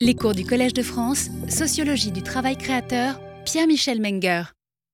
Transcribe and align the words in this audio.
Les 0.00 0.14
cours 0.14 0.32
du 0.32 0.44
Collège 0.44 0.74
de 0.74 0.82
France, 0.82 1.28
Sociologie 1.48 2.12
du 2.12 2.22
travail 2.22 2.56
créateur, 2.56 3.18
Pierre-Michel 3.44 4.00
Menger. 4.00 4.42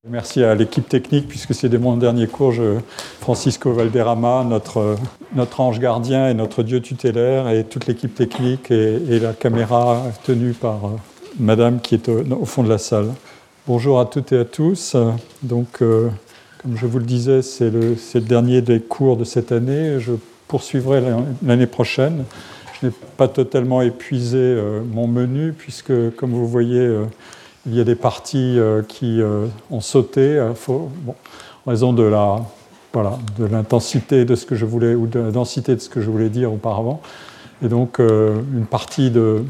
Merci 0.09 0.43
à 0.43 0.55
l'équipe 0.55 0.89
technique, 0.89 1.29
puisque 1.29 1.53
c'est 1.53 1.71
mon 1.77 1.99
dernier 1.99 2.27
cours, 2.27 2.55
Francisco 3.21 3.75
Valderrama, 3.75 4.45
notre, 4.49 4.97
notre 5.35 5.61
ange 5.61 5.79
gardien 5.79 6.31
et 6.31 6.33
notre 6.33 6.63
dieu 6.63 6.81
tutélaire, 6.81 7.51
et 7.51 7.65
toute 7.65 7.87
l'équipe 7.87 8.15
technique 8.15 8.71
et, 8.71 9.21
la 9.21 9.35
caméra 9.35 10.05
tenue 10.25 10.55
par 10.55 10.87
euh, 10.87 10.89
madame 11.39 11.83
qui 11.83 11.97
est 11.97 12.09
au, 12.09 12.47
fond 12.47 12.63
de 12.63 12.71
la 12.71 12.79
salle. 12.79 13.13
Bonjour 13.67 14.01
à 14.01 14.07
toutes 14.07 14.33
et 14.33 14.39
à 14.39 14.47
tous. 14.47 14.97
Donc, 15.43 15.83
euh, 15.83 16.09
comme 16.63 16.79
je 16.79 16.87
vous 16.87 16.99
le 16.99 17.05
disais, 17.05 17.43
c'est 17.43 17.69
le, 17.69 17.95
dernier 18.23 18.63
des 18.63 18.81
cours 18.81 19.19
de 19.19 19.25
cette 19.25 19.53
année. 19.53 20.01
Je 20.01 20.13
poursuivrai 20.49 21.03
l'année 21.43 21.67
prochaine. 21.67 22.25
Je 22.81 22.87
n'ai 22.87 22.93
pas 23.17 23.29
totalement 23.29 23.83
épuisé 23.83 24.39
euh, 24.39 24.81
mon 24.93 25.07
menu, 25.07 25.53
puisque, 25.53 25.93
comme 26.17 26.31
vous 26.31 26.49
voyez, 26.49 26.81
euh, 26.81 27.05
il 27.67 27.75
y 27.75 27.81
a 27.81 27.85
des 27.85 27.95
parties 27.95 28.59
euh, 28.59 28.83
qui 28.83 29.21
ont 29.71 29.81
sauté 29.81 30.43
faut, 30.55 30.91
bon, 31.03 31.15
en 31.65 31.71
raison 31.71 31.93
de 31.93 32.03
la 32.03 32.41
voilà, 32.93 33.19
de 33.39 33.45
l'intensité 33.45 34.25
de 34.25 34.37
ce 34.37 34.47
que 34.47 34.55
je 34.55 34.65
voulais 34.65 34.95
ou 34.95 35.09
de 35.09 35.19
la 35.19 35.31
densité 35.33 35.75
de 35.75 35.81
ce 35.81 35.89
que 35.89 36.01
je 36.01 36.09
voulais 36.09 36.29
dire 36.29 36.53
auparavant. 36.53 37.01
Et 37.65 37.69
donc, 37.69 37.99
une 37.99 38.67
partie 38.71 39.11
de, 39.11 39.43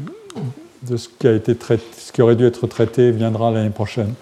ce, 0.87 1.07
qui 1.07 1.27
a 1.27 1.33
été 1.33 1.55
traité, 1.55 1.83
ce 1.95 2.11
qui 2.11 2.23
aurait 2.23 2.35
dû 2.35 2.45
être 2.45 2.65
traité 2.65 3.11
viendra 3.11 3.51
l'année 3.51 3.69
prochaine. 3.69 4.13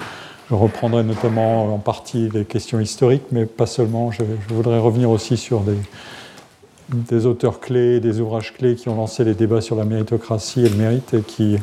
Je 0.50 0.56
reprendrai 0.56 1.04
notamment 1.04 1.74
en 1.74 1.78
partie 1.78 2.30
les 2.34 2.44
questions 2.44 2.82
historiques, 2.82 3.24
mais 3.32 3.46
pas 3.46 3.66
seulement. 3.66 4.12
Je, 4.12 4.24
je 4.50 4.54
voudrais 4.54 4.80
revenir 4.80 5.10
aussi 5.10 5.38
sur 5.38 5.62
des, 5.62 5.78
des 6.94 7.26
auteurs 7.26 7.60
clés, 7.60 8.00
des 8.00 8.20
ouvrages 8.20 8.54
clés 8.54 8.76
qui 8.76 8.90
ont 8.90 8.96
lancé 8.96 9.24
les 9.24 9.34
débats 9.34 9.62
sur 9.62 9.76
la 9.76 9.86
méritocratie 9.86 10.66
et 10.66 10.70
le 10.70 10.76
mérite, 10.76 11.14
et 11.14 11.22
qui 11.22 11.58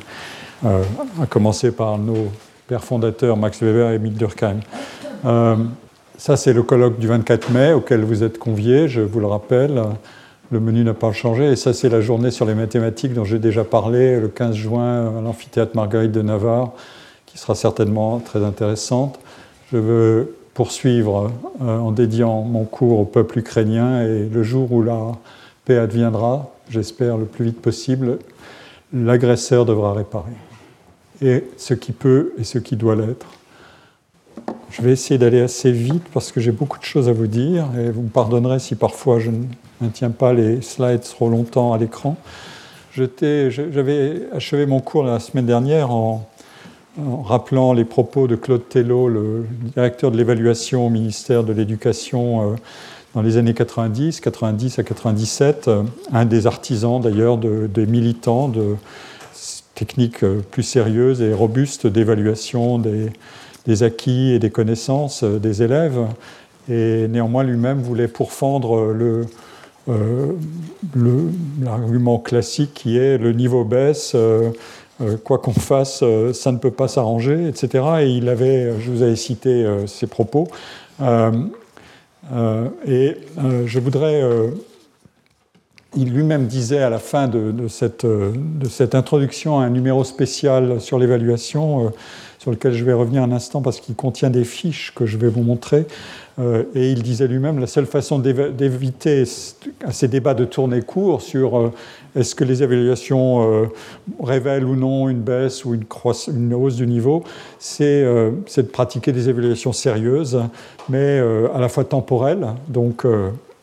euh, 0.65 0.83
a 1.23 1.27
commencé 1.27 1.71
par 1.71 1.99
nos 1.99 2.29
pères 2.67 2.85
fondateurs 2.85 3.37
Max 3.37 3.63
Weber 3.63 3.91
et 3.91 3.95
Emile 3.95 4.15
Durkheim. 4.15 4.61
Euh, 5.25 5.57
ça, 6.17 6.37
c'est 6.37 6.53
le 6.53 6.63
colloque 6.63 6.99
du 6.99 7.07
24 7.07 7.51
mai 7.51 7.73
auquel 7.73 8.03
vous 8.03 8.23
êtes 8.23 8.39
conviés, 8.39 8.89
je 8.89 9.01
vous 9.01 9.21
le 9.21 9.27
rappelle. 9.27 9.83
Le 10.51 10.61
menu 10.61 10.85
n'a 10.85 10.95
pas 10.95 11.13
changé. 11.13 11.53
Et 11.53 11.57
ça, 11.57 11.73
c'est 11.73 11.89
la 11.89 12.01
journée 12.01 12.31
sur 12.31 12.45
les 12.45 12.55
mathématiques 12.55 13.15
dont 13.15 13.25
j'ai 13.25 13.39
déjà 13.39 13.65
parlé 13.65 14.21
le 14.21 14.29
15 14.29 14.55
juin 14.55 15.17
à 15.17 15.21
l'amphithéâtre 15.23 15.77
Marguerite 15.77 16.13
de 16.13 16.23
Navarre, 16.23 16.73
qui 17.25 17.39
sera 17.39 17.55
certainement 17.55 18.19
très 18.19 18.45
intéressante. 18.45 19.19
Je 19.73 19.79
veux 19.79 20.35
poursuivre 20.61 21.33
euh, 21.63 21.79
en 21.79 21.91
dédiant 21.91 22.43
mon 22.43 22.65
cours 22.65 22.99
au 22.99 23.07
peuple 23.07 23.39
ukrainien 23.39 24.03
et 24.03 24.29
le 24.29 24.43
jour 24.43 24.71
où 24.71 24.83
la 24.83 25.13
paix 25.65 25.79
adviendra, 25.79 26.51
j'espère 26.69 27.17
le 27.17 27.25
plus 27.25 27.47
vite 27.47 27.63
possible, 27.63 28.19
l'agresseur 28.93 29.65
devra 29.65 29.95
réparer. 29.95 30.37
Et 31.23 31.47
ce 31.57 31.73
qui 31.73 31.93
peut 31.93 32.35
et 32.39 32.45
ce 32.45 32.59
qui 32.59 32.77
doit 32.77 32.95
l'être. 32.95 33.27
Je 34.71 34.83
vais 34.83 34.93
essayer 34.93 35.17
d'aller 35.17 35.41
assez 35.41 35.73
vite 35.73 36.05
parce 36.13 36.31
que 36.31 36.41
j'ai 36.43 36.53
beaucoup 36.53 36.79
de 36.79 36.85
choses 36.85 37.09
à 37.09 37.15
vous 37.15 37.27
dire 37.27 37.65
et 37.79 37.91
vous 37.91 38.03
me 38.03 38.11
pardonnerez 38.11 38.59
si 38.59 38.75
parfois 38.75 39.19
je 39.19 39.31
ne 39.31 39.45
maintiens 39.81 40.11
pas 40.11 40.35
les 40.35 40.61
slides 40.61 41.01
trop 41.01 41.31
longtemps 41.31 41.73
à 41.73 41.79
l'écran. 41.79 42.19
J'avais 42.93 44.29
achevé 44.35 44.67
mon 44.67 44.81
cours 44.81 45.05
la 45.05 45.21
semaine 45.21 45.47
dernière 45.47 45.91
en 45.91 46.29
en 46.99 47.23
rappelant 47.23 47.73
les 47.73 47.85
propos 47.85 48.27
de 48.27 48.37
Claude 48.37 48.69
Tello, 48.69 49.09
le 49.09 49.47
directeur 49.75 50.11
de 50.11 50.17
l'évaluation 50.17 50.87
au 50.87 50.91
ministère 50.91 51.45
de 51.45 51.53
l'Éducation 51.53 52.53
euh, 52.53 52.57
dans 53.15 53.23
les 53.23 53.37
années 53.37 53.55
90, 53.55 54.21
90 54.21 54.79
à 54.79 54.83
97, 54.83 55.69
euh, 55.69 55.83
un 56.13 56.25
des 56.25 56.47
artisans 56.47 57.01
d'ailleurs 57.01 57.39
des 57.39 57.87
militants 57.87 58.49
de 58.49 58.77
techniques 59.75 60.25
euh, 60.25 60.41
plus 60.51 60.63
sérieuses 60.63 61.23
et 61.23 61.33
robustes 61.33 61.87
d'évaluation 61.87 62.79
des, 62.79 63.83
acquis 63.83 64.33
et 64.33 64.39
des 64.39 64.51
connaissances 64.51 65.23
des 65.23 65.63
élèves. 65.63 66.01
Et 66.69 67.07
néanmoins, 67.09 67.45
lui-même 67.45 67.81
voulait 67.81 68.09
pourfendre 68.09 68.93
le, 68.93 69.27
l'argument 71.63 72.19
classique 72.19 72.75
qui 72.75 72.99
est 72.99 73.17
le 73.17 73.33
niveau 73.33 73.65
baisse, 73.65 74.17
quoi 75.25 75.39
qu'on 75.39 75.53
fasse, 75.53 76.01
euh, 76.03 76.33
ça 76.33 76.53
ne 76.53 76.59
peut 76.59 76.71
pas 76.71 76.89
s'arranger, 76.89 77.49
etc. 77.49 77.85
Et 78.03 78.11
il 78.11 78.29
avait, 78.29 78.79
je 78.81 78.91
vous 78.91 79.03
avais 79.03 79.17
cité 79.17 79.65
euh, 79.65 79.87
ses 79.87 80.07
propos. 80.07 80.49
et 81.01 81.05
je 83.67 83.79
voudrais. 83.79 84.23
il 85.97 86.13
lui-même 86.13 86.47
disait 86.47 86.83
à 86.83 86.91
la 86.91 86.99
fin 86.99 87.29
de, 87.29 87.69
cette, 87.69 88.95
introduction 88.95 89.61
un 89.61 89.71
numéro 89.71 90.05
spécial 90.05 90.81
sur 90.81 90.99
l'évaluation, 90.99 91.93
sur 92.41 92.51
lequel 92.51 92.73
je 92.73 92.85
vais 92.85 92.95
revenir 92.95 93.23
un 93.23 93.33
instant 93.33 93.61
parce 93.61 93.81
qu'il 93.81 93.95
contient 93.95 94.31
des 94.31 94.45
fiches 94.45 94.95
que 94.95 95.05
je 95.05 95.19
vais 95.19 95.29
vous 95.29 95.43
montrer. 95.43 95.87
Euh, 96.39 96.63
et 96.75 96.91
il 96.91 97.03
disait 97.03 97.29
lui-même 97.29 97.59
la 97.59 97.67
seule 97.67 97.85
façon 97.85 98.19
d'éviter 98.19 99.25
ces 99.27 100.09
débats 100.09 100.33
de 100.33 100.47
tournée 100.47 100.81
court 100.81 101.21
sur 101.21 101.59
euh, 101.59 101.73
est-ce 102.17 102.35
que 102.35 102.45
les 102.45 102.63
évaluations 102.63 103.43
euh, 103.43 103.67
révèlent 104.23 104.65
ou 104.65 104.75
non 104.75 105.11
une 105.11 105.21
baisse 105.21 105.67
ou 105.67 105.75
une, 105.75 105.85
une 106.35 106.55
hausse 106.55 106.77
du 106.77 106.87
niveau, 106.87 107.25
c'est 107.59 108.03
de 108.03 108.63
pratiquer 108.63 109.13
des 109.13 109.29
évaluations 109.29 109.75
sérieuses, 109.75 110.41
mais 110.89 111.21
à 111.55 111.61
la 111.61 111.69
fois 111.69 111.85
temporelles, 111.85 112.47
donc 112.69 113.05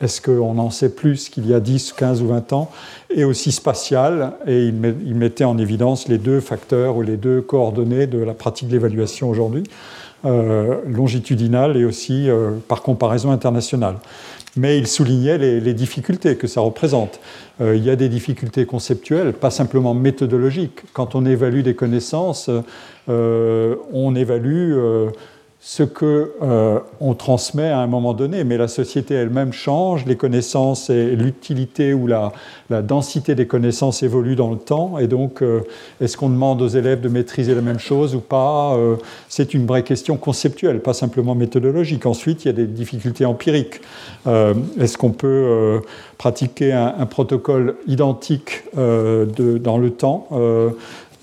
est-ce 0.00 0.20
qu'on 0.20 0.58
en 0.58 0.70
sait 0.70 0.90
plus 0.90 1.28
qu'il 1.28 1.48
y 1.48 1.54
a 1.54 1.60
10, 1.60 1.92
15 1.92 2.22
ou 2.22 2.28
20 2.28 2.52
ans? 2.52 2.70
Et 3.10 3.24
aussi 3.24 3.52
spatial, 3.52 4.32
et 4.46 4.66
il 4.66 5.14
mettait 5.14 5.44
en 5.44 5.58
évidence 5.58 6.08
les 6.08 6.18
deux 6.18 6.40
facteurs 6.40 6.96
ou 6.96 7.02
les 7.02 7.16
deux 7.16 7.40
coordonnées 7.40 8.06
de 8.06 8.18
la 8.18 8.34
pratique 8.34 8.68
de 8.68 8.72
l'évaluation 8.72 9.28
aujourd'hui. 9.28 9.64
Euh, 10.24 10.80
longitudinale 10.88 11.76
et 11.76 11.84
aussi 11.84 12.28
euh, 12.28 12.50
par 12.66 12.82
comparaison 12.82 13.30
internationale. 13.30 13.94
Mais 14.56 14.76
il 14.76 14.88
soulignait 14.88 15.38
les, 15.38 15.74
difficultés 15.74 16.34
que 16.34 16.48
ça 16.48 16.60
représente. 16.60 17.20
Euh, 17.60 17.76
il 17.76 17.84
y 17.84 17.90
a 17.90 17.94
des 17.94 18.08
difficultés 18.08 18.66
conceptuelles, 18.66 19.32
pas 19.32 19.52
simplement 19.52 19.94
méthodologiques. 19.94 20.80
Quand 20.92 21.14
on 21.14 21.24
évalue 21.24 21.60
des 21.60 21.76
connaissances, 21.76 22.50
on 23.06 24.14
évalue 24.16 24.76
ce 25.68 25.82
que 25.82 26.32
euh, 26.40 26.78
transmet 27.18 27.68
à 27.68 27.80
un 27.80 27.86
moment 27.86 28.14
donné, 28.14 28.42
mais 28.42 28.56
la 28.56 28.68
société 28.68 29.12
elle-même 29.12 29.52
change, 29.52 30.06
les 30.06 30.16
connaissances 30.16 30.88
et 30.88 31.14
l'utilité 31.14 31.92
ou 31.92 32.06
la, 32.06 32.32
densité 32.70 33.34
des 33.34 33.46
connaissances 33.46 34.02
évoluent 34.02 34.34
dans 34.34 34.50
le 34.50 34.56
temps, 34.56 34.96
et 34.98 35.08
donc 35.08 35.42
euh, 35.42 35.60
est-ce 36.00 36.16
qu'on 36.16 36.30
demande 36.30 36.62
aux 36.62 36.68
élèves 36.68 37.02
de 37.02 37.10
maîtriser 37.10 37.54
la 37.54 37.60
même 37.60 37.78
chose 37.78 38.14
ou 38.14 38.20
pas 38.20 38.76
euh, 38.76 38.96
C'est 39.28 39.52
une 39.52 39.66
vraie 39.66 39.82
question 39.82 40.16
conceptuelle, 40.16 40.80
pas 40.80 40.94
simplement 40.94 41.34
méthodologique. 41.34 42.06
Ensuite, 42.06 42.46
il 42.46 42.48
y 42.48 42.50
a 42.50 42.54
des 42.54 42.66
difficultés 42.66 43.26
empiriques. 43.26 43.82
est-ce 44.26 44.96
qu'on 44.96 45.10
peut 45.10 45.82
pratiquer 46.16 46.72
un, 46.72 47.04
protocole 47.04 47.76
identique 47.86 48.64
dans 48.74 49.78
le 49.78 49.90
temps 49.90 50.28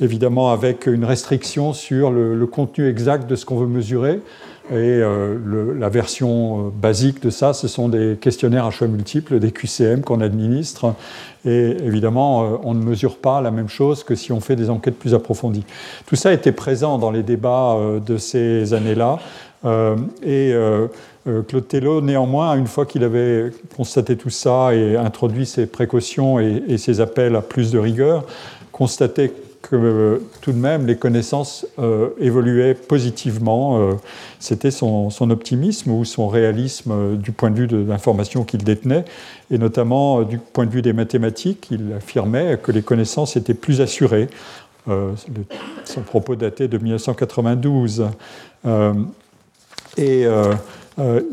évidemment 0.01 0.51
avec 0.51 0.87
une 0.87 1.05
restriction 1.05 1.73
sur 1.73 2.11
le, 2.11 2.45
contenu 2.45 2.87
exact 2.87 3.29
de 3.29 3.35
ce 3.35 3.45
qu'on 3.45 3.57
veut 3.57 3.67
mesurer. 3.67 4.19
Et 4.71 4.73
euh, 4.73 5.37
la 5.77 5.89
version 5.89 6.59
euh, 6.59 6.69
basique 6.73 7.21
de 7.21 7.29
ça, 7.29 7.53
ce 7.53 7.67
sont 7.67 7.87
des 7.87 8.17
questionnaires 8.19 8.65
à 8.65 8.71
choix 8.71 8.87
multiples, 8.87 9.39
des 9.39 9.51
QCM 9.51 10.01
qu'on 10.01 10.21
administre. 10.21 10.95
Et 11.45 11.77
évidemment, 11.83 12.43
euh, 12.43 12.57
on 12.63 12.73
ne 12.73 12.83
mesure 12.83 13.17
pas 13.17 13.41
la 13.41 13.51
même 13.51 13.69
chose 13.69 14.03
que 14.03 14.15
si 14.15 14.31
on 14.31 14.39
fait 14.39 14.55
des 14.55 14.71
enquêtes 14.71 14.97
plus 14.97 15.13
approfondies. 15.13 15.65
Tout 16.07 16.15
ça 16.15 16.33
était 16.33 16.51
présent 16.51 16.97
dans 16.97 17.11
les 17.11 17.21
débats 17.21 17.77
de 18.03 18.17
ces 18.17 18.73
années-là. 18.73 19.19
et 20.23 20.53
Claude 21.47 21.67
Tello, 21.67 22.01
néanmoins, 22.01 22.55
une 22.55 22.67
fois 22.67 22.85
qu'il 22.85 23.03
avait 23.03 23.51
constaté 23.75 24.15
tout 24.15 24.29
ça 24.31 24.73
et 24.73 24.95
introduit 24.95 25.45
ses 25.45 25.67
précautions 25.67 26.39
et, 26.39 26.63
et 26.67 26.77
ses 26.77 27.01
appels 27.01 27.35
à 27.35 27.41
plus 27.41 27.71
de 27.71 27.77
rigueur, 27.77 28.25
constatait 28.71 29.31
que 29.69 29.75
euh, 29.75 30.17
tout 30.41 30.51
de 30.51 30.57
même 30.57 30.85
les 30.85 30.95
connaissances 30.95 31.65
euh, 31.79 32.09
évoluaient 32.19 32.75
positivement. 32.75 33.79
Euh, 33.79 33.93
c'était 34.39 34.71
son, 34.71 35.09
optimisme 35.31 35.91
ou 35.91 36.05
son 36.05 36.27
réalisme 36.27 37.17
du 37.17 37.31
point 37.31 37.49
de 37.49 37.55
vue 37.55 37.67
de 37.67 37.77
l'information 37.77 38.43
qu'il 38.43 38.63
détenait, 38.63 39.05
et 39.49 39.57
notamment 39.57 40.21
du 40.21 40.37
point 40.37 40.65
de 40.65 40.71
vue 40.71 40.83
des 40.83 40.93
mathématiques, 40.93 41.67
il 41.71 41.93
affirmait 41.93 42.59
que 42.61 42.71
les 42.71 42.83
connaissances 42.83 43.35
étaient 43.35 43.55
plus 43.55 43.81
assurées. 43.81 44.27
son 44.85 46.01
propos 46.05 46.35
datait 46.35 46.67
de 46.67 46.77
1992. 46.77 48.05
et 49.97 50.27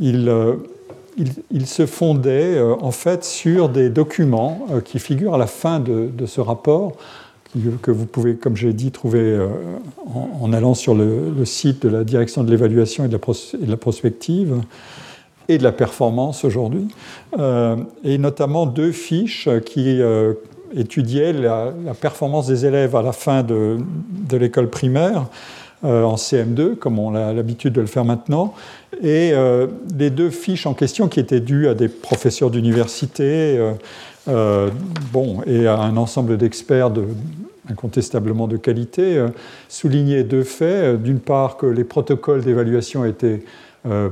il, 0.00 1.66
se 1.66 1.84
fondait 1.84 2.60
en 2.62 2.92
fait 2.92 3.24
sur 3.24 3.68
des 3.68 3.90
documents 3.90 4.66
qui 4.86 4.98
figurent 4.98 5.34
à 5.34 5.38
la 5.38 5.46
fin 5.46 5.80
de 5.80 6.26
ce 6.26 6.40
rapport 6.40 6.96
que 7.82 7.90
vous 7.90 8.06
pouvez, 8.06 8.36
comme 8.36 8.56
j'ai 8.56 8.72
dit, 8.72 8.90
trouver 8.90 9.20
euh, 9.20 9.48
en, 10.40 10.52
allant 10.52 10.74
sur 10.74 10.94
le, 10.94 11.44
site 11.44 11.82
de 11.82 11.88
la 11.88 12.04
direction 12.04 12.44
de 12.44 12.50
l'évaluation 12.50 13.04
et, 13.04 13.08
de 13.08 13.18
la 13.68 13.76
prospective 13.76 14.54
et 15.48 15.58
de 15.58 15.62
la 15.62 15.72
performance 15.72 16.44
aujourd'hui, 16.44 16.88
euh, 17.38 17.76
et 18.04 18.16
notamment 18.16 18.64
deux 18.64 18.92
fiches 18.92 19.48
qui 19.66 20.00
euh, 20.00 20.34
étudiait 20.74 21.32
la, 21.32 21.72
performance 22.00 22.46
des 22.46 22.64
élèves 22.64 22.96
à 22.96 23.02
la 23.02 23.12
fin 23.12 23.42
de, 23.42 23.78
l'école 24.30 24.70
primaire 24.70 25.26
en 25.82 26.14
CM2, 26.14 26.76
comme 26.76 27.00
on 27.00 27.16
a 27.16 27.32
l'habitude 27.32 27.72
de 27.72 27.80
le 27.80 27.88
faire 27.88 28.04
maintenant, 28.04 28.54
et 29.02 29.32
les 29.98 30.10
deux 30.10 30.30
fiches 30.30 30.64
en 30.64 30.74
question 30.74 31.08
qui 31.08 31.18
étaient 31.18 31.40
dues 31.40 31.66
à 31.66 31.74
des 31.74 31.88
professeurs 31.88 32.50
d'université, 32.50 33.58
bon, 34.26 35.42
et 35.46 35.66
à 35.66 35.78
un 35.78 35.96
ensemble 35.96 36.36
d'experts 36.36 36.90
de, 36.90 37.06
incontestablement 37.70 38.48
de 38.48 38.56
qualité, 38.56 39.16
euh, 39.16 39.28
souligner 39.68 40.24
deux 40.24 40.44
faits. 40.44 40.84
Euh, 40.84 40.96
d'une 40.96 41.20
part, 41.20 41.56
que 41.56 41.66
les 41.66 41.84
protocoles 41.84 42.42
d'évaluation 42.42 43.04
étaient 43.04 43.42
euh, 43.86 44.10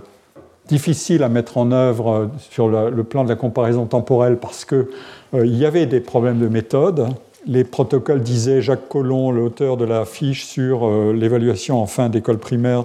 difficiles 0.68 1.22
à 1.22 1.28
mettre 1.28 1.58
en 1.58 1.72
œuvre 1.72 2.30
sur 2.38 2.68
le 2.68 3.02
plan 3.02 3.24
de 3.24 3.28
la 3.28 3.34
comparaison 3.34 3.86
temporelle 3.86 4.36
parce 4.36 4.64
qu'il 4.64 4.86
y 5.32 5.64
avait 5.64 5.86
des 5.86 5.98
problèmes 5.98 6.38
de 6.38 6.46
méthode. 6.46 7.08
Les 7.46 7.64
protocoles 7.64 8.22
disaient, 8.22 8.62
Jacques 8.62 8.88
Collomb, 8.88 9.32
l'auteur 9.32 9.76
de 9.76 9.84
la 9.84 10.04
fiche 10.04 10.44
sur 10.44 10.88
l'évaluation 11.12 11.82
en 11.82 11.86
fin 11.86 12.08
d'école 12.08 12.38
primaire, 12.38 12.84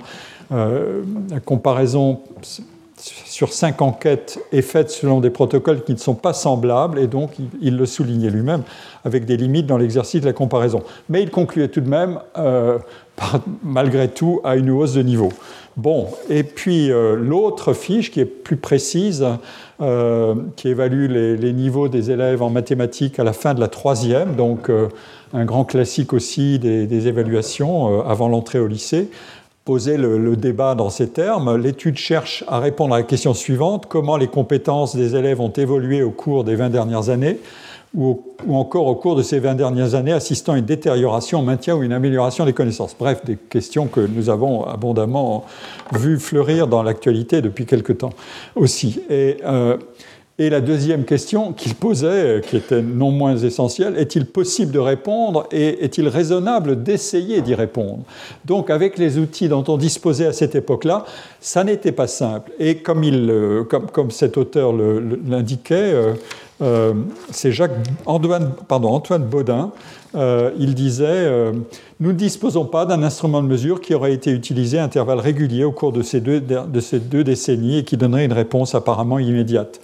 la 0.49 1.39
comparaison 1.45 2.21
sur 3.25 3.53
cinq 3.53 3.81
enquêtes 3.81 4.39
est 4.51 4.61
faite 4.61 4.89
selon 4.89 5.19
des 5.19 5.29
protocoles 5.29 5.83
qui 5.83 5.93
ne 5.93 5.97
sont 5.97 6.15
pas 6.15 6.33
semblables, 6.33 6.99
et 6.99 7.07
donc 7.07 7.31
il, 7.61 7.77
le 7.77 7.85
soulignait 7.85 8.29
lui-même, 8.29 8.63
avec 9.03 9.25
des 9.25 9.37
limites 9.37 9.67
dans 9.67 9.77
l'exercice 9.77 10.21
de 10.21 10.25
la 10.25 10.33
comparaison. 10.33 10.81
Mais 11.09 11.21
il 11.21 11.29
concluait 11.29 11.67
tout 11.67 11.81
de 11.81 11.89
même, 11.89 12.19
euh, 12.37 12.79
malgré 13.63 14.07
tout, 14.07 14.41
à 14.43 14.55
une 14.55 14.71
hausse 14.71 14.93
de 14.93 15.03
niveau. 15.03 15.29
Bon, 15.77 16.07
et 16.29 16.43
puis 16.43 16.89
euh, 16.89 17.15
l'autre 17.15 17.73
fiche 17.73 18.09
qui 18.09 18.21
est 18.21 18.25
plus 18.25 18.55
précise, 18.57 19.25
euh, 19.81 20.35
qui 20.55 20.69
évalue 20.69 21.07
les, 21.09 21.53
niveaux 21.53 21.89
des 21.89 22.11
élèves 22.11 22.41
en 22.41 22.49
mathématiques 22.49 23.19
à 23.19 23.23
la 23.23 23.33
fin 23.33 23.53
de 23.53 23.59
la 23.59 23.67
troisième, 23.67 24.35
donc 24.35 24.71
un 25.33 25.45
grand 25.45 25.65
classique 25.65 26.13
aussi 26.13 26.59
des 26.59 27.07
évaluations 27.07 28.07
avant 28.07 28.29
l'entrée 28.29 28.59
au 28.59 28.67
lycée, 28.67 29.09
poser 29.65 29.97
le, 29.97 30.35
débat 30.35 30.75
dans 30.75 30.91
ces 30.91 31.09
termes. 31.09 31.57
L'étude 31.57 31.97
cherche 31.97 32.43
à 32.47 32.59
répondre 32.59 32.93
à 32.93 32.99
la 32.99 33.03
question 33.03 33.33
suivante, 33.33 33.87
comment 33.87 34.15
les 34.15 34.27
compétences 34.27 34.95
des 34.95 35.15
élèves 35.15 35.41
ont 35.41 35.49
évolué 35.49 36.03
au 36.03 36.11
cours 36.11 36.43
des 36.43 36.55
20 36.55 36.69
dernières 36.69 37.09
années, 37.09 37.39
ou, 37.95 38.21
encore 38.47 38.85
au 38.85 38.95
cours 38.95 39.15
de 39.15 39.23
ces 39.23 39.39
20 39.39 39.55
dernières 39.55 39.95
années, 39.95 40.11
assistant 40.11 40.53
à 40.53 40.59
une 40.59 40.65
détérioration, 40.65 41.39
un 41.39 41.43
maintien 41.43 41.75
ou 41.75 41.81
une 41.81 41.93
amélioration 41.93 42.45
des 42.45 42.53
connaissances? 42.53 42.95
Bref, 42.97 43.25
des 43.25 43.37
questions 43.37 43.87
que 43.87 44.01
nous 44.01 44.29
avons 44.29 44.65
abondamment 44.65 45.45
vues 45.93 46.19
fleurir 46.19 46.67
dans 46.67 46.83
l'actualité 46.83 47.41
depuis 47.41 47.65
quelque 47.65 47.93
temps 47.93 48.13
aussi. 48.55 49.01
Euh, 49.09 49.77
et 50.37 50.49
la 50.49 50.59
deuxième 50.59 51.05
question 51.05 51.53
qu'il 51.53 51.75
posait, 51.75 52.07
euh, 52.07 52.39
qui 52.41 52.57
était 52.57 52.81
non 52.81 53.09
moins 53.09 53.37
essentielle, 53.37 53.97
est-il 53.97 54.25
possible 54.25 54.73
de 54.73 54.79
répondre 54.79 55.47
et 55.49 55.85
est-il 55.85 56.09
raisonnable 56.09 56.83
d'essayer 56.83 57.41
d'y 57.41 57.55
répondre? 57.55 58.03
Donc 58.43 58.69
avec 58.69 58.97
les 58.97 59.17
outils 59.17 59.47
dont 59.47 59.63
on 59.69 59.77
disposait 59.77 60.25
à 60.25 60.33
cette 60.33 60.53
époque-là, 60.53 61.05
ça 61.39 61.63
n'était 61.63 61.93
pas 61.93 62.07
simple. 62.07 62.51
Et 62.59 62.77
comme, 62.79 63.05
il, 63.05 63.29
euh, 63.29 63.63
comme, 63.63 63.85
comme 63.89 64.11
cet 64.11 64.35
auteur 64.35 64.73
l'indiquait, 64.73 65.93
euh, 66.61 66.93
c'est 67.31 67.53
Jacques 67.53 67.71
Antoine, 68.05 68.51
pardon, 68.67 68.89
Antoine 68.89 69.23
Baudin, 69.23 69.71
il 70.57 70.75
disait 70.75 71.29
Nous 71.99 72.13
ne 72.13 72.17
disposons 72.17 72.63
pas 72.63 72.85
d'un 72.85 73.03
instrument 73.03 73.43
de 73.43 73.47
mesure 73.49 73.81
qui 73.81 73.93
aurait 73.93 74.13
été 74.13 74.31
utilisé 74.31 74.79
à 74.79 74.85
intervalles 74.85 75.19
réguliers 75.19 75.65
au 75.65 75.73
cours 75.73 75.91
de 75.91 76.01
ces 76.01 76.21
deux, 76.21 76.39
de 76.39 76.79
ces 76.79 76.99
deux 76.99 77.25
décennies 77.25 77.79
et 77.79 77.83
qui 77.83 77.97
donnerait 77.97 78.23
une 78.23 78.31
réponse 78.31 78.73
apparemment 78.73 79.19
immédiate. 79.19 79.81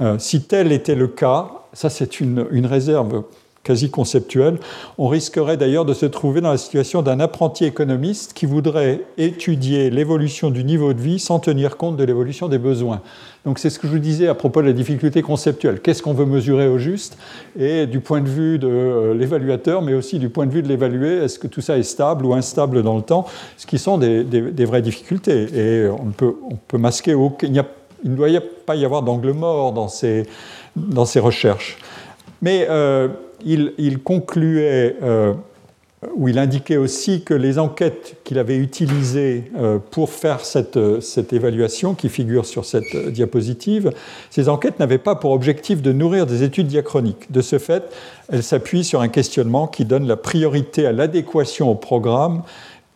Euh, 0.00 0.16
si 0.18 0.42
tel 0.42 0.72
était 0.72 0.94
le 0.94 1.08
cas, 1.08 1.50
ça 1.72 1.90
c'est 1.90 2.20
une, 2.20 2.66
réserve 2.66 3.24
quasi 3.62 3.90
conceptuelle, 3.90 4.58
on 4.96 5.08
risquerait 5.08 5.58
d'ailleurs 5.58 5.84
de 5.84 5.92
se 5.92 6.06
trouver 6.06 6.40
dans 6.40 6.50
la 6.50 6.56
situation 6.56 7.02
d'un 7.02 7.20
apprenti 7.20 7.66
économiste 7.66 8.32
qui 8.32 8.46
voudrait 8.46 9.02
étudier 9.18 9.90
l'évolution 9.90 10.50
du 10.50 10.64
niveau 10.64 10.94
de 10.94 11.00
vie 11.00 11.18
sans 11.18 11.38
tenir 11.40 11.76
compte 11.76 11.98
de 11.98 12.04
l'évolution 12.04 12.48
des 12.48 12.56
besoins. 12.56 13.02
Donc 13.44 13.58
c'est 13.58 13.68
ce 13.68 13.78
que 13.78 13.86
je 13.86 13.92
vous 13.92 13.98
disais 13.98 14.28
à 14.28 14.34
propos 14.34 14.62
de 14.62 14.66
la 14.66 14.72
difficulté 14.72 15.20
conceptuelle. 15.20 15.80
Qu'est-ce 15.80 16.02
qu'on 16.02 16.14
veut 16.14 16.24
mesurer 16.24 16.68
au 16.68 16.78
juste? 16.78 17.18
Et 17.58 17.86
du 17.86 18.00
point 18.00 18.22
de 18.22 18.28
vue 18.28 18.58
de 18.58 18.66
euh, 18.66 19.14
l'évaluateur, 19.14 19.82
mais 19.82 19.92
aussi 19.92 20.18
du 20.18 20.30
point 20.30 20.46
de 20.46 20.52
vue 20.52 20.62
de 20.62 20.68
l'évalué, 20.68 21.18
est-ce 21.18 21.38
que 21.38 21.46
tout 21.46 21.60
ça 21.60 21.76
est 21.76 21.82
stable 21.82 22.24
ou 22.24 22.32
instable 22.32 22.82
dans 22.82 22.96
le 22.96 23.02
temps? 23.02 23.26
Ce 23.58 23.66
qui 23.66 23.78
sont 23.78 23.98
des, 23.98 24.24
vraies 24.64 24.82
difficultés. 24.82 25.48
Et 25.54 25.88
on 25.88 26.12
peut, 26.12 26.34
on 26.50 26.56
peut 26.56 26.78
masquer 26.78 27.12
aucun... 27.12 27.48
il 28.04 28.12
ne 28.12 28.16
doit 28.16 28.28
pas 28.66 28.76
y 28.76 28.84
avoir 28.84 29.02
d'angle 29.02 29.32
mort 29.32 29.72
dans 29.72 29.88
ces, 29.88 30.26
recherches. 31.20 31.78
Mais 32.42 32.66
euh, 32.70 33.08
il, 33.44 33.98
concluait, 34.02 34.96
euh, 35.02 35.34
ou 36.14 36.28
il 36.28 36.38
indiquait 36.38 36.78
aussi 36.78 37.22
que 37.22 37.34
les 37.34 37.58
enquêtes 37.58 38.16
qu'il 38.24 38.38
avait 38.38 38.56
utilisées 38.56 39.50
euh, 39.58 39.78
pour 39.90 40.10
faire 40.10 40.44
cette, 40.44 41.00
cette, 41.00 41.32
évaluation, 41.32 41.94
qui 41.94 42.08
figure 42.08 42.46
sur 42.46 42.64
cette 42.64 42.96
diapositive, 43.08 43.92
ces 44.30 44.48
enquêtes 44.48 44.78
n'avaient 44.78 44.98
pas 44.98 45.14
pour 45.14 45.32
objectif 45.32 45.82
de 45.82 45.92
nourrir 45.92 46.26
des 46.26 46.42
études 46.42 46.68
diachroniques. 46.68 47.30
De 47.30 47.42
ce 47.42 47.58
fait, 47.58 47.84
elles 48.32 48.42
s'appuient 48.42 48.84
sur 48.84 49.00
un 49.02 49.08
questionnement 49.08 49.66
qui 49.66 49.84
donne 49.84 50.06
la 50.06 50.16
priorité 50.16 50.86
à 50.86 50.92
l'adéquation 50.92 51.70
au 51.70 51.74
programme 51.74 52.42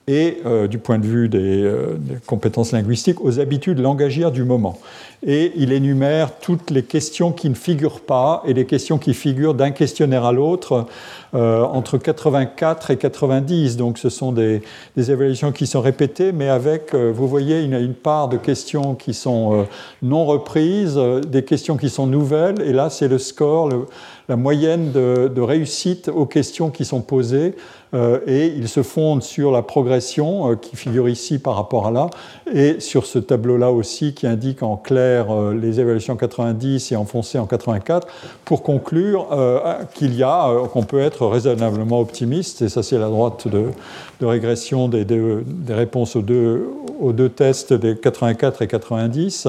et 0.06 0.38
euh, 0.44 0.68
du 0.68 0.78
point 0.78 0.98
de 0.98 1.06
vue 1.06 1.30
euh, 1.34 1.96
des, 1.98 2.16
compétences 2.26 2.72
linguistiques 2.72 3.20
aux 3.22 3.40
habitudes 3.40 3.78
langagières 3.78 4.30
du 4.30 4.44
moment. 4.44 4.78
Et 5.26 5.52
il 5.56 5.72
énumère 5.72 6.38
toutes 6.38 6.70
les 6.70 6.82
questions 6.82 7.32
qui 7.32 7.48
ne 7.48 7.54
figurent 7.54 8.00
pas 8.00 8.42
et 8.46 8.52
les 8.52 8.66
questions 8.66 8.98
qui 8.98 9.14
figurent 9.14 9.54
d'un 9.54 9.70
questionnaire 9.70 10.24
à 10.24 10.32
l'autre 10.32 10.86
euh, 11.34 11.62
entre 11.62 11.98
84 11.98 12.90
et 12.90 12.96
90. 12.96 13.76
Donc 13.76 13.98
ce 13.98 14.10
sont 14.10 14.32
des, 14.32 14.62
évaluations 14.96 15.52
qui 15.52 15.66
sont 15.66 15.80
répétées, 15.80 16.32
mais 16.32 16.48
avec, 16.48 16.94
vous 16.94 17.26
voyez, 17.26 17.62
une, 17.62 17.74
une, 17.74 17.94
part 17.94 18.28
de 18.28 18.36
questions 18.36 18.94
qui 18.94 19.14
sont 19.14 19.66
non 20.02 20.26
reprises, 20.26 21.00
des 21.26 21.42
questions 21.42 21.76
qui 21.76 21.88
sont 21.88 22.06
nouvelles, 22.06 22.60
et 22.60 22.72
là 22.72 22.90
c'est 22.90 23.08
le 23.08 23.18
score, 23.18 23.70
la 24.28 24.36
moyenne 24.36 24.92
de, 24.92 25.40
réussite 25.40 26.08
aux 26.08 26.26
questions 26.26 26.70
qui 26.70 26.84
sont 26.84 27.02
posées. 27.02 27.54
Euh, 27.92 28.18
et 28.26 28.46
il 28.46 28.68
se 28.68 28.82
fonde 28.82 29.22
sur 29.22 29.52
la 29.52 29.62
progression 29.62 30.50
euh, 30.50 30.56
qui 30.56 30.74
figure 30.74 31.08
ici 31.08 31.38
par 31.38 31.54
rapport 31.54 31.86
à 31.86 31.92
là, 31.92 32.10
et 32.52 32.80
sur 32.80 33.06
ce 33.06 33.20
tableau-là 33.20 33.70
aussi 33.70 34.14
qui 34.14 34.26
indique 34.26 34.64
en 34.64 34.76
clair 34.76 35.13
euh, 35.14 35.54
les 35.54 35.80
évaluations 35.80 36.14
en 36.14 36.16
90 36.16 36.92
et 36.92 36.96
en 36.96 37.04
foncé 37.04 37.38
en 37.38 37.46
84, 37.46 38.06
pour 38.44 38.62
conclure 38.62 39.28
qu'il 39.94 40.14
y 40.14 40.22
a, 40.22 40.50
qu'on 40.72 40.82
peut 40.82 41.00
être 41.00 41.26
raisonnablement 41.26 42.00
optimiste, 42.00 42.62
et 42.62 42.68
ça 42.68 42.82
c'est 42.82 42.98
la 42.98 43.08
droite 43.08 43.48
de, 43.48 43.66
régression 44.26 44.88
des, 44.88 45.04
des, 45.04 45.44
réponses 45.68 46.16
aux 46.16 46.22
deux, 46.22 47.28
tests 47.28 47.72
des 47.72 47.96
84 47.96 48.62
et 48.62 48.66
90 48.66 49.48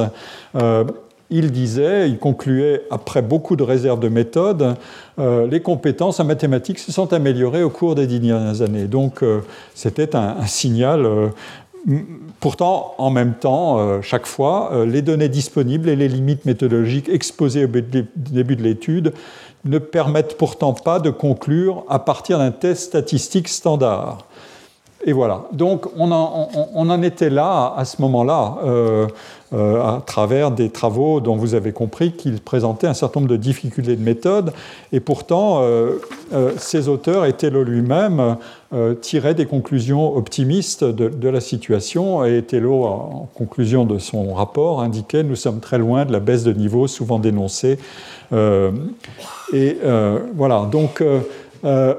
il 1.29 1.51
disait, 1.51 2.09
il 2.09 2.19
concluait, 2.19 2.83
après 2.91 3.21
beaucoup 3.21 3.55
de 3.55 3.63
réserves 3.63 3.99
de 3.99 4.09
méthode, 4.09 4.75
euh, 5.17 5.47
les 5.47 5.59
compétences 5.59 6.19
en 6.19 6.25
mathématiques 6.25 6.77
se 6.77 6.91
sont 6.91 7.13
améliorées 7.13 7.63
au 7.63 7.69
cours 7.69 7.95
des 7.95 8.05
dernières 8.05 8.61
années. 8.61 8.85
Donc 8.85 9.23
euh, 9.23 9.39
c'était 9.73 10.15
un, 10.15 10.45
signal. 10.45 11.07
Euh, 11.89 11.99
pourtant, 12.39 12.95
en 12.97 13.09
même 13.09 13.33
temps, 13.33 14.01
chaque 14.01 14.25
fois, 14.25 14.85
les 14.85 15.01
données 15.01 15.29
disponibles 15.29 15.89
et 15.89 15.95
les 15.95 16.07
limites 16.07 16.45
méthodologiques 16.45 17.09
exposées 17.09 17.65
au 17.65 17.67
début 17.67 18.55
de 18.55 18.63
l'étude 18.63 19.13
ne 19.65 19.79
permettent 19.79 20.37
pourtant 20.37 20.73
pas 20.73 20.99
de 20.99 21.09
conclure 21.09 21.83
à 21.89 21.99
partir 21.99 22.37
d'un 22.37 22.51
test 22.51 22.83
statistique 22.83 23.47
standard. 23.47 24.25
Et 25.03 25.13
voilà. 25.13 25.43
Donc 25.51 25.87
on 25.97 26.11
en, 26.11 27.01
était 27.03 27.29
là 27.29 27.73
à 27.75 27.85
ce 27.85 28.01
moment-là. 28.01 28.57
Euh, 29.55 29.79
à 29.79 30.01
travers 30.03 30.49
des 30.49 30.69
travaux 30.69 31.21
dont 31.21 31.35
vous 31.35 31.53
avez 31.53 31.71
compris 31.71 32.11
qu'ils 32.11 32.41
présentaient 32.41 32.87
un 32.87 32.95
certain 32.95 33.21
nombre 33.21 33.31
de 33.31 33.37
difficultés 33.37 33.95
de 33.95 34.01
méthode. 34.01 34.51
Et 34.91 34.99
pourtant, 34.99 35.61
euh, 35.61 36.01
euh, 36.33 36.51
ces 36.57 36.89
auteurs, 36.89 37.25
Tello 37.37 37.63
lui-même, 37.63 38.37
tiraient 38.99 39.35
des 39.35 39.45
conclusions 39.45 40.17
optimistes 40.17 40.83
de, 40.83 41.29
la 41.29 41.39
situation. 41.39 42.25
Et 42.25 42.41
Tello, 42.41 42.83
en 42.83 43.29
conclusion 43.33 43.85
de 43.85 43.99
son 43.99 44.33
rapport, 44.33 44.81
indiquait 44.81 45.23
Nous 45.23 45.37
sommes 45.37 45.61
très 45.61 45.77
loin 45.77 46.03
de 46.03 46.11
la 46.11 46.19
baisse 46.19 46.43
de 46.43 46.51
niveau 46.51 46.87
souvent 46.87 47.19
dénoncée. 47.19 47.77
et 48.33 49.77
voilà. 50.35 50.67
Donc. 50.69 51.01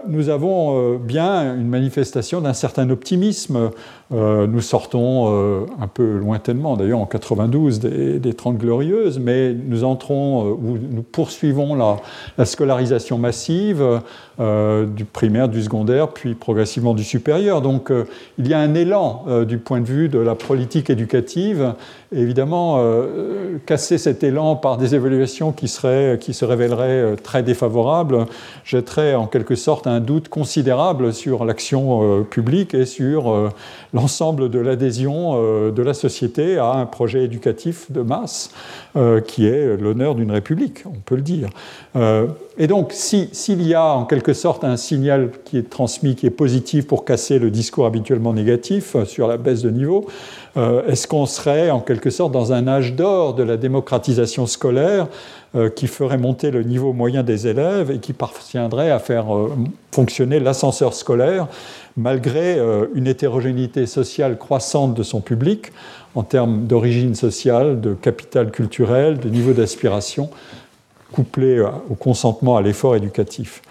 Nous 0.06 0.28
avons 0.28 0.96
bien 0.98 1.54
une 1.56 1.68
manifestation 1.68 2.40
d'un 2.40 2.52
certain 2.52 2.88
optimisme. 2.90 3.70
Nous 4.10 4.60
sortons 4.60 5.66
un 5.80 5.88
peu 5.88 6.18
lointainement, 6.18 6.76
d'ailleurs 6.76 7.00
en 7.00 7.06
92, 7.06 7.80
des, 7.80 8.18
des 8.20 8.34
30 8.34 8.56
glorieuses, 8.56 9.18
mais 9.18 9.52
nous 9.52 9.82
entrons 9.82 10.50
ou 10.52 10.78
nous 10.78 11.02
poursuivons 11.02 11.74
la, 11.74 11.96
la 12.38 12.44
scolarisation 12.44 13.18
massive 13.18 13.84
du 14.38 15.04
primaire, 15.04 15.48
du 15.48 15.62
secondaire, 15.62 16.08
puis 16.08 16.34
progressivement 16.34 16.94
du 16.94 17.02
supérieur. 17.02 17.62
Donc 17.62 17.90
il 18.38 18.46
y 18.46 18.54
a 18.54 18.60
un 18.60 18.74
élan 18.74 19.24
du 19.46 19.58
point 19.58 19.80
de 19.80 19.86
vue 19.86 20.08
de 20.08 20.18
la 20.18 20.34
politique 20.34 20.90
éducative. 20.90 21.74
évidemment, 22.12 22.80
casser 23.66 23.98
cet 23.98 24.22
élan 24.22 24.56
par 24.56 24.76
des 24.76 24.94
évaluations 24.94 25.52
qui, 25.52 25.68
seraient, 25.68 26.18
qui 26.20 26.34
se 26.34 26.44
révéleraient 26.44 27.16
très 27.16 27.42
défavorables 27.42 28.26
jetterait 28.64 29.14
en 29.14 29.26
quelque 29.26 29.54
sorte 29.54 29.86
un 29.86 30.00
doute 30.00 30.28
considérable 30.28 31.12
sur 31.12 31.44
l'action 31.44 32.24
publique 32.24 32.74
et 32.74 32.86
sur 32.86 33.50
l'ensemble 33.96 34.50
de 34.50 34.58
l'adhésion 34.58 35.40
de 35.72 35.82
la 35.82 35.94
société 35.94 36.58
à 36.58 36.72
un 36.72 36.84
projet 36.84 37.24
éducatif 37.24 37.90
de 37.90 38.02
masse 38.02 38.50
qui 39.26 39.46
est 39.46 39.76
l'honneur 39.78 40.14
d'une 40.14 40.30
république, 40.30 40.84
on 40.84 41.00
peut 41.04 41.16
le 41.16 41.22
dire. 41.22 41.48
Et 42.58 42.66
donc, 42.66 42.92
s'il 42.92 43.62
y 43.62 43.74
a 43.74 43.94
en 43.94 44.04
quelque 44.04 44.34
sorte 44.34 44.64
un 44.64 44.76
signal 44.76 45.30
qui 45.44 45.56
est 45.56 45.70
transmis, 45.70 46.14
qui 46.14 46.26
est 46.26 46.30
positif 46.30 46.86
pour 46.86 47.06
casser 47.06 47.38
le 47.38 47.50
discours 47.50 47.86
habituellement 47.86 48.34
négatif 48.34 49.02
sur 49.04 49.28
la 49.28 49.38
baisse 49.38 49.62
de 49.62 49.70
niveau, 49.70 50.06
est-ce 50.56 51.06
qu'on 51.06 51.26
serait 51.26 51.70
en 51.70 51.80
quelque 51.80 52.10
sorte 52.10 52.32
dans 52.32 52.52
un 52.52 52.68
âge 52.68 52.94
d'or 52.94 53.34
de 53.34 53.42
la 53.42 53.56
démocratisation 53.56 54.46
scolaire 54.46 55.08
qui 55.74 55.86
ferait 55.86 56.18
monter 56.18 56.50
le 56.50 56.62
niveau 56.62 56.92
moyen 56.92 57.22
des 57.22 57.46
élèves 57.46 57.90
et 57.90 57.98
qui 57.98 58.12
parviendrait 58.12 58.90
à 58.90 58.98
faire 58.98 59.26
fonctionner 59.90 60.38
l'ascenseur 60.38 60.92
scolaire 60.92 61.48
malgré 61.96 62.58
une 62.94 63.06
hétérogénéité 63.06 63.86
sociale 63.86 64.36
croissante 64.38 64.94
de 64.94 65.02
son 65.02 65.20
public 65.20 65.72
en 66.14 66.22
termes 66.22 66.66
d'origine 66.66 67.14
sociale, 67.14 67.80
de 67.80 67.94
capital 67.94 68.50
culturel, 68.50 69.18
de 69.18 69.28
niveau 69.28 69.52
d'aspiration, 69.52 70.30
couplé 71.12 71.60
au 71.60 71.94
consentement 71.94 72.56
à 72.56 72.62
l'effort 72.62 72.96
éducatif. 72.96 73.62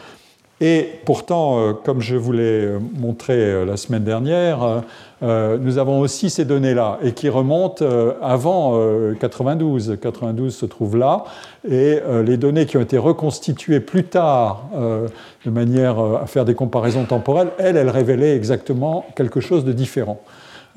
Et 0.62 0.90
pourtant, 1.04 1.74
comme 1.84 2.00
je 2.00 2.16
vous 2.16 2.32
l'ai 2.32 2.70
montré 2.98 3.66
la 3.66 3.76
semaine 3.76 4.06
dernière, 4.06 4.84
nous 5.22 5.78
avons 5.78 6.00
aussi 6.00 6.30
ces 6.30 6.46
données-là, 6.46 6.98
et 7.04 7.12
qui 7.12 7.28
remontent 7.28 7.86
avant 8.22 8.80
92. 9.20 9.98
92 10.02 10.56
se 10.56 10.66
trouve 10.66 10.96
là, 10.96 11.26
et 11.70 12.00
les 12.26 12.38
données 12.38 12.66
qui 12.68 12.78
ont 12.78 12.82
été 12.82 12.98
reconstituées 12.98 13.82
plus 13.82 14.06
tard, 14.06 14.70
de 14.74 15.50
manière 15.50 16.00
à 16.00 16.26
faire 16.26 16.46
des 16.46 16.56
comparaisons 16.56 17.04
temporelles, 17.04 17.50
elles, 17.58 17.76
elles 17.76 17.90
révélaient 17.90 18.38
exactement 18.38 19.06
quelque 19.14 19.42
chose 19.42 19.66
de 19.66 19.74
différent. 19.74 20.22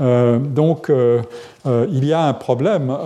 Euh, 0.01 0.39
donc 0.39 0.91
euh, 0.91 1.23
euh, 1.67 1.87
il 1.91 2.05
y 2.05 2.13
a 2.13 2.23
un 2.23 2.33
problème. 2.33 2.97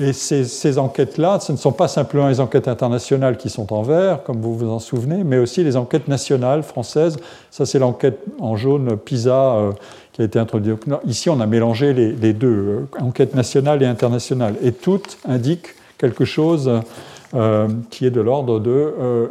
Et 0.00 0.12
ces, 0.12 0.78
enquêtes-là, 0.78 1.40
ce 1.40 1.52
ne 1.52 1.56
sont 1.56 1.72
pas 1.72 1.88
simplement 1.88 2.28
les 2.28 2.40
enquêtes 2.40 2.68
internationales 2.68 3.36
qui 3.36 3.50
sont 3.50 3.72
en 3.72 3.82
vert, 3.82 4.22
comme 4.22 4.40
vous 4.40 4.56
vous 4.56 4.68
en 4.68 4.78
souvenez, 4.78 5.24
mais 5.24 5.38
aussi 5.38 5.64
les 5.64 5.76
enquêtes 5.76 6.08
nationales 6.08 6.62
françaises. 6.62 7.16
Ça, 7.50 7.66
c'est 7.66 7.78
l'enquête 7.78 8.20
en 8.40 8.56
jaune 8.56 8.96
PISA 8.96 9.70
qui 10.12 10.22
a 10.22 10.24
été 10.24 10.38
introduite. 10.38 10.84
Ici, 11.06 11.30
on 11.30 11.40
a 11.40 11.46
mélangé 11.46 11.92
les, 11.92 12.32
deux, 12.32 12.86
enquête 13.00 13.34
nationale 13.34 13.82
et 13.82 13.86
internationale. 13.86 14.54
Et 14.62 14.72
toutes 14.72 15.18
indiquent 15.26 15.74
quelque 15.98 16.24
chose 16.24 16.70
qui 17.90 18.06
est 18.06 18.10
de 18.10 18.20
l'ordre 18.20 18.60
de 18.60 19.28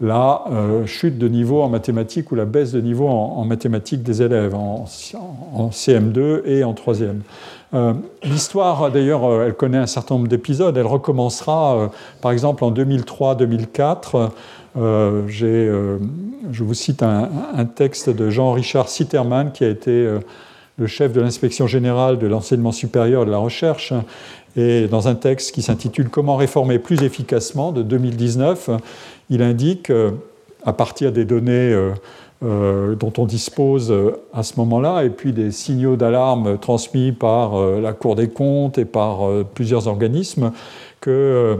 la 0.00 0.44
euh, 0.50 0.86
chute 0.86 1.18
de 1.18 1.28
niveau 1.28 1.62
en 1.62 1.68
mathématiques 1.68 2.32
ou 2.32 2.34
la 2.34 2.44
baisse 2.44 2.72
de 2.72 2.80
niveau 2.80 3.08
en, 3.08 3.44
mathématiques 3.44 4.02
des 4.02 4.22
élèves 4.22 4.54
en, 4.54 4.84
CM2 4.86 6.42
et 6.46 6.64
en 6.64 6.72
3e. 6.72 7.20
Euh, 7.74 7.92
l'histoire, 8.22 8.90
d'ailleurs, 8.90 9.24
euh, 9.24 9.46
elle 9.46 9.54
connaît 9.54 9.78
un 9.78 9.86
certain 9.86 10.14
nombre 10.14 10.28
d'épisodes. 10.28 10.76
Elle 10.76 10.86
recommencera, 10.86 11.90
par 12.20 12.32
exemple, 12.32 12.64
en 12.64 12.70
2003-2004. 12.70 14.30
je 14.76 15.98
vous 16.64 16.74
cite 16.74 17.02
un, 17.02 17.30
un 17.54 17.64
texte 17.64 18.10
de 18.10 18.30
Jean-Richard 18.30 18.88
Sitterman, 18.88 19.52
qui 19.52 19.64
a 19.64 19.68
été 19.68 20.18
le 20.76 20.86
chef 20.86 21.12
de 21.12 21.20
l'inspection 21.20 21.66
générale 21.66 22.18
de 22.18 22.26
l'enseignement 22.26 22.72
supérieur 22.72 23.22
et 23.22 23.26
de 23.26 23.30
la 23.30 23.38
recherche, 23.38 23.92
et 24.56 24.86
dans 24.86 25.08
un 25.08 25.14
texte 25.14 25.54
qui 25.54 25.62
s'intitule 25.62 26.08
Comment 26.08 26.36
réformer 26.36 26.78
plus 26.78 27.02
efficacement 27.02 27.72
de 27.72 27.82
2019, 27.82 28.70
il 29.30 29.42
indique, 29.42 29.90
euh, 29.90 30.12
à 30.64 30.72
partir 30.72 31.12
des 31.12 31.24
données 31.24 31.76
euh, 32.42 32.92
euh, 32.92 32.94
dont 32.94 33.12
on 33.18 33.26
dispose 33.26 33.94
à 34.32 34.42
ce 34.42 34.54
moment-là, 34.56 35.04
et 35.04 35.10
puis 35.10 35.32
des 35.32 35.50
signaux 35.50 35.96
d'alarme 35.96 36.58
transmis 36.58 37.12
par 37.12 37.58
la 37.58 37.92
Cour 37.92 38.16
des 38.16 38.28
comptes 38.28 38.78
et 38.78 38.84
par 38.84 39.28
plusieurs 39.54 39.88
organismes, 39.88 40.52
que 41.00 41.56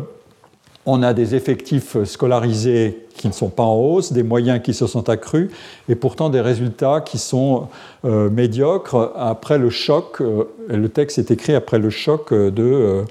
on 0.86 1.02
a 1.02 1.14
des 1.14 1.34
effectifs 1.34 2.02
scolarisés 2.04 3.06
qui 3.16 3.28
ne 3.28 3.32
sont 3.32 3.48
pas 3.48 3.62
en 3.62 3.74
hausse, 3.74 4.12
des 4.12 4.22
moyens 4.22 4.60
qui 4.62 4.74
se 4.74 4.86
sont 4.86 5.08
accrus, 5.08 5.50
et 5.88 5.94
pourtant 5.94 6.28
des 6.28 6.40
résultats 6.40 7.00
qui 7.00 7.18
sont 7.18 7.68
médiocres 8.04 9.12
après 9.16 9.58
le 9.58 9.70
choc. 9.70 10.20
le 10.68 10.88
texte 10.88 11.18
est 11.18 11.30
écrit 11.30 11.54
après 11.54 11.78
le 11.78 11.90
choc 11.90 12.32
de 12.32 12.52
euh, 12.58 13.02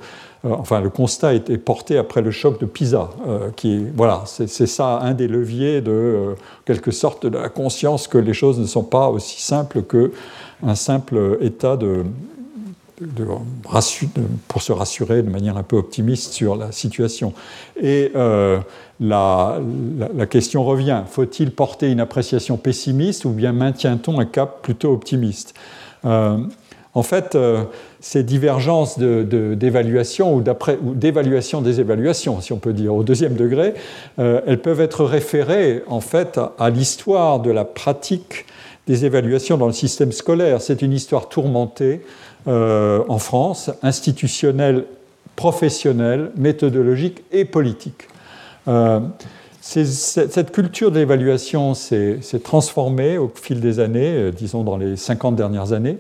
enfin 0.44 0.82
le 0.82 0.90
constat 0.90 1.36
est 1.36 1.58
porté 1.58 1.98
après 1.98 2.22
le 2.22 2.32
choc 2.32 2.60
de 2.60 2.66
Pisa, 2.66 3.10
euh, 3.28 3.50
qui 3.56 3.86
voilà, 3.96 4.24
c'est 4.26 4.68
ça 4.68 5.00
un 5.00 5.14
des 5.14 5.28
leviers 5.28 5.82
de 5.82 5.92
euh, 5.92 6.34
quelque 6.66 6.92
sorte 6.92 7.26
de 7.26 7.38
la 7.38 7.50
conscience 7.50 8.08
que 8.08 8.18
les 8.18 8.34
choses 8.34 8.60
ne 8.60 8.66
sont 8.66 8.84
pas 8.84 9.10
aussi 9.10 9.42
simples 9.42 9.84
qu'un 9.84 10.76
simple 10.76 11.38
état 11.42 11.78
de, 11.78 12.04
pour 14.48 14.62
se 14.62 14.72
rassurer 14.72 15.24
de 15.24 15.30
manière 15.30 15.58
un 15.58 15.64
peu 15.64 15.78
optimiste 15.78 16.34
sur 16.34 16.56
la 16.56 16.72
situation. 16.72 17.34
Et 17.82 18.12
la, 19.00 19.60
question 20.30 20.64
revient, 20.64 21.04
faut-il 21.08 21.52
porter 21.52 21.90
une 21.90 22.00
appréciation 22.00 22.58
pessimiste 22.58 23.26
ou 23.26 23.30
bien 23.30 23.52
maintient-on 23.52 24.20
un 24.20 24.26
cap 24.26 24.62
plutôt 24.62 24.94
optimiste? 24.94 25.54
En 26.96 27.02
fait, 27.02 27.34
euh, 27.34 27.64
ces 28.02 28.24
divergences 28.24 29.00
d'évaluation 29.00 30.36
ou 30.36 30.44
d'évaluation 30.94 31.62
des 31.62 31.80
évaluations, 31.80 32.40
si 32.40 32.54
on 32.54 32.58
peut 32.58 32.74
dire, 32.74 32.94
au 32.94 33.04
deuxième 33.04 33.34
degré, 33.34 33.74
euh, 34.20 34.42
elles 34.46 34.62
peuvent 34.62 34.82
être 34.82 35.04
référées 35.04 35.84
en 35.88 36.02
fait 36.02 36.40
à, 36.60 36.70
l'histoire 36.70 37.40
de 37.40 37.50
la 37.50 37.66
pratique 37.66 38.46
des 38.86 39.06
évaluations 39.06 39.58
dans 39.58 39.66
le 39.66 39.74
système 39.74 40.12
scolaire. 40.12 40.62
C'est 40.62 40.84
une 40.84 40.94
histoire 40.94 41.30
tourmentée 41.30 42.02
euh, 42.48 43.04
en 43.10 43.18
France, 43.18 43.72
institutionnelle, 43.82 44.86
professionnelle, 45.36 46.30
méthodologique 46.36 47.24
et 47.32 47.46
politique. 47.46 48.08
Cette 49.62 50.52
culture 50.52 50.92
de 50.92 51.00
l'évaluation 51.00 51.74
s'est 51.74 52.20
transformée 52.44 53.18
au 53.18 53.32
fil 53.34 53.62
des 53.62 53.80
années, 53.80 54.32
disons 54.32 54.64
dans 54.64 54.78
les 54.78 54.96
50 54.96 55.36
dernières 55.36 55.74
années, 55.74 55.98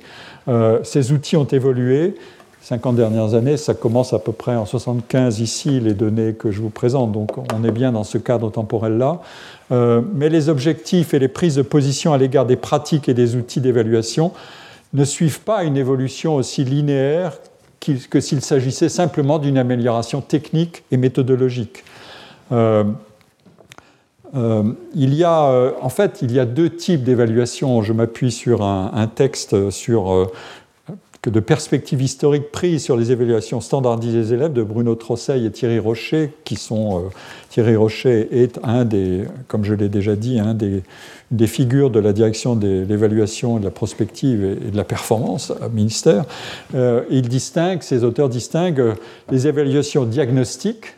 euh, 0.47 0.79
ces 0.83 1.12
outils 1.12 1.38
ont 1.38 1.45
évolué. 1.45 2.15
50 2.62 2.95
dernières 2.95 3.33
années, 3.33 3.57
ça 3.57 3.73
commence 3.73 4.13
à 4.13 4.19
peu 4.19 4.31
près 4.31 4.55
en 4.55 4.65
75 4.65 5.41
ici, 5.41 5.81
les 5.81 5.93
données 5.93 6.33
que 6.33 6.50
je 6.50 6.62
vous 6.62 6.69
présente, 6.69 7.12
donc 7.12 7.31
on 7.53 7.63
est 7.65 7.71
bien 7.71 7.91
dans 7.91 8.05
ce 8.05 8.17
cadre 8.17 8.50
temporel-là. 8.50 9.19
Euh, 9.73 10.01
mais 10.13 10.29
les 10.29 10.47
objectifs 10.47 11.13
et 11.13 11.19
les 11.19 11.27
prises 11.27 11.55
de 11.55 11.62
position 11.62 12.13
à 12.13 12.17
l'égard 12.17 12.45
des 12.45 12.55
pratiques 12.55 13.09
et 13.09 13.13
des 13.13 13.35
outils 13.35 13.59
d'évaluation 13.59 14.31
ne 14.93 15.03
suivent 15.03 15.41
pas 15.41 15.65
une 15.65 15.75
évolution 15.75 16.35
aussi 16.35 16.63
linéaire 16.63 17.33
que 18.09 18.21
s'il 18.21 18.39
s'agissait 18.39 18.88
simplement 18.88 19.39
d'une 19.39 19.57
amélioration 19.57 20.21
technique 20.21 20.83
et 20.89 20.95
méthodologique. 20.95 21.83
Euh, 22.53 22.85
il 24.36 25.13
y 25.13 25.24
a, 25.24 25.74
en 25.82 25.90
fait, 25.90 26.20
il 26.22 26.32
y 26.32 26.40
a 26.40 26.46
deux 26.46 26.70
types 26.70 27.04
d'évaluation. 27.04 27.82
Je 27.84 27.94
m'appuie 27.94 28.32
sur 28.32 28.63
un, 28.63 29.08
texte 29.08 29.70
sur, 29.70 30.32
de 31.24 31.40
perspectives 31.40 32.02
historiques 32.02 32.52
prises 32.52 32.84
sur 32.84 32.98
les 32.98 33.12
évaluations 33.12 33.62
standardisées 33.62 34.22
des 34.22 34.34
élèves 34.34 34.54
de 34.54 34.63
Bruno 34.63 34.96
Trosseil 34.96 35.46
et 35.46 35.52
Thierry 35.52 35.80
Rocher, 35.80 36.34
qui 36.44 36.56
sont. 36.56 37.04
Thierry 37.50 37.75
Rocher 37.75 38.28
est 38.32 38.60
un 38.63 38.86
des, 38.86 39.25
comme 39.48 39.63
je 39.63 39.75
l'ai 39.75 39.90
déjà 39.90 40.16
dit, 40.16 40.40
un 40.40 40.56
des, 40.56 40.82
des 41.30 41.48
figures 41.48 41.92
de 41.92 42.00
la 42.00 42.13
direction 42.13 42.56
de 42.56 42.86
l'évaluation, 42.88 43.60
de 43.60 43.66
la 43.66 43.72
prospective 43.72 44.44
et 44.44 44.72
de 44.72 44.78
la 44.78 44.84
performance 44.84 45.52
au 45.52 45.70
ministère. 45.70 46.25
il 46.74 47.30
distingue, 47.30 47.84
ces 47.84 48.04
auteurs 48.04 48.30
distinguent 48.30 48.96
les 49.30 49.48
évaluations 49.48 50.06
diagnostiques 50.06 50.96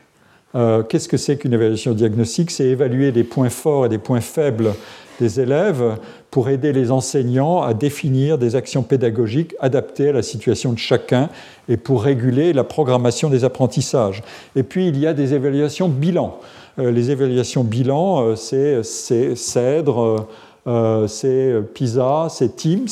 euh, 0.55 0.83
qu'est-ce 0.83 1.07
que 1.07 1.17
c'est 1.17 1.37
qu'une 1.37 1.53
évaluation 1.53 1.93
diagnostique? 1.93 2.51
C'est 2.51 2.65
évaluer 2.65 3.11
les 3.11 3.23
points 3.23 3.49
forts 3.49 3.85
et 3.85 3.89
les 3.89 3.97
points 3.97 4.21
faibles 4.21 4.73
des 5.19 5.39
élèves 5.39 5.97
pour 6.31 6.49
aider 6.49 6.73
les 6.73 6.91
enseignants 6.91 7.61
à 7.61 7.73
définir 7.73 8.37
des 8.37 8.55
actions 8.55 8.83
pédagogiques 8.83 9.55
adaptées 9.59 10.09
à 10.09 10.13
la 10.13 10.21
situation 10.21 10.73
de 10.73 10.77
chacun 10.77 11.29
et 11.69 11.77
pour 11.77 12.03
réguler 12.03 12.53
la 12.53 12.63
programmation 12.63 13.29
des 13.29 13.43
apprentissages. 13.43 14.23
Et 14.55 14.63
puis 14.63 14.87
il 14.87 14.97
y 14.97 15.07
a 15.07 15.13
des 15.13 15.33
évaluations 15.33 15.87
bilan. 15.87 16.37
les 16.77 17.11
évaluations 17.11 17.63
bilan, 17.63 18.35
c'est 18.35 18.83
CEDRE, 18.83 20.27
euh, 20.67 21.07
c'est 21.07 21.27
euh, 21.27 21.61
PISA, 21.61 22.25
c'est 22.31 22.55
Teams, 22.55 22.87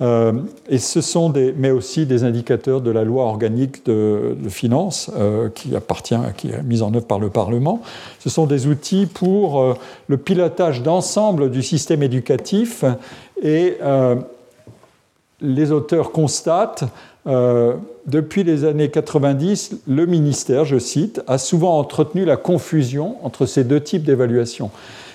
euh, 0.00 0.32
et 0.68 0.78
ce 0.78 1.00
sont 1.00 1.32
mais 1.56 1.72
aussi 1.72 2.06
des 2.06 2.22
indicateurs 2.22 2.80
de 2.80 2.92
la 2.92 3.02
loi 3.02 3.24
organique 3.24 3.84
de, 3.84 4.36
finances 4.48 5.10
qui 5.54 5.74
appartient, 5.74 6.14
qui 6.36 6.50
est 6.50 6.62
mise 6.62 6.82
en 6.82 6.94
œuvre 6.94 7.06
par 7.06 7.18
le 7.18 7.30
Parlement. 7.30 7.82
Ce 8.20 8.30
sont 8.30 8.46
des 8.46 8.68
outils 8.68 9.06
pour 9.06 9.76
le 10.06 10.16
pilotage 10.16 10.82
d'ensemble 10.82 11.50
du 11.50 11.62
système 11.62 12.02
éducatif 12.02 12.84
et 13.42 13.78
les 15.40 15.72
auteurs 15.72 16.12
constatent 16.12 16.84
depuis 17.24 18.42
les 18.44 18.64
années 18.64 18.90
90, 18.90 19.82
le 19.86 20.06
ministère, 20.06 20.64
je 20.64 20.78
cite, 20.78 21.22
a 21.28 21.38
souvent 21.38 21.78
entretenu 21.78 22.24
la 22.24 22.36
confusion 22.36 23.16
entre 23.22 23.46
ces 23.46 23.64
deux 23.64 23.80
types 23.80 24.02
d'évaluation. 24.02 24.70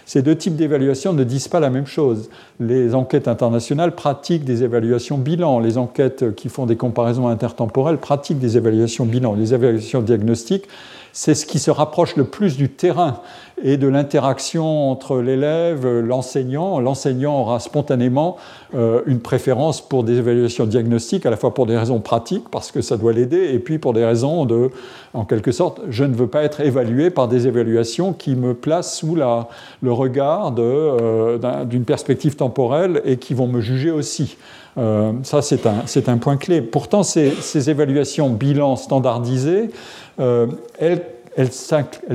Ces 0.08 0.22
deux 0.22 0.38
types 0.38 0.56
d'évaluation 0.56 1.12
ne 1.12 1.26
disent 1.26 1.50
pas 1.50 1.60
la 1.60 1.70
même 1.70 1.86
chose. 1.86 2.30
Les 2.62 2.96
enquêtes 2.96 3.28
internationales 3.28 3.94
pratiquent 3.94 4.46
des 4.46 4.64
évaluations 4.64 5.18
bilan. 5.18 5.60
Les 5.60 5.78
enquêtes 5.78 6.34
qui 6.34 6.48
font 6.48 6.66
des 6.66 6.78
comparaisons 6.78 7.28
intertemporelles 7.28 7.98
pratiquent 7.98 8.40
des 8.40 8.56
évaluations 8.56 9.06
bilan. 9.06 9.36
Les 9.36 9.54
évaluations 9.54 10.02
diagnostiques 10.02 10.70
c'est 11.18 11.34
ce 11.34 11.48
qui 11.48 11.58
se 11.58 11.72
rapproche 11.72 12.16
le 12.16 12.26
plus 12.26 12.58
du 12.58 12.70
terrain 12.70 13.22
et 13.64 13.78
de 13.78 13.88
l'interaction 13.88 14.92
entre 14.92 15.18
l'élève, 15.20 15.88
l'enseignant. 15.88 16.80
L'enseignant 16.80 17.40
aura 17.40 17.60
spontanément 17.60 18.38
euh, 18.76 19.02
une 19.08 19.20
préférence 19.20 19.82
pour 19.82 20.04
des 20.04 20.20
évaluations 20.20 20.68
diagnostiques, 20.68 21.26
à 21.26 21.32
la 21.32 21.36
fois 21.36 21.56
pour 21.56 21.66
des 21.66 21.76
raisons 21.76 22.02
pratiques, 22.02 22.48
parce 22.52 22.72
que 22.72 22.82
ça 22.82 22.98
doit 22.98 23.14
l'aider, 23.14 23.50
et 23.52 23.58
puis 23.58 23.80
pour 23.80 23.94
des 23.94 24.06
raisons 24.06 24.46
de, 24.46 24.70
en 25.16 25.26
quelque 25.26 25.52
sorte, 25.52 25.82
je 25.90 26.04
ne 26.04 26.14
veux 26.14 26.28
pas 26.28 26.44
être 26.44 26.62
évalué 26.62 27.10
par 27.10 27.28
des 27.28 27.48
évaluations 27.48 28.14
qui 28.14 28.36
me 28.36 28.54
placent 28.54 28.96
sous 28.96 29.16
le 29.16 29.92
regard 29.92 30.54
euh, 30.60 31.66
d'une 31.66 31.86
perspective 31.86 32.36
temporelle 32.36 33.02
et 33.06 33.18
qui 33.18 33.34
vont 33.34 33.48
me 33.48 33.60
juger 33.60 33.90
aussi. 33.90 34.38
Euh, 34.78 35.14
ça, 35.24 35.42
c'est 35.42 35.66
un, 35.66 35.84
un, 36.08 36.18
point 36.18 36.38
clé. 36.38 36.62
Pourtant, 36.62 37.04
ces, 37.04 37.70
évaluations 37.70 38.30
bilan 38.30 38.76
standardisées, 38.76 39.72
euh, 40.20 40.48
elles, 40.80 41.04
elles, 41.36 41.52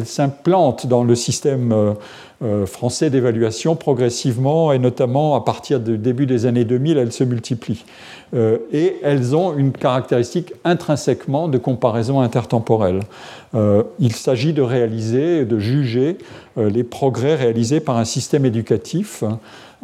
s'implantent 0.06 0.86
dans 0.86 1.04
le 1.04 1.14
système 1.14 1.72
euh, 2.42 2.66
français 2.66 3.10
d'évaluation 3.10 3.76
progressivement, 3.76 4.72
et 4.72 4.78
notamment 4.78 5.34
à 5.36 5.40
partir 5.44 5.80
du 5.80 5.98
début 5.98 6.26
des 6.26 6.46
années 6.46 6.64
2000, 6.64 6.98
elles 6.98 7.12
se 7.12 7.24
multiplient. 7.24 7.84
et 8.34 8.96
elles 9.02 9.36
ont 9.36 9.56
une 9.56 9.72
caractéristique 9.72 10.52
intrinsèquement 10.64 11.48
de 11.48 11.58
comparaison 11.58 12.20
intertemporelle. 12.20 13.00
il 13.54 14.12
s'agit 14.12 14.52
de 14.52 14.62
réaliser, 14.62 15.44
de 15.44 15.58
juger 15.60 16.18
les 16.56 16.82
progrès 16.82 17.36
réalisés 17.36 17.78
par 17.78 17.98
un 17.98 18.04
système 18.04 18.44
éducatif 18.44 19.22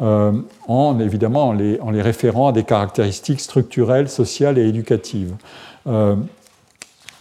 euh, 0.01 0.31
en 0.67 0.97
évidemment 1.01 1.49
en 1.49 1.53
les, 1.53 1.77
en 1.81 1.91
référant 1.91 2.47
à 2.47 2.51
des 2.53 2.63
caractéristiques 2.63 3.41
structurelles, 3.41 4.09
sociales 4.09 4.57
et 4.57 4.65
éducatives. 4.65 5.33
Euh, 5.87 6.15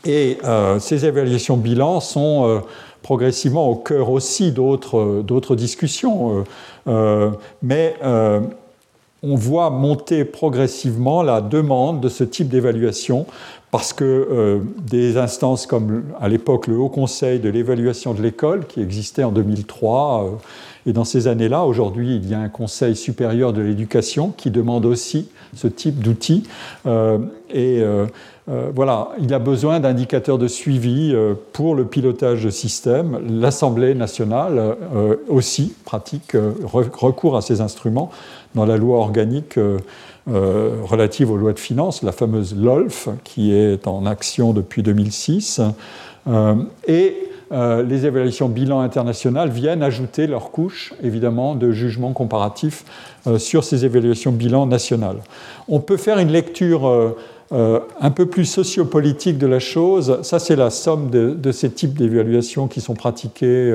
et 0.04 0.38
euh, 0.44 0.78
ces 0.78 1.04
évaluations 1.04 1.56
bilan 1.56 1.98
sont 1.98 2.62
progressivement 3.02 3.68
au 3.68 3.74
cœur 3.74 4.10
aussi 4.10 4.52
d'autres 4.52 5.56
discussions. 5.56 6.44
mais 7.62 7.96
on 9.20 9.34
voit 9.34 9.70
monter 9.70 10.24
progressivement 10.24 11.24
la 11.24 11.40
demande 11.40 12.00
de 12.00 12.08
ce 12.08 12.22
type 12.22 12.48
d'évaluation 12.48 13.26
parce 13.72 13.92
que 13.92 14.60
des 14.78 15.16
instances 15.16 15.66
comme 15.66 16.04
à 16.20 16.28
l'époque 16.28 16.68
le 16.68 16.76
Haut 16.76 16.88
Conseil 16.88 17.40
de 17.40 17.48
l'évaluation 17.48 18.14
de 18.14 18.22
l'école, 18.22 18.66
qui 18.66 18.80
existait 18.80 19.24
en 19.24 19.32
2003, 19.32 20.38
et 20.88 20.94
dans 20.94 21.04
ces 21.04 21.28
années-là, 21.28 21.64
aujourd'hui, 21.64 22.16
il 22.16 22.30
y 22.30 22.34
a 22.34 22.40
un 22.40 22.48
Conseil 22.48 22.96
supérieur 22.96 23.52
de 23.52 23.60
l'éducation 23.60 24.32
qui 24.34 24.50
demande 24.50 24.86
aussi 24.86 25.28
ce 25.54 25.68
type 25.68 26.00
d'outils. 26.02 26.44
Euh, 26.86 27.18
et 27.50 27.82
euh, 27.82 28.06
euh, 28.48 28.70
voilà, 28.74 29.10
il 29.20 29.34
a 29.34 29.38
besoin 29.38 29.80
d'indicateurs 29.80 30.38
de 30.38 30.48
suivi 30.48 31.14
pour 31.52 31.74
le 31.74 31.84
pilotage 31.84 32.42
de 32.42 32.48
système. 32.48 33.20
L'Assemblée 33.28 33.94
nationale 33.94 34.76
aussi 35.28 35.74
pratique 35.84 36.34
recours 36.64 37.36
à 37.36 37.42
ces 37.42 37.60
instruments 37.60 38.10
dans 38.54 38.64
la 38.64 38.78
loi 38.78 38.96
organique 38.96 39.58
relative 40.26 41.30
aux 41.30 41.36
lois 41.36 41.52
de 41.52 41.58
finances, 41.58 42.02
la 42.02 42.12
fameuse 42.12 42.56
LOLF, 42.56 43.10
qui 43.24 43.52
est 43.52 43.86
en 43.86 44.06
action 44.06 44.54
depuis 44.54 44.82
2006. 44.82 45.60
et 46.86 47.27
euh, 47.50 47.82
les 47.82 48.04
évaluations 48.04 48.48
bilan 48.48 48.80
internationales 48.80 49.48
viennent 49.48 49.82
ajouter 49.82 50.26
leur 50.26 50.50
couche, 50.50 50.92
évidemment, 51.02 51.54
de 51.54 51.70
jugement 51.70 52.12
comparatif 52.12 52.84
euh, 53.26 53.38
sur 53.38 53.64
ces 53.64 53.84
évaluations 53.84 54.32
bilan 54.32 54.66
nationales. 54.66 55.18
On 55.66 55.80
peut 55.80 55.96
faire 55.96 56.18
une 56.18 56.30
lecture 56.30 56.86
euh, 57.52 57.80
un 58.00 58.10
peu 58.10 58.26
plus 58.26 58.44
sociopolitique 58.44 59.38
de 59.38 59.46
la 59.46 59.60
chose. 59.60 60.18
Ça, 60.22 60.38
c'est 60.38 60.56
la 60.56 60.68
somme 60.68 61.08
de, 61.10 61.52
ces 61.52 61.70
types 61.70 61.94
d'évaluations 61.94 62.68
qui 62.68 62.80
sont 62.80 62.94
pratiquées. 62.94 63.74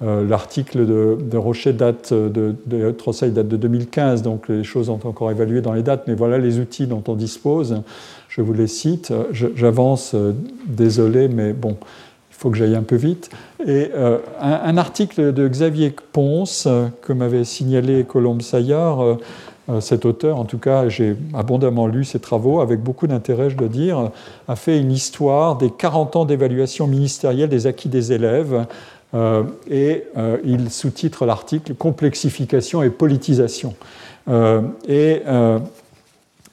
L'article 0.00 0.86
de, 0.86 1.36
Rocher 1.36 1.74
date 1.74 2.14
de, 2.14 2.54
de 2.64 2.94
date 3.28 3.48
de 3.48 3.56
2015, 3.58 4.22
donc 4.22 4.48
les 4.48 4.64
choses 4.64 4.88
ont 4.88 5.00
encore 5.04 5.30
évalué 5.30 5.60
dans 5.60 5.74
les 5.74 5.82
dates, 5.82 6.04
mais 6.06 6.14
voilà 6.14 6.38
les 6.38 6.58
outils 6.58 6.86
dont 6.86 7.02
on 7.06 7.14
dispose. 7.14 7.82
Je 8.28 8.40
vous 8.40 8.54
les 8.54 8.66
cite. 8.66 9.12
J'avance, 9.32 10.14
désolé, 10.66 11.28
mais 11.28 11.52
bon, 11.52 11.76
faut 12.40 12.48
que 12.48 12.56
j'aille 12.56 12.74
un 12.74 12.82
peu 12.82 12.96
vite. 12.96 13.28
Et 13.66 13.90
euh, 13.94 14.16
un, 14.40 14.78
article 14.78 15.34
de 15.34 15.46
Xavier 15.46 15.94
Ponce, 16.12 16.64
euh, 16.66 16.86
que 17.02 17.12
m'avait 17.12 17.44
signalé 17.44 18.04
Colombe 18.04 18.40
Saillard, 18.40 19.02
euh, 19.02 19.80
cet 19.80 20.06
auteur, 20.06 20.38
en 20.38 20.46
tout 20.46 20.56
cas, 20.56 20.88
j'ai 20.88 21.16
abondamment 21.34 21.86
lu 21.86 22.02
ses 22.06 22.18
travaux, 22.18 22.60
avec 22.60 22.80
beaucoup 22.80 23.06
d'intérêt, 23.06 23.50
je 23.50 23.56
dois 23.56 23.68
dire, 23.68 24.10
a 24.48 24.56
fait 24.56 24.80
une 24.80 24.90
histoire 24.90 25.58
des 25.58 25.70
40 25.70 26.16
ans 26.16 26.24
d'évaluation 26.24 26.86
ministérielle 26.86 27.50
des 27.50 27.66
acquis 27.66 27.90
des 27.90 28.12
élèves. 28.12 28.66
et 29.70 30.04
il 30.44 30.70
sous-titre 30.70 31.24
l'article 31.24 31.74
Complexification 31.74 32.82
et 32.82 32.90
politisation. 32.90 33.74
et 34.88 35.22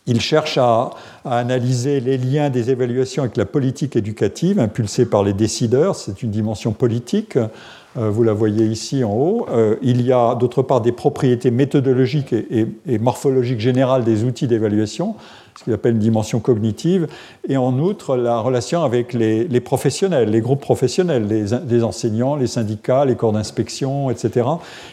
il 0.08 0.22
cherche 0.22 0.58
à, 0.58 0.92
analyser 1.26 2.00
les 2.00 2.18
liens 2.18 2.50
des 2.50 2.72
évaluations 2.72 3.24
avec 3.24 3.36
la 3.36 3.46
politique 3.46 3.98
éducative 3.98 4.60
impulsée 4.60 5.06
par 5.06 5.24
les 5.24 5.34
décideurs. 5.34 5.96
C'est 5.96 6.24
une 6.24 6.32
dimension 6.32 6.72
politique. 6.72 7.36
Euh, 7.36 8.10
vous 8.10 8.24
la 8.24 8.32
voyez 8.32 8.66
ici 8.66 9.04
en 9.04 9.12
haut. 9.12 9.46
Euh, 9.52 9.76
il 9.82 10.02
y 10.02 10.14
a 10.14 10.36
d'autre 10.36 10.62
part 10.62 10.80
des 10.80 10.94
propriétés 10.94 11.52
méthodologiques 11.52 12.34
et 12.34 12.98
morphologiques 13.00 13.60
générales 13.60 14.06
des 14.06 14.24
outils 14.24 14.48
d'évaluation 14.48 15.16
ce 15.58 15.64
qu'il 15.64 15.74
appelle 15.74 15.94
une 15.94 16.00
dimension 16.00 16.40
cognitive, 16.40 17.08
et 17.50 17.58
en 17.58 17.80
outre 17.80 18.16
la 18.16 18.40
relation 18.40 18.84
avec 18.84 19.14
les, 19.14 19.60
professionnels, 19.60 20.30
les 20.30 20.42
groupes 20.42 20.62
professionnels, 20.62 21.28
les, 21.28 21.84
enseignants, 21.84 22.36
les 22.36 22.48
syndicats, 22.48 23.06
les 23.06 23.16
corps 23.16 23.34
d'inspection, 23.34 24.12
etc., 24.12 24.48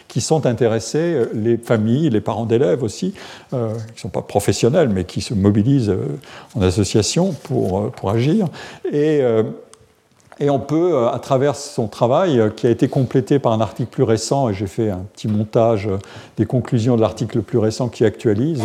qui 0.07 0.21
sont 0.21 0.45
intéressés, 0.45 0.97
euh, 0.97 1.25
les 1.33 1.57
familles, 1.57 2.09
les 2.09 2.21
parents 2.21 2.45
d'élèves 2.45 2.81
aussi, 2.81 3.13
euh, 3.53 3.73
qui 3.73 3.93
ne 3.95 3.99
sont 3.99 4.09
pas 4.09 4.23
professionnels, 4.23 4.89
mais 4.89 5.03
qui 5.03 5.21
se 5.21 5.33
mobilisent 5.33 5.89
euh, 5.89 6.17
en 6.55 6.61
association 6.61 7.33
pour, 7.43 7.91
pour 7.91 8.09
agir. 8.09 8.47
Et, 8.91 9.21
et 10.39 10.49
on 10.49 10.59
peut, 10.59 11.07
à 11.07 11.19
travers 11.19 11.55
son 11.55 11.87
travail, 11.87 12.41
qui 12.55 12.67
a 12.67 12.69
été 12.69 12.87
complété 12.87 13.39
par 13.39 13.51
un 13.53 13.61
article 13.61 13.89
plus 13.89 14.03
récent, 14.03 14.49
et 14.49 14.53
j'ai 14.53 14.67
fait 14.67 14.89
un 14.89 15.05
petit 15.13 15.27
montage 15.27 15.89
des 16.37 16.45
conclusions 16.45 16.95
de 16.95 17.01
l'article 17.01 17.41
plus 17.41 17.59
récent 17.59 17.87
qui 17.87 18.03
actualise, 18.03 18.63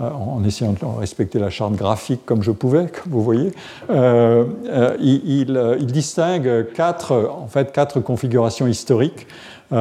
en 0.00 0.44
essayant 0.44 0.72
de 0.72 0.84
respecter 0.98 1.38
la 1.38 1.50
charte 1.50 1.74
graphique 1.74 2.20
comme 2.24 2.42
je 2.42 2.50
pouvais, 2.52 2.86
comme 3.02 3.12
vous 3.12 3.22
voyez, 3.22 3.52
euh, 3.90 4.44
euh, 4.66 4.96
il, 5.00 5.86
distingue 5.86 6.66
quatre, 6.74 7.30
en 7.30 7.48
fait, 7.48 7.72
quatre 7.72 8.00
configurations 8.00 8.66
historiques. 8.66 9.26
vous 9.70 9.76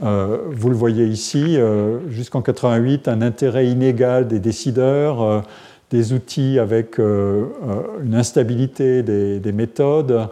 le 0.00 0.74
voyez 0.74 1.06
ici, 1.06 1.58
jusqu'en 2.08 2.42
88, 2.42 3.08
un 3.08 3.22
intérêt 3.22 3.66
inégal 3.66 4.26
des 4.28 4.38
décideurs, 4.38 5.42
des 5.90 6.12
outils 6.12 6.58
avec 6.58 6.98
une 6.98 8.14
instabilité 8.14 9.02
des, 9.02 9.52
méthodes 9.52 10.28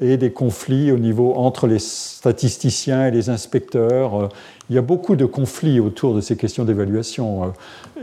et 0.00 0.16
des 0.16 0.30
conflits 0.30 0.92
au 0.92 0.98
niveau 0.98 1.34
entre 1.34 1.66
les 1.66 1.78
statisticiens 1.78 3.06
et 3.06 3.10
les 3.10 3.28
inspecteurs 3.28 4.30
il 4.70 4.76
y 4.76 4.78
a 4.78 4.82
beaucoup 4.82 5.16
de 5.16 5.24
conflits 5.24 5.80
autour 5.80 6.14
de 6.14 6.20
ces 6.20 6.36
questions 6.36 6.64
d'évaluation. 6.64 7.54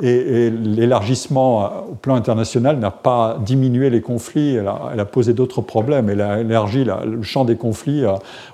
Euh, 0.02 0.48
et, 0.48 0.50
l'élargissement 0.50 1.64
euh, 1.64 1.68
au 1.92 1.96
plan 1.96 2.16
international 2.16 2.80
n'a 2.80 2.90
pas 2.90 3.38
diminué 3.46 3.90
les 3.92 4.02
conflits, 4.02 4.56
elle 4.56 4.68
a, 4.68 5.06
posé 5.06 5.34
d'autres 5.34 5.62
problèmes. 5.62 6.10
Elle 6.10 6.22
a 6.22 6.40
élargi 6.40 6.84
le 6.84 7.22
champ 7.22 7.46
des 7.46 7.56
conflits 7.56 8.04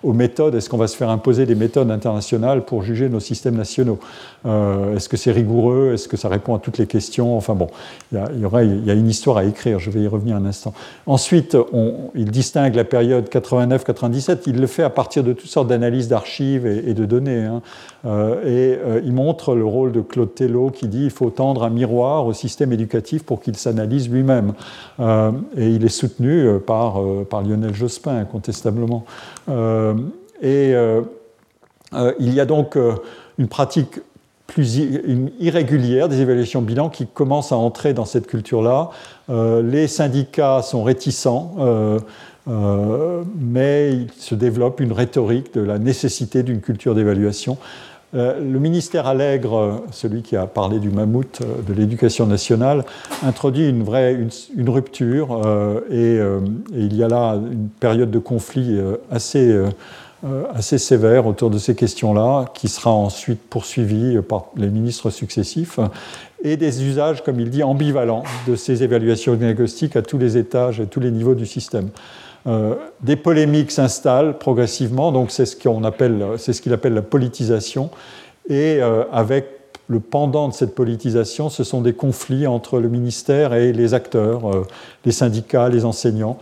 aux 0.03 0.13
méthodes. 0.13 0.55
Est-ce 0.55 0.69
qu'on 0.69 0.77
va 0.77 0.87
se 0.87 0.97
faire 0.97 1.09
imposer 1.09 1.45
des 1.45 1.55
méthodes 1.55 1.89
internationales 1.89 2.65
pour 2.65 2.83
juger 2.83 3.07
nos 3.07 3.21
systèmes 3.21 3.55
nationaux? 3.55 3.99
Euh, 4.45 4.95
Est-ce 4.95 5.07
que 5.07 5.17
c'est 5.17 5.31
rigoureux? 5.31 5.91
Est-ce 5.93 6.07
que 6.07 6.17
ça 6.17 6.27
répond 6.27 6.53
à 6.55 6.59
toutes 6.59 6.77
les 6.77 6.87
questions? 6.87 7.37
Enfin 7.37 7.55
bon, 7.55 7.67
il 8.11 8.17
y, 8.17 8.21
a, 8.21 8.63
y 8.63 8.91
a 8.91 8.93
une 8.93 9.09
histoire 9.09 9.37
à 9.37 9.45
écrire, 9.45 9.79
je 9.79 9.89
vais 9.89 10.01
y 10.01 10.07
revenir 10.07 10.35
un 10.35 10.45
instant. 10.45 10.73
Ensuite, 11.05 11.55
on, 11.71 12.11
il 12.15 12.29
distingue 12.29 12.75
la 12.75 12.83
période 12.91 13.29
89-97, 13.29 14.41
il 14.47 14.59
le 14.59 14.67
fait 14.67 14.83
à 14.83 14.89
partir 14.89 15.23
de 15.23 15.31
toutes 15.31 15.49
sortes 15.49 15.67
d'analyses 15.67 16.09
d'archives 16.09 16.67
et, 16.67 16.93
de 16.93 17.05
données. 17.05 17.45
Hein. 17.45 17.61
Euh, 18.05 18.43
et 18.43 18.77
euh, 18.77 19.01
il 19.03 19.13
montre 19.13 19.55
le 19.55 19.63
rôle 19.63 19.93
de 19.93 20.01
Claude 20.01 20.35
Tello 20.35 20.69
qui 20.69 20.89
dit 20.89 21.03
qu'il 21.03 21.09
faut 21.09 21.29
tendre 21.29 21.63
un 21.63 21.69
miroir 21.69 22.27
au 22.27 22.33
système 22.33 22.73
éducatif 22.73 23.23
pour 23.23 23.41
qu'il 23.41 23.55
s'analyse 23.55 24.09
lui-même. 24.09 24.53
Euh, 24.99 25.31
et 25.55 25.69
il 25.69 25.85
est 25.85 25.89
soutenu 25.89 26.59
par, 26.67 27.01
par 27.29 27.41
Lionel 27.41 27.73
Jospin, 27.73 28.17
incontestablement. 28.17 29.05
et 30.41 30.75
il 32.19 32.33
y 32.33 32.39
a 32.39 32.45
donc 32.45 32.77
une 33.37 33.47
pratique 33.47 34.01
plus 34.47 34.79
irrégulière 35.39 36.09
des 36.09 36.19
évaluations 36.19 36.61
bilan 36.61 36.89
qui 36.89 37.07
commence 37.07 37.53
à 37.53 37.55
entrer 37.55 37.93
dans 37.93 38.03
cette 38.03 38.27
culture-là. 38.27 38.89
les 39.29 39.87
syndicats 39.87 40.61
sont 40.61 40.83
réticents. 40.83 41.55
Mais 43.39 43.93
il 43.93 44.07
se 44.17 44.35
développe 44.35 44.79
une 44.79 44.91
rhétorique 44.91 45.53
de 45.53 45.61
la 45.61 45.79
nécessité 45.79 46.43
d'une 46.43 46.61
culture 46.61 46.95
d'évaluation 46.95 47.57
euh, 48.13 48.39
le 48.39 48.59
ministère 48.59 49.07
Allègre, 49.07 49.83
celui 49.91 50.21
qui 50.21 50.35
a 50.35 50.45
parlé 50.45 50.79
du 50.79 50.89
mammouth 50.89 51.39
euh, 51.41 51.61
de 51.65 51.73
l'éducation 51.73 52.27
nationale, 52.27 52.83
introduit 53.23 53.69
une 53.69 53.83
vraie 53.83 54.17
une, 54.55 54.69
rupture 54.69 55.41
euh, 55.45 55.79
et, 55.89 56.19
il 56.77 56.95
y 56.95 57.03
a 57.03 57.07
là 57.07 57.35
une 57.35 57.69
période 57.79 58.11
de 58.11 58.19
conflit 58.19 58.79
assez, 59.09 59.53
assez 60.53 60.77
sévère 60.77 61.25
autour 61.25 61.49
de 61.49 61.57
ces 61.57 61.75
questions-là, 61.75 62.45
qui 62.53 62.67
sera 62.67 62.91
ensuite 62.91 63.41
poursuivie 63.49 64.19
par 64.21 64.47
les 64.55 64.67
ministres 64.67 65.09
successifs, 65.09 65.79
et 66.43 66.57
des 66.57 66.83
usages, 66.83 67.23
comme 67.23 67.39
il 67.39 67.49
dit, 67.49 67.63
ambivalents 67.63 68.23
de 68.47 68.55
ces 68.55 68.83
évaluations 68.83 69.35
diagnostiques 69.35 69.95
à 69.95 70.01
tous 70.01 70.17
les 70.17 70.37
étages 70.37 70.79
et 70.79 70.85
tous 70.85 70.99
les 70.99 71.11
niveaux 71.11 71.35
du 71.35 71.45
système. 71.45 71.89
Euh, 72.47 72.75
des 73.01 73.15
polémiques 73.15 73.71
s'installent 73.71 74.37
progressivement, 74.37 75.11
donc 75.11 75.31
c'est 75.31 75.45
ce 75.45 75.55
qu'on 75.55 75.83
appelle, 75.83 76.25
c'est 76.37 76.53
ce 76.53 76.61
qu'il 76.61 76.73
appelle 76.73 76.93
la 76.93 77.01
politisation, 77.01 77.89
et 78.49 78.79
euh, 78.81 79.03
avec 79.11 79.45
le 79.87 79.99
pendant 79.99 80.47
de 80.47 80.53
cette 80.53 80.73
politisation, 80.73 81.49
ce 81.49 81.63
sont 81.63 81.81
des 81.81 81.93
conflits 81.93 82.47
entre 82.47 82.79
le 82.79 82.89
ministère 82.89 83.53
et 83.53 83.73
les 83.73 83.93
acteurs, 83.93 84.49
euh, 84.49 84.65
les 85.05 85.11
syndicats, 85.11 85.69
les 85.69 85.85
enseignants. 85.85 86.37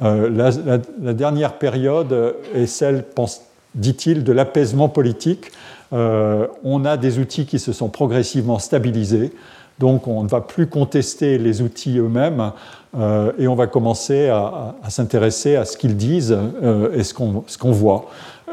La, 0.00 0.50
la, 1.02 1.12
dernière 1.12 1.54
période 1.54 2.36
est 2.54 2.66
celle, 2.66 3.04
dit-il, 3.74 4.22
de 4.22 4.30
l'apaisement 4.30 4.88
politique. 4.88 5.50
on 5.90 6.84
a 6.84 6.96
des 6.96 7.18
outils 7.18 7.46
qui 7.46 7.58
se 7.58 7.72
sont 7.72 7.88
progressivement 7.88 8.60
stabilisés. 8.60 9.32
Donc 9.78 10.06
on 10.06 10.22
ne 10.22 10.28
va 10.28 10.40
plus 10.40 10.66
contester 10.66 11.38
les 11.38 11.62
outils 11.62 11.98
eux-mêmes 11.98 12.52
euh, 12.96 13.32
et 13.38 13.48
on 13.48 13.54
va 13.54 13.66
commencer 13.66 14.28
à, 14.28 14.74
s'intéresser 14.88 15.56
à 15.56 15.64
ce 15.64 15.76
qu'ils 15.76 15.96
disent 15.96 16.36
euh, 16.62 16.92
et 16.94 17.04
ce 17.04 17.14
qu'on 17.14 17.72
voit. 17.72 18.06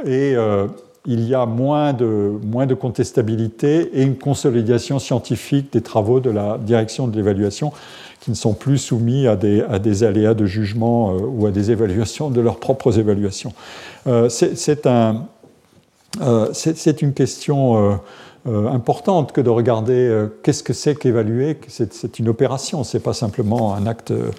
Et 0.06 0.36
euh, 0.36 0.68
il 1.06 1.28
y 1.28 1.36
a 1.36 1.46
moins 1.46 1.94
de, 1.94 2.34
moins 2.44 2.66
de 2.66 2.74
contestabilité 2.74 3.92
et 3.94 4.04
une 4.04 4.18
consolidation 4.18 5.00
scientifique 5.00 5.72
des 5.72 5.82
travaux 5.82 6.20
de 6.20 6.32
la 6.32 6.58
direction 6.58 7.08
de 7.08 7.16
l'évaluation 7.16 7.72
qui 8.20 8.32
ne 8.32 8.36
sont 8.36 8.54
plus 8.54 8.80
soumis 8.80 9.28
à 9.28 9.36
des, 9.36 9.62
à 9.62 9.78
des 9.78 10.04
aléas 10.04 10.34
de 10.34 10.46
jugement 10.46 11.14
ou 11.16 11.46
à 11.46 11.52
des 11.52 11.70
évaluations 11.70 12.32
de 12.32 12.42
leurs 12.42 12.60
propres 12.60 12.98
évaluations. 12.98 13.54
C'est 14.30 14.88
un, 14.88 15.28
une 16.20 17.14
question 17.14 18.00
euh, 18.48 18.68
importante 18.68 19.32
que 19.32 19.42
de 19.42 19.50
regarder 19.50 19.94
euh, 19.94 20.28
qu'est-ce 20.44 20.62
que 20.62 20.74
c'est 20.74 20.94
qu'évaluer. 20.94 21.58
C'est 21.68 22.20
une 22.20 22.30
opération, 22.30 22.84
c'est 22.84 23.00
pas 23.00 23.14
simplement 23.14 23.74
un 23.74 23.88
acte, 23.88 24.12
euh, 24.12 24.30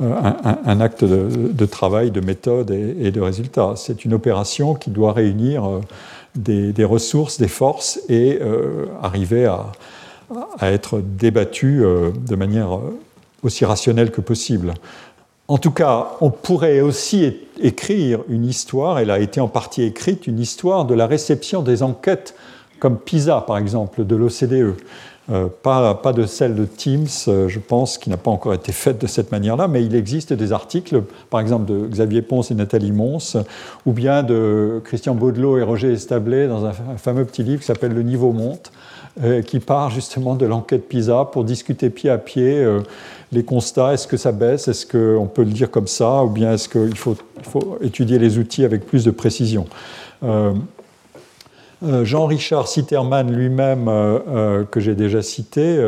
un, 0.00 0.80
acte 0.80 1.04
de, 1.04 1.66
travail, 1.66 2.10
de 2.10 2.20
méthode 2.20 2.72
et, 2.72 3.12
de 3.12 3.20
résultat. 3.20 3.74
C'est 3.76 4.04
une 4.04 4.14
opération 4.14 4.74
qui 4.74 4.90
doit 4.90 5.12
réunir 5.12 5.80
des, 6.34 6.84
ressources, 6.84 7.38
des 7.38 7.46
forces 7.46 8.00
et 8.08 8.40
arriver 9.00 9.46
à, 9.46 9.66
à, 10.58 10.72
être 10.72 11.00
débattue 11.00 11.82
de 11.82 12.34
manière 12.34 12.80
aussi 13.44 13.64
rationnelle 13.64 14.10
que 14.10 14.20
possible. 14.20 14.74
En 15.46 15.58
tout 15.58 15.70
cas, 15.70 16.16
on 16.20 16.30
pourrait 16.30 16.80
aussi 16.80 17.36
écrire 17.60 18.24
une 18.28 18.44
histoire, 18.44 18.98
elle 18.98 19.10
a 19.12 19.20
été 19.20 19.40
en 19.40 19.48
partie 19.48 19.84
écrite, 19.84 20.26
une 20.26 20.40
histoire 20.40 20.84
de 20.84 20.94
la 20.94 21.06
réception 21.06 21.62
des 21.62 21.84
enquêtes 21.84 22.34
comme 22.82 22.98
PISA 22.98 23.44
par 23.46 23.58
exemple 23.58 24.04
de 24.04 24.16
l'OCDE. 24.16 24.74
Euh, 25.30 25.46
pas, 25.62 25.94
pas, 25.94 26.12
de 26.12 26.26
celle 26.26 26.56
de 26.56 26.64
Teams, 26.64 27.06
euh, 27.28 27.48
je 27.48 27.60
pense, 27.60 27.96
qui 27.96 28.10
n'a 28.10 28.16
pas 28.16 28.32
encore 28.32 28.54
été 28.54 28.72
faite 28.72 29.00
de 29.00 29.06
cette 29.06 29.30
manière-là, 29.30 29.68
mais 29.68 29.84
il 29.84 29.94
existe 29.94 30.32
des 30.32 30.52
articles, 30.52 31.00
par 31.30 31.38
exemple 31.38 31.66
de 31.66 31.86
Xavier 31.86 32.22
Ponce 32.22 32.50
et 32.50 32.56
Nathalie 32.56 32.90
Mons, 32.90 33.36
ou 33.86 33.92
bien 33.92 34.24
de 34.24 34.80
Christian 34.82 35.14
Baudelot 35.14 35.58
et 35.58 35.62
Roger 35.62 35.92
Establé 35.92 36.48
dans 36.48 36.64
un, 36.64 36.72
fameux 36.96 37.24
petit 37.24 37.44
livre 37.44 37.60
qui 37.60 37.66
s'appelle 37.66 37.92
Le 37.92 38.02
niveau 38.02 38.32
monte, 38.32 38.72
euh, 39.22 39.42
qui 39.42 39.60
part 39.60 39.90
justement 39.90 40.34
de 40.34 40.44
l'enquête 40.44 40.88
PISA 40.88 41.28
pour 41.30 41.44
discuter 41.44 41.88
pied 41.88 42.10
à 42.10 42.18
pied 42.18 42.66
les 43.30 43.44
constats, 43.44 43.92
est-ce 43.92 44.08
que 44.08 44.16
ça 44.16 44.32
baisse, 44.32 44.66
est-ce 44.66 44.86
qu'on 44.86 45.28
peut 45.28 45.44
le 45.44 45.52
dire 45.52 45.70
comme 45.70 45.86
ça, 45.86 46.24
ou 46.24 46.30
bien 46.30 46.54
est-ce 46.54 46.68
qu'il 46.68 46.96
faut, 46.96 47.16
faut, 47.42 47.78
étudier 47.80 48.18
les 48.18 48.38
outils 48.38 48.64
avec 48.64 48.86
plus 48.86 49.04
de 49.04 49.12
précision? 49.12 49.66
Euh, 51.84 52.04
Jean-Richard 52.04 52.68
Sitterman 52.68 53.32
lui-même, 53.32 53.88
euh, 53.88 54.18
euh, 54.28 54.64
que 54.64 54.78
j'ai 54.80 54.94
déjà 54.94 55.22
cité, 55.22 55.80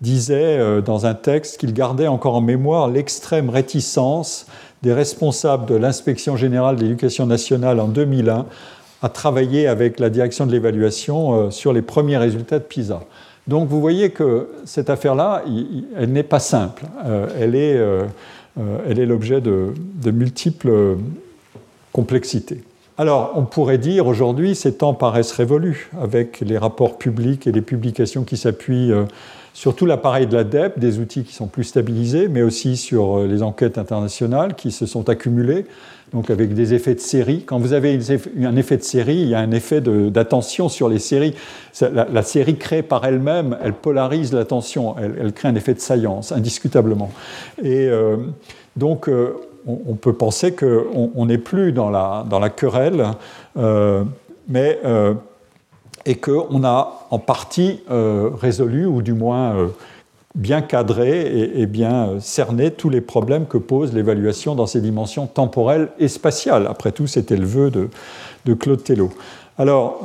disait 0.00 0.80
dans 0.82 1.04
un 1.04 1.12
texte 1.12 1.60
qu'il 1.60 1.74
gardait 1.74 2.06
encore 2.06 2.34
en 2.34 2.40
mémoire 2.40 2.88
l'extrême 2.88 3.50
réticence 3.50 4.46
des 4.82 4.94
responsables 4.94 5.66
de 5.66 5.74
l'inspection 5.74 6.38
générale 6.38 6.76
de 6.76 6.82
l'éducation 6.82 7.26
nationale 7.26 7.80
en 7.80 7.88
2001 7.88 8.46
à 9.02 9.08
travailler 9.10 9.66
avec 9.66 10.00
la 10.00 10.08
direction 10.08 10.46
de 10.46 10.52
l'évaluation 10.52 11.50
sur 11.50 11.74
les 11.74 11.82
premiers 11.82 12.16
résultats 12.16 12.58
de 12.58 12.64
PISA. 12.64 13.00
Donc 13.46 13.68
vous 13.68 13.78
voyez 13.78 14.08
que 14.08 14.48
cette 14.64 14.88
affaire-là, 14.88 15.42
elle 15.98 16.12
n'est 16.12 16.22
pas 16.22 16.40
simple. 16.40 16.84
Elle 17.38 17.54
est, 17.54 17.76
l'objet 19.04 19.42
de, 19.42 19.74
de 20.02 20.10
multiples 20.10 20.96
complexités. 21.92 22.62
Alors, 23.00 23.32
on 23.34 23.46
pourrait 23.46 23.78
dire 23.78 24.06
aujourd'hui, 24.06 24.54
ces 24.54 24.74
temps 24.74 24.92
paraissent 24.92 25.32
révolus, 25.32 25.90
avec 26.02 26.40
les 26.40 26.58
rapports 26.58 26.98
publics 26.98 27.46
et 27.46 27.50
les 27.50 27.62
publications 27.62 28.24
qui 28.24 28.36
s'appuient 28.36 28.92
euh, 28.92 29.04
sur 29.54 29.74
tout 29.74 29.86
l'appareil 29.86 30.26
de 30.26 30.36
la 30.36 30.44
DEP, 30.44 30.78
des 30.78 30.98
outils 30.98 31.24
qui 31.24 31.32
sont 31.32 31.46
plus 31.46 31.64
stabilisés, 31.64 32.28
mais 32.28 32.42
aussi 32.42 32.76
sur 32.76 33.16
euh, 33.20 33.26
les 33.26 33.42
enquêtes 33.42 33.78
internationales 33.78 34.54
qui 34.54 34.70
se 34.70 34.84
sont 34.84 35.08
accumulées, 35.08 35.64
donc 36.12 36.28
avec 36.28 36.52
des 36.52 36.74
effets 36.74 36.94
de 36.94 37.00
série. 37.00 37.42
Quand 37.46 37.58
vous 37.58 37.72
avez 37.72 37.98
un 38.42 38.56
effet 38.56 38.76
de 38.76 38.82
série, 38.82 39.16
il 39.16 39.28
y 39.28 39.34
a 39.34 39.38
un 39.38 39.52
effet 39.52 39.80
d'attention 39.80 40.68
sur 40.68 40.90
les 40.90 40.98
séries. 40.98 41.34
La, 41.80 42.22
série 42.22 42.56
créée 42.56 42.82
par 42.82 43.06
elle-même, 43.06 43.56
elle 43.64 43.72
polarise 43.72 44.34
l'attention, 44.34 44.96
elle, 44.98 45.32
crée 45.32 45.48
un 45.48 45.54
effet 45.54 45.72
de 45.72 45.80
saillance, 45.80 46.32
indiscutablement. 46.32 47.10
Et 47.62 47.86
euh, 47.86 48.18
donc, 48.76 49.08
on, 49.66 49.94
peut 49.94 50.12
penser 50.12 50.54
qu'on 50.54 51.26
n'est 51.26 51.38
plus 51.38 51.72
dans 51.72 51.90
la, 51.90 52.50
querelle, 52.50 53.06
euh, 53.56 54.04
mais, 54.48 54.78
euh, 54.84 55.14
et 56.06 56.16
qu'on 56.16 56.64
a 56.64 57.06
en 57.10 57.18
partie 57.18 57.80
euh, 57.90 58.30
résolu, 58.40 58.86
ou 58.86 59.02
du 59.02 59.12
moins 59.12 59.70
bien 60.34 60.62
cadré 60.62 61.50
et, 61.56 61.66
bien 61.66 62.20
cerné 62.20 62.70
tous 62.70 62.88
les 62.88 63.00
problèmes 63.00 63.46
que 63.46 63.58
pose 63.58 63.92
l'évaluation 63.92 64.54
dans 64.54 64.66
ses 64.66 64.80
dimensions 64.80 65.26
temporelles 65.26 65.88
et 65.98 66.08
spatiales. 66.08 66.66
Après 66.68 66.92
tout, 66.92 67.06
c'était 67.06 67.36
le 67.36 67.46
vœu 67.46 67.70
de, 67.70 67.88
de 68.44 68.54
Claude 68.54 68.82
Tello. 68.82 69.10
Alors, 69.58 70.02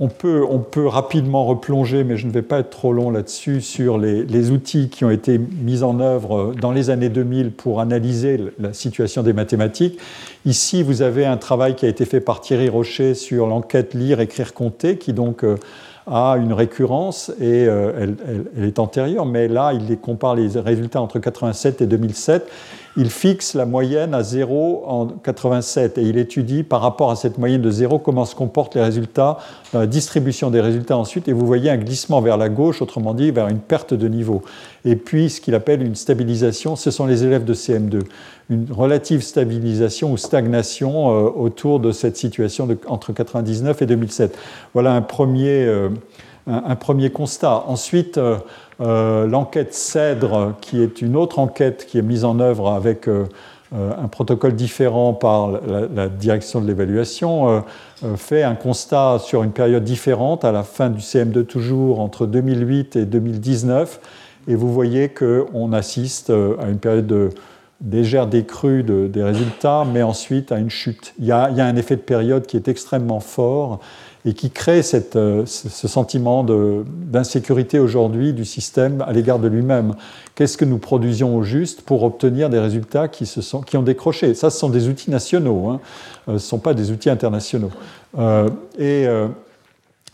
on 0.00 0.08
peut, 0.08 0.86
rapidement 0.86 1.44
replonger, 1.44 2.04
mais 2.04 2.16
je 2.16 2.26
ne 2.28 2.30
vais 2.30 2.42
pas 2.42 2.60
être 2.60 2.70
trop 2.70 2.92
long 2.92 3.10
là-dessus, 3.10 3.60
sur 3.60 3.98
les, 3.98 4.50
outils 4.50 4.88
qui 4.88 5.04
ont 5.04 5.10
été 5.10 5.38
mis 5.38 5.82
en 5.82 5.98
œuvre 5.98 6.54
dans 6.60 6.70
les 6.70 6.90
années 6.90 7.08
2000 7.08 7.50
pour 7.50 7.80
analyser 7.80 8.40
la 8.60 8.72
situation 8.72 9.24
des 9.24 9.32
mathématiques. 9.32 9.98
Ici, 10.46 10.84
vous 10.84 11.02
avez 11.02 11.26
un 11.26 11.36
travail 11.36 11.74
qui 11.74 11.84
a 11.84 11.88
été 11.88 12.04
fait 12.04 12.20
par 12.20 12.40
Thierry 12.40 12.68
Rocher 12.68 13.14
sur 13.14 13.48
l'enquête 13.48 13.94
lire, 13.94 14.20
écrire, 14.20 14.54
compter, 14.54 14.98
qui 14.98 15.12
donc 15.12 15.42
euh, 15.42 15.56
a 16.06 16.36
une 16.40 16.52
récurrence 16.52 17.30
et 17.40 17.66
euh, 17.66 18.14
elle, 18.56 18.64
est 18.64 18.78
antérieure, 18.78 19.26
mais 19.26 19.48
là, 19.48 19.72
il 19.72 19.98
compare 19.98 20.36
les 20.36 20.60
résultats 20.60 21.02
entre 21.02 21.18
87 21.18 21.82
et 21.82 21.86
2007. 21.86 22.48
Il 22.98 23.10
fixe 23.10 23.54
la 23.54 23.64
moyenne 23.64 24.12
à 24.12 24.24
0 24.24 24.82
en 24.84 25.06
87 25.06 25.98
et 25.98 26.02
il 26.02 26.18
étudie 26.18 26.64
par 26.64 26.80
rapport 26.80 27.12
à 27.12 27.16
cette 27.16 27.38
moyenne 27.38 27.62
de 27.62 27.70
0 27.70 28.00
comment 28.00 28.24
se 28.24 28.34
comportent 28.34 28.74
les 28.74 28.82
résultats 28.82 29.38
dans 29.72 29.78
la 29.78 29.86
distribution 29.86 30.50
des 30.50 30.60
résultats 30.60 30.96
ensuite. 30.96 31.28
Et 31.28 31.32
vous 31.32 31.46
voyez 31.46 31.70
un 31.70 31.76
glissement 31.76 32.20
vers 32.20 32.36
la 32.36 32.48
gauche, 32.48 32.82
autrement 32.82 33.14
dit 33.14 33.30
vers 33.30 33.46
une 33.46 33.60
perte 33.60 33.94
de 33.94 34.08
niveau. 34.08 34.42
Et 34.84 34.96
puis 34.96 35.30
ce 35.30 35.40
qu'il 35.40 35.54
appelle 35.54 35.80
une 35.82 35.94
stabilisation, 35.94 36.74
ce 36.74 36.90
sont 36.90 37.06
les 37.06 37.22
élèves 37.22 37.44
de 37.44 37.54
CM2. 37.54 38.00
Une 38.50 38.66
relative 38.72 39.20
stabilisation 39.20 40.10
ou 40.10 40.16
stagnation 40.16 41.10
euh, 41.10 41.30
autour 41.30 41.78
de 41.78 41.92
cette 41.92 42.16
situation 42.16 42.66
entre 42.88 43.12
99 43.12 43.80
et 43.80 43.86
2007. 43.86 44.36
Voilà 44.74 44.92
un 44.92 45.02
premier, 45.02 45.64
euh, 45.66 45.88
un, 46.48 46.76
premier 46.76 47.10
constat. 47.10 47.64
Ensuite, 47.66 48.18
euh, 48.18 48.38
euh, 48.80 49.26
l'enquête 49.26 49.74
CEDRE, 49.74 50.54
qui 50.60 50.82
est 50.82 51.02
une 51.02 51.16
autre 51.16 51.38
enquête 51.38 51.86
qui 51.86 51.98
est 51.98 52.02
mise 52.02 52.24
en 52.24 52.40
œuvre 52.40 52.70
avec 52.70 53.08
euh, 53.08 53.26
un 53.72 54.08
protocole 54.08 54.54
différent 54.54 55.12
par 55.12 55.50
la, 55.94 56.08
direction 56.08 56.62
de 56.62 56.66
l'évaluation, 56.66 57.62
fait 58.16 58.42
un 58.42 58.54
constat 58.54 59.18
sur 59.18 59.42
une 59.42 59.50
période 59.50 59.84
différente, 59.84 60.42
à 60.46 60.52
la 60.52 60.62
fin 60.62 60.88
du 60.88 61.00
CM2 61.00 61.44
toujours, 61.44 62.00
entre 62.00 62.24
2008 62.24 62.96
et 62.96 63.04
2019. 63.04 64.00
Et 64.48 64.54
vous 64.54 64.72
voyez 64.72 65.10
qu'on 65.10 65.74
assiste 65.74 66.30
à 66.30 66.66
une 66.66 66.78
période 66.78 67.06
de 67.06 67.28
légère 67.86 68.26
décrue 68.26 68.84
des 68.84 69.22
résultats, 69.22 69.84
mais 69.84 70.02
ensuite 70.02 70.50
à 70.50 70.58
une 70.58 70.70
chute. 70.70 71.12
Il 71.18 71.26
y 71.26 71.32
a 71.32 71.44
un 71.46 71.76
effet 71.76 71.96
de 71.96 72.00
période 72.00 72.46
qui 72.46 72.56
est 72.56 72.68
extrêmement 72.68 73.20
fort 73.20 73.80
et 74.24 74.34
qui 74.34 74.50
crée 74.50 74.80
euh, 75.16 75.46
ce 75.46 75.88
sentiment 75.88 76.44
d'insécurité 76.44 77.78
aujourd'hui 77.78 78.32
du 78.32 78.44
système 78.44 79.02
à 79.06 79.12
l'égard 79.12 79.38
de 79.38 79.48
lui-même. 79.48 79.94
Qu'est-ce 80.34 80.56
que 80.56 80.64
nous 80.64 80.78
produisions 80.78 81.36
au 81.36 81.42
juste 81.42 81.82
pour 81.82 82.02
obtenir 82.02 82.50
des 82.50 82.58
résultats 82.58 83.08
qui, 83.08 83.26
se 83.26 83.40
qui 83.64 83.76
ont 83.76 83.82
décroché? 83.82 84.34
Ça, 84.34 84.50
ce 84.50 84.58
sont 84.58 84.70
des 84.70 84.88
outils 84.88 85.10
nationaux, 85.10 85.68
hein. 85.68 85.80
Euh, 86.28 86.32
ce 86.32 86.32
ne 86.32 86.38
sont 86.38 86.58
pas 86.58 86.74
des 86.74 86.90
outils 86.90 87.10
internationaux. 87.10 87.70
Euh, 88.18 88.48
et 88.78 89.06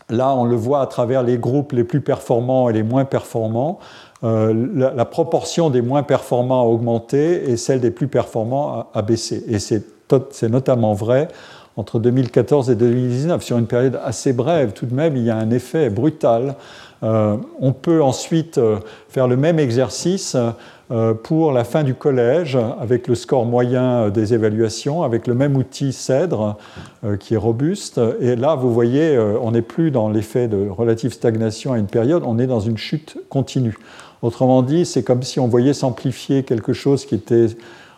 là, 0.09 0.35
on 0.35 0.45
le 0.45 0.55
voit 0.55 0.81
à 0.81 0.87
travers 0.87 1.23
les 1.23 1.37
groupes 1.37 1.71
les 1.71 1.83
plus 1.83 2.01
performants 2.01 2.69
et 2.69 2.73
les 2.73 2.83
moins 2.83 3.05
performants. 3.05 3.79
la, 4.21 4.53
la, 4.95 5.05
proportion 5.05 5.69
des 5.69 5.81
moins 5.81 6.03
performants 6.03 6.61
a 6.61 6.65
augmenté 6.65 7.49
et 7.49 7.57
celle 7.57 7.79
des 7.79 7.91
plus 7.91 8.07
performants 8.07 8.87
a, 8.93 8.99
a 8.99 9.01
baissé. 9.01 9.43
Et 9.47 9.59
c'est 9.59 10.49
notamment 10.49 10.93
vrai 10.93 11.27
entre 11.77 11.99
2014 11.99 12.69
et 12.69 12.75
2019, 12.75 13.43
sur 13.43 13.57
une 13.57 13.67
période 13.67 13.99
assez 14.03 14.31
brève, 14.31 14.71
tout 14.73 14.85
de 14.85 14.95
même, 14.95 15.17
il 15.17 15.23
y 15.23 15.29
a 15.29 15.35
un 15.35 15.51
effet 15.51 15.89
brutal. 15.89 16.55
Euh, 17.03 17.35
on 17.59 17.73
peut 17.73 18.01
ensuite 18.01 18.57
euh, 18.57 18.77
faire 19.09 19.27
le 19.27 19.35
même 19.35 19.59
exercice 19.59 20.37
euh, 20.89 21.13
pour 21.13 21.51
la 21.51 21.65
fin 21.65 21.83
du 21.83 21.93
collège, 21.93 22.57
avec 22.79 23.07
le 23.07 23.15
score 23.15 23.45
moyen 23.45 24.09
des 24.09 24.33
évaluations, 24.33 25.03
avec 25.03 25.27
le 25.27 25.33
même 25.33 25.57
outil 25.57 25.91
CEDRE, 25.91 26.55
qui 27.19 27.33
est 27.33 27.37
robuste. 27.37 27.99
Et 28.21 28.35
là, 28.35 28.55
vous 28.55 28.71
voyez, 28.71 29.17
on 29.41 29.51
n'est 29.51 29.63
plus 29.63 29.89
dans 29.89 30.09
l'effet 30.09 30.47
de 30.47 30.69
relative 30.69 31.11
stagnation 31.11 31.73
à 31.73 31.79
une 31.79 31.87
période, 31.87 32.21
on 32.25 32.37
est 32.37 32.45
dans 32.45 32.59
une 32.59 32.77
chute 32.77 33.17
continue. 33.29 33.77
Autrement 34.21 34.61
dit, 34.61 34.85
c'est 34.85 35.01
comme 35.01 35.23
si 35.23 35.39
on 35.39 35.47
voyait 35.47 35.73
s'amplifier 35.73 36.43
quelque 36.43 36.73
chose 36.73 37.05
qui 37.05 37.15
était 37.15 37.47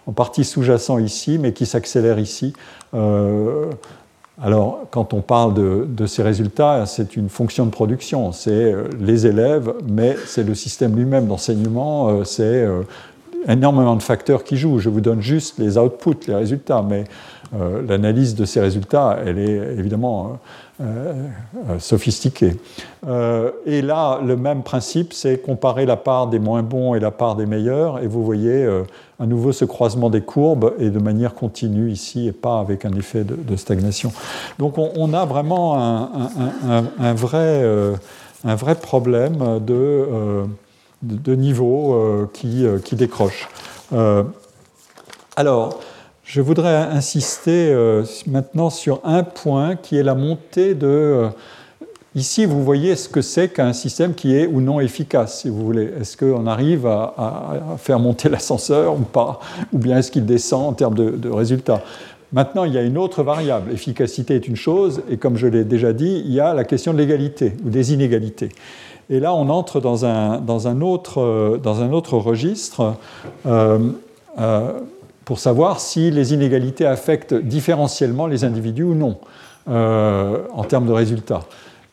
en 0.08 0.14
partie 0.14 0.44
sous-jacent 0.44 0.98
ici, 0.98 1.38
mais 1.38 1.52
qui 1.54 1.66
s'accélère 1.66 2.18
ici. 2.18 2.54
Euh, 2.94 3.66
alors, 4.42 4.86
quand 4.90 5.14
on 5.14 5.22
parle 5.22 5.54
de, 5.54 6.06
ces 6.06 6.24
résultats, 6.24 6.86
c'est 6.86 7.18
une 7.18 7.28
fonction 7.30 7.66
de 7.66 7.72
production. 7.72 8.32
C'est 8.32 8.52
euh, 8.52 8.84
les 9.00 9.28
élèves, 9.28 9.74
mais 9.88 10.16
c'est 10.26 10.44
le 10.44 10.56
système 10.56 10.96
lui-même 10.96 11.28
d'enseignement. 11.28 12.10
Euh, 12.10 12.24
c'est 12.24 12.66
énormément 13.48 13.96
de 13.96 14.04
facteurs 14.04 14.44
qui 14.44 14.56
jouent. 14.56 14.80
Je 14.80 14.90
vous 14.90 15.02
donne 15.02 15.22
juste 15.22 15.60
les 15.60 15.78
outputs, 15.78 16.28
les 16.28 16.36
résultats, 16.36 16.84
mais 16.88 17.04
l'analyse 17.88 18.36
de 18.36 18.44
ces 18.44 18.60
résultats, 18.60 19.20
elle 19.26 19.40
est 19.40 19.56
évidemment 19.78 20.38
sophistiquée. 21.80 22.56
et 23.66 23.82
là, 23.82 24.20
le 24.24 24.36
même 24.38 24.64
principe, 24.64 25.14
c'est 25.14 25.42
comparer 25.42 25.86
la 25.86 25.98
part 25.98 26.28
des 26.28 26.40
moins 26.40 26.64
bons 26.64 26.94
et 26.94 27.00
la 27.00 27.12
part 27.12 27.36
des 27.36 27.46
meilleurs, 27.46 28.00
et 28.00 28.08
vous 28.08 28.24
voyez 28.24 28.68
à 29.20 29.26
nouveau 29.26 29.52
ce 29.52 29.66
croisement 29.66 30.10
des 30.10 30.22
courbes 30.22 30.74
et 30.80 30.90
de 30.90 31.00
manière 31.00 31.34
continue 31.34 31.90
ici 31.90 32.28
et 32.28 32.32
pas 32.32 32.60
avec 32.60 32.86
un 32.86 32.92
effet 32.94 33.24
de, 33.24 33.56
stagnation. 33.56 34.12
Donc 34.60 34.78
on, 34.78 35.14
a 35.14 35.26
vraiment 35.26 35.76
un, 35.76 37.14
vrai, 37.14 37.38
euh, 37.64 37.96
un 38.44 38.56
vrai, 38.56 38.76
problème 38.76 39.60
de, 39.60 39.74
euh, 39.74 40.46
de 41.02 41.36
niveau 41.36 41.96
euh, 41.96 42.30
qui, 42.32 42.66
qui, 42.84 42.96
décroche. 42.96 43.50
alors, 45.36 45.80
je 46.28 46.42
voudrais 46.42 46.76
insister 46.76 47.76
maintenant 48.28 48.70
sur 48.70 49.02
un 49.04 49.24
point 49.24 49.76
qui 49.76 49.98
est 49.98 50.04
la 50.04 50.14
montée 50.14 50.76
de 50.76 51.30
Ici, 52.18 52.48
vous 52.48 52.64
voyez 52.64 52.96
ce 52.96 53.08
que 53.08 53.22
c'est 53.22 53.48
qu'un 53.48 53.74
système 53.74 54.16
qui 54.16 54.36
est 54.36 54.48
ou 54.48 54.60
non 54.60 54.80
efficace, 54.80 55.42
si 55.42 55.50
vous 55.50 55.64
voulez. 55.64 55.88
Est-ce 56.02 56.18
qu'on 56.18 56.48
arrive 56.48 56.88
à, 56.88 57.76
faire 57.78 58.00
monter 58.00 58.28
l'ascenseur 58.30 58.96
ou 58.96 59.04
pas 59.04 59.40
Ou 59.72 59.78
bien 59.78 60.00
est-ce 60.00 60.10
qu'il 60.10 60.26
descend 60.26 60.64
en 60.64 60.74
termes 60.74 60.96
de, 60.96 61.30
résultats? 61.30 61.84
Maintenant, 62.34 62.64
il 62.64 62.74
y 62.74 62.78
a 62.80 62.82
une 62.82 62.98
autre 62.98 63.22
variable. 63.22 63.72
Efficacité 63.72 64.34
est 64.34 64.48
une 64.48 64.56
chose, 64.56 65.04
et 65.12 65.18
comme 65.18 65.38
je 65.38 65.46
l'ai 65.46 65.64
déjà 65.64 65.94
dit, 65.94 66.24
il 66.26 66.34
y 66.34 66.40
a 66.40 66.56
la 66.56 66.64
question 66.64 66.92
de 66.92 66.98
l'égalité 66.98 67.54
ou 67.64 67.70
des 67.70 67.94
inégalités. 67.94 68.50
Et 69.12 69.20
là, 69.20 69.32
on 69.36 69.48
entre 69.50 69.80
dans 69.80 70.04
un, 70.04 70.40
dans 70.40 70.68
un, 70.68 70.82
autre, 70.82 71.60
dans 71.62 71.84
un 71.84 71.94
autre 71.94 72.18
registre 72.18 72.96
euh, 73.46 73.92
euh, 74.40 74.72
pour 75.28 75.40
savoir 75.40 75.82
si 75.82 76.10
les 76.10 76.34
inégalités 76.34 76.86
affectent 76.86 77.34
différentiellement 77.34 78.28
les 78.28 78.46
individus 78.46 78.84
ou 78.84 78.96
non 78.96 79.18
euh, 79.68 80.38
en 80.54 80.64
termes 80.64 80.88
de 80.88 80.94
résultats. 80.94 81.42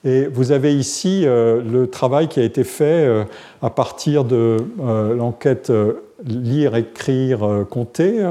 Et 0.05 0.29
vous 0.29 0.53
avez 0.53 0.73
ici 0.73 1.23
euh, 1.25 1.61
le 1.61 1.89
travail 1.89 2.29
qui 2.29 2.39
a 2.39 2.45
été 2.45 2.63
fait 2.63 2.85
euh, 2.85 3.25
à 3.61 3.71
partir 3.71 4.25
de 4.25 4.59
l'enquête 5.19 5.73
Lire, 6.25 6.77
écrire, 6.77 7.67
compter, 7.69 8.25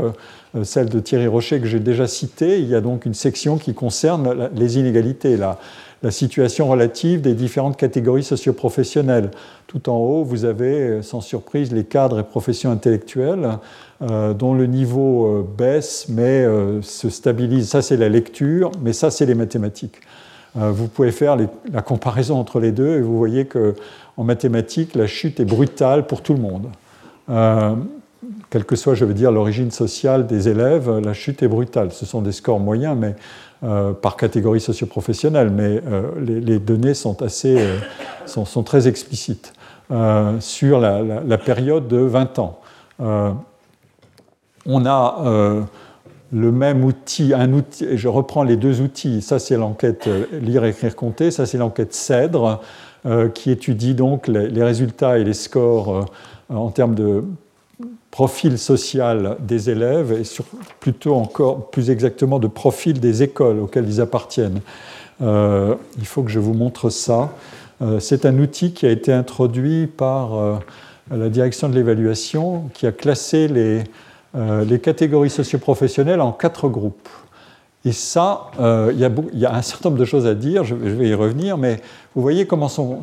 celle 0.63 0.89
de 0.89 1.00
Thierry 1.00 1.28
Rocher 1.28 1.60
que 1.60 1.68
j'ai 1.68 1.82
déjà 1.82 2.08
citée. 2.08 2.60
Il 2.60 2.68
y 2.68 2.74
a 2.74 2.82
donc 2.82 3.06
une 3.06 3.13
section 3.13 3.58
qui 3.58 3.76
concerne 3.76 4.50
les 4.56 4.80
inégalités, 4.80 5.38
la 5.38 6.12
situation 6.12 6.70
relative 6.70 7.22
des 7.22 7.36
différentes 7.36 7.78
catégories 7.78 8.24
socioprofessionnelles. 8.24 9.30
Tout 9.68 9.89
en 9.89 9.98
haut, 9.98 10.24
vous 10.24 10.46
avez 10.46 11.04
sans 11.04 11.22
surprise 11.22 11.72
les 11.72 11.84
cadres 11.84 12.20
et 12.20 12.24
professions 12.24 12.72
intellectuelles 12.72 13.60
dont 14.38 14.54
le 14.54 14.66
niveau 14.66 15.48
baisse 15.58 16.08
mais 16.10 16.46
se 16.82 17.10
stabilise. 17.10 17.70
Ça, 17.70 17.82
c'est 17.82 17.98
la 17.98 18.10
lecture, 18.10 18.72
mais 18.82 18.94
ça, 18.94 19.12
c'est 19.12 19.26
les 19.26 19.36
mathématiques. 19.36 20.02
Euh, 20.58 20.72
vous 20.72 20.88
pouvez 20.88 21.12
faire 21.12 21.38
la 21.72 21.82
comparaison 21.82 22.38
entre 22.38 22.60
les 22.60 22.72
deux 22.72 22.98
et 22.98 23.02
vous 23.02 23.18
voyez 23.18 23.46
qu'en 23.46 24.24
mathématiques, 24.24 24.96
la 24.96 25.08
chute 25.08 25.39
est 25.39 25.46
brutale 25.46 26.06
pour 26.06 26.22
tout 26.22 26.34
le 26.34 26.42
monde. 26.42 26.68
Euh, 27.30 27.76
quelle 28.50 28.66
que 28.66 28.76
soit, 28.76 28.94
je 28.94 29.06
veux 29.06 29.16
dire, 29.16 29.32
l'origine 29.32 29.72
sociale 29.72 30.28
des 30.28 30.48
élèves, 30.48 30.89
la 31.00 31.13
chute 31.13 31.42
est 31.42 31.48
brutale. 31.48 31.92
Ce 31.92 32.06
sont 32.06 32.22
des 32.22 32.32
scores 32.32 32.60
moyens, 32.60 32.96
mais 32.98 33.16
euh, 33.63 33.94
par 33.94 34.16
catégorie 34.16 34.62
socioprofessionnelle, 34.62 35.50
mais 35.50 35.82
les, 36.20 36.60
données 36.60 36.94
sont, 36.94 37.22
assez, 37.24 37.58
sont, 38.26 38.63
très 38.63 38.88
explicites 38.88 39.54
sur 40.39 40.80
la, 40.80 41.38
période 41.38 41.88
de 41.88 41.98
20 41.98 42.39
ans. 42.39 42.60
On 44.65 44.86
a 44.86 45.65
le 46.34 46.52
même 46.52 46.84
outil, 46.84 47.34
un 47.34 47.54
outil, 47.54 47.86
et 47.86 47.97
je 47.97 48.08
reprends 48.08 48.43
les 48.43 48.58
deux 48.58 48.82
outils, 48.82 49.21
ça 49.21 49.38
c'est 49.38 49.56
l'enquête 49.56 50.08
euh, 50.08 50.26
lire, 50.41 50.65
écrire, 50.65 50.95
compter, 50.95 51.30
ça 51.30 51.45
c'est 51.45 51.60
l'enquête 51.60 51.93
CEDRE, 51.93 52.60
euh, 53.06 53.30
qui 53.30 53.52
étudie 53.52 53.93
donc 53.93 54.28
les, 54.28 54.63
résultats 54.63 55.19
et 55.19 55.23
les 55.23 55.34
scores 55.34 55.95
euh, 55.95 56.56
en 56.56 56.69
termes 56.69 56.95
de 56.95 57.23
profil 58.10 58.58
social 58.58 59.38
des 59.39 59.69
élèves 59.69 60.12
et 60.12 60.23
plutôt 60.80 61.15
encore 61.15 61.69
plus 61.69 61.89
exactement 61.89 62.39
de 62.39 62.47
profil 62.47 62.99
des 62.99 63.21
écoles 63.21 63.60
auxquelles 63.60 63.88
ils 63.88 64.02
appartiennent. 64.02 64.62
il 65.19 66.06
faut 66.06 66.21
que 66.21 66.30
je 66.30 66.39
vous 66.39 66.54
montre 66.54 66.91
ça. 66.91 67.34
c'est 67.99 68.28
un 68.28 68.38
outil 68.38 68.73
qui 68.73 68.86
a 68.86 68.91
été 68.91 69.12
introduit 69.12 69.88
par 69.88 70.62
la 71.10 71.30
direction 71.30 71.69
de 71.69 71.73
l'évaluation 71.73 72.69
qui 72.76 72.86
a 72.86 72.91
classé 72.91 73.47
les, 73.47 73.84
euh, 74.36 74.65
les 74.65 74.80
catégories 74.80 75.30
socioprofessionnelles 75.30 76.22
en 76.22 76.32
quatre 76.32 76.67
groupes. 76.67 77.10
Et 77.86 77.91
ça, 77.91 78.52
euh, 78.62 78.93
il 78.93 79.39
y, 79.39 79.46
a 79.46 79.54
un 79.54 79.62
certain 79.62 79.89
nombre 79.89 80.00
de 80.00 80.06
choses 80.06 80.26
à 80.26 80.36
dire, 80.36 80.63
je, 80.63 80.74
vais 80.74 81.10
y 81.10 81.13
revenir, 81.13 81.58
mais 81.58 81.82
vous 82.15 82.22
voyez 82.22 82.48
comment 82.48 82.69
sont, 82.69 83.02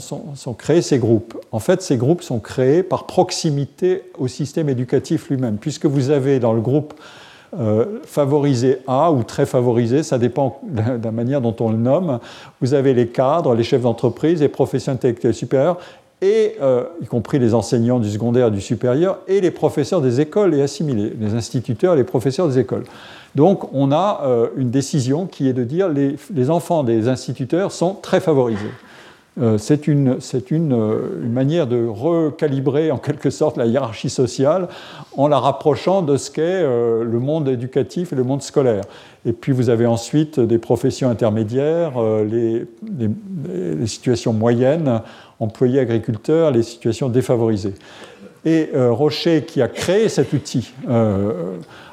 créés 0.56 0.80
ces 0.80 0.98
groupes. 0.98 1.38
En 1.52 1.58
fait, 1.58 1.82
ces 1.82 1.98
groupes 1.98 2.22
sont 2.22 2.40
créés 2.40 2.82
par 2.82 3.04
proximité 3.06 4.04
au 4.18 4.26
système 4.26 4.70
éducatif 4.70 5.28
lui-même, 5.28 5.58
puisque 5.58 5.84
vous 5.84 6.08
avez 6.08 6.40
dans 6.40 6.54
le 6.54 6.62
groupe 6.62 6.94
euh, 7.58 7.98
favorisé 8.04 8.78
A 8.86 9.12
ou 9.12 9.22
très 9.22 9.44
favorisé, 9.44 10.02
ça 10.02 10.18
dépend 10.18 10.60
de 10.62 11.04
la 11.04 11.10
manière 11.10 11.42
dont 11.42 11.56
on 11.60 11.70
le 11.70 11.76
nomme, 11.76 12.18
vous 12.62 12.72
avez 12.72 12.94
les 12.94 13.08
cadres, 13.08 13.54
les 13.54 13.64
chefs 13.64 13.82
d'entreprise, 13.82 14.40
les 14.40 14.48
professions 14.48 14.92
intellectuelles 14.92 15.34
supérieures, 15.34 15.78
et, 16.22 16.56
y 17.00 17.06
compris 17.06 17.38
les 17.38 17.54
enseignants 17.54 17.98
du 17.98 18.10
secondaire 18.10 18.48
et 18.48 18.50
du 18.50 18.60
supérieur, 18.60 19.18
et 19.26 19.40
les 19.40 19.50
professeurs 19.50 20.00
des 20.00 20.20
écoles 20.20 20.54
et 20.54 20.62
assimilés, 20.62 21.14
les 21.18 21.34
instituteurs 21.34 21.94
et 21.94 21.96
les 21.96 22.04
professeurs 22.04 22.48
des 22.48 22.58
écoles. 22.58 22.84
Donc 23.34 23.72
on 23.72 23.92
a 23.92 24.22
une 24.56 24.70
décision 24.70 25.26
qui 25.26 25.48
est 25.48 25.52
de 25.52 25.64
dire 25.64 25.88
les, 25.88 26.16
les 26.34 26.50
enfants 26.50 26.84
des 26.84 27.08
instituteurs 27.08 27.72
sont 27.72 27.94
très 27.94 28.20
favorisés. 28.20 28.70
Euh, 29.40 29.58
c'est 29.58 29.86
une, 29.86 30.18
euh, 30.34 31.20
une, 31.22 31.32
manière 31.32 31.66
de 31.66 31.86
recalibrer 31.86 32.90
en 32.90 32.98
quelque 32.98 33.30
sorte 33.30 33.56
la 33.56 33.66
hiérarchie 33.66 34.10
sociale 34.10 34.68
en 35.16 35.28
la 35.28 35.38
rapprochant 35.38 36.02
de 36.02 36.16
ce 36.16 36.30
qu'est 36.30 36.42
euh, 36.42 37.04
le 37.04 37.18
monde 37.20 37.48
éducatif 37.48 38.12
et 38.12 38.16
le 38.16 38.24
monde 38.24 38.42
scolaire. 38.42 38.82
Et 39.24 39.32
puis 39.32 39.52
vous 39.52 39.70
avez 39.70 39.86
ensuite 39.86 40.40
des 40.40 40.58
professions 40.58 41.08
intermédiaires, 41.10 41.92
les, 42.24 42.66
situations 43.86 44.32
moyennes, 44.32 45.02
employés 45.40 45.80
agriculteurs, 45.80 46.50
les 46.50 46.62
situations 46.62 47.08
défavorisées. 47.08 47.74
Et 48.44 48.70
Rocher, 48.74 49.44
qui 49.44 49.60
a 49.60 49.68
créé 49.68 50.08
cet 50.08 50.32
outil, 50.32 50.72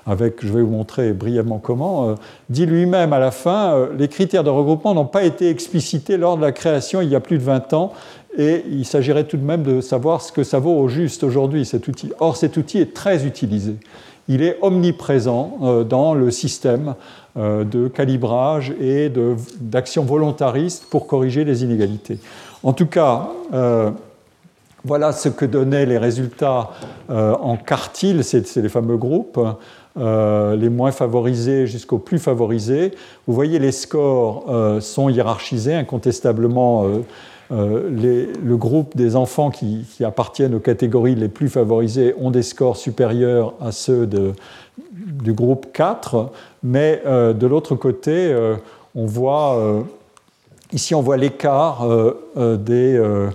avec, 0.08 0.46
je 0.46 0.54
vais 0.54 0.62
vous 0.62 0.72
montrer 0.72 1.12
brièvement 1.12 1.60
comment, 1.60 2.10
euh, 2.10 2.16
dit 2.50 2.66
lui-même 2.66 3.12
à 3.12 3.20
la 3.20 3.32
fin, 3.32 3.74
euh, 3.74 3.88
les 3.98 4.08
critères 4.08 4.44
de 4.44 4.50
regroupement 4.50 4.94
n'ont 4.94 5.06
pas 5.06 5.24
été 5.24 5.50
explicités 5.50 6.16
lors 6.16 6.38
de 6.38 6.42
la 6.42 6.54
création 6.54 7.02
il 7.02 7.10
y 7.10 7.16
a 7.16 7.20
plus 7.20 7.38
de 7.38 7.44
20 7.44 7.74
ans, 7.74 7.92
et 8.38 8.64
il 8.70 8.86
s'agirait 8.86 9.26
tout 9.26 9.36
de 9.36 9.44
même 9.44 9.64
de 9.64 9.82
savoir 9.82 10.22
ce 10.22 10.32
que 10.32 10.44
ça 10.44 10.60
vaut 10.60 10.78
au 10.78 10.88
juste 10.88 11.24
aujourd'hui, 11.24 11.66
cet 11.66 11.88
outil. 11.88 12.12
Or, 12.20 12.38
cet 12.38 12.56
outil 12.56 12.80
est 12.80 12.94
très 12.94 13.26
utilisé. 13.26 13.76
Il 14.30 14.42
est 14.44 14.58
omniprésent 14.62 15.58
euh, 15.62 15.84
dans 15.84 16.14
le 16.14 16.32
système 16.32 16.96
de 17.40 17.88
calibrage 17.88 18.74
et 18.82 19.12
d'action 19.62 20.04
volontariste 20.04 20.86
pour 20.90 21.06
corriger 21.06 21.46
les 21.46 21.64
inégalités. 21.64 22.18
En 22.64 22.74
tout 22.74 22.88
cas, 22.88 23.30
voilà 24.84 25.12
ce 25.12 25.30
que 25.30 25.46
donnaient 25.46 25.86
les 25.86 25.98
résultats 25.98 26.72
en 27.10 27.58
quartile, 27.58 28.24
c'est 28.24 28.56
les 28.56 28.70
fameux 28.70 28.98
groupes. 28.98 29.40
Euh, 30.00 30.56
les 30.56 30.70
moins 30.70 30.92
favorisés 30.92 31.66
jusqu'aux 31.66 31.98
plus 31.98 32.20
favorisés. 32.20 32.92
Vous 33.26 33.34
voyez, 33.34 33.58
les 33.58 33.72
scores 33.72 34.46
euh, 34.48 34.80
sont 34.80 35.10
hiérarchisés 35.10 35.74
incontestablement. 35.74 36.86
Euh, 37.52 37.90
le 37.90 38.56
groupe 38.58 38.96
des 38.96 39.16
enfants 39.16 39.50
qui, 39.50 39.86
appartiennent 40.04 40.54
aux 40.54 40.60
catégories 40.60 41.16
les 41.16 41.30
plus 41.30 41.50
favorisées 41.50 42.14
ont 42.20 42.30
des 42.30 42.44
scores 42.44 42.78
supérieurs 42.78 43.54
à 43.60 43.72
ceux 43.72 44.06
du 44.08 45.34
groupe 45.34 45.68
4, 45.72 46.30
mais 46.62 47.02
de 47.06 47.48
l'autre 47.48 47.76
côté, 47.76 48.36
on 48.96 49.06
voit, 49.06 49.82
ici 50.74 50.96
on 50.96 51.02
voit 51.02 51.18
l'écart 51.18 51.88
des, 52.36 53.30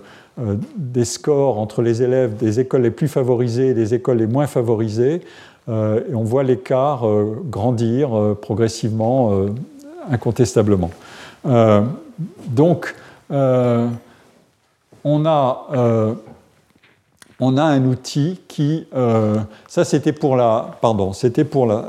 des 0.77 1.05
scores 1.05 1.59
entre 1.59 1.83
les 1.83 2.03
élèves 2.03 2.37
des 2.37 2.61
écoles 2.61 2.83
les 2.83 2.91
plus 2.91 3.09
favorisées 3.09 3.69
et 3.69 3.75
des 3.75 3.95
écoles 3.95 4.19
les 4.19 4.27
moins 4.27 4.47
favorisées. 4.47 5.23
Euh, 5.69 6.01
et 6.11 6.15
on 6.15 6.25
voit 6.25 6.43
l'écart 6.43 7.07
euh, 7.07 7.41
grandir 7.45 8.17
euh, 8.17 8.35
progressivement, 8.41 9.47
incontestablement. 10.11 10.91
donc, 12.49 12.95
on 13.31 15.27
a, 15.27 15.67
on 17.41 17.57
a 17.57 17.63
un 17.63 17.85
outil 17.85 18.41
qui, 18.49 18.87
ça 19.69 19.85
c'était 19.85 20.13
pour 20.13 20.37
la, 20.37 20.77
pardon, 20.81 21.13
c'était 21.13 21.45
pour 21.45 21.67
la, 21.67 21.89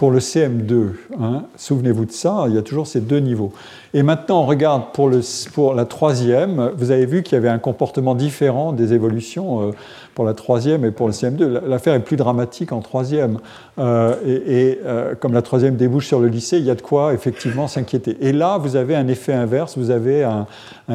pour 0.00 0.10
le 0.10 0.18
CM2. 0.18 0.92
Hein. 1.20 1.42
Souvenez-vous 1.56 2.06
de 2.06 2.10
ça, 2.10 2.46
il 2.48 2.54
y 2.54 2.58
a 2.58 2.62
toujours 2.62 2.86
ces 2.86 3.02
deux 3.02 3.18
niveaux. 3.18 3.52
Et 3.92 4.02
maintenant, 4.02 4.40
on 4.40 4.46
regarde 4.46 4.94
pour, 4.94 5.74
la 5.74 5.84
troisième. 5.84 6.70
Vous 6.78 6.90
avez 6.90 7.04
vu 7.04 7.22
qu'il 7.22 7.34
y 7.34 7.36
avait 7.36 7.50
un 7.50 7.58
comportement 7.58 8.14
différent 8.14 8.72
des 8.72 8.94
évolutions 8.94 9.74
pour 10.14 10.24
la 10.24 10.34
troisième 10.34 10.84
et 10.84 10.90
pour 10.90 11.06
le 11.06 11.12
CM2. 11.12 11.66
L'affaire 11.66 11.94
est 11.94 12.00
plus 12.00 12.16
dramatique 12.16 12.72
en 12.72 12.80
troisième. 12.80 13.38
Euh, 13.78 14.14
et, 14.26 14.78
euh, 14.84 15.14
comme 15.14 15.32
la 15.32 15.42
troisième 15.42 15.76
débouche 15.76 16.06
sur 16.06 16.20
le 16.20 16.28
lycée, 16.28 16.58
il 16.58 16.64
y 16.64 16.70
a 16.70 16.74
de 16.74 16.82
quoi 16.82 17.14
effectivement 17.14 17.68
s'inquiéter. 17.68 18.16
Et 18.20 18.32
là, 18.32 18.58
vous 18.58 18.76
avez 18.76 18.96
un 18.96 19.08
effet 19.08 19.32
inverse, 19.32 19.78
vous 19.78 19.90
avez 19.90 20.24
un, 20.24 20.46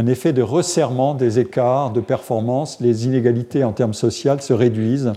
effet 0.08 0.34
de 0.34 0.42
resserrement 0.42 1.16
des 1.16 1.40
écarts 1.40 1.92
de 1.92 2.02
performance. 2.02 2.80
Les 2.82 3.06
inégalités 3.06 3.64
en 3.64 3.72
termes 3.72 3.94
sociaux 3.94 4.38
se 4.40 4.54
réduisent, 4.54 5.08
euh, 5.08 5.14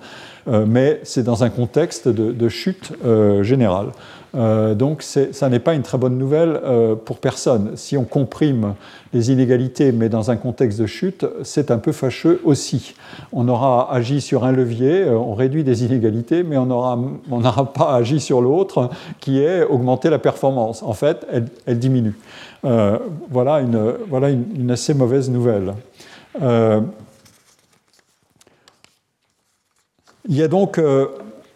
mais 0.66 1.00
c'est 1.02 1.22
dans 1.22 1.44
un 1.44 1.50
contexte 1.50 2.08
de, 2.08 2.48
chute 2.48 2.92
générale. 3.42 3.88
Euh, 4.34 4.74
donc 4.74 5.02
ça 5.02 5.48
n'est 5.48 5.58
pas 5.58 5.74
une 5.74 5.82
très 5.82 5.96
bonne 5.96 6.18
nouvelle 6.18 6.60
euh, 6.62 6.94
pour 6.94 7.18
personne. 7.18 7.72
Si 7.76 7.96
on 7.96 8.04
comprime 8.04 8.74
les 9.12 9.30
inégalités, 9.30 9.90
mais 9.90 10.08
dans 10.08 10.30
un 10.30 10.36
contexte 10.36 10.78
de 10.80 10.86
chute, 10.86 11.26
c'est 11.42 11.70
un 11.70 11.78
peu 11.78 11.92
fâcheux 11.92 12.40
aussi. 12.44 12.94
On 13.32 13.48
aura 13.48 13.92
agi 13.92 14.20
sur 14.20 14.44
un 14.44 14.52
levier, 14.52 15.02
euh, 15.02 15.16
on 15.16 15.34
réduit 15.34 15.64
des 15.64 15.84
inégalités, 15.84 16.42
mais 16.42 16.58
on 16.58 16.66
n'aura 16.66 17.72
pas 17.72 17.94
agi 17.94 18.20
sur 18.20 18.42
l'autre, 18.42 18.90
qui 19.20 19.40
est 19.40 19.64
augmenter 19.64 20.10
la 20.10 20.18
performance. 20.18 20.82
En 20.82 20.92
fait, 20.92 21.26
elle, 21.66 21.78
diminue. 21.78 22.18
voilà, 22.62 23.60
une, 23.60 23.94
voilà 24.08 24.30
une, 24.30 24.70
assez 24.70 24.92
mauvaise 24.92 25.30
nouvelle. 25.30 25.72
Il 30.28 30.36
y 30.36 30.42
a 30.42 30.48
donc 30.48 30.78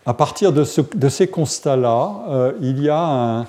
à 0.04 0.14
partir 0.14 0.52
de, 0.52 0.64
ces 0.64 1.28
constats-là, 1.28 2.12
euh, 2.28 2.52
il 2.60 2.82
y 2.82 2.88
a 2.88 3.46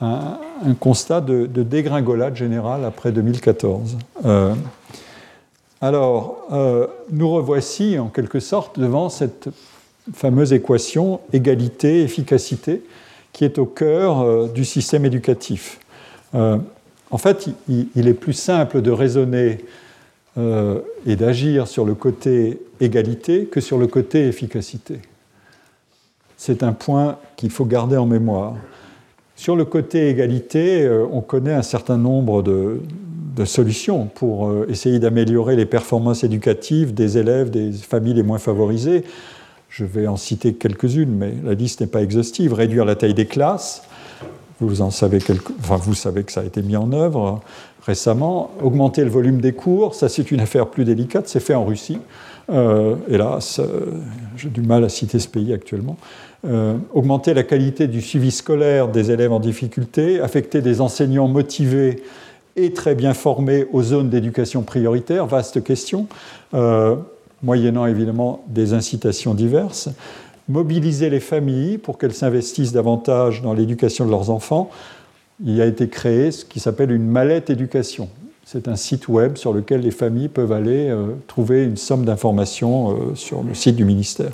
un, 0.00 0.74
constat 0.78 1.20
de, 1.20 1.46
dégringolade 1.62 2.36
générale 2.36 2.84
après 2.84 3.12
2014. 3.12 3.98
Euh, 4.24 4.54
alors, 5.82 6.46
euh, 6.52 6.86
nous 7.10 7.30
revoici 7.30 7.98
en 7.98 8.08
quelque 8.08 8.40
sorte 8.40 8.78
devant 8.78 9.10
cette 9.10 9.48
fameuse 10.14 10.52
équation 10.52 11.20
égalité-efficacité 11.32 12.82
qui 13.32 13.44
est 13.44 13.58
au 13.58 13.66
cœur 13.66 14.48
du 14.48 14.64
système 14.64 15.04
éducatif. 15.04 15.78
en 16.32 17.18
fait, 17.18 17.48
il, 17.68 18.08
est 18.08 18.14
plus 18.14 18.32
simple 18.32 18.82
de 18.82 18.90
raisonner 18.90 19.64
et 20.36 21.16
d'agir 21.16 21.66
sur 21.66 21.84
le 21.84 21.94
côté 21.94 22.62
égalité 22.80 23.46
que 23.46 23.60
sur 23.60 23.78
le 23.78 23.86
côté 23.88 24.28
efficacité 24.28 25.00
c'est 26.40 26.62
un 26.62 26.72
point 26.72 27.18
qu'il 27.36 27.50
faut 27.50 27.66
garder 27.66 27.98
en 27.98 28.06
mémoire. 28.06 28.54
Sur 29.36 29.56
le 29.56 29.66
côté 29.66 30.08
égalité, 30.08 30.84
euh, 30.84 31.04
on 31.12 31.20
connaît 31.20 31.52
un 31.52 31.60
certain 31.60 31.98
nombre 31.98 32.42
de, 32.42 32.80
solutions 33.44 34.06
pour 34.06 34.48
euh, 34.48 34.66
essayer 34.68 34.98
d'améliorer 34.98 35.56
les 35.56 35.66
performances 35.66 36.24
éducatives 36.24 36.92
des 36.92 37.16
élèves 37.16 37.50
des 37.50 37.72
familles 37.72 38.14
les 38.14 38.22
moins 38.22 38.38
favorisées. 38.38 39.04
Je 39.68 39.84
vais 39.84 40.06
en 40.06 40.16
citer 40.16 40.54
quelques-unes, 40.54 41.14
mais 41.14 41.34
la 41.44 41.52
liste 41.52 41.82
n'est 41.82 41.86
pas 41.86 42.02
exhaustive. 42.02 42.54
Réduire 42.54 42.86
la 42.86 42.96
taille 42.96 43.14
des 43.14 43.26
classes, 43.26 43.82
vous, 44.60 44.80
en 44.80 44.90
savez 44.90 45.18
enfin, 45.60 45.76
vous 45.76 45.94
savez 45.94 46.24
que 46.24 46.32
ça 46.32 46.40
a 46.40 46.44
été 46.44 46.62
mis 46.62 46.76
en 46.76 46.92
œuvre 46.92 47.40
récemment. 47.84 48.50
Augmenter 48.62 49.04
le 49.04 49.10
volume 49.10 49.40
des 49.40 49.52
cours, 49.52 49.94
ça 49.94 50.08
c'est 50.08 50.30
une 50.30 50.40
affaire 50.40 50.66
plus 50.68 50.84
délicate, 50.84 51.28
c'est 51.28 51.40
fait 51.40 51.54
en 51.54 51.64
Russie. 51.64 51.98
Euh, 52.50 52.96
hélas, 53.08 53.60
j'ai 54.36 54.48
du 54.48 54.62
mal 54.62 54.84
à 54.84 54.88
citer 54.88 55.18
ce 55.18 55.28
pays 55.28 55.52
actuellement. 55.52 55.96
Euh, 56.46 56.78
augmenter 56.94 57.34
la 57.34 57.42
qualité 57.42 57.86
du 57.86 58.00
suivi 58.00 58.30
scolaire 58.30 58.88
des 58.88 59.10
élèves 59.10 59.30
en 59.30 59.40
difficulté, 59.40 60.20
affecter 60.20 60.62
des 60.62 60.80
enseignants 60.80 61.28
motivés 61.28 62.02
et 62.56 62.72
très 62.72 62.94
bien 62.94 63.12
formés 63.12 63.66
aux 63.72 63.82
zones 63.82 64.08
d'éducation 64.08 64.62
prioritaire, 64.62 65.26
vaste 65.26 65.62
question, 65.62 66.06
euh, 66.54 66.96
moyennant 67.42 67.84
évidemment 67.84 68.42
des 68.48 68.72
incitations 68.72 69.34
diverses, 69.34 69.90
mobiliser 70.48 71.10
les 71.10 71.20
familles 71.20 71.76
pour 71.76 71.98
qu'elles 71.98 72.14
s'investissent 72.14 72.72
davantage 72.72 73.42
dans 73.42 73.52
l'éducation 73.52 74.06
de 74.06 74.10
leurs 74.10 74.30
enfants. 74.30 74.70
Il 75.44 75.60
a 75.60 75.66
été 75.66 75.88
créé 75.88 76.30
ce 76.32 76.44
qui 76.44 76.60
s'appelle 76.60 76.90
une 76.90 77.06
mallette 77.06 77.50
éducation. 77.50 78.08
C'est 78.44 78.68
un 78.68 78.76
site 78.76 79.08
web 79.08 79.36
sur 79.36 79.52
lequel 79.52 79.80
les 79.80 79.90
familles 79.90 80.28
peuvent 80.28 80.52
aller 80.52 80.88
euh, 80.88 81.06
trouver 81.28 81.64
une 81.64 81.76
somme 81.76 82.04
d'informations 82.04 83.14
sur 83.14 83.42
le 83.42 83.54
site 83.54 83.76
du 83.76 83.84
ministère 83.84 84.32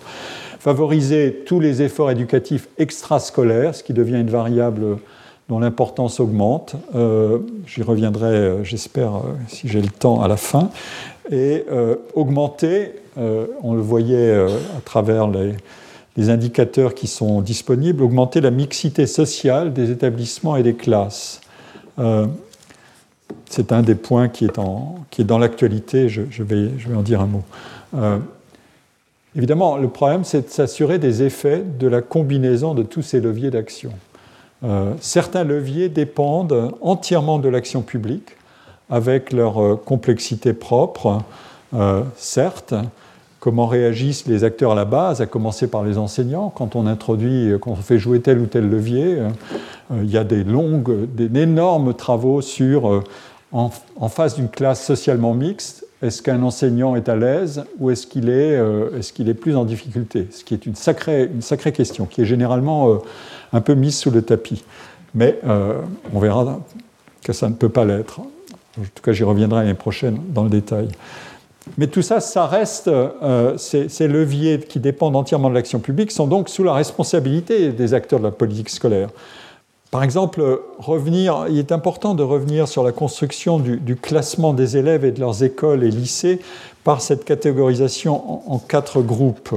favoriser 0.67 1.45
tous 1.47 1.61
les 1.61 1.83
efforts 1.83 2.11
éducatifs 2.11 2.69
extrascolaires, 2.77 3.73
ce 3.73 3.85
qui 3.85 3.93
devient 3.93 4.19
une 4.19 4.31
variable 4.31 4.99
dont 5.49 5.61
l'importance 5.61 6.19
augmente. 6.19 6.75
Euh, 6.97 7.39
j'y 7.69 7.83
reviendrai, 7.83 8.35
euh, 8.35 8.65
j'espère, 8.65 9.15
euh, 9.15 9.21
si 9.47 9.69
j'ai 9.69 9.81
le 9.81 9.89
temps, 9.89 10.23
à 10.23 10.27
la 10.27 10.37
fin. 10.37 10.71
Et 11.31 11.65
augmenter, 12.15 12.93
on 13.17 13.75
le 13.75 13.81
voyait 13.81 14.33
à 14.33 14.81
travers 14.85 15.27
les, 15.27 15.55
les, 16.17 16.31
indicateurs 16.31 16.95
qui 16.95 17.07
sont 17.07 17.41
disponibles, 17.41 18.03
augmenter 18.03 18.41
la 18.41 18.51
mixité 18.51 19.07
sociale 19.07 19.73
des 19.73 19.91
établissements 19.91 20.57
et 20.57 20.63
des 20.63 20.75
classes. 20.75 21.41
C'est 23.49 23.73
un 23.73 23.83
des 23.83 23.95
points 23.95 24.29
qui 24.29 24.45
est, 24.45 24.59
en, 24.59 24.97
qui 25.11 25.23
est 25.23 25.25
dans 25.25 25.39
l'actualité, 25.39 26.09
je, 26.09 26.23
vais, 26.43 26.71
je 26.79 26.89
vais 26.89 26.97
en 26.97 27.03
dire 27.03 27.21
un 27.21 27.27
mot. 27.27 27.43
Évidemment, 29.37 29.77
le 29.77 29.89
problème, 29.89 30.25
c'est 30.25 30.47
de 30.47 30.51
s'assurer 30.51 30.99
des 30.99 31.23
effets 31.23 31.63
de 31.63 31.87
la 31.87 32.01
combinaison 32.01 32.75
de 32.75 32.83
tous 32.83 33.03
ces 33.03 33.21
leviers 33.21 33.51
d'action. 33.51 33.93
Euh, 34.65 34.95
certains 35.01 35.45
leviers 35.45 35.91
dépendent 35.91 36.73
entièrement 36.81 37.39
de 37.39 37.51
l'action 37.51 37.83
publique, 37.83 38.31
avec 38.89 39.33
leur 39.33 39.63
euh, 39.63 39.77
complexité 39.77 40.55
propre. 40.55 41.23
certes, 42.17 42.75
comment 43.41 43.67
réagissent 43.67 44.27
les 44.27 44.45
acteurs 44.45 44.73
à 44.73 44.75
la 44.75 44.85
base, 44.85 45.21
à 45.21 45.27
commencer 45.27 45.69
par 45.69 45.85
les 45.85 45.99
enseignants, 45.99 46.51
quand 46.55 46.77
on 46.77 46.87
introduit, 46.87 47.53
quand 47.61 47.73
on 47.73 47.77
fait 47.77 47.99
jouer 47.99 48.21
tel 48.21 48.39
ou 48.39 48.47
tel 48.47 48.69
levier. 48.69 49.19
il 49.91 50.11
y 50.11 50.19
a 50.19 50.25
des 50.25 50.43
longues, 50.43 51.07
des 51.15 51.43
énormes 51.43 51.95
travaux 51.95 52.41
sur, 52.41 53.03
en, 53.53 54.09
face 54.09 54.37
d'une 54.37 54.49
classe 54.49 54.85
socialement 54.85 55.35
mixte, 55.35 55.87
est-ce 56.03 56.21
qu'un 56.21 56.43
enseignant 56.43 56.95
est 56.95 57.09
à 57.09 57.17
l'aise 57.17 57.65
ou 57.79 57.91
est-ce 57.91 58.07
qu'il 58.07 58.29
est, 58.29 58.57
euh, 58.57 59.01
est, 59.01 59.35
plus 59.35 59.57
en 59.57 59.65
difficulté? 59.65 60.29
Ce 60.31 60.45
qui 60.45 60.53
est 60.53 60.67
une 60.67 60.75
sacrée, 60.75 61.31
une 61.33 61.43
sacrée 61.43 61.73
question, 61.73 62.05
qui 62.05 62.21
est 62.21 62.27
généralement 62.27 62.91
euh, 62.91 62.97
un 63.53 63.61
peu 63.63 63.75
mise 63.75 63.97
sous 63.97 64.11
le 64.11 64.21
tapis. 64.21 64.63
Mais 65.15 65.39
euh, 65.47 65.81
on 66.13 66.21
verra 66.21 66.61
que 67.25 67.33
ça 67.33 67.49
ne 67.49 67.55
peut 67.55 67.71
pas 67.71 67.87
l'être. 67.87 68.21
En 68.21 68.83
tout 68.95 69.03
cas, 69.03 69.13
j'y 69.13 69.25
reviendrai 69.25 69.61
l'année 69.61 69.75
prochaine 69.75 70.21
dans 70.29 70.45
le 70.45 70.51
détail. 70.51 70.89
Mais 71.79 71.89
tout 71.89 72.03
ça, 72.03 72.21
ça 72.21 72.47
reste, 72.47 72.91
ces, 73.57 73.89
ces, 73.89 74.09
leviers 74.09 74.61
qui 74.61 74.79
dépendent 74.79 75.17
entièrement 75.17 75.51
de 75.51 75.55
l'action 75.55 75.81
publique 75.81 76.13
sont 76.13 76.27
donc 76.27 76.49
sous 76.49 76.63
la 76.63 76.73
responsabilité 76.73 77.71
des 77.71 77.93
acteurs 77.93 78.21
de 78.21 78.25
la 78.25 78.31
politique 78.31 78.71
scolaire. 78.71 79.09
Par 79.91 80.03
exemple, 80.03 80.61
revenir, 80.79 81.47
il 81.49 81.59
est 81.59 81.71
important 81.71 82.15
de 82.15 82.23
revenir 82.23 82.67
sur 82.67 82.83
la 82.83 82.93
construction 82.93 83.59
du, 83.59 83.97
classement 83.97 84.53
des 84.53 84.77
élèves 84.77 85.05
et 85.05 85.13
de 85.13 85.21
leurs 85.21 85.45
écoles 85.45 85.85
et 85.85 85.91
lycées 85.91 86.41
par 86.85 87.01
cette 87.01 87.25
catégorisation 87.25 88.53
en, 88.53 88.59
quatre 88.59 89.01
groupes, 89.01 89.55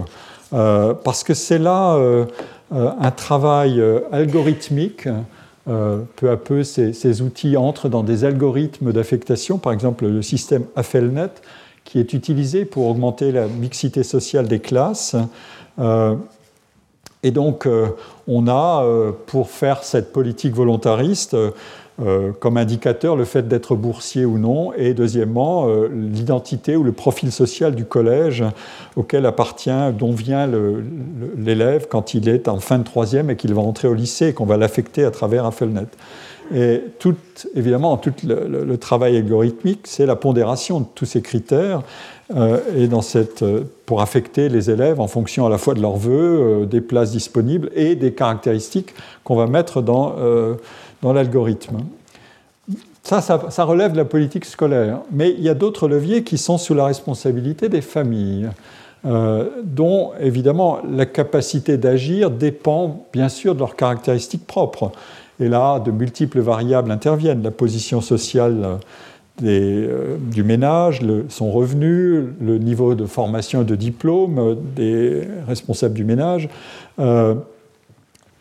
euh, 0.53 0.93
parce 0.93 1.24
que 1.24 1.34
c'est 1.34 1.57
là 1.57 1.95
euh, 1.95 2.26
euh, 2.74 2.91
un 2.99 3.12
travail 3.12 3.84
algorithmique. 4.12 5.07
peu 5.66 6.30
à 6.30 6.38
peu, 6.38 6.64
ces, 6.64 6.93
ces, 6.93 7.22
outils 7.22 7.57
entrent 7.57 7.89
dans 7.89 8.03
des 8.03 8.24
algorithmes 8.24 8.91
d'affectation, 8.91 9.57
par 9.57 9.74
exemple 9.74 10.05
le 10.05 10.22
système 10.22 10.64
AFELNET, 10.76 11.32
qui 11.90 12.00
est 12.00 12.14
utilisé 12.14 12.66
pour 12.66 12.86
augmenter 12.88 13.32
la 13.32 13.48
mixité 13.48 14.04
sociale 14.04 14.48
des 14.48 14.60
classes. 14.60 15.16
Et 17.24 17.32
donc, 17.32 17.66
euh, 17.66 17.88
on 18.28 18.48
a, 18.48 18.84
euh, 18.84 19.12
pour 19.26 19.50
faire 19.50 19.84
cette 19.84 20.14
politique 20.14 20.54
volontariste, 20.54 21.36
euh, 21.36 22.32
comme 22.40 22.56
indicateur 22.56 23.18
le 23.18 23.26
fait 23.26 23.50
d'être 23.50 23.76
boursier 23.76 24.24
ou 24.24 24.38
non, 24.38 24.72
et 24.74 24.94
deuxièmement, 24.94 25.68
l'identité 25.92 26.78
ou 26.78 26.84
le 26.84 26.94
profil 26.94 27.30
social 27.30 27.76
du 27.76 27.84
collège 27.84 28.46
auquel 28.96 29.26
appartient, 29.26 29.92
dont 29.98 30.14
vient 30.14 30.50
l'élève 31.38 31.88
quand 31.90 32.14
il 32.14 32.30
est 32.30 32.48
en 32.48 32.60
fin 32.60 32.78
de 32.78 32.86
troisième 32.86 33.30
et 33.30 33.36
qu'il 33.36 33.54
va 33.54 33.62
entrer 33.62 33.90
au 33.90 33.94
lycée 33.94 34.28
et 34.28 34.34
qu'on 34.34 34.46
va 34.46 34.56
l'affecter 34.56 35.04
à 35.04 35.12
travers 35.12 35.46
un 35.46 35.52
Felnet. 35.52 35.88
Et 36.54 36.82
évidemment, 37.56 37.97
tout 37.97 38.14
le, 38.24 38.78
travail 38.78 39.18
algorithmique, 39.18 39.82
c'est 39.84 40.06
la 40.06 40.16
pondération 40.16 40.80
de 40.82 40.86
tous 40.95 41.06
ces 41.06 41.22
critères 41.22 41.84
euh, 42.36 42.60
et 42.76 42.89
euh, 43.41 43.64
pour 43.86 44.02
affecter 44.02 44.50
les 44.50 44.70
élèves 44.70 45.00
en 45.00 45.08
fonction 45.08 45.45
à 45.45 45.50
la 45.50 45.58
fois 45.58 45.74
de 45.74 45.82
leurs 45.82 45.97
vœux, 45.97 46.62
euh, 46.62 46.66
des 46.66 46.82
places 46.82 47.12
disponibles 47.12 47.70
et 47.76 47.95
des 47.95 48.14
caractéristiques 48.14 48.93
qu'on 49.24 49.36
va 49.36 49.47
mettre 49.47 49.82
dans, 49.82 50.16
l'algorithme. 51.04 51.78
Ça, 53.04 53.22
ça, 53.22 53.64
relève 53.64 53.93
de 53.93 53.97
la 53.97 54.06
politique 54.06 54.45
scolaire. 54.45 55.00
Mais 55.12 55.32
il 55.32 55.41
y 55.41 55.50
a 55.50 55.56
d'autres 55.56 55.88
leviers 55.88 56.24
qui 56.24 56.38
sont 56.38 56.58
sous 56.58 56.74
la 56.74 56.86
responsabilité 56.86 57.70
des 57.70 57.82
familles, 57.82 58.50
dont 59.04 60.12
évidemment 60.20 60.80
la 60.88 61.06
capacité 61.06 61.78
d'agir 61.78 62.30
dépend 62.30 63.08
bien 63.12 63.30
sûr 63.30 63.56
de 63.56 63.60
leurs 63.60 63.76
caractéristiques 63.76 64.45
propres. 64.45 64.91
Et 65.40 65.48
là, 65.48 65.80
de 65.80 65.92
multiples 65.92 66.40
variables 66.40 66.92
interviennent. 66.92 67.44
La 67.44 67.52
position 67.52 68.02
sociale 68.02 68.80
euh, 69.44 70.18
du 70.20 70.44
ménage, 70.44 71.02
son 71.30 71.52
revenu, 71.52 72.26
le 72.42 72.58
niveau 72.58 72.96
de 72.96 73.06
formation 73.06 73.62
et 73.62 73.66
de 73.66 73.76
diplôme 73.76 74.58
des 74.76 75.24
responsables 75.48 75.94
du 75.94 76.04
ménage, 76.04 76.50
euh, 77.00 77.36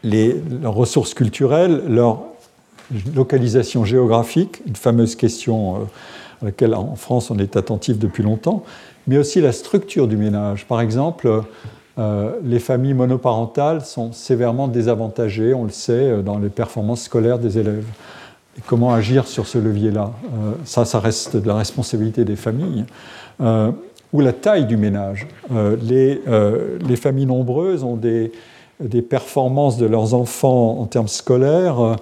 les, 0.03 0.40
leurs 0.62 0.74
ressources 0.74 1.14
culturelles, 1.14 1.82
leur 1.88 2.20
localisation 3.14 3.84
géographique, 3.84 4.61
une 4.66 4.76
fameuse 4.76 5.14
question 5.14 5.76
euh, 5.76 5.78
à 6.42 6.46
laquelle 6.46 6.74
en 6.74 6.96
France 6.96 7.30
on 7.30 7.38
est 7.38 7.57
attentif 7.57 7.99
depuis 7.99 8.22
longtemps, 8.22 8.64
mais 9.07 9.18
aussi 9.18 9.40
la 9.40 9.53
structure 9.53 10.09
du 10.09 10.16
ménage. 10.16 10.66
Par 10.66 10.80
exemple, 10.80 11.42
les 12.44 12.59
familles 12.61 12.94
monoparentales 12.94 13.84
sont 13.84 14.12
sévèrement 14.12 14.68
désavantagées, 14.68 15.53
on 15.53 15.64
le 15.64 15.70
sait, 15.70 16.22
dans 16.22 16.38
les 16.38 16.49
performances 16.49 17.03
scolaires 17.03 17.40
des 17.40 17.59
élèves 17.59 17.84
comment 18.66 18.92
agir 18.92 19.26
sur 19.26 19.46
ce 19.46 19.59
levier-là? 19.59 20.12
Euh, 20.24 20.53
Ça, 20.64 20.84
ça 20.84 21.01
reste 21.01 21.36
de 21.36 21.46
la 21.46 21.55
responsabilité 21.55 22.24
des 22.24 22.36
familles. 22.36 22.84
Euh, 23.40 23.70
ou 24.12 24.20
la 24.20 24.32
taille 24.32 24.64
du 24.64 24.78
ménage. 24.78 25.28
Euh, 25.53 25.76
les, 26.80 26.96
familles 26.96 27.26
nombreuses 27.26 27.84
ont 27.84 27.96
des, 27.96 28.32
performances 29.03 29.76
de 29.76 29.84
leurs 29.84 30.14
enfants 30.14 30.80
en 30.80 30.86
termes 30.86 31.09
scolaires 31.09 31.96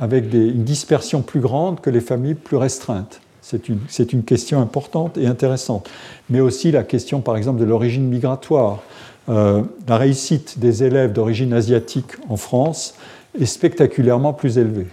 avec 0.00 0.32
une 0.32 0.64
dispersion 0.64 1.20
plus 1.20 1.40
grande 1.40 1.80
que 1.80 1.90
les 1.90 2.00
familles 2.00 2.34
plus 2.34 2.56
restreintes. 2.56 3.20
C'est 3.42 3.68
une, 3.68 4.22
question 4.22 4.62
importante 4.62 5.18
et 5.18 5.26
intéressante. 5.26 5.90
Mais 6.30 6.40
aussi 6.40 6.72
la 6.72 6.82
question, 6.82 7.20
par 7.20 7.36
exemple, 7.36 7.60
de 7.60 7.66
l'origine 7.66 8.08
migratoire. 8.08 8.82
La 9.28 9.96
réussite 9.96 10.58
des 10.58 10.84
élèves 10.84 11.12
d'origine 11.12 11.52
asiatique 11.52 12.12
en 12.28 12.36
France 12.36 12.94
est 13.40 13.46
spectaculairement 13.46 14.32
plus 14.32 14.58
élevée 14.58 14.86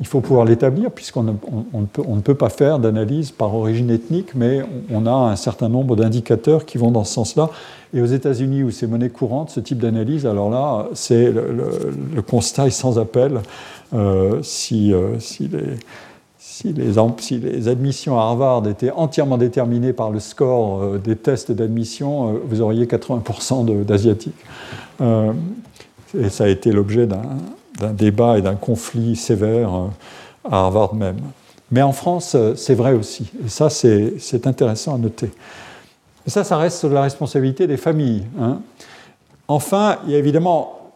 il 0.00 0.06
faut 0.06 0.20
pouvoir 0.20 0.44
l'établir, 0.44 0.90
puisqu'on 0.90 1.22
ne, 1.22 1.32
ne, 1.32 2.20
peut 2.20 2.34
pas 2.34 2.48
faire 2.48 2.80
d'analyse 2.80 3.30
par 3.30 3.54
origine 3.54 3.90
ethnique, 3.90 4.34
mais 4.34 4.60
on, 4.92 5.06
a 5.06 5.12
un 5.12 5.36
certain 5.36 5.68
nombre 5.68 5.94
d'indicateurs 5.94 6.66
qui 6.66 6.78
vont 6.78 6.90
dans 6.90 7.04
ce 7.04 7.14
sens-là. 7.14 7.50
Et 7.94 8.00
aux 8.00 8.06
États-Unis, 8.06 8.64
où 8.64 8.70
c'est 8.72 8.88
monnaie 8.88 9.08
courante, 9.08 9.50
ce 9.50 9.60
type 9.60 9.78
d'analyse, 9.78 10.26
alors 10.26 10.50
là, 10.50 10.88
c'est 10.94 11.30
le, 11.30 12.22
constat 12.22 12.66
est 12.66 12.70
sans 12.70 12.98
appel. 12.98 13.40
Euh, 13.94 14.40
si, 14.42 14.92
euh, 14.92 15.18
si, 15.20 15.48
les, 15.48 15.62
si, 16.58 16.72
les, 16.72 16.92
si, 17.18 17.38
les, 17.38 17.68
admissions 17.68 18.18
à 18.18 18.22
Harvard 18.22 18.66
étaient 18.66 18.90
entièrement 18.90 19.38
déterminées 19.38 19.92
par 19.92 20.10
le 20.10 20.18
score 20.18 20.82
euh, 20.82 20.98
des 20.98 21.14
tests 21.14 21.52
d'admission, 21.52 22.40
vous 22.44 22.60
auriez 22.60 22.86
80% 22.86 23.84
d'Asiatiques. 23.84 24.34
et 25.00 26.28
ça 26.28 26.44
a 26.44 26.48
été 26.48 26.72
l'objet 26.72 27.06
d'un 27.06 27.92
débat 27.92 28.38
et 28.38 28.42
d'un 28.42 28.56
conflit 28.56 29.14
sévère 29.14 29.72
euh, 29.72 29.86
à 30.50 30.64
Harvard 30.64 30.96
même. 30.96 31.20
Mais 31.70 31.82
en 31.82 31.92
France, 31.92 32.34
euh, 32.34 32.56
c'est 32.56 32.74
vrai 32.74 32.92
aussi. 32.92 33.30
Et 33.44 33.48
ça, 33.48 33.70
c'est 33.70 34.46
intéressant 34.46 34.96
à 34.96 34.98
noter. 34.98 35.30
Et 36.26 36.30
ça, 36.30 36.42
ça 36.42 36.56
reste 36.56 36.82
la 36.84 37.02
responsabilité 37.02 37.68
des 37.68 37.76
familles. 37.76 38.24
Hein. 38.40 38.62
Enfin, 39.46 39.98
il 40.06 40.12
y 40.12 40.16
a 40.16 40.18
évidemment 40.18 40.87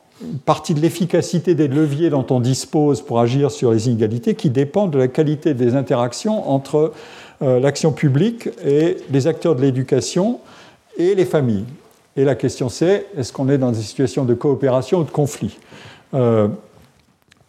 partie 0.45 0.75
de 0.75 0.81
l'efficacité 0.81 1.55
des 1.55 1.69
leviers 1.69 2.11
dont 2.11 2.27
on 2.31 2.41
dispose 2.41 3.03
pour 3.03 3.21
agir 3.21 3.51
sur 3.51 3.73
les 3.73 3.89
inégalités 3.89 4.35
qui 4.35 4.51
dépend 4.51 4.87
de 4.87 4.99
la 4.99 5.09
qualité 5.09 5.55
des 5.55 5.75
interactions 5.75 6.51
entre 6.51 6.93
euh, 7.43 7.59
l'action 7.59 7.93
publique 7.93 8.49
et 8.65 8.99
les 9.11 9.27
acteurs 9.27 9.57
de 9.57 9.63
l'éducation 9.63 10.41
et 10.97 11.15
les 11.15 11.25
familles. 11.25 11.65
Et 12.17 12.25
la 12.25 12.35
question 12.35 12.69
c'est, 12.69 13.07
est-ce 13.17 13.33
qu'on 13.33 13.49
est 13.49 13.59
dans 13.59 13.73
des 13.73 13.81
situations 13.81 14.25
de 14.25 14.35
coopération 14.35 15.01
ou 15.01 15.05
de 15.05 15.11
conflit? 15.11 15.59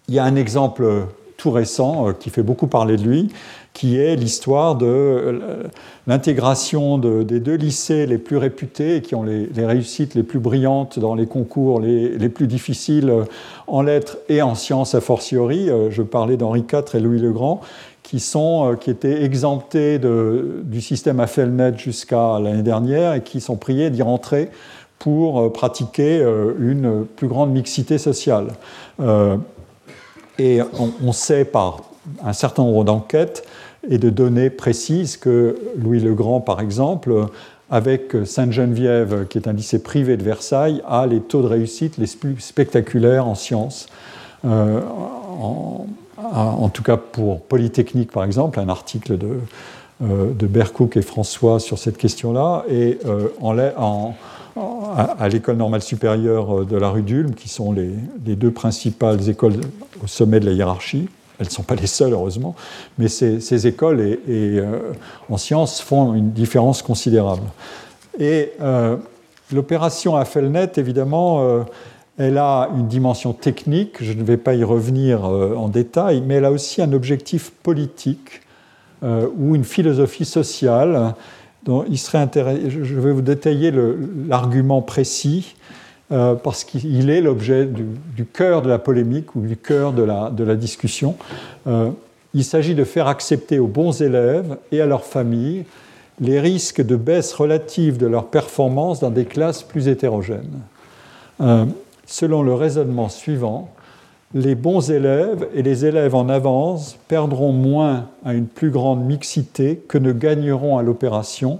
Il 0.09 0.16
y 0.16 0.20
a 0.20 0.24
un 0.24 0.36
exemple 0.36 1.05
tout 1.38 1.51
récent 1.51 2.07
euh, 2.07 2.14
qui 2.14 2.30
fait 2.30 2.43
beaucoup 2.43 2.68
parler 2.68 2.97
de 2.97 3.03
lui, 3.03 3.30
qui 3.74 3.97
est 3.97 4.15
l'histoire 4.15 4.76
de 4.76 4.86
euh, 4.86 5.63
l'intégration 6.05 6.97
des 6.97 7.39
deux 7.39 7.55
lycées 7.55 8.05
les 8.05 8.19
plus 8.19 8.38
réputés 8.38 8.97
et 8.97 9.01
qui 9.01 9.15
ont 9.15 9.24
les, 9.24 9.49
réussites 9.57 10.13
les 10.13 10.24
plus 10.24 10.39
brillantes 10.39 10.99
dans 10.99 11.15
les 11.15 11.26
concours 11.26 11.80
les, 11.80 12.30
plus 12.30 12.47
difficiles 12.47 13.09
euh, 13.09 13.24
en 13.65 13.82
lettres 13.82 14.17
et 14.30 14.41
en 14.41 14.53
sciences 14.55 14.93
a 14.93 15.01
fortiori. 15.01 15.69
Je 15.89 16.01
parlais 16.01 16.38
d'Henri 16.38 16.65
IV 16.71 16.95
et 16.95 16.99
Louis 16.99 17.19
le 17.19 17.32
Grand, 17.32 17.61
qui, 18.03 18.19
sont, 18.19 18.76
qui 18.80 18.91
étaient 18.91 19.24
exemptés 19.24 19.99
du 19.99 20.82
système 20.82 21.19
AFELNET 21.19 21.78
jusqu'à 21.78 22.39
l'année 22.39 22.63
dernière 22.63 23.13
et 23.13 23.21
qui 23.21 23.41
sont 23.41 23.55
priés 23.55 23.89
d'y 23.89 24.01
rentrer 24.01 24.49
pour 24.99 25.51
pratiquer 25.53 26.21
une 26.59 27.05
plus 27.05 27.28
grande 27.28 27.51
mixité 27.51 27.97
sociale. 27.97 28.47
Et 30.39 30.59
on, 31.03 31.11
sait 31.11 31.45
par 31.45 31.82
un 32.24 32.34
certain 32.34 32.63
nombre 32.63 32.84
d'enquêtes 32.84 33.45
et 33.89 33.97
de 33.97 34.09
données 34.09 34.49
précises 34.49 35.17
que 35.17 35.57
Louis 35.77 35.99
le 35.99 36.13
Grand, 36.13 36.41
par 36.41 36.61
exemple, 36.61 37.27
avec 37.69 38.15
Sainte-Geneviève, 38.25 39.27
qui 39.27 39.38
est 39.38 39.47
un 39.47 39.53
lycée 39.53 39.81
privé 39.81 40.15
de 40.15 40.23
Versailles, 40.23 40.81
a 40.88 41.07
les 41.07 41.19
taux 41.19 41.41
de 41.41 41.47
réussite 41.47 41.97
les 41.97 42.07
plus 42.07 42.39
spectaculaires 42.39 43.27
en 43.27 43.36
sciences. 43.36 43.88
Euh, 44.45 44.81
en, 46.17 46.69
tout 46.69 46.84
cas 46.84 46.97
pour 46.97 47.41
Polytechnique, 47.41 48.11
par 48.11 48.23
exemple, 48.23 48.59
un 48.59 48.69
article 48.69 49.17
de, 49.17 49.39
euh, 50.03 50.95
et 50.95 51.01
François 51.01 51.59
sur 51.59 51.79
cette 51.79 51.97
question-là. 51.97 52.63
Et 52.69 52.99
euh, 53.05 53.29
en, 53.41 54.13
à, 54.95 55.27
l'école 55.29 55.57
normale 55.57 55.81
supérieure 55.81 56.65
de 56.65 56.77
la 56.77 56.89
rue 56.89 57.01
d'Ulm, 57.01 57.34
qui 57.34 57.49
sont 57.49 57.71
les, 57.71 58.36
deux 58.36 58.51
principales 58.51 59.29
écoles 59.29 59.55
au 60.03 60.07
sommet 60.07 60.39
de 60.39 60.45
la 60.45 60.51
hiérarchie. 60.51 61.09
Elles 61.39 61.47
ne 61.47 61.51
sont 61.51 61.63
pas 61.63 61.75
les 61.75 61.88
seules, 61.88 62.13
heureusement, 62.13 62.55
mais 62.97 63.07
ces, 63.07 63.67
écoles 63.67 64.01
et, 64.01 64.19
euh, 64.29 64.91
en 65.29 65.38
sciences 65.38 65.81
font 65.81 66.13
une 66.13 66.31
différence 66.31 66.81
considérable. 66.81 67.43
Et 68.19 68.51
euh, 68.61 68.97
l'opération 69.51 70.15
AFELNET, 70.15 70.73
évidemment, 70.77 71.41
euh, 71.41 71.63
elle 72.17 72.38
a 72.38 72.69
une 72.75 72.88
dimension 72.88 73.34
technique, 73.34 73.97
je 74.01 74.13
ne 74.13 74.23
vais 74.23 74.38
pas 74.38 74.53
y 74.53 74.63
revenir 74.63 75.25
en 75.25 75.67
détail, 75.67 76.21
mais 76.21 76.36
elle 76.36 76.45
a 76.45 76.51
aussi 76.51 76.79
un 76.79 76.93
objectif 76.93 77.49
politique 77.63 78.41
ou 79.01 79.55
une 79.55 79.63
philosophie 79.63 80.23
sociale. 80.23 81.15
Dont 81.63 81.86
il 81.89 81.97
serait 81.97 82.29
je 82.67 82.99
vais 82.99 83.11
vous 83.11 83.23
détailler 83.23 83.73
l'argument 84.27 84.84
précis 84.84 85.55
euh, 86.14 86.36
parce 86.36 86.64
qu'il 86.64 87.09
est 87.09 87.22
l'objet 87.22 87.66
du, 87.66 88.26
cœur 88.26 88.61
de 88.61 88.70
la 88.70 88.78
polémique 88.78 89.36
ou 89.36 89.41
du 89.41 89.57
cœur 89.57 89.93
de 89.93 90.03
la, 90.03 90.55
discussion. 90.55 91.16
Euh, 91.66 91.89
il 92.36 92.43
s'agit 92.43 92.76
de 92.76 92.84
faire 92.84 93.07
accepter 93.07 93.57
aux 93.57 93.68
bons 93.68 93.99
élèves 93.99 94.57
et 94.72 94.80
à 94.80 94.86
leurs 94.86 95.05
familles 95.05 95.66
les 96.22 96.39
risques 96.39 96.86
de 96.86 96.95
baisse 96.95 97.34
relative 97.34 97.97
de 97.97 98.05
leur 98.05 98.28
performance 98.28 98.99
dans 98.99 99.09
des 99.09 99.26
classes 99.26 99.64
plus 99.64 99.88
hétérogènes. 99.88 100.61
Euh, 101.41 101.66
selon 102.05 102.43
le 102.43 102.53
raisonnement 102.53 103.09
suivant, 103.09 103.72
les 104.36 104.53
bons 104.53 104.91
élèves 104.91 105.47
et 105.55 105.64
les 105.64 105.86
élèves 105.86 106.14
en 106.14 106.30
avance 106.30 106.95
perdront 107.07 107.53
moins 107.53 108.07
à 108.24 108.36
une 108.36 108.45
plus 108.45 108.70
grande 108.70 109.03
mixité 109.03 109.82
que 109.88 109.97
ne 109.97 110.11
gagneront 110.11 110.78
à 110.78 110.84
l'opération 110.84 111.57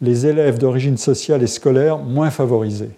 les 0.00 0.26
élèves 0.26 0.56
d'origine 0.56 0.96
sociale 0.96 1.42
et 1.42 1.46
scolaire 1.46 1.98
moins 1.98 2.30
favorisés. 2.30 2.92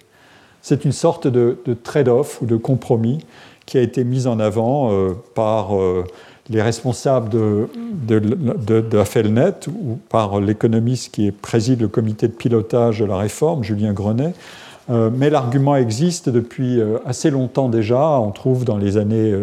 C'est 0.62 0.84
une 0.84 0.92
sorte 0.92 1.26
de, 1.26 1.58
trade-off 1.82 2.40
ou 2.40 2.46
de 2.46 2.56
compromis 2.56 3.18
qui 3.66 3.78
a 3.78 3.80
été 3.80 4.04
mis 4.04 4.26
en 4.26 4.38
avant 4.38 4.92
euh, 4.92 5.10
par 5.34 5.76
euh, 5.76 6.04
les 6.50 6.62
responsables 6.62 7.28
de, 7.28 7.68
de, 8.06 9.04
FELNET 9.04 9.66
ou 9.68 9.98
par 10.08 10.40
l'économiste 10.40 11.14
qui 11.14 11.30
préside 11.32 11.80
le 11.80 11.88
comité 11.88 12.28
de 12.28 12.32
pilotage 12.32 13.00
de 13.00 13.04
la 13.04 13.16
réforme, 13.16 13.64
Julien 13.64 13.92
Grenet. 13.92 14.34
Euh, 14.90 15.10
mais 15.12 15.30
l'argument 15.30 15.76
existe 15.76 16.28
depuis 16.28 16.80
assez 17.04 17.30
longtemps 17.30 17.68
déjà. 17.68 18.20
On 18.20 18.30
trouve 18.30 18.64
dans 18.64 18.78
les 18.78 18.96
années, 18.96 19.34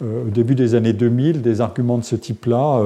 au 0.00 0.28
début 0.28 0.54
des 0.54 0.74
années 0.74 0.92
2000 0.92 1.42
des 1.42 1.60
arguments 1.60 1.98
de 1.98 2.04
ce 2.04 2.16
type-là 2.16 2.82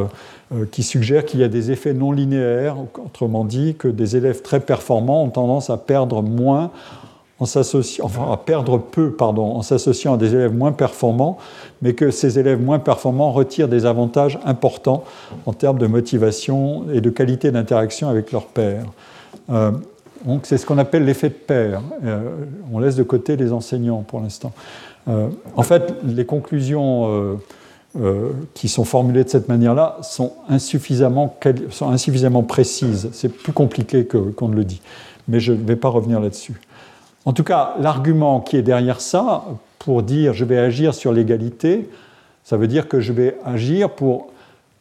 qui 0.70 0.82
suggèrent 0.82 1.24
qu'il 1.24 1.40
y 1.40 1.44
a 1.44 1.48
des 1.48 1.70
effets 1.72 1.94
non 1.94 2.12
linéaires, 2.12 2.76
autrement 2.78 3.44
dit 3.44 3.74
que 3.74 3.88
des 3.88 4.16
élèves 4.16 4.42
très 4.42 4.60
performants 4.60 5.24
ont 5.24 5.30
tendance 5.30 5.70
à 5.70 5.78
perdre 5.78 6.22
moins 6.22 6.70
en 7.38 7.44
s'associant, 7.44 8.06
enfin 8.06 8.32
à 8.32 8.36
perdre 8.36 8.78
peu, 8.78 9.12
pardon, 9.12 9.56
en 9.56 9.62
s'associant 9.62 10.14
à 10.14 10.16
des 10.16 10.34
élèves 10.34 10.54
moins 10.54 10.72
performants, 10.72 11.36
mais 11.82 11.92
que 11.92 12.10
ces 12.10 12.38
élèves 12.38 12.62
moins 12.62 12.78
performants 12.78 13.30
retirent 13.30 13.68
des 13.68 13.84
avantages 13.84 14.38
importants 14.44 15.04
en 15.44 15.52
termes 15.52 15.78
de 15.78 15.86
motivation 15.86 16.84
et 16.92 17.00
de 17.00 17.10
qualité 17.10 17.50
d'interaction 17.50 18.08
avec 18.08 18.32
leurs 18.32 18.46
pairs. 18.46 18.86
Euh, 19.50 19.72
donc 20.24 20.46
c'est 20.46 20.56
ce 20.56 20.64
qu'on 20.64 20.78
appelle 20.78 21.04
l'effet 21.04 21.28
de 21.28 21.34
pair. 21.34 21.82
Euh, 22.04 22.30
on 22.72 22.78
laisse 22.78 22.96
de 22.96 23.02
côté 23.02 23.36
les 23.36 23.52
enseignants 23.52 24.02
pour 24.02 24.20
l'instant. 24.20 24.52
Euh, 25.08 25.28
en 25.56 25.62
fait, 25.62 25.94
les 26.04 26.24
conclusions 26.24 27.38
qui 28.52 28.68
sont 28.68 28.84
formulées 28.84 29.24
de 29.24 29.28
cette 29.30 29.48
manière-là 29.48 29.96
sont 30.02 30.34
insuffisamment 30.50 31.28
précises. 32.42 33.08
C'est 33.12 33.30
plus 33.30 33.52
compliqué 33.54 34.06
qu'on 34.06 34.48
ne 34.48 34.56
le 34.56 34.64
dit. 34.64 34.82
Mais 35.28 35.40
je 35.40 35.52
ne 35.52 35.64
vais 35.64 35.76
pas 35.76 35.88
revenir 35.88 36.20
là-dessus. 36.20 36.60
En 37.26 37.32
tout 37.32 37.44
cas, 37.44 37.74
l'argument 37.80 38.40
qui 38.40 38.56
est 38.56 38.62
derrière 38.62 39.00
ça, 39.00 39.44
pour 39.80 40.02
dire 40.02 40.32
je 40.32 40.44
vais 40.44 40.58
agir 40.58 40.94
sur 40.94 41.12
l'égalité, 41.12 41.90
ça 42.44 42.56
veut 42.56 42.68
dire 42.68 42.88
que 42.88 43.00
je 43.00 43.12
vais 43.12 43.36
agir 43.44 43.90
pour 43.90 44.28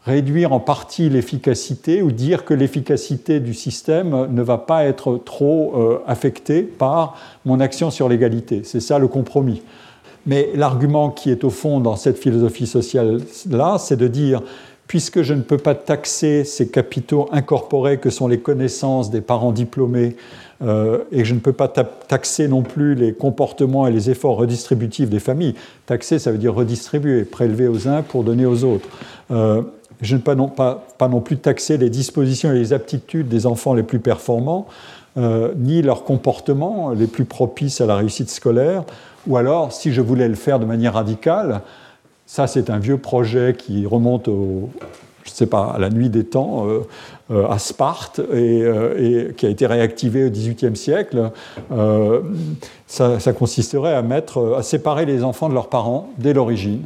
réduire 0.06 0.54
en 0.54 0.60
partie 0.60 1.10
l'efficacité 1.10 2.04
ou 2.04 2.12
dire 2.12 2.46
que 2.46 2.54
l'efficacité 2.54 3.40
du 3.40 3.56
système 3.56 4.28
ne 4.32 4.42
va 4.44 4.60
pas 4.60 4.86
être 4.86 5.18
trop 5.18 5.74
euh, 5.76 6.04
affectée 6.06 6.62
par 6.62 7.18
mon 7.44 7.60
action 7.60 7.90
sur 7.90 8.08
l'égalité. 8.08 8.62
C'est 8.64 8.80
ça 8.80 9.00
le 9.00 9.08
compromis. 9.08 9.64
Mais 10.28 10.52
l'argument 10.54 11.10
qui 11.10 11.32
est 11.32 11.44
au 11.44 11.50
fond 11.50 11.80
dans 11.80 11.96
cette 11.96 12.20
philosophie 12.20 12.68
sociale-là, 12.68 13.78
c'est 13.80 13.98
de 13.98 14.08
dire, 14.08 14.44
puisque 14.86 15.24
je 15.24 15.34
ne 15.34 15.42
peux 15.42 15.58
pas 15.58 15.74
taxer 15.74 16.44
ces 16.44 16.70
capitaux 16.70 17.28
incorporés 17.32 17.98
que 17.98 18.12
sont 18.12 18.28
les 18.28 18.40
connaissances 18.40 19.10
des 19.10 19.22
parents 19.22 19.52
diplômés, 19.52 20.16
euh, 20.64 21.00
et 21.12 21.26
je 21.26 21.34
ne 21.34 21.40
peux 21.40 21.54
pas 21.54 21.68
taxer 21.68 22.48
non 22.48 22.62
plus 22.62 22.96
les 22.96 23.14
comportements 23.14 23.88
et 23.88 23.92
les 23.92 24.10
efforts 24.10 24.38
redistributifs 24.38 25.10
des 25.10 25.20
familles. 25.20 25.56
Taxer, 25.86 26.20
ça 26.20 26.32
veut 26.32 26.38
dire 26.38 26.54
redistribuer, 26.54 27.26
prélever 27.26 27.68
aux 27.68 27.88
uns 27.88 28.02
pour 28.02 28.24
donner 28.24 28.46
aux 28.46 28.64
autres. 28.64 28.88
Euh, 29.32 29.62
je 30.02 30.16
ne 30.16 30.22
peux 30.22 30.36
pas, 30.36 31.08
non 31.08 31.22
plus 31.22 31.38
taxer 31.38 31.78
les 31.78 31.90
dispositions 31.90 32.52
et 32.52 32.56
les 32.56 32.74
aptitudes 32.74 33.28
des 33.28 33.46
enfants 33.46 33.74
les 33.74 33.84
plus 33.84 34.00
performants, 34.00 34.68
euh, 35.18 35.54
ni 35.58 35.82
leurs 35.82 36.04
comportements 36.04 36.92
les 36.92 37.08
plus 37.08 37.26
propices 37.26 37.80
à 37.80 37.86
la 37.86 37.96
réussite 37.96 38.30
scolaire, 38.30 38.84
ou 39.28 39.38
alors, 39.38 39.72
si 39.72 39.92
je 39.92 40.02
voulais 40.02 40.28
le 40.28 40.36
faire 40.36 40.60
de 40.60 40.66
manière 40.66 40.94
radicale, 40.94 41.62
ça 42.26 42.46
c'est 42.48 42.70
un 42.70 42.78
vieux 42.78 42.98
projet 42.98 43.56
qui 43.58 43.86
remonte 43.86 44.28
au, 44.28 44.70
je 45.24 45.32
sais 45.32 45.48
pas, 45.48 45.72
à 45.74 45.80
la 45.80 45.90
nuit 45.90 46.10
des 46.10 46.26
temps, 46.26 46.68
à 47.34 47.58
Sparte, 47.58 48.20
euh, 48.20 49.30
et, 49.30 49.34
qui 49.34 49.46
a 49.46 49.50
été 49.50 49.66
réactivé 49.66 50.26
au 50.26 50.30
XVIIIe 50.30 50.76
siècle, 50.76 51.32
ça, 52.88 53.34
consisterait 53.34 53.94
à, 53.94 54.02
mettre, 54.02 54.56
à 54.58 54.64
séparer 54.64 55.06
les 55.06 55.24
enfants 55.24 55.50
de 55.50 55.54
leurs 55.54 55.70
parents 55.70 56.10
dès 56.18 56.34
l'origine 56.34 56.82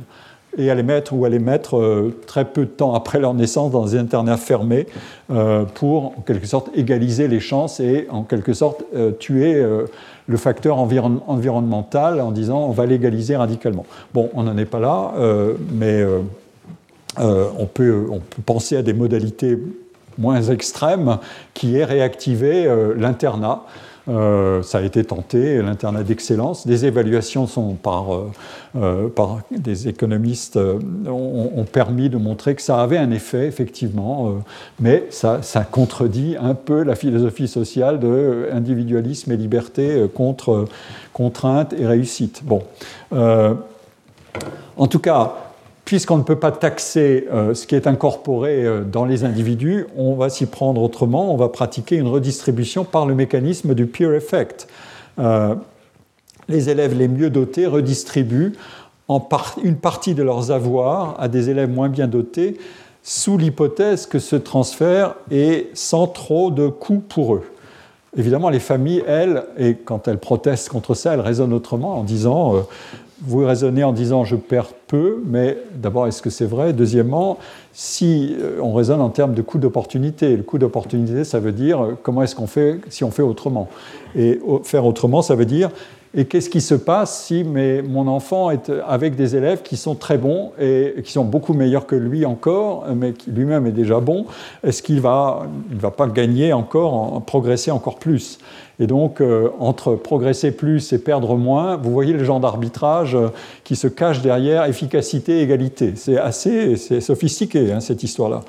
et 0.58 0.72
à 0.72 0.76
les 0.76 0.84
mettre 0.84 1.14
ou 1.14 1.26
à 1.26 1.30
les 1.30 1.38
mettre 1.38 2.12
très 2.26 2.44
peu 2.44 2.62
de 2.62 2.72
temps 2.72 2.96
après 2.96 3.20
leur 3.20 3.36
naissance 3.36 3.72
dans 3.72 3.86
des 3.86 3.96
internats 3.98 4.38
fermés 4.38 4.88
pour 5.76 6.18
en 6.18 6.24
quelque 6.26 6.48
sorte 6.48 6.70
égaliser 6.74 7.28
les 7.28 7.40
chances 7.40 7.80
et 7.80 8.08
en 8.10 8.24
quelque 8.24 8.54
sorte 8.54 8.84
tuer 9.20 9.64
le 10.26 10.38
facteur 10.38 10.80
environnemental 10.80 12.20
en 12.20 12.32
disant 12.32 12.64
on 12.64 12.72
va 12.72 12.88
l'égaliser 12.88 13.36
radicalement. 13.36 13.86
Bon, 14.16 14.32
on 14.34 14.42
n'en 14.42 14.58
est 14.58 14.66
pas 14.66 14.80
là, 14.80 15.14
mais 15.72 16.04
euh, 17.20 17.46
on, 17.58 17.66
peut, 17.66 18.06
penser 18.46 18.78
à 18.78 18.82
des 18.82 18.94
modalités 18.94 19.58
moins 20.20 20.42
extrêmes 20.42 21.18
qui 21.54 21.78
est 21.78 21.86
réactiver 21.86 22.68
euh, 22.68 22.94
l'internat. 22.96 23.64
Euh, 24.08 24.64
ça 24.64 24.80
a 24.80 24.82
été 24.82 25.04
tenté, 25.04 25.62
l'internat 25.62 26.04
d'excellence. 26.04 26.66
Des 26.66 26.86
évaluations 26.86 27.46
sont 27.46 27.76
par, 27.76 28.08
par 29.16 29.42
des 29.52 29.88
économistes 29.88 30.58
ont, 31.08 31.66
permis 31.72 32.10
de 32.10 32.18
montrer 32.18 32.56
que 32.56 32.62
ça 32.64 32.82
avait 32.82 32.98
un 32.98 33.12
effet, 33.12 33.46
effectivement, 33.46 34.34
mais 34.80 35.06
ça, 35.12 35.44
ça, 35.44 35.64
contredit 35.64 36.38
un 36.42 36.56
peu 36.56 36.82
la 36.82 36.96
philosophie 36.96 37.48
sociale 37.48 38.00
de 38.00 38.50
individualisme 38.52 39.32
et 39.32 39.38
liberté 39.38 40.08
contre 40.16 40.66
contrainte 41.14 41.74
et 41.74 41.86
réussite. 41.86 42.42
Bon. 42.44 42.64
en 43.12 44.88
tout 44.88 45.00
cas, 45.00 45.49
puisqu'on 45.90 46.18
ne 46.18 46.24
peut 46.24 46.36
pas 46.36 46.52
taxer 46.52 47.28
euh, 47.34 47.56
ce 47.56 47.66
qui 47.66 47.74
est 47.74 47.88
incorporé 47.88 48.64
euh, 48.64 48.84
dans 48.84 49.06
les 49.06 49.24
individus, 49.24 49.88
on 49.98 50.14
va 50.14 50.30
s'y 50.30 50.46
prendre 50.46 50.84
autrement, 50.84 51.34
on 51.34 51.36
va 51.36 51.50
pratiquer 51.50 51.96
une 51.96 52.08
redistribution 52.08 52.84
par 52.84 53.08
le 53.08 53.16
mécanisme 53.16 53.74
du 53.74 53.88
peer 53.88 54.14
effect. 54.14 54.68
Euh, 55.18 55.56
les 56.48 56.70
élèves 56.70 56.96
les 56.96 57.08
mieux 57.08 57.32
dotés 57.32 57.66
redistribuent 57.66 58.54
une 59.64 59.78
partie 59.78 60.14
de 60.14 60.22
leurs 60.22 60.52
avoirs 60.52 61.16
à 61.18 61.28
des 61.28 61.50
élèves 61.50 61.72
moins 61.72 61.90
bien 61.90 62.08
dotés, 62.08 62.60
sous 63.02 63.40
l'hypothèse 63.40 64.06
que 64.06 64.20
ce 64.20 64.36
transfert 64.36 65.16
est 65.32 65.76
sans 65.76 66.06
trop 66.06 66.52
de 66.52 66.68
coûts 66.68 67.02
pour 67.10 67.34
eux. 67.34 67.46
Évidemment, 68.16 68.52
les 68.52 68.60
familles, 68.60 69.04
elles, 69.08 69.44
et 69.58 69.74
quand 69.74 70.08
elles 70.08 70.20
protestent 70.20 70.70
contre 70.70 70.94
ça, 70.94 71.16
elles 71.16 71.20
raisonnent 71.20 71.54
autrement 71.54 71.98
en 71.98 72.04
disant 72.04 72.68
vous 73.22 73.46
raisonnez 73.46 73.84
en 73.84 73.92
disant 73.92 74.24
je 74.24 74.36
perds 74.36 74.74
peu, 74.88 75.22
mais 75.26 75.58
d'abord, 75.76 76.08
est-ce 76.08 76.22
que 76.22 76.30
c'est 76.30 76.46
vrai? 76.46 76.74
Deuxièmement, 76.74 77.38
si 77.74 78.36
euh, 78.40 78.60
on 78.62 78.74
raisonne 78.74 79.02
en 79.02 79.10
termes 79.10 79.34
de 79.34 79.42
coût 79.42 79.58
d'opportunité, 79.58 80.36
le 80.36 80.44
coût 80.44 80.58
d'opportunité, 80.58 81.24
ça 81.24 81.40
veut 81.40 81.52
dire 81.52 81.84
euh, 81.84 81.98
comment 82.02 82.24
est-ce 82.24 82.36
qu'on 82.36 82.48
fait 82.48 82.80
si 82.90 83.04
on 83.04 83.12
fait 83.12 83.22
autrement? 83.22 83.68
Et 84.16 84.40
faire 84.64 84.86
autrement, 84.86 85.22
ça 85.22 85.36
veut 85.36 85.46
dire 85.46 85.70
et 86.16 86.26
qu'est-ce 86.26 86.50
qui 86.50 86.62
se 86.62 86.74
passe 86.74 87.26
si 87.26 87.44
mon 87.44 88.08
enfant 88.08 88.50
est 88.50 88.72
avec 88.88 89.16
des 89.16 89.36
élèves 89.36 89.62
qui 89.62 89.78
sont 89.78 89.94
très 89.94 90.18
bons 90.18 90.52
et 90.60 90.96
qui 91.04 91.12
sont 91.12 91.24
beaucoup 91.24 91.54
meilleurs 91.54 91.86
que 91.86 91.96
lui 91.96 92.26
encore, 92.26 92.86
mais 92.96 93.14
qui 93.14 93.30
lui-même 93.30 93.68
est 93.68 93.72
déjà 93.72 94.00
bon 94.00 94.26
Est-ce 94.64 94.82
qu'il 94.82 95.02
va, 95.02 95.44
va 95.70 95.92
pas 95.92 96.08
gagner 96.08 96.52
encore, 96.52 97.22
progresser 97.26 97.70
encore 97.70 98.00
plus? 98.00 98.40
Et 98.80 98.88
donc, 98.88 99.20
euh, 99.20 99.50
entre 99.60 99.96
progresser 99.96 100.52
plus 100.52 100.94
et 100.94 101.00
perdre 101.00 101.36
moins, 101.36 101.76
vous 101.76 101.92
voyez 101.92 102.14
le 102.14 102.24
genre 102.24 102.40
d'arbitrage 102.40 103.16
euh, 103.16 103.28
qui 103.66 103.76
se 103.76 103.88
cache 103.88 104.22
derrière 104.22 104.66
efficacité, 104.66 105.42
égalité. 105.42 105.94
C'est 105.96 106.18
assez 106.18 106.78
sophistiqué, 106.78 107.74
hein, 107.74 107.82
cette 107.82 108.04
histoire-là. 108.04 108.42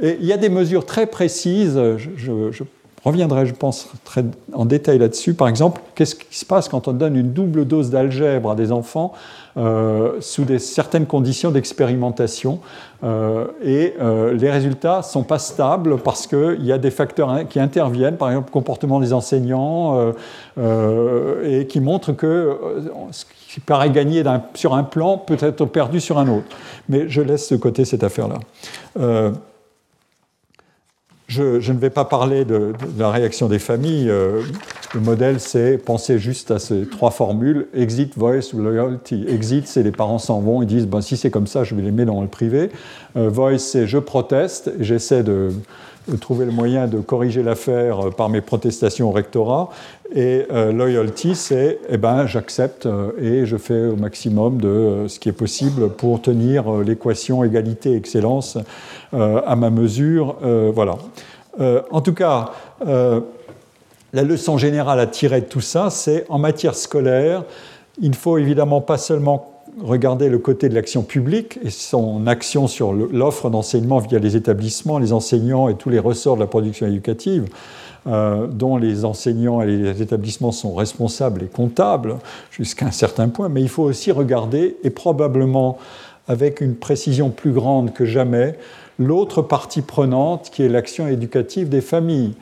Et 0.00 0.16
il 0.20 0.26
y 0.26 0.32
a 0.32 0.36
des 0.36 0.48
mesures 0.48 0.84
très 0.86 1.06
précises, 1.06 1.80
je, 2.16 2.62
reviendrai, 3.06 3.46
je 3.46 3.54
pense, 3.54 3.88
très 4.04 4.24
en 4.52 4.64
détail 4.64 4.98
là-dessus. 4.98 5.34
Par 5.34 5.46
exemple, 5.48 5.80
qu'est-ce 5.94 6.16
qui 6.16 6.36
se 6.36 6.44
passe 6.44 6.68
quand 6.68 6.88
on 6.88 6.92
donne 6.92 7.16
une 7.16 7.32
double 7.32 7.64
dose 7.64 7.90
d'algèbre 7.90 8.50
à 8.50 8.54
des 8.56 8.72
enfants 8.72 9.12
euh, 9.56 10.20
sous 10.20 10.44
certaines 10.58 11.06
conditions 11.06 11.50
d'expérimentation 11.50 12.58
euh, 13.04 13.46
et 13.62 13.94
euh, 14.00 14.34
les 14.34 14.50
résultats 14.50 14.98
ne 14.98 15.02
sont 15.02 15.22
pas 15.22 15.38
stables 15.38 15.98
parce 15.98 16.26
qu'il 16.26 16.64
y 16.64 16.72
a 16.72 16.78
des 16.78 16.90
facteurs 16.90 17.48
qui 17.48 17.60
interviennent, 17.60 18.16
par 18.16 18.28
exemple 18.30 18.48
le 18.48 18.52
comportement 18.52 18.98
des 18.98 19.12
enseignants, 19.12 20.12
et 20.58 21.66
qui 21.68 21.80
montrent 21.80 22.12
que 22.12 22.58
ce 23.12 23.24
qui 23.48 23.60
paraît 23.60 23.90
gagner 23.90 24.24
sur 24.54 24.74
un 24.74 24.82
plan 24.82 25.16
peut 25.16 25.38
être 25.40 25.64
perdu 25.64 26.00
sur 26.00 26.18
un 26.18 26.28
autre. 26.28 26.46
Mais 26.88 27.08
je 27.08 27.22
laisse 27.22 27.52
de 27.52 27.56
côté 27.56 27.84
cette 27.84 28.02
affaire-là. 28.02 28.38
Je, 31.28 31.72
ne 31.72 31.78
vais 31.78 31.90
pas 31.90 32.04
parler 32.04 32.44
de, 32.44 32.72
la 32.96 33.10
réaction 33.10 33.48
des 33.48 33.58
familles. 33.58 34.08
Euh, 34.08 34.42
le 34.94 35.00
modèle, 35.00 35.40
c'est 35.40 35.76
penser 35.76 36.20
juste 36.20 36.52
à 36.52 36.60
ces 36.60 36.86
trois 36.86 37.10
formules 37.10 37.66
exit, 37.74 38.16
voice 38.16 38.52
loyalty. 38.54 39.24
Exit, 39.26 39.66
c'est 39.66 39.82
les 39.82 39.90
parents 39.90 40.18
s'en 40.18 40.40
vont, 40.40 40.62
ils 40.62 40.66
disent 40.66 40.86
ben, 40.86 41.00
si 41.00 41.16
c'est 41.16 41.30
comme 41.30 41.48
ça, 41.48 41.64
je 41.64 41.74
vais 41.74 41.82
les 41.82 41.90
mettre 41.90 42.12
dans 42.12 42.22
le 42.22 42.28
privé. 42.28 42.70
Euh, 43.16 43.28
voice, 43.28 43.58
c'est 43.58 43.88
je 43.88 43.98
proteste, 43.98 44.72
j'essaie 44.78 45.24
de, 45.24 45.50
trouver 46.14 46.46
le 46.46 46.52
moyen 46.52 46.86
de 46.86 47.00
corriger 47.00 47.42
l'affaire 47.42 48.06
euh, 48.06 48.10
par 48.10 48.28
mes 48.28 48.40
protestations 48.40 49.08
au 49.08 49.12
rectorat. 49.12 49.70
Et 50.14 50.46
euh, 50.52 50.72
loyalty, 50.72 51.34
c'est 51.34 51.80
eh 51.88 51.96
ben, 51.96 52.26
j'accepte 52.26 52.86
euh, 52.86 53.10
et 53.20 53.46
je 53.46 53.56
fais 53.56 53.86
au 53.86 53.96
maximum 53.96 54.60
de 54.60 55.06
ce 55.08 55.18
qui 55.18 55.28
est 55.28 55.32
possible 55.32 55.90
pour 55.90 56.22
tenir 56.22 56.70
l'équation 56.78 57.42
égalité-excellence 57.42 58.58
à 59.12 59.56
ma 59.56 59.70
mesure. 59.70 60.36
voilà. 60.74 60.96
en 61.58 62.00
tout 62.00 62.12
cas, 62.12 62.50
la 62.84 64.22
leçon 64.22 64.58
générale 64.58 65.00
à 65.00 65.06
tirer 65.06 65.40
de 65.40 65.46
tout 65.46 65.60
ça, 65.60 65.90
c'est 65.90 66.26
en 66.28 66.38
matière 66.38 66.74
scolaire, 66.74 67.44
il 68.00 68.10
ne 68.10 68.16
faut 68.16 68.36
évidemment 68.36 68.80
pas 68.80 68.98
seulement 68.98 69.55
regarder 69.82 70.28
le 70.28 70.38
côté 70.38 70.68
de 70.68 70.74
l'action 70.74 71.02
publique 71.02 71.58
et 71.62 71.70
son 71.70 72.26
action 72.26 72.66
sur 72.66 72.92
l'offre 72.92 73.50
d'enseignement 73.50 73.98
via 73.98 74.18
les 74.18 74.36
établissements, 74.36 74.98
les 74.98 75.12
enseignants 75.12 75.68
et 75.68 75.74
tous 75.74 75.90
les 75.90 75.98
ressorts 75.98 76.36
de 76.36 76.40
la 76.40 76.46
production 76.46 76.86
éducative, 76.86 77.46
euh, 78.06 78.46
dont 78.46 78.76
les 78.76 79.04
enseignants 79.04 79.60
et 79.60 79.66
les 79.66 80.02
établissements 80.02 80.52
sont 80.52 80.74
responsables 80.74 81.42
et 81.42 81.46
comptables 81.46 82.16
jusqu'à 82.50 82.86
un 82.86 82.90
certain 82.90 83.28
point, 83.28 83.48
mais 83.48 83.60
il 83.60 83.68
faut 83.68 83.82
aussi 83.82 84.12
regarder, 84.12 84.76
et 84.82 84.90
probablement 84.90 85.78
avec 86.28 86.60
une 86.60 86.74
précision 86.74 87.30
plus 87.30 87.52
grande 87.52 87.92
que 87.92 88.04
jamais, 88.04 88.58
l'autre 88.98 89.42
partie 89.42 89.82
prenante 89.82 90.50
qui 90.52 90.62
est 90.62 90.68
l'action 90.68 91.06
éducative 91.06 91.68
des 91.68 91.80
familles. 91.80 92.34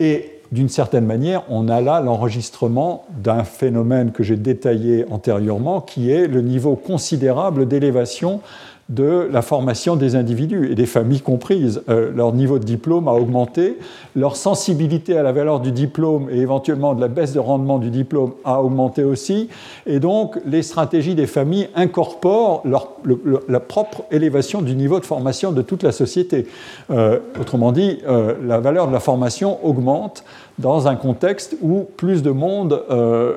Et 0.00 0.37
d'une 0.50 0.68
certaine 0.68 1.04
manière, 1.04 1.42
on 1.50 1.68
a 1.68 1.80
là 1.80 2.00
l'enregistrement 2.00 3.04
d'un 3.10 3.44
phénomène 3.44 4.12
que 4.12 4.22
j'ai 4.22 4.36
détaillé 4.36 5.04
antérieurement, 5.10 5.80
qui 5.80 6.10
est 6.10 6.26
le 6.26 6.40
niveau 6.40 6.74
considérable 6.74 7.68
d'élévation 7.68 8.40
de 8.88 9.28
la 9.30 9.42
formation 9.42 9.96
des 9.96 10.16
individus 10.16 10.72
et 10.72 10.74
des 10.74 10.86
familles 10.86 11.20
comprises. 11.20 11.82
Euh, 11.90 12.10
leur 12.14 12.32
niveau 12.32 12.58
de 12.58 12.64
diplôme 12.64 13.06
a 13.06 13.12
augmenté, 13.12 13.76
leur 14.16 14.34
sensibilité 14.34 15.18
à 15.18 15.22
la 15.22 15.32
valeur 15.32 15.60
du 15.60 15.72
diplôme 15.72 16.28
et 16.30 16.38
éventuellement 16.38 16.94
de 16.94 17.00
la 17.00 17.08
baisse 17.08 17.34
de 17.34 17.38
rendement 17.38 17.78
du 17.78 17.90
diplôme 17.90 18.32
a 18.44 18.62
augmenté 18.62 19.04
aussi, 19.04 19.50
et 19.86 20.00
donc 20.00 20.38
les 20.46 20.62
stratégies 20.62 21.14
des 21.14 21.26
familles 21.26 21.68
incorporent 21.74 22.62
la 22.64 23.60
propre 23.60 24.04
élévation 24.10 24.62
du 24.62 24.74
niveau 24.74 25.00
de 25.00 25.04
formation 25.04 25.52
de 25.52 25.60
toute 25.60 25.82
la 25.82 25.92
société. 25.92 26.46
Euh, 26.90 27.18
autrement 27.38 27.72
dit, 27.72 27.98
euh, 28.08 28.34
la 28.42 28.58
valeur 28.58 28.88
de 28.88 28.92
la 28.92 29.00
formation 29.00 29.58
augmente 29.66 30.24
dans 30.58 30.88
un 30.88 30.96
contexte 30.96 31.56
où 31.60 31.86
plus 31.96 32.22
de 32.22 32.30
monde 32.30 32.82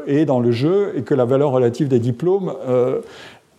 est 0.08 0.26
dans 0.26 0.40
le 0.40 0.52
jeu 0.52 0.94
et 0.96 1.04
que 1.04 1.14
la 1.14 1.26
valeur 1.26 1.52
relative 1.52 1.88
des 1.88 2.00
diplômes 2.00 2.52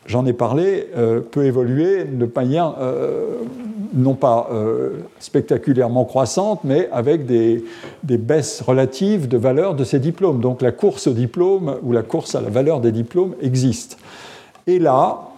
j'en 0.06 0.26
ai 0.26 0.32
parlé, 0.32 0.88
euh, 0.96 1.20
peut 1.20 1.44
évoluer 1.44 2.04
de 2.04 2.28
manière 2.34 2.74
euh, 2.80 3.36
non 3.94 4.14
pas 4.14 4.48
euh, 4.52 4.90
spectaculairement 5.20 6.04
croissante, 6.04 6.60
mais 6.64 6.88
avec 6.92 7.26
des, 7.26 7.64
baisses 8.02 8.62
relatives 8.62 9.28
de 9.28 9.36
valeur 9.36 9.74
de 9.74 9.84
ces 9.84 9.98
diplômes. 9.98 10.40
Donc 10.40 10.62
la 10.62 10.72
course 10.72 11.06
au 11.06 11.12
diplôme 11.12 11.76
ou 11.82 11.92
la 11.92 12.02
course 12.02 12.34
à 12.34 12.40
la 12.40 12.50
valeur 12.50 12.80
des 12.80 12.92
diplômes 12.92 13.34
existe. 13.40 13.98
Et 14.66 14.78
là, 14.78 15.28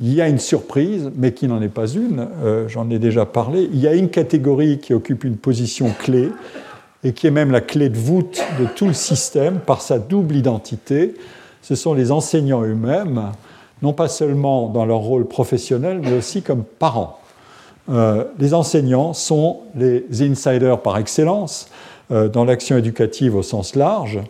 il 0.00 0.14
y 0.14 0.20
a 0.20 0.28
une 0.28 0.38
surprise, 0.38 1.10
mais 1.16 1.32
qui 1.32 1.46
n'en 1.46 1.60
est 1.62 1.68
pas 1.68 1.86
une, 1.86 2.28
j'en 2.68 2.88
ai 2.90 2.98
déjà 2.98 3.26
parlé, 3.26 3.68
il 3.72 3.80
y 3.80 3.86
a 3.86 3.94
une 3.94 4.10
catégorie 4.10 4.78
qui 4.78 4.94
occupe 4.94 5.24
une 5.24 5.36
position 5.36 5.90
clé 5.98 6.30
et 7.04 7.12
qui 7.12 7.26
est 7.26 7.32
même 7.32 7.50
la 7.50 7.60
clé 7.60 7.88
de 7.88 7.98
voûte 7.98 8.42
de 8.60 8.66
tout 8.66 8.86
le 8.86 8.92
système 8.92 9.58
par 9.58 9.80
sa 9.80 9.98
double 9.98 10.36
identité. 10.36 11.14
Ce 11.62 11.74
sont 11.74 11.94
les 11.94 12.12
enseignants 12.12 12.62
eux-mêmes 12.62 13.32
non 13.82 13.92
pas 13.92 14.08
seulement 14.08 14.68
dans 14.68 14.84
leur 14.84 14.98
rôle 14.98 15.26
professionnel, 15.26 16.00
mais 16.02 16.12
aussi 16.12 16.42
comme 16.42 16.64
parents. 16.64 17.18
Euh, 17.90 18.24
les 18.38 18.54
enseignants 18.54 19.12
sont 19.12 19.60
les 19.74 20.04
insiders 20.22 20.80
par 20.80 20.98
excellence 20.98 21.68
euh, 22.10 22.28
dans 22.28 22.44
l'action 22.44 22.76
éducative 22.76 23.34
au 23.34 23.42
sens 23.42 23.74
large, 23.74 24.20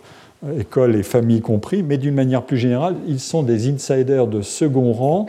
euh, 0.47 0.61
école 0.61 0.97
et 0.97 1.03
famille 1.03 1.43
compris, 1.43 1.83
mais 1.83 1.99
d'une 1.99 2.15
manière 2.15 2.43
plus 2.43 2.57
générale, 2.57 2.97
ils 3.07 3.21
sont 3.21 3.43
des 3.43 3.69
insiders 3.69 4.27
de 4.27 4.41
second 4.41 4.93
rang 4.93 5.27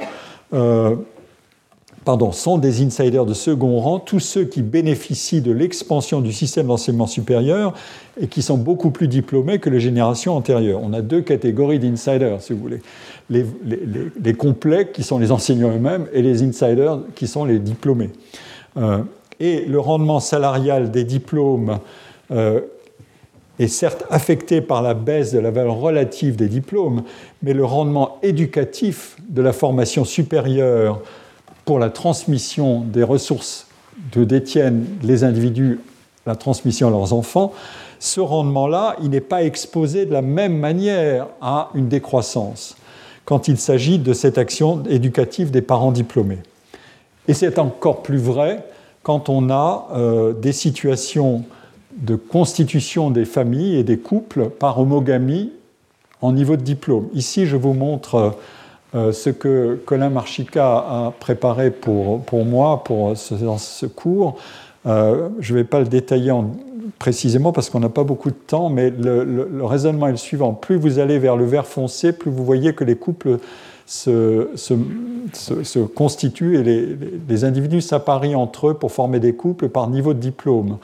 pardon, 2.03 2.31
sont 2.31 2.57
des 2.57 2.83
insiders 2.83 3.25
de 3.25 3.33
second 3.33 3.79
rang, 3.79 3.99
tous 3.99 4.19
ceux 4.19 4.43
qui 4.43 4.61
bénéficient 4.61 5.41
de 5.41 5.51
l'expansion 5.51 6.21
du 6.21 6.33
système 6.33 6.67
d'enseignement 6.67 7.07
supérieur 7.07 7.73
et 8.19 8.27
qui 8.27 8.41
sont 8.41 8.57
beaucoup 8.57 8.91
plus 8.91 9.07
diplômés 9.07 9.59
que 9.59 9.69
les 9.69 9.79
générations 9.79 10.35
antérieures. 10.35 10.81
On 10.83 10.93
a 10.93 11.01
deux 11.01 11.21
catégories 11.21 11.79
d'insiders, 11.79 12.41
si 12.41 12.53
vous 12.53 12.59
voulez. 12.59 12.81
Les, 13.29 14.33
complets, 14.33 14.91
qui 14.91 15.03
sont 15.03 15.17
les 15.17 15.31
enseignants 15.31 15.71
eux-mêmes, 15.71 16.07
et 16.13 16.21
les 16.21 16.43
insiders, 16.43 16.99
qui 17.15 17.27
sont 17.27 17.45
les 17.45 17.59
diplômés. 17.59 18.09
Euh, 18.77 18.99
et 19.39 19.65
le 19.65 19.79
rendement 19.79 20.19
salarial 20.19 20.91
des 20.91 21.03
diplômes 21.03 21.79
euh, 22.31 22.61
est 23.59 23.67
certes 23.67 24.05
affecté 24.09 24.61
par 24.61 24.81
la 24.81 24.93
baisse 24.93 25.31
de 25.31 25.39
la 25.39 25.51
valeur 25.51 25.75
relative 25.75 26.35
des 26.35 26.47
diplômes, 26.47 27.03
mais 27.41 27.53
le 27.53 27.65
rendement 27.65 28.17
éducatif 28.23 29.15
de 29.29 29.41
la 29.41 29.53
formation 29.53 30.05
supérieure 30.05 31.01
pour 31.65 31.79
la 31.79 31.89
transmission 31.89 32.81
des 32.81 33.03
ressources 33.03 33.67
que 34.11 34.19
détiennent 34.19 34.85
les 35.03 35.23
individus, 35.23 35.79
la 36.25 36.35
transmission 36.35 36.87
à 36.87 36.91
leurs 36.91 37.13
enfants, 37.13 37.53
ce 37.99 38.19
rendement-là, 38.19 38.97
il 39.01 39.11
n'est 39.11 39.21
pas 39.21 39.43
exposé 39.43 40.05
de 40.05 40.11
la 40.11 40.21
même 40.21 40.57
manière 40.57 41.27
à 41.41 41.69
une 41.73 41.87
décroissance 41.87 42.75
quand 43.25 43.47
il 43.47 43.57
s'agit 43.57 43.99
de 43.99 44.13
cette 44.13 44.37
action 44.37 44.83
éducative 44.89 45.51
des 45.51 45.61
parents 45.61 45.91
diplômés. 45.91 46.39
Et 47.27 47.33
c'est 47.33 47.59
encore 47.59 48.03
plus 48.03 48.17
vrai 48.17 48.65
quand 49.01 49.29
on 49.29 49.49
a 49.49 49.87
euh, 49.93 50.33
des 50.33 50.51
situations 50.51 51.43
de 51.97 52.15
constitution 52.15 53.11
des 53.11 53.25
familles 53.25 53.75
et 53.75 53.83
des 53.83 53.97
couples 53.99 54.49
par 54.49 54.79
homogamie 54.79 55.51
en 56.21 56.31
niveau 56.31 56.55
de 56.55 56.61
diplôme. 56.61 57.07
Ici, 57.13 57.45
je 57.45 57.55
vous 57.55 57.73
montre 57.73 58.35
euh, 58.95 59.11
ce 59.11 59.29
que 59.29 59.81
Colin 59.85 60.09
Marchica 60.09 60.77
a 60.77 61.13
préparé 61.19 61.71
pour, 61.71 62.21
pour 62.21 62.45
moi 62.45 62.83
pour 62.83 63.17
ce, 63.17 63.35
dans 63.35 63.57
ce 63.57 63.85
cours. 63.85 64.37
Euh, 64.85 65.29
je 65.39 65.53
ne 65.53 65.59
vais 65.59 65.63
pas 65.63 65.79
le 65.79 65.85
détailler 65.85 66.31
précisément 66.99 67.51
parce 67.51 67.69
qu'on 67.69 67.79
n'a 67.79 67.89
pas 67.89 68.03
beaucoup 68.03 68.29
de 68.29 68.35
temps, 68.35 68.69
mais 68.69 68.89
le, 68.89 69.47
raisonnement 69.63 70.07
est 70.07 70.11
le 70.11 70.17
suivant. 70.17 70.53
Plus 70.53 70.75
vous 70.75 70.99
allez 70.99 71.19
vers 71.19 71.35
le 71.35 71.45
vert 71.45 71.65
foncé, 71.65 72.13
plus 72.13 72.31
vous 72.31 72.45
voyez 72.45 72.73
que 72.73 72.83
les 72.83 72.95
couples 72.95 73.37
se, 73.85 74.49
se, 74.55 74.73
se, 75.63 75.79
constituent 75.79 76.57
et 76.57 76.63
les, 76.63 76.97
les 77.27 77.43
individus 77.43 77.81
s'apparient 77.81 78.35
entre 78.35 78.69
eux 78.69 78.73
pour 78.73 78.91
former 78.91 79.19
des 79.19 79.35
couples 79.35 79.69
par 79.69 79.89
niveau 79.89 80.13
de 80.13 80.19
diplôme. 80.19 80.77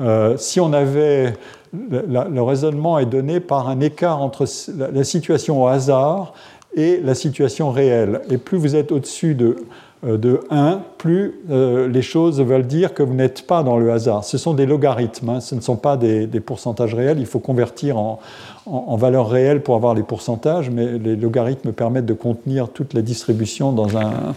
Euh, 0.00 0.36
si 0.36 0.60
on 0.60 0.72
avait. 0.72 1.34
le 1.72 2.40
raisonnement 2.40 2.98
est 2.98 3.06
donné 3.06 3.40
par 3.40 3.68
un 3.68 3.80
écart 3.80 4.22
entre 4.22 4.46
la 4.78 5.04
situation 5.04 5.62
au 5.62 5.66
hasard 5.66 6.32
et 6.74 7.00
la 7.02 7.14
situation 7.14 7.70
réelle. 7.70 8.20
Et 8.30 8.38
plus 8.38 8.58
vous 8.58 8.76
êtes 8.76 8.92
au-dessus 8.92 9.34
de, 9.34 9.56
de 10.02 10.40
1, 10.50 10.82
plus 10.98 11.40
euh, 11.50 11.88
les 11.88 12.02
choses 12.02 12.40
veulent 12.40 12.66
dire 12.66 12.94
que 12.94 13.02
vous 13.02 13.14
n'êtes 13.14 13.46
pas 13.46 13.62
dans 13.62 13.78
le 13.78 13.90
hasard. 13.90 14.24
Ce 14.24 14.38
sont 14.38 14.54
des 14.54 14.66
logarithmes, 14.66 15.30
hein. 15.30 15.40
ce 15.40 15.54
ne 15.54 15.60
sont 15.60 15.76
pas 15.76 15.96
des, 15.96 16.26
pourcentages 16.40 16.94
réels. 16.94 17.18
Il 17.18 17.26
faut 17.26 17.38
convertir 17.38 17.96
en, 17.96 18.20
en, 18.66 18.96
valeurs 18.96 19.28
réelles 19.28 19.62
pour 19.62 19.74
avoir 19.74 19.94
les 19.94 20.02
pourcentages, 20.02 20.70
mais 20.70 20.98
les 20.98 21.16
logarithmes 21.16 21.72
permettent 21.72 22.06
de 22.06 22.14
contenir 22.14 22.68
toute 22.68 22.94
la 22.94 23.02
distribution 23.02 23.72
dans 23.72 23.96
un, 23.96 24.34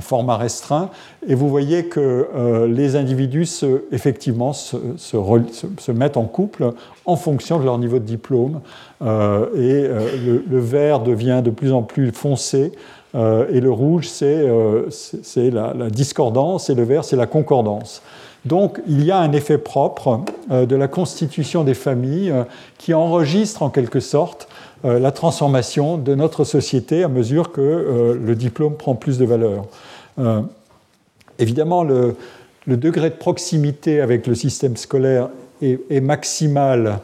format 0.00 0.36
restreint. 0.36 0.90
Et 1.26 1.34
vous 1.34 1.48
voyez 1.48 1.86
que 1.86 2.28
euh, 2.34 2.66
les 2.66 2.96
individus, 2.96 3.64
effectivement, 3.92 4.52
se, 4.52 4.76
se, 4.96 5.92
mettent 5.92 6.16
en 6.16 6.24
couple 6.24 6.72
en 7.04 7.16
fonction 7.16 7.58
de 7.58 7.64
leur 7.64 7.78
niveau 7.78 7.98
de 7.98 8.04
diplôme. 8.04 8.60
Euh, 9.02 9.46
et 9.54 9.86
euh, 9.86 10.42
le, 10.48 10.58
vert 10.58 11.00
devient 11.00 11.42
de 11.44 11.50
plus 11.50 11.72
en 11.72 11.82
plus 11.82 12.12
foncé. 12.12 12.72
Et 13.14 13.60
le 13.60 13.70
rouge, 13.70 14.08
c'est 14.08 14.46
la, 15.50 15.72
la, 15.74 15.90
discordance, 15.90 16.70
et 16.70 16.74
le 16.74 16.82
vert, 16.82 17.04
c'est 17.04 17.16
la 17.16 17.26
concordance. 17.26 18.02
Donc 18.44 18.80
il 18.86 19.04
y 19.04 19.10
a 19.10 19.18
un 19.18 19.32
effet 19.32 19.56
propre 19.56 20.20
de 20.50 20.76
la 20.76 20.88
constitution 20.88 21.64
des 21.64 21.74
familles 21.74 22.34
qui 22.76 22.92
enregistre 22.92 23.62
en 23.62 23.70
quelque 23.70 24.00
sorte 24.00 24.48
la 24.82 25.12
transformation 25.12 25.96
de 25.96 26.14
notre 26.14 26.44
société 26.44 27.04
à 27.04 27.08
mesure 27.08 27.52
que 27.52 28.18
le 28.20 28.34
diplôme 28.34 28.76
prend 28.76 28.94
plus 28.94 29.16
de 29.16 29.24
valeur. 29.24 29.64
évidemment, 31.38 31.84
le, 31.84 32.16
degré 32.66 33.10
de 33.10 33.14
proximité 33.14 34.00
avec 34.00 34.26
le 34.26 34.34
système 34.34 34.76
scolaire 34.76 35.30
est 35.62 36.00
maximal 36.00 36.98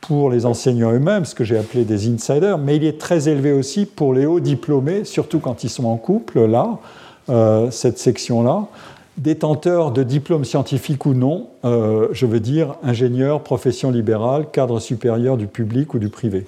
pour 0.00 0.30
les 0.30 0.46
enseignants 0.46 0.92
eux-mêmes, 0.92 1.24
ce 1.24 1.34
que 1.34 1.44
j'ai 1.44 1.58
appelé 1.58 1.84
des 1.84 2.08
insiders, 2.08 2.58
mais 2.58 2.76
il 2.76 2.84
est 2.84 2.98
très 2.98 3.28
élevé 3.28 3.52
aussi 3.52 3.86
pour 3.86 4.14
les 4.14 4.26
hauts 4.26 4.40
diplômés, 4.40 5.04
surtout 5.04 5.40
quand 5.40 5.64
ils 5.64 5.70
sont 5.70 5.84
en 5.84 5.96
couple, 5.96 6.46
là, 6.46 6.78
euh, 7.28 7.70
cette 7.70 7.98
section-là, 7.98 8.66
détenteurs 9.16 9.92
de 9.92 10.02
diplômes 10.02 10.44
scientifiques 10.44 11.04
ou 11.06 11.14
non, 11.14 11.48
euh, 11.64 12.08
je 12.12 12.26
veux 12.26 12.40
dire 12.40 12.76
ingénieurs, 12.82 13.42
profession 13.42 13.90
libérale, 13.90 14.46
cadre 14.50 14.80
supérieur 14.80 15.36
du 15.36 15.46
public 15.46 15.94
ou 15.94 15.98
du 15.98 16.08
privé. 16.08 16.46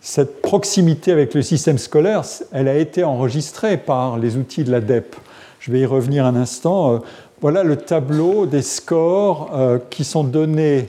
Cette 0.00 0.42
proximité 0.42 1.12
avec 1.12 1.32
le 1.32 1.40
système 1.40 1.78
scolaire, 1.78 2.22
elle 2.52 2.68
a 2.68 2.76
été 2.76 3.04
enregistrée 3.04 3.78
par 3.78 4.18
les 4.18 4.36
outils 4.36 4.64
de 4.64 4.70
l'ADEP. 4.70 5.16
Je 5.60 5.72
vais 5.72 5.80
y 5.80 5.86
revenir 5.86 6.26
un 6.26 6.36
instant. 6.36 6.94
Euh, 6.94 6.98
voilà 7.40 7.62
le 7.62 7.76
tableau 7.76 8.46
des 8.46 8.62
scores 8.62 9.50
qui 9.90 10.02
sont 10.02 10.24
donnés 10.24 10.88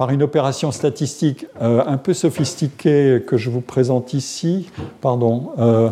par 0.00 0.08
une 0.08 0.22
opération 0.22 0.72
statistique 0.72 1.44
euh, 1.60 1.82
un 1.86 1.98
peu 1.98 2.14
sophistiquée 2.14 3.22
que 3.26 3.36
je 3.36 3.50
vous 3.50 3.60
présente 3.60 4.14
ici. 4.14 4.70
Pardon. 5.02 5.50
Euh, 5.58 5.90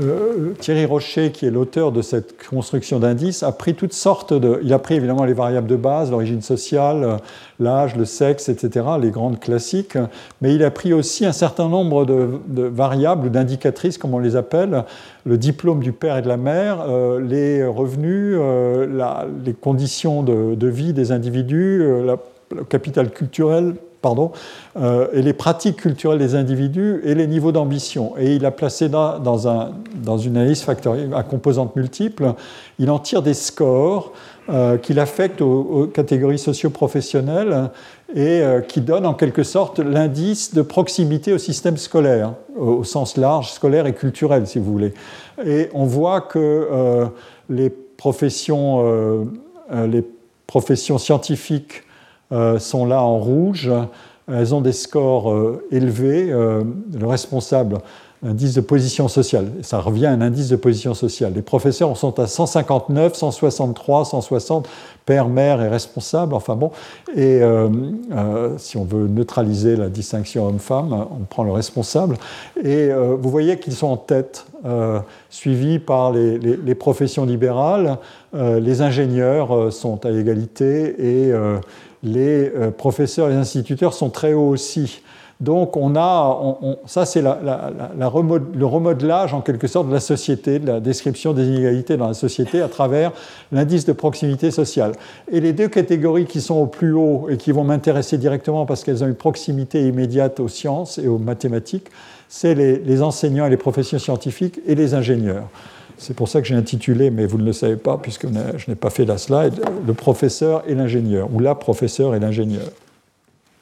euh, 0.00 0.54
Thierry 0.58 0.86
Rocher, 0.86 1.30
qui 1.30 1.44
est 1.44 1.50
l'auteur 1.50 1.92
de 1.92 2.00
cette 2.00 2.42
construction 2.48 3.00
d'indices, 3.00 3.42
a 3.42 3.52
pris 3.52 3.74
toutes 3.74 3.92
sortes 3.92 4.32
de. 4.32 4.60
Il 4.62 4.72
a 4.72 4.78
pris 4.78 4.94
évidemment 4.94 5.26
les 5.26 5.34
variables 5.34 5.66
de 5.66 5.76
base, 5.76 6.10
l'origine 6.10 6.40
sociale, 6.40 7.18
l'âge, 7.58 7.96
le 7.96 8.06
sexe, 8.06 8.48
etc., 8.48 8.86
les 8.98 9.10
grandes 9.10 9.38
classiques, 9.38 9.98
mais 10.40 10.54
il 10.54 10.64
a 10.64 10.70
pris 10.70 10.94
aussi 10.94 11.26
un 11.26 11.32
certain 11.32 11.68
nombre 11.68 12.06
de, 12.06 12.62
variables 12.62 13.26
ou 13.26 13.28
d'indicatrices, 13.28 13.98
comme 13.98 14.14
on 14.14 14.20
les 14.20 14.36
appelle, 14.36 14.84
le 15.26 15.36
diplôme 15.36 15.80
du 15.80 15.92
père 15.92 16.16
et 16.16 16.22
de 16.22 16.28
la 16.28 16.38
mère, 16.38 16.86
les 17.20 17.62
revenus, 17.66 18.38
les 19.44 19.52
conditions 19.52 20.22
de, 20.22 20.54
de, 20.54 20.66
vie 20.66 20.94
des 20.94 21.12
individus, 21.12 21.84
la 22.06 22.16
le 22.54 22.64
capital 22.64 23.10
culturel 23.10 23.74
pardon, 24.00 24.32
euh, 24.76 25.08
et 25.12 25.22
les 25.22 25.32
pratiques 25.32 25.76
culturelles 25.76 26.18
des 26.18 26.34
individus 26.34 27.00
et 27.04 27.14
les 27.14 27.26
niveaux 27.26 27.52
d'ambition. 27.52 28.14
Et 28.18 28.34
il 28.34 28.46
a 28.46 28.50
placé 28.50 28.88
dans, 28.88 29.18
dans, 29.18 29.48
un, 29.48 29.72
dans 29.94 30.18
une 30.18 30.36
analyse 30.36 30.62
factorielle 30.62 31.12
à 31.14 31.22
composantes 31.22 31.76
multiples, 31.76 32.34
il 32.78 32.90
en 32.90 32.98
tire 32.98 33.22
des 33.22 33.34
scores 33.34 34.12
euh, 34.48 34.78
qu'il 34.78 34.98
affecte 34.98 35.42
aux, 35.42 35.86
catégories 35.92 36.38
socio-professionnelles 36.38 37.70
et 38.14 38.40
euh, 38.40 38.60
qui 38.60 38.80
donnent 38.80 39.06
en 39.06 39.14
quelque 39.14 39.42
sorte 39.42 39.78
l'indice 39.78 40.54
de 40.54 40.62
proximité 40.62 41.32
au 41.32 41.38
système 41.38 41.76
scolaire, 41.76 42.34
au, 42.56 42.84
sens 42.84 43.16
large, 43.16 43.52
scolaire 43.52 43.86
et 43.86 43.94
culturel, 43.94 44.46
si 44.46 44.58
vous 44.58 44.72
voulez. 44.72 44.94
Et 45.44 45.68
on 45.74 45.84
voit 45.84 46.20
que 46.20 47.08
les, 47.48 47.70
professions, 47.70 49.28
les 49.70 50.04
professions 50.46 50.98
scientifiques 50.98 51.84
euh, 51.84 51.89
sont 52.58 52.86
là 52.86 53.02
en 53.02 53.18
rouge. 53.18 53.70
Elles 54.32 54.54
ont 54.54 54.60
des 54.60 54.72
scores 54.72 55.32
euh, 55.32 55.66
élevés. 55.70 56.30
Euh, 56.30 56.62
le 56.98 57.06
responsable, 57.06 57.78
indice 58.22 58.54
de 58.54 58.60
position 58.60 59.08
sociale. 59.08 59.46
Ça 59.62 59.80
revient 59.80 60.06
à 60.06 60.12
un 60.12 60.20
indice 60.20 60.48
de 60.48 60.56
position 60.56 60.92
sociale. 60.92 61.32
Les 61.34 61.42
professeurs 61.42 61.96
sont 61.96 62.20
à 62.20 62.26
159, 62.26 63.14
163, 63.14 64.04
160, 64.04 64.68
père, 65.06 65.28
mère 65.28 65.62
et 65.62 65.68
responsable. 65.68 66.34
Enfin 66.34 66.54
bon, 66.54 66.70
et 67.16 67.40
si 68.58 68.76
on 68.76 68.84
veut 68.84 69.08
neutraliser 69.08 69.74
la 69.74 69.88
distinction 69.88 70.46
homme-femme, 70.46 70.92
on 70.92 71.24
prend 71.24 71.44
le 71.44 71.52
responsable. 71.52 72.18
Et 72.62 72.90
vous 72.92 73.30
voyez 73.30 73.58
qu'ils 73.58 73.72
sont 73.72 73.86
en 73.86 73.96
tête, 73.96 74.44
suivis 75.30 75.78
par 75.78 76.12
les, 76.12 76.38
les 76.38 76.74
professions 76.74 77.24
libérales. 77.24 77.96
les 78.34 78.82
ingénieurs 78.82 79.72
sont 79.72 80.04
à 80.04 80.10
égalité 80.10 81.28
et 81.28 81.32
les 82.02 82.50
euh, 82.54 82.70
professeurs 82.70 83.28
et 83.28 83.32
les 83.32 83.38
instituteurs 83.38 83.94
sont 83.94 84.10
très 84.10 84.32
hauts 84.32 84.48
aussi. 84.48 85.02
Donc 85.40 85.78
on 85.78 85.96
a, 85.96 86.58
ça 86.84 87.06
c'est 87.06 87.22
le 87.22 88.06
remodelage 88.06 89.32
en 89.32 89.40
quelque 89.40 89.66
sorte 89.68 89.88
de 89.88 89.92
la 89.94 90.00
société, 90.00 90.58
de 90.58 90.66
la 90.66 90.80
description 90.80 91.32
des 91.32 91.46
inégalités 91.46 91.96
dans 91.96 92.08
la 92.08 92.14
société 92.14 92.60
à 92.60 92.68
travers 92.68 93.12
l'indice 93.50 93.86
de 93.86 93.92
proximité 93.92 94.50
sociale. 94.50 94.92
Et 95.32 95.40
les 95.40 95.54
deux 95.54 95.68
catégories 95.68 96.26
qui 96.26 96.42
sont 96.42 96.56
au 96.56 96.66
plus 96.66 96.92
haut 96.92 97.28
et 97.30 97.38
qui 97.38 97.52
vont 97.52 97.64
m'intéresser 97.64 98.18
directement 98.18 98.66
parce 98.66 98.84
qu'elles 98.84 99.02
ont 99.02 99.06
une 99.06 99.14
proximité 99.14 99.88
immédiate 99.88 100.40
aux 100.40 100.48
sciences 100.48 100.98
et 100.98 101.08
aux 101.08 101.18
mathématiques, 101.18 101.86
c'est 102.28 102.54
les 102.54 103.02
enseignants 103.02 103.46
et 103.46 103.50
les 103.50 103.56
professions 103.56 103.98
scientifiques 103.98 104.60
et 104.66 104.74
les 104.74 104.92
ingénieurs. 104.92 105.48
C'est 106.00 106.14
pour 106.14 106.28
ça 106.28 106.40
que 106.40 106.46
j'ai 106.46 106.54
intitulé, 106.54 107.10
mais 107.10 107.26
vous 107.26 107.36
ne 107.36 107.44
le 107.44 107.52
savez 107.52 107.76
pas 107.76 107.98
puisque 107.98 108.26
je 108.26 108.70
n'ai 108.70 108.74
pas 108.74 108.88
fait 108.88 109.04
la 109.04 109.18
slide, 109.18 109.60
le 109.86 109.92
professeur 109.92 110.62
et 110.66 110.74
l'ingénieur, 110.74 111.28
ou 111.30 111.40
la 111.40 111.54
professeure 111.54 112.14
et 112.14 112.20
l'ingénieur. 112.20 112.64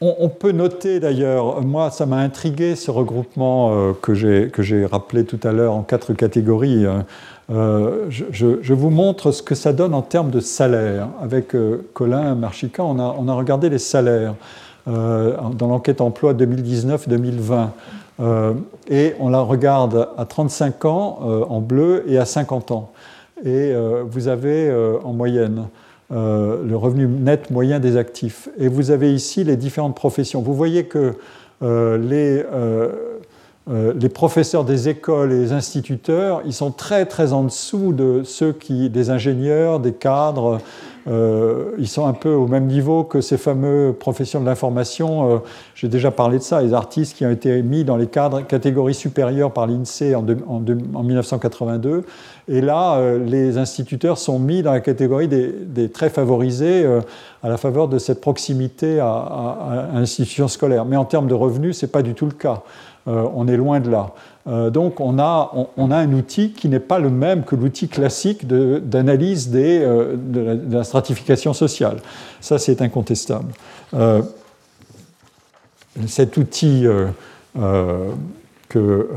On, 0.00 0.28
peut 0.28 0.52
noter 0.52 1.00
d'ailleurs, 1.00 1.60
moi 1.62 1.90
ça 1.90 2.06
m'a 2.06 2.18
intrigué 2.18 2.76
ce 2.76 2.92
regroupement 2.92 3.72
euh, 3.72 3.92
que 4.00 4.14
j'ai 4.14 4.86
rappelé 4.86 5.24
tout 5.24 5.40
à 5.42 5.50
l'heure 5.50 5.74
en 5.74 5.82
quatre 5.82 6.12
catégories. 6.12 6.86
Hein. 6.86 7.04
Euh, 7.50 8.06
je, 8.08 8.72
vous 8.72 8.90
montre 8.90 9.32
ce 9.32 9.42
que 9.42 9.56
ça 9.56 9.72
donne 9.72 9.92
en 9.92 10.02
termes 10.02 10.30
de 10.30 10.38
salaire. 10.38 11.08
Avec 11.20 11.56
euh, 11.56 11.88
Colin 11.94 12.36
Marchica, 12.36 12.84
on 12.84 13.00
a, 13.00 13.16
on 13.18 13.26
a, 13.26 13.34
regardé 13.34 13.68
les 13.68 13.80
salaires 13.80 14.34
dans 14.86 15.66
l'enquête 15.66 16.00
emploi 16.00 16.32
2019-2020. 16.32 17.70
Euh, 18.20 18.54
et 18.88 19.14
on 19.20 19.28
la 19.28 19.40
regarde 19.40 20.08
à 20.16 20.24
35 20.24 20.84
ans 20.84 21.20
euh, 21.22 21.44
en 21.48 21.60
bleu 21.60 22.04
et 22.08 22.18
à 22.18 22.24
50 22.24 22.72
ans. 22.72 22.90
Et 23.44 23.72
euh, 23.72 24.02
vous 24.08 24.28
avez 24.28 24.72
en 25.04 25.12
moyenne 25.12 25.68
le 26.10 26.74
revenu 26.74 27.06
net 27.06 27.50
moyen 27.50 27.80
des 27.80 27.96
actifs. 27.96 28.48
Et 28.58 28.68
vous 28.68 28.90
avez 28.90 29.12
ici 29.12 29.44
les 29.44 29.56
différentes 29.56 29.94
professions. 29.94 30.40
Vous 30.40 30.54
voyez 30.54 30.86
que 30.86 31.14
les, 31.60 32.42
les, 33.66 34.08
professeurs 34.08 34.64
des 34.64 34.88
écoles 34.88 35.32
et 35.32 35.38
les 35.38 35.52
instituteurs, 35.52 36.40
ils 36.46 36.54
sont 36.54 36.70
très 36.70 37.04
très 37.04 37.34
en 37.34 37.44
dessous 37.44 37.92
de 37.92 38.22
ceux 38.24 38.52
qui, 38.52 38.88
des 38.88 39.10
ingénieurs, 39.10 39.80
des 39.80 39.92
cadres, 39.92 40.60
euh, 41.06 41.72
ils 41.78 41.88
sont 41.88 42.06
un 42.06 42.12
peu 42.12 42.30
au 42.30 42.46
même 42.46 42.66
niveau 42.66 43.04
que 43.04 43.20
ces 43.20 43.38
fameux 43.38 43.94
professions 43.98 44.40
de 44.40 44.46
l'information. 44.46 45.30
Euh, 45.30 45.38
j'ai 45.74 45.88
déjà 45.88 46.10
parlé 46.10 46.38
de 46.38 46.42
ça, 46.42 46.60
les 46.60 46.74
artistes 46.74 47.16
qui 47.16 47.24
ont 47.24 47.30
été 47.30 47.62
mis 47.62 47.84
dans 47.84 47.96
les 47.96 48.06
cadres, 48.06 48.42
catégories 48.42 48.94
supérieures 48.94 49.52
par 49.52 49.66
l'INSEE 49.66 50.14
en, 50.14 50.24
en, 50.48 51.02
1982. 51.02 52.04
Et 52.48 52.60
là, 52.60 52.96
euh, 52.96 53.18
les 53.24 53.58
instituteurs 53.58 54.18
sont 54.18 54.38
mis 54.38 54.62
dans 54.62 54.72
la 54.72 54.80
catégorie 54.80 55.28
des, 55.28 55.90
très 55.90 56.10
favorisés 56.10 56.84
à 57.42 57.48
la 57.48 57.56
faveur 57.56 57.88
de 57.88 57.98
cette 57.98 58.20
proximité 58.20 59.00
à, 59.00 59.06
à, 59.06 59.88
à 59.94 59.98
l'institution 59.98 60.48
scolaire. 60.48 60.84
Mais 60.84 60.96
en 60.96 61.04
termes 61.04 61.28
de 61.28 61.34
revenus, 61.34 61.78
ce 61.78 61.86
n'est 61.86 61.92
pas 61.92 62.02
du 62.02 62.14
tout 62.14 62.26
le 62.26 62.32
cas. 62.32 62.62
on 63.06 63.48
est 63.48 63.56
loin 63.56 63.80
de 63.80 63.90
là. 63.90 64.10
Euh, 64.48 64.70
donc 64.70 65.00
on 65.00 65.18
a, 65.18 65.52
on, 65.76 65.90
a, 65.90 65.96
un 65.96 66.12
outil 66.12 66.52
qui 66.52 66.68
n'est 66.68 66.80
pas 66.80 66.98
le 66.98 67.10
même 67.10 67.44
que 67.44 67.54
l'outil 67.54 67.88
classique 67.88 68.46
d'analyse 68.46 69.50
euh, 69.54 70.16
de, 70.16 70.74
la, 70.74 70.84
stratification 70.84 71.52
sociale. 71.52 71.98
Ça, 72.40 72.58
c'est 72.58 72.80
incontestable. 72.80 73.52
Euh, 73.94 74.22
cet 76.06 76.36
outil 76.36 76.86
que, 78.68 79.08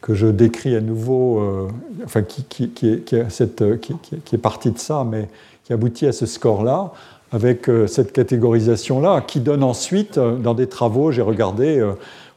que 0.00 0.14
je 0.14 0.26
décris 0.28 0.76
à 0.76 0.80
nouveau, 0.80 1.68
enfin, 2.04 2.22
qui, 2.22 2.44
qui, 2.44 2.88
est 2.88 3.04
qui, 3.04 3.16
est 3.16 4.38
parti 4.38 4.70
de 4.70 4.78
ça, 4.78 5.04
mais 5.04 5.28
qui 5.64 5.72
aboutit 5.72 6.06
à 6.06 6.12
ce 6.12 6.26
score-là, 6.26 6.92
avec 7.32 7.68
cette 7.88 8.12
catégorisation-là, 8.12 9.22
qui 9.22 9.40
donne 9.40 9.64
ensuite, 9.64 10.20
dans 10.20 10.54
des 10.54 10.68
travaux, 10.68 11.10
j'ai 11.10 11.22
regardé 11.22 11.84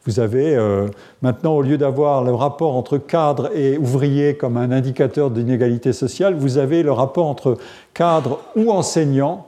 vous 0.05 0.19
avez 0.19 0.55
euh, 0.55 0.87
maintenant, 1.21 1.53
au 1.53 1.61
lieu 1.61 1.77
d'avoir 1.77 2.23
le 2.23 2.33
rapport 2.33 2.75
entre 2.75 2.97
cadre 2.97 3.55
et 3.55 3.77
ouvrier 3.77 4.35
comme 4.35 4.57
un 4.57 4.71
indicateur 4.71 5.31
d'inégalité 5.31 5.93
sociale, 5.93 6.35
vous 6.35 6.57
avez 6.57 6.83
le 6.83 6.91
rapport 6.91 7.27
entre 7.27 7.57
cadre 7.93 8.39
ou 8.55 8.69
enseignant 8.71 9.47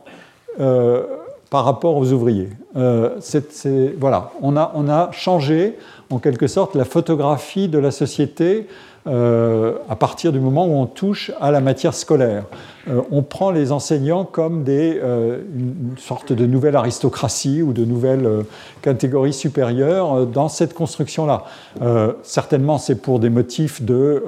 euh, 0.59 1.03
par 1.49 1.65
rapport 1.65 1.97
aux 1.97 2.11
ouvriers. 2.13 2.49
Voilà, 2.75 4.31
on 4.41 4.57
a, 4.57 4.71
on 4.75 4.89
a 4.89 5.09
changé 5.11 5.77
en 6.09 6.19
quelque 6.19 6.47
sorte 6.47 6.75
la 6.75 6.85
photographie 6.85 7.67
de 7.67 7.79
la 7.79 7.91
société 7.91 8.67
euh, 9.07 9.73
à 9.87 9.95
partir 9.95 10.31
du 10.31 10.39
moment 10.39 10.65
où 10.65 10.71
on 10.71 10.87
touche 10.87 11.31
à 11.39 11.51
la 11.51 11.61
matière 11.61 11.93
scolaire. 11.93 12.45
Euh, 12.87 13.01
on 13.11 13.21
prend 13.21 13.51
les 13.51 13.71
enseignants 13.71 14.25
comme 14.25 14.63
des, 14.63 14.99
euh, 14.99 15.41
une 15.55 15.95
sorte 15.99 16.33
de 16.33 16.47
nouvelle 16.47 16.75
aristocratie 16.75 17.61
ou 17.61 17.71
de 17.71 17.85
nouvelle 17.85 18.27
catégorie 18.81 19.33
supérieure 19.33 20.25
dans 20.25 20.49
cette 20.49 20.73
construction-là. 20.73 21.43
certainement, 22.23 22.79
c'est 22.79 22.95
pour 22.95 23.19
des 23.19 23.29
motifs 23.29 23.83
de 23.83 24.23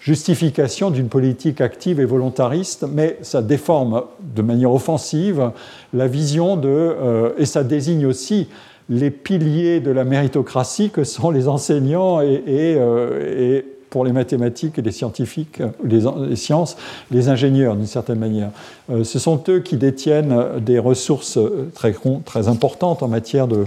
justification 0.00 0.90
d'une 0.90 1.08
politique 1.08 1.60
active 1.60 1.98
et 1.98 2.04
volontariste, 2.04 2.86
mais 2.92 3.18
ça 3.22 3.42
déforme 3.42 4.02
de 4.20 4.42
manière 4.42 4.72
offensive 4.72 5.50
la 5.92 6.06
vision 6.06 6.56
de... 6.56 7.34
et 7.38 7.46
ça 7.46 7.57
désigne 7.64 8.06
aussi 8.06 8.48
les 8.88 9.10
piliers 9.10 9.80
de 9.80 9.90
la 9.90 10.04
méritocratie 10.04 10.90
que 10.90 11.04
sont 11.04 11.30
les 11.30 11.46
enseignants 11.48 12.20
et, 12.22 12.42
et 12.46 13.64
pour 13.90 14.04
les 14.04 14.12
mathématiques 14.12 14.78
et 14.78 14.82
les 14.82 14.92
scientifiques, 14.92 15.62
les, 15.84 16.36
sciences, 16.36 16.76
les 17.10 17.28
ingénieurs 17.28 17.76
d'une 17.76 17.86
certaine 17.86 18.18
manière. 18.18 18.50
Euh, 18.90 19.04
ce 19.04 19.18
sont 19.18 19.42
eux 19.48 19.60
qui 19.60 19.76
détiennent 19.76 20.60
des 20.60 20.78
ressources 20.78 21.38
très, 21.74 21.94
très 22.24 22.48
importantes 22.48 23.02
en 23.02 23.08
matière 23.08 23.48
de, 23.48 23.66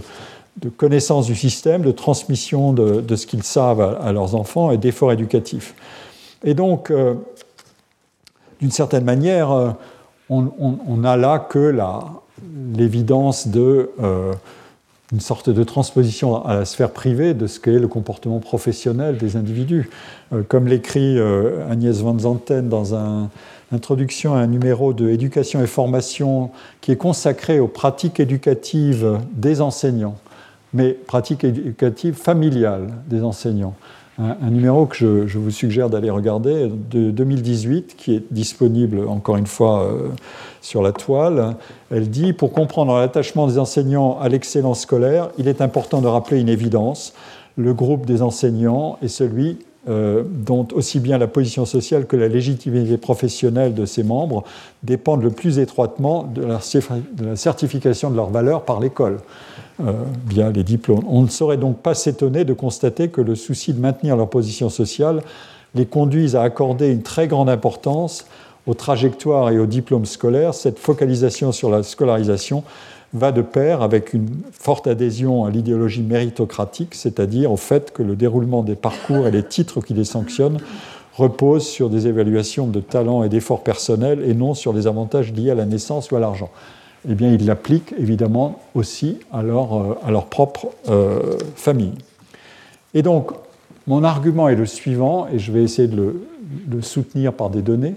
connaissance 0.78 1.26
du 1.28 1.36
système, 1.36 1.82
de 1.82 1.92
transmission 1.92 2.74
de, 2.74 3.16
ce 3.16 3.26
qu'ils 3.26 3.44
savent 3.44 3.98
à, 4.02 4.12
leurs 4.12 4.36
enfants 4.36 4.72
et 4.72 4.78
d'efforts 4.78 5.12
éducatifs. 5.12 5.74
Et 6.44 6.54
donc, 6.54 6.92
euh, 6.92 7.16
d'une 8.60 8.72
certaine 8.72 9.06
manière, 9.06 9.52
euh, 9.52 9.72
on 10.30 10.98
n'a 10.98 11.18
là 11.18 11.40
que 11.40 11.60
l'évidence 12.76 13.48
de 13.48 13.92
une 15.12 15.20
sorte 15.20 15.50
de 15.50 15.64
transposition 15.64 16.46
à 16.46 16.56
la 16.56 16.66
sphère 16.66 16.92
privée 16.92 17.34
de 17.34 17.48
ce 17.48 17.60
qu'est 17.60 17.80
le 17.80 17.88
comportement 17.88 18.40
professionnel 18.40 19.18
des 19.18 19.36
individus. 19.36 19.90
Euh, 20.32 20.44
comme 20.48 20.68
l'écrit 20.68 21.20
euh, 21.20 21.70
Agnès 21.70 22.00
Van 22.00 22.18
Zanten 22.18 22.70
dans 22.70 22.94
une 22.96 23.28
introduction 23.74 24.36
à 24.36 24.40
un 24.40 24.48
numéro 24.48 24.94
de 24.94 25.10
Éducation 25.10 25.62
et 25.62 25.68
formation 25.68 26.52
qui 26.80 26.92
est 26.92 26.98
consacré 26.98 27.60
aux 27.60 27.68
pratiques 27.68 28.20
éducatives 28.20 29.20
des 29.34 29.60
enseignants, 29.60 30.16
mais 30.74 30.92
pratiques 30.92 31.44
éducatives 31.44 32.16
familiales 32.16 32.94
des 33.08 33.22
enseignants 33.24 33.76
un, 34.18 34.50
numéro 34.50 34.86
que 34.86 35.26
je, 35.28 35.38
vous 35.38 35.52
suggère 35.52 35.90
d'aller 35.90 36.10
regarder 36.10 36.70
de 36.70 37.12
2018, 37.12 37.96
qui 37.96 38.16
est 38.16 38.24
disponible 38.32 39.08
encore 39.08 39.38
une 39.38 39.48
fois 39.48 39.84
euh, 39.84 40.10
sur 40.62 40.82
la 40.82 40.92
toile. 40.92 41.56
Elle 41.90 42.10
dit 42.10 42.34
Pour 42.34 42.52
comprendre 42.52 42.98
l'attachement 43.00 43.48
des 43.48 43.58
enseignants 43.58 44.20
à 44.20 44.30
l'excellence 44.30 44.82
scolaire, 44.82 45.30
il 45.38 45.48
est 45.48 45.62
important 45.62 46.02
de 46.02 46.08
rappeler 46.08 46.40
une 46.40 46.50
évidence. 46.50 47.14
Le 47.58 47.74
groupe 47.74 48.06
des 48.06 48.22
enseignants 48.22 48.98
est 49.02 49.08
celui 49.08 49.60
euh, 49.90 50.24
dont 50.28 50.68
aussi 50.76 51.00
bien 51.00 51.18
la 51.18 51.26
position 51.26 51.66
sociale 51.66 52.06
que 52.06 52.16
la 52.16 52.28
légitimité 52.28 52.98
professionnelle 52.98 53.74
de 53.74 53.86
ses 53.86 54.04
membres 54.04 54.44
dépendent 54.84 55.24
le 55.24 55.32
plus 55.32 55.58
étroitement 55.58 56.24
de 56.24 56.44
la 56.44 57.36
certification 57.36 58.12
de 58.12 58.16
leurs 58.16 58.30
valeurs 58.30 58.64
par 58.64 58.80
l'école. 58.80 59.18
Euh, 59.80 59.94
les. 60.36 61.04
On 61.08 61.22
ne 61.22 61.30
saurait 61.30 61.58
donc 61.58 61.78
pas 61.78 61.94
s'étonner 61.94 62.46
de 62.46 62.54
constater 62.54 63.10
que 63.10 63.22
le 63.22 63.36
souci 63.36 63.74
de 63.74 63.80
maintenir 63.80 64.18
leur 64.18 64.30
position 64.30 64.70
sociale 64.70 65.22
les 65.76 65.86
conduise 65.86 66.36
à 66.36 66.44
accorder 66.44 66.90
une 66.90 67.02
très 67.02 67.28
grande 67.28 67.50
importance 67.50 68.26
aux 68.68 68.74
trajectoires 68.74 69.50
et 69.50 69.58
aux 69.58 69.66
diplômes 69.66 70.06
scolaires. 70.06 70.54
Cette 70.54 70.78
focalisation 70.78 71.52
sur 71.52 71.70
la 71.70 71.84
scolarisation 71.84 72.64
va 73.14 73.32
de 73.32 73.42
pair 73.42 73.82
avec 73.82 74.14
une 74.14 74.30
forte 74.52 74.88
adhésion 74.88 75.46
à 75.46 75.50
l'idéologie 75.50 76.04
méritocratique, 76.04 76.96
c'est-à-dire 76.96 77.52
au 77.52 77.58
fait 77.58 77.92
que 77.92 78.04
le 78.04 78.16
déroulement 78.16 78.64
des 78.64 78.76
parcours 78.76 79.28
et 79.28 79.32
les 79.32 79.44
titres 79.44 79.82
qui 79.82 79.94
les 79.94 80.06
sanctionnent 80.06 80.60
reposent 81.16 81.68
sur 81.68 81.90
des 81.90 82.08
évaluations 82.08 82.68
de 82.68 82.80
talent 82.80 83.24
et 83.24 83.30
d'efforts 83.30 83.64
personnels 83.64 84.22
et 84.26 84.34
non 84.34 84.54
sur 84.54 84.74
des 84.74 84.88
avantages 84.88 85.34
liés 85.34 85.52
à 85.52 85.56
la 85.56 85.66
naissance 85.66 86.12
ou 86.12 86.16
à 86.16 86.20
l'argent 86.20 86.50
eh 87.10 87.16
bien, 87.16 87.32
ils 87.32 87.46
l'appliquent 87.46 87.94
évidemment 87.98 88.60
aussi 88.76 89.18
à 89.34 89.42
leur, 89.42 89.76
euh, 89.76 89.98
à 90.06 90.12
leur 90.12 90.28
propre 90.28 90.68
euh, 90.90 91.38
famille. 91.56 91.96
Et 92.94 93.02
donc, 93.02 93.32
mon 93.88 94.04
argument 94.04 94.50
est 94.50 94.56
le 94.56 94.68
suivant, 94.68 95.28
et 95.34 95.40
je 95.40 95.52
vais 95.52 95.64
essayer 95.64 95.88
de 95.88 96.16
le, 96.70 96.82
soutenir 96.82 97.34
par 97.34 97.50
des 97.50 97.62
données. 97.62 97.96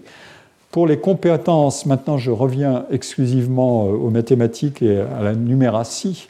Pour 0.70 0.86
les 0.86 0.98
compétences, 0.98 1.86
maintenant 1.86 2.18
je 2.18 2.30
reviens 2.30 2.84
exclusivement 2.90 3.86
euh, 3.86 3.90
aux 3.90 4.10
mathématiques 4.10 4.82
et 4.82 5.00
à 5.00 5.22
la 5.22 5.34
numératie. 5.34 6.28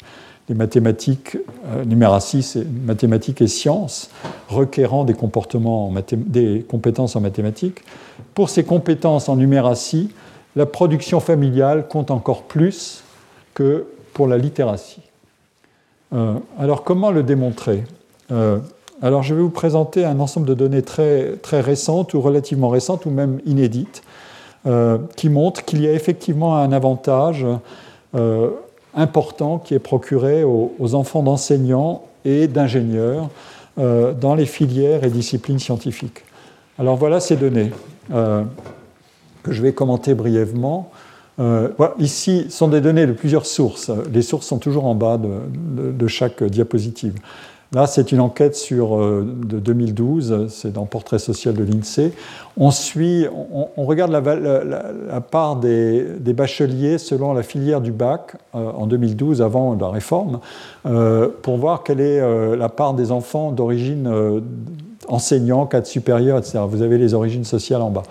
Les 0.51 0.55
mathématiques, 0.55 1.39
numératie, 1.87 2.43
c'est 2.43 2.67
mathématiques 2.85 3.41
et 3.41 3.47
sciences, 3.47 4.11
requérant 4.51 5.05
des, 5.05 5.15
compétences 5.15 5.57
en 7.17 7.21
mathématiques. 7.23 7.81
Pour 8.35 8.51
ces 8.51 8.63
compétences 8.63 9.31
en 9.31 9.37
numératie, 9.37 10.11
la 10.57 10.67
production 10.67 11.21
familiale 11.21 11.89
compte 11.89 12.11
encore 12.11 12.43
plus 12.43 13.03
que 13.55 13.87
pour 14.13 14.27
la 14.29 14.39
littératie. 14.39 15.03
Euh, 16.13 16.35
alors 16.59 16.85
comment 16.85 17.11
le 17.11 17.23
démontrer? 17.23 17.85
Euh, 18.31 18.59
Alors 19.03 19.23
je 19.23 19.35
vais 19.35 19.43
vous 19.43 19.51
présenter 19.51 20.05
un 20.05 20.21
ensemble 20.21 20.47
de 20.47 20.55
données 20.55 20.83
très, 20.83 21.37
récentes 21.53 22.15
ou 22.15 22.21
relativement 22.21 22.69
récentes 22.69 23.07
ou 23.07 23.11
même 23.11 23.41
inédites 23.45 24.03
euh, 24.67 24.99
qui 25.17 25.29
montrent 25.29 25.65
qu'il 25.65 25.83
y 25.83 25.89
a 25.89 25.93
effectivement 25.93 26.57
un 26.57 26.73
avantage 26.73 27.47
important 28.95 29.59
qui 29.59 29.75
est 29.75 29.81
procuré 29.81 30.45
aux 30.45 30.95
enfants 30.95 31.25
d'enseignants 31.25 32.05
et 32.25 32.47
d'ingénieurs 32.47 33.29
dans 33.77 34.37
les 34.37 34.47
filières 34.47 35.03
et 35.03 35.11
disciplines 35.11 35.59
scientifiques. 35.59 36.23
Alors 36.79 36.95
voilà 36.95 37.19
ces 37.19 37.35
données 37.35 37.73
que 39.45 39.53
je 39.53 39.63
vais 39.63 39.73
commenter 39.73 40.15
brièvement. 40.15 40.91
Euh, 41.39 41.69
ici 41.99 42.47
sont 42.51 42.69
des 42.69 42.81
données 42.81 43.07
de 43.07 43.13
plusieurs 43.13 43.47
sources. 43.47 43.91
Les 44.13 44.23
sources 44.23 44.47
sont 44.47 44.59
toujours 44.59 44.87
en 44.87 44.95
bas 44.95 45.19
de, 45.19 46.07
chaque 46.09 46.43
diapositive. 46.43 47.15
Là, 47.73 47.89
c'est 47.89 48.13
une 48.13 48.21
enquête 48.21 48.55
sur, 48.55 48.97
euh, 48.97 49.27
de 49.45 49.59
2012, 49.59 50.47
c'est 50.49 50.73
dans 50.73 50.85
Portrait 50.87 51.19
social 51.19 51.55
de 51.55 51.65
l'INSEE. 51.65 52.13
On, 52.57 52.71
suit, 52.71 53.27
on, 53.77 53.85
regarde 53.85 54.13
la, 54.13 55.21
part 55.21 55.57
des, 55.57 56.05
bacheliers 56.21 56.99
selon 56.99 57.33
la 57.33 57.43
filière 57.43 57.81
du 57.81 57.91
bac 57.91 58.37
euh, 58.55 58.71
en 58.71 58.87
2012, 58.87 59.43
avant 59.43 59.75
la 59.75 59.89
réforme, 59.89 60.39
pour 61.43 61.57
voir 61.57 61.83
quelle 61.83 62.01
est 62.01 62.57
la 62.57 62.69
part 62.69 62.95
des 62.95 63.11
enfants 63.11 63.51
d'origine 63.51 64.09
enseignants, 65.09 65.67
cadre 65.67 65.87
supérieur, 65.87 66.39
etc. 66.39 66.61
Vous 66.69 66.83
avez 66.83 66.97
les 66.97 67.13
origines 67.13 67.45
sociales 67.45 67.83
en 67.83 67.91
bas. 67.91 68.05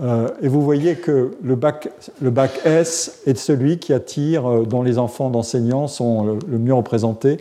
Euh, 0.00 0.28
et 0.40 0.48
vous 0.48 0.62
voyez 0.62 0.94
que 0.94 1.32
le 1.42 1.56
bac, 1.56 1.88
le 2.22 2.30
bac, 2.30 2.60
S 2.64 3.20
est 3.26 3.36
celui 3.36 3.78
qui 3.78 3.92
attire, 3.92 4.46
euh, 4.46 4.64
dont 4.64 4.82
les 4.82 4.98
enfants 4.98 5.28
d'enseignants 5.28 5.88
sont 5.88 6.38
le, 6.46 6.58
mieux 6.58 6.74
représentés, 6.74 7.38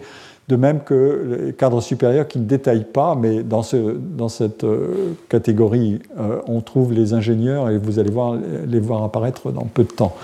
de 0.48 0.56
même 0.56 0.80
que 0.80 1.44
les 1.46 1.54
cadres 1.54 1.82
supérieurs 1.82 2.28
qui 2.28 2.40
ne 2.40 2.46
détaillent 2.46 2.92
pas, 2.92 3.16
mais 3.16 3.44
dans, 3.44 3.62
ce, 3.62 3.78
dans 3.78 4.30
cette 4.30 4.64
euh, 4.64 5.14
catégorie, 5.30 6.00
on 6.48 6.62
trouve 6.62 6.94
les 6.94 7.14
ingénieurs 7.14 7.70
et 7.70 7.78
vous 7.78 8.00
allez 8.00 8.10
voir, 8.10 8.36
les 8.66 8.80
voir 8.80 9.04
apparaître 9.04 9.52
dans 9.52 9.66
peu 9.66 9.84
de 9.84 9.92
temps. 9.92 10.16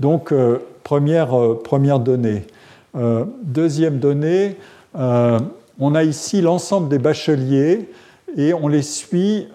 Donc, 0.00 0.34
première, 0.82 1.30
première 1.62 2.00
donnée. 2.00 2.44
deuxième 3.44 4.00
donnée, 4.00 4.56
on 4.94 5.94
a 5.94 6.02
ici 6.02 6.40
l'ensemble 6.40 6.88
des 6.88 6.98
bacheliers 6.98 7.88
et 8.36 8.52
on 8.52 8.66
les 8.66 8.82
suit 8.82 9.46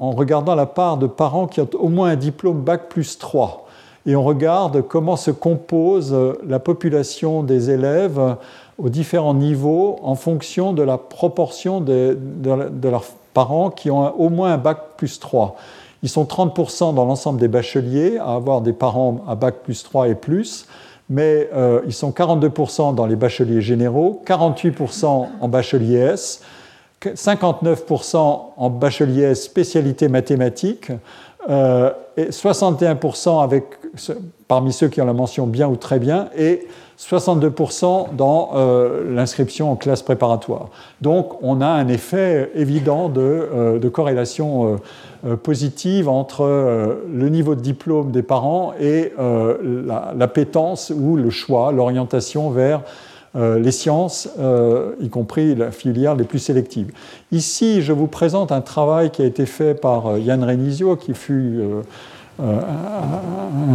en 0.00 0.12
regardant 0.12 0.54
la 0.54 0.66
part 0.66 0.96
de 0.96 1.06
parents 1.06 1.46
qui 1.46 1.60
ont 1.60 1.68
au 1.78 1.88
moins 1.88 2.10
un 2.10 2.16
diplôme 2.16 2.62
Bac 2.62 2.88
plus 2.88 3.18
3. 3.18 3.66
Et 4.06 4.16
on 4.16 4.24
regarde 4.24 4.82
comment 4.82 5.16
se 5.16 5.30
compose 5.30 6.16
la 6.46 6.58
population 6.58 7.42
des 7.42 7.70
élèves 7.70 8.36
aux 8.78 8.88
différents 8.88 9.34
niveaux 9.34 9.98
en 10.02 10.14
fonction 10.14 10.72
de 10.72 10.82
la 10.82 10.96
proportion 10.96 11.82
de, 11.82 12.16
leurs 12.82 13.04
parents 13.34 13.70
qui 13.70 13.90
ont 13.90 14.18
au 14.18 14.30
moins 14.30 14.54
un 14.54 14.58
Bac 14.58 14.78
plus 14.96 15.20
3. 15.20 15.56
Ils 16.02 16.08
sont 16.08 16.24
30% 16.24 16.94
dans 16.94 17.04
l'ensemble 17.04 17.38
des 17.38 17.48
bacheliers 17.48 18.16
à 18.16 18.34
avoir 18.34 18.62
des 18.62 18.72
parents 18.72 19.20
à 19.28 19.34
Bac 19.34 19.56
plus 19.62 19.82
3 19.82 20.08
et 20.08 20.14
plus, 20.14 20.66
mais 21.10 21.50
euh, 21.54 21.82
ils 21.86 21.92
sont 21.92 22.10
42% 22.10 22.94
dans 22.94 23.04
les 23.04 23.16
bacheliers 23.16 23.60
généraux, 23.60 24.22
48% 24.26 25.26
en 25.40 25.48
bachelier 25.48 25.96
S, 25.96 26.40
59% 27.06 28.16
en 28.56 28.70
bachelier 28.70 29.34
spécialité 29.34 30.08
mathématiques, 30.08 30.90
et 31.48 32.24
61% 32.24 33.42
avec, 33.42 33.64
parmi 34.46 34.72
ceux 34.72 34.88
qui 34.88 35.00
ont 35.00 35.06
la 35.06 35.14
mention 35.14 35.46
bien 35.46 35.68
ou 35.68 35.76
très 35.76 35.98
bien, 35.98 36.28
et 36.36 36.66
62% 36.98 38.14
dans 38.14 38.50
l'inscription 39.08 39.72
en 39.72 39.76
classe 39.76 40.02
préparatoire. 40.02 40.68
Donc 41.00 41.42
on 41.42 41.62
a 41.62 41.66
un 41.66 41.88
effet 41.88 42.50
évident 42.54 43.08
de, 43.08 43.88
corrélation 43.90 44.78
positive 45.42 46.10
entre 46.10 46.44
le 47.10 47.28
niveau 47.30 47.54
de 47.54 47.62
diplôme 47.62 48.10
des 48.10 48.22
parents 48.22 48.74
et 48.78 49.14
l'appétence 50.14 50.92
ou 50.94 51.16
le 51.16 51.30
choix, 51.30 51.72
l'orientation 51.72 52.50
vers 52.50 52.80
euh, 52.80 53.09
les 53.34 53.70
sciences, 53.70 54.28
euh, 54.40 54.92
y 55.00 55.08
compris 55.08 55.54
la 55.54 55.70
filière 55.70 56.16
les 56.16 56.24
plus 56.24 56.40
sélectives. 56.40 56.90
Ici, 57.30 57.80
je 57.80 57.92
vous 57.92 58.08
présente 58.08 58.50
un 58.50 58.60
travail 58.60 59.10
qui 59.10 59.22
a 59.22 59.24
été 59.24 59.46
fait 59.46 59.74
par 59.74 60.06
euh, 60.08 60.18
Yann 60.18 60.42
Renisio, 60.42 60.96
qui 60.96 61.14
fut 61.14 61.60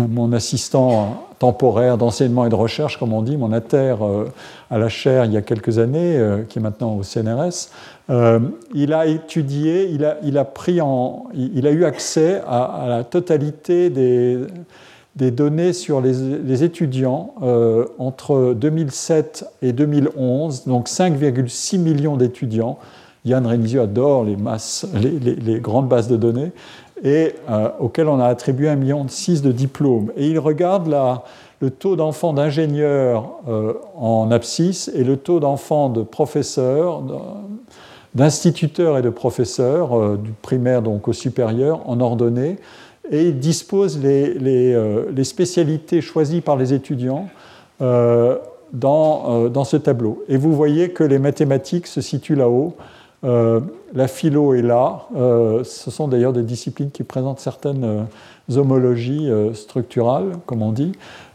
mon 0.09 0.33
assistant 0.33 1.27
temporaire 1.37 1.99
d'enseignement 1.99 2.47
et 2.47 2.49
de 2.49 2.55
recherche, 2.55 2.97
comme 2.97 3.13
on 3.13 3.21
dit, 3.21 3.37
mon 3.37 3.53
inter 3.53 3.95
à 4.71 4.79
la 4.79 4.89
chaire 4.89 5.25
il 5.25 5.33
y 5.33 5.37
a 5.37 5.43
quelques 5.43 5.77
années, 5.77 6.19
qui 6.49 6.57
est 6.57 6.61
maintenant 6.63 6.95
au 6.95 7.03
CNRS. 7.03 7.69
il 8.73 8.91
a 8.91 9.05
étudié, 9.05 9.87
il 9.91 10.03
a, 10.03 10.17
il 10.23 10.39
a, 10.39 10.45
pris 10.45 10.81
en, 10.81 11.25
il 11.35 11.67
a 11.67 11.71
eu 11.71 11.85
accès 11.85 12.41
à 12.47 12.85
la 12.87 13.03
totalité 13.03 13.91
des 13.91 14.39
des 15.15 15.31
données 15.31 15.73
sur 15.73 16.01
les, 16.01 16.63
étudiants 16.63 17.35
euh, 17.41 17.85
entre 17.99 18.53
2007 18.53 19.45
et 19.61 19.71
2011, 19.71 20.65
donc 20.65 20.89
5,6 20.89 21.79
millions 21.79 22.17
d'étudiants. 22.17 22.77
Yann 23.23 23.47
Renizio 23.47 23.81
adore 23.81 24.25
les, 24.25 24.35
masses, 24.35 24.85
grandes 25.61 25.87
bases 25.87 26.09
de 26.09 26.17
données, 26.17 26.51
et 27.03 27.33
euh, 27.49 27.69
auxquelles 27.79 28.09
on 28.09 28.19
a 28.19 28.27
attribué 28.27 28.67
1,6 28.67 28.77
million 28.77 29.03
de 29.05 29.51
diplômes. 29.51 30.11
Et 30.17 30.27
il 30.27 30.37
regarde 30.37 30.93
le 31.61 31.69
taux 31.69 31.95
d'enfants 31.95 32.33
d'ingénieurs 32.33 33.29
euh, 33.47 33.73
en 33.97 34.29
abscisse 34.31 34.91
et 34.93 35.05
le 35.05 35.15
taux 35.15 35.39
d'enfants 35.39 35.89
de 35.89 36.03
professeurs, 36.03 37.03
d'instituteurs 38.13 38.97
et 38.97 39.01
de 39.01 39.09
professeurs, 39.09 40.17
du 40.17 40.31
primaire 40.31 40.81
donc 40.81 41.07
au 41.07 41.13
supérieur, 41.13 41.89
en 41.89 42.01
ordonnée 42.01 42.57
et 43.11 43.27
il 43.27 43.39
dispose 43.39 43.99
les, 43.99 44.35
euh, 44.73 45.05
les, 45.15 45.23
spécialités 45.23 46.01
choisies 46.01 46.41
par 46.41 46.55
les 46.55 46.73
étudiants 46.73 47.27
euh, 47.81 48.37
dans, 48.73 49.45
euh, 49.45 49.49
dans, 49.49 49.63
ce 49.63 49.77
tableau. 49.77 50.23
Et 50.27 50.37
vous 50.37 50.53
voyez 50.53 50.89
que 50.89 51.03
les 51.03 51.19
mathématiques 51.19 51.87
se 51.87 52.01
situent 52.01 52.35
là-haut, 52.35 52.75
la 53.23 54.07
philo 54.07 54.53
est 54.53 54.61
là. 54.61 55.07
ce 55.15 55.89
sont 55.89 56.07
d'ailleurs 56.07 56.31
des 56.31 56.43
disciplines 56.43 56.91
qui 56.91 57.01
présentent 57.01 57.39
certaines 57.39 58.05
homologies 58.55 59.31
structurales, 59.55 60.33
comme 60.45 60.61
on 60.61 60.71
dit, 60.71 60.91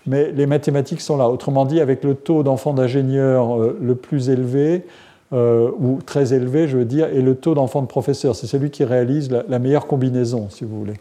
mais 0.07 0.31
les 0.31 0.47
mathématiques 0.47 1.01
sont 1.01 1.17
là. 1.17 1.29
Autrement 1.29 1.65
dit, 1.65 1.81
avec 1.81 2.05
le 2.05 2.15
taux 2.15 2.45
d'enfants 2.45 2.75
d'ingénieurs 2.75 3.59
le 3.59 3.95
plus 3.97 4.31
élevé, 4.31 4.85
euh, 5.33 5.71
ou 5.79 6.01
très 6.05 6.35
élevé, 6.35 6.67
je 6.67 6.77
veux 6.77 6.85
dire, 6.85 7.07
et 7.07 7.23
le 7.23 7.37
taux 7.37 7.55
d'enfants 7.55 7.83
de 7.83 7.87
professeurs. 7.87 8.35
C'est 8.35 8.49
celui 8.49 8.71
qui 8.71 8.83
réalise 8.83 9.31
la, 9.31 9.59
meilleure 9.61 9.87
combinaison, 9.87 10.49
si 10.51 10.65
vous 10.65 10.77
voulez. 10.77 10.95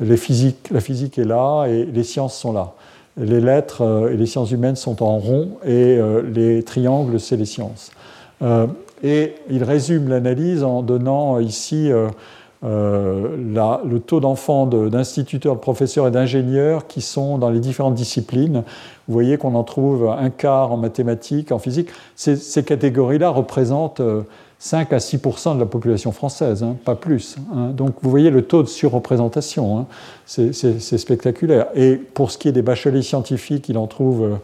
La 0.00 0.16
physique 0.16 1.18
est 1.18 1.24
là 1.24 1.66
et 1.66 1.84
les 1.84 2.02
sciences 2.02 2.36
sont 2.36 2.52
là. 2.52 2.72
Les 3.16 3.40
lettres 3.40 3.82
euh, 3.82 4.12
et 4.12 4.16
les 4.16 4.26
sciences 4.26 4.50
humaines 4.50 4.74
sont 4.74 5.02
en 5.04 5.18
rond 5.18 5.50
et 5.64 5.96
euh, 5.98 6.22
les 6.22 6.64
triangles, 6.64 7.20
c'est 7.20 7.36
les 7.36 7.44
sciences. 7.44 7.92
et 9.04 9.34
il 9.48 9.62
résume 9.62 10.08
l'analyse 10.08 10.64
en 10.64 10.82
donnant 10.82 11.38
ici 11.38 11.90
euh, 12.64 13.36
le 13.84 13.98
taux 13.98 14.20
d'enfants 14.20 14.66
d'instituteurs, 14.66 15.56
de, 15.56 15.60
professeurs 15.60 16.06
et 16.08 16.10
d'ingénieurs 16.10 16.86
qui 16.86 17.02
sont 17.02 17.36
dans 17.36 17.50
les 17.50 17.60
différentes 17.60 17.94
disciplines. 17.94 18.64
Vous 19.08 19.12
voyez 19.12 19.36
qu'on 19.36 19.54
en 19.54 19.62
trouve 19.62 20.08
un 20.08 20.30
quart 20.30 20.72
en 20.72 20.78
mathématiques, 20.78 21.52
en 21.52 21.58
physique. 21.58 21.88
Ces, 22.14 22.64
catégories-là 22.64 23.28
représentent 23.28 24.00
5 24.58 24.92
euh, 24.92 24.96
à 24.96 24.98
6% 24.98 25.54
de 25.54 25.60
la 25.60 25.66
population 25.66 26.12
française, 26.12 26.62
hein, 26.62 26.76
pas 26.84 26.94
plus. 26.94 27.36
Hein. 27.54 27.72
Donc 27.74 27.96
vous 28.00 28.08
voyez 28.08 28.30
le 28.30 28.42
taux 28.42 28.62
de 28.62 28.68
surreprésentation, 28.68 29.80
hein. 29.80 29.86
c'est 30.24 30.80
spectaculaire. 30.80 31.66
Et 31.74 31.96
pour 31.96 32.30
ce 32.30 32.38
qui 32.38 32.48
est 32.48 32.52
des 32.52 32.62
bacheliers 32.62 33.02
scientifiques, 33.02 33.68
il 33.68 33.76
en 33.76 33.86
trouve 33.86 34.38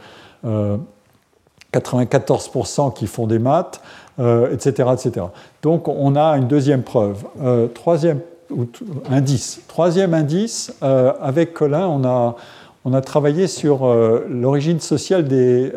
94 1.72 2.50
euh, 2.54 2.90
qui 2.90 3.06
font 3.06 3.26
des 3.26 3.38
maths 3.38 3.80
euh, 4.18 4.52
etc. 4.52 5.22
Donc 5.62 5.88
on 5.88 6.16
a 6.16 6.36
une 6.36 6.46
deuxième 6.46 6.82
preuve. 6.82 7.24
Euh, 7.42 7.66
troisième 7.68 8.20
indice. 9.10 9.62
Troisième 9.66 10.12
indice, 10.12 10.74
euh, 10.82 11.14
avec 11.22 11.54
Colin, 11.54 11.86
on 11.88 12.04
a, 12.04 12.36
on 12.84 12.92
a 12.92 13.00
travaillé 13.00 13.46
sur 13.46 13.86
l'origine 14.28 14.80
sociale 14.80 15.26
des, 15.26 15.72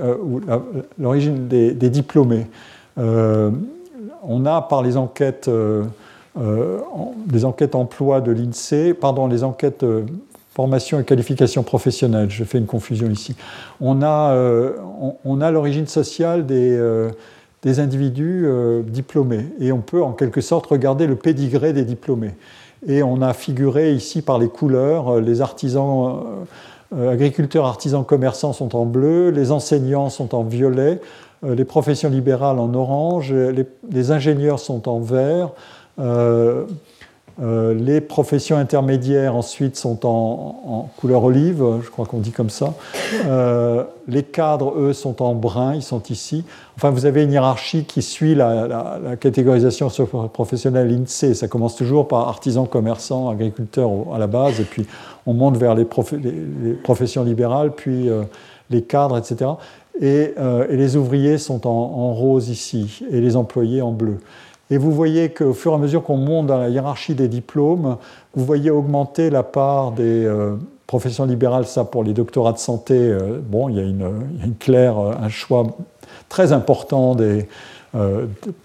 l'origine 0.99 1.47
des, 1.47 1.89
diplômés. 1.89 2.47
on 2.97 4.45
a 4.45 4.61
par 4.63 4.83
les 4.83 4.97
enquêtes, 4.97 5.49
des 6.35 7.45
enquêtes 7.45 7.75
emploi 7.75 8.19
de 8.19 8.31
l'INSEE, 8.31 8.93
pardon, 8.95 9.27
les 9.27 9.45
enquêtes 9.45 9.85
formation 10.53 10.99
et 10.99 11.03
qualification 11.03 11.63
professionnelle, 11.63 12.31
je 12.31 12.43
fais 12.43 12.57
une 12.57 12.65
confusion 12.65 13.09
ici. 13.09 13.35
On 13.79 14.01
a, 14.01 14.35
on 15.23 15.41
a 15.41 15.51
l'origine 15.51 15.87
sociale 15.87 16.45
des 16.45 16.75
des 17.65 17.79
individus 17.79 18.43
euh, 18.45 18.83
diplômés. 18.83 19.47
Et 19.59 19.71
on 19.71 19.81
peut 19.81 20.01
en 20.01 20.13
quelque 20.13 20.39
sorte 20.39 20.67
regarder 20.67 21.07
le 21.07 21.15
pédigré 21.15 21.73
des 21.73 21.83
diplômés. 21.83 22.35
Et 22.87 23.01
on 23.01 23.21
a 23.23 23.33
figuré 23.33 23.91
ici 23.91 24.21
par 24.21 24.37
les 24.37 24.47
couleurs, 24.47 25.15
euh, 25.15 25.19
les 25.19 25.41
artisans, 25.41 26.23
euh, 26.95 27.11
agriculteurs, 27.11 27.65
artisans, 27.65 28.05
commerçants 28.05 28.53
sont 28.53 28.75
en 28.75 28.85
bleu, 28.85 29.31
les 29.31 29.51
enseignants 29.51 30.09
sont 30.09 30.35
en 30.35 30.43
violet, 30.43 31.01
les 31.43 31.65
professions 31.65 32.09
libérales 32.09 32.57
en 32.57 32.73
orange, 32.73 33.33
les, 33.91 34.11
ingénieurs 34.11 34.59
sont 34.59 34.87
en 34.87 34.99
vert. 34.99 35.51
Euh, 37.41 37.73
les 37.73 37.99
professions 37.99 38.55
intermédiaires 38.55 39.35
ensuite 39.35 39.75
sont 39.75 40.05
en, 40.05 40.89
couleur 40.97 41.23
olive, 41.23 41.63
je 41.83 41.89
crois 41.89 42.05
qu'on 42.05 42.19
dit 42.19 42.31
comme 42.31 42.49
ça. 42.49 42.73
Euh, 43.25 43.83
les 44.07 44.23
cadres, 44.23 44.73
eux, 44.77 44.93
sont 44.93 45.21
en 45.21 45.35
brun, 45.35 45.75
ils 45.75 45.83
sont 45.83 46.01
ici. 46.03 46.45
Enfin, 46.77 46.91
vous 46.91 47.05
avez 47.05 47.23
une 47.23 47.31
hiérarchie 47.31 47.83
qui 47.83 48.01
suit 48.01 48.35
la, 48.35 49.15
catégorisation 49.19 49.89
professionnelle 50.31 50.91
INSEE. 50.91 51.33
Ça 51.33 51.47
commence 51.47 51.75
toujours 51.75 52.07
par 52.07 52.27
artisans, 52.27 52.67
commerçants, 52.67 53.29
agriculteurs 53.29 53.91
à 54.13 54.17
la 54.17 54.27
base, 54.27 54.61
et 54.61 54.65
puis 54.65 54.85
on 55.25 55.33
monte 55.33 55.57
vers 55.57 55.75
les, 55.75 55.85
professions 56.83 57.23
libérales, 57.23 57.71
puis 57.71 58.09
euh, 58.09 58.23
les 58.69 58.81
cadres, 58.81 59.17
etc. 59.17 59.51
Et, 60.01 60.33
les 60.69 60.95
ouvriers 60.95 61.37
sont 61.37 61.67
en 61.67 62.13
rose 62.13 62.49
ici, 62.49 63.01
et 63.11 63.19
les 63.19 63.35
employés 63.35 63.81
en 63.81 63.91
bleu. 63.91 64.19
Et 64.71 64.77
vous 64.77 64.91
voyez 64.91 65.29
qu'au 65.29 65.53
fur 65.53 65.73
et 65.73 65.75
à 65.75 65.77
mesure 65.77 66.03
qu'on 66.03 66.17
monte 66.17 66.47
dans 66.47 66.57
la 66.57 66.69
hiérarchie 66.69 67.13
des 67.13 67.27
diplômes, 67.27 67.97
vous 68.33 68.45
voyez 68.45 68.71
augmenter 68.71 69.29
la 69.29 69.43
part 69.43 69.91
des 69.91 70.25
euh, 70.25 70.55
professions 70.87 71.25
libérales, 71.25 71.65
ça 71.65 71.85
pour 71.85 72.03
les 72.03 72.13
doctorats 72.13 72.53
de 72.53 72.57
santé, 72.57 72.95
euh, 72.97 73.39
bon, 73.43 73.69
il 73.69 73.75
y 73.75 73.79
a 73.79 73.83
une, 73.83 74.55
claire, 74.59 74.97
euh, 74.97 75.13
un 75.21 75.29
choix 75.29 75.67
très 76.29 76.51
important 76.51 77.15
des 77.15 77.47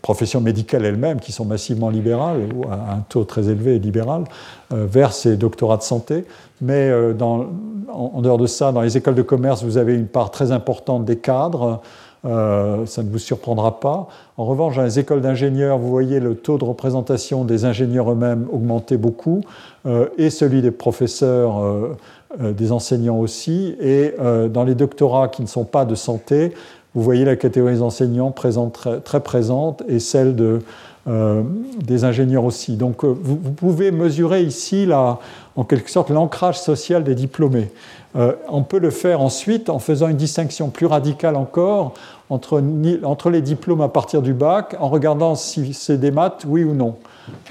professions 0.03 0.41
médicales 0.41 0.85
elles-mêmes 0.85 1.21
qui 1.21 1.31
sont 1.31 1.45
massivement 1.45 1.89
libérales, 1.89 2.49
ou 2.53 2.65
à 2.65 2.95
un 2.95 3.05
taux 3.09 3.23
très 3.23 3.49
élevé 3.49 3.79
libéral, 3.79 4.25
vers 4.73 5.13
ces 5.13 5.37
doctorats 5.37 5.77
de 5.77 5.85
santé. 5.85 6.25
Mais 6.61 6.93
en, 7.21 8.21
dehors 8.23 8.39
de 8.39 8.49
ça, 8.49 8.73
dans 8.73 8.81
les 8.81 8.97
écoles 8.97 9.15
de 9.15 9.23
commerce, 9.23 9.63
vous 9.63 9.77
avez 9.77 9.95
une 9.95 10.09
part 10.09 10.33
très 10.33 10.51
importante 10.51 11.05
des 11.05 11.15
cadres. 11.15 11.81
Euh, 12.27 12.85
ça 12.87 13.03
ne 13.03 13.09
vous 13.09 13.19
surprendra 13.19 13.81
pas. 13.81 14.09
En 14.37 14.45
revanche, 14.45 14.77
dans 14.77 14.83
les 14.83 14.99
écoles 14.99 15.23
d'ingénieurs, 15.23 15.79
vous 15.79 15.89
voyez 15.89 16.21
le 16.21 16.35
taux 16.35 16.59
de 16.59 16.65
représentation 16.65 17.45
des 17.45 17.65
ingénieurs 17.65 18.13
eux-mêmes 18.13 18.47
augmenter 18.53 18.99
beaucoup, 18.99 19.43
euh, 19.87 20.07
et 20.19 20.29
celui 20.29 20.61
des 20.61 20.71
professeurs, 20.71 21.63
euh, 21.63 22.53
des 22.53 22.73
enseignants 22.73 23.19
aussi. 23.19 23.75
Et 23.81 24.15
dans 24.53 24.65
les 24.65 24.75
doctorats 24.75 25.29
qui 25.29 25.43
ne 25.43 25.49
sont 25.49 25.65
pas 25.65 25.85
de 25.85 25.95
santé, 25.95 26.53
vous 26.95 27.03
voyez 27.03 27.25
la 27.25 27.37
catégorie 27.37 27.75
des 27.75 27.83
enseignants 27.83 28.31
présente, 28.31 28.87
très, 29.05 29.21
présente 29.21 29.83
et 29.89 29.99
celle 29.99 30.37
de, 30.37 30.61
des 31.07 32.05
ingénieurs 32.05 32.45
aussi. 32.45 32.77
Donc 32.77 33.05
vous, 33.05 33.39
vous 33.43 33.53
pouvez 33.53 33.91
mesurer 33.91 34.43
ici, 34.43 34.87
la, 34.87 35.19
en 35.57 35.65
quelque 35.65 35.91
sorte, 35.91 36.11
l'ancrage 36.11 36.61
social 36.61 37.03
des 37.03 37.17
diplômés. 37.17 37.71
Euh, 38.17 38.33
on 38.49 38.63
peut 38.63 38.79
le 38.79 38.91
faire 38.91 39.21
ensuite 39.21 39.71
en 39.71 39.79
faisant 39.79 40.09
une 40.09 40.17
distinction 40.17 40.69
plus 40.69 40.87
radicale 40.87 41.37
encore 41.37 41.95
entre, 42.29 42.61
les 43.31 43.43
diplômes 43.43 43.81
à 43.81 43.89
partir 43.89 44.23
du 44.23 44.33
bac, 44.33 44.77
en 44.79 44.89
regardant 44.89 45.35
si 45.35 45.75
c'est 45.75 45.99
des 45.99 46.11
maths, 46.11 46.45
oui 46.47 46.65
ou 46.65 46.75
non. 46.75 46.97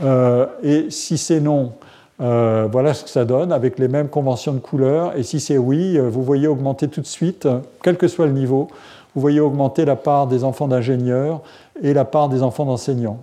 Euh, 0.03 0.45
et 0.63 0.89
si 0.89 1.17
c'est 1.17 1.39
non, 1.39 1.73
euh, 2.21 2.67
voilà 2.71 2.93
ce 2.93 3.03
que 3.03 3.09
ça 3.09 3.25
donne 3.25 3.51
avec 3.51 3.79
les 3.79 3.87
mêmes 3.87 4.09
conventions 4.09 4.53
de 4.53 4.59
couleurs. 4.59 5.17
Et 5.17 5.23
si 5.23 5.39
c'est 5.39 5.57
oui, 5.57 5.97
vous 5.97 6.23
voyez 6.23 6.47
augmenter 6.47 6.87
tout 6.87 7.01
de 7.01 7.07
suite, 7.07 7.47
quel 7.83 7.97
que 7.97 8.07
soit 8.07 8.25
le 8.25 8.33
niveau, 8.33 8.67
vous 9.15 9.21
voyez 9.21 9.39
augmenter 9.39 9.85
la 9.85 9.95
part 9.95 10.27
des 10.27 10.43
enfants 10.43 10.67
d'ingénieurs 10.67 11.41
et 11.81 11.93
la 11.93 12.05
part 12.05 12.29
des 12.29 12.43
enfants 12.43 12.65
d'enseignants. 12.65 13.19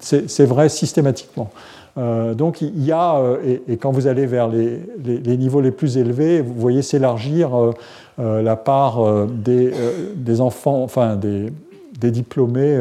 c'est 0.00 0.46
vrai 0.46 0.68
systématiquement. 0.68 1.50
Donc 1.96 2.60
il 2.60 2.84
y 2.84 2.92
a, 2.92 3.20
et, 3.68 3.76
quand 3.76 3.92
vous 3.92 4.06
allez 4.06 4.26
vers 4.26 4.48
les, 4.48 5.36
niveaux 5.36 5.60
les 5.60 5.70
plus 5.70 5.96
élevés, 5.96 6.40
vous 6.40 6.54
voyez 6.54 6.82
s'élargir 6.82 7.50
la 8.18 8.56
part 8.56 9.26
des, 9.28 10.40
enfants, 10.40 10.82
enfin 10.82 11.16
des, 11.16 12.10
diplômés 12.10 12.76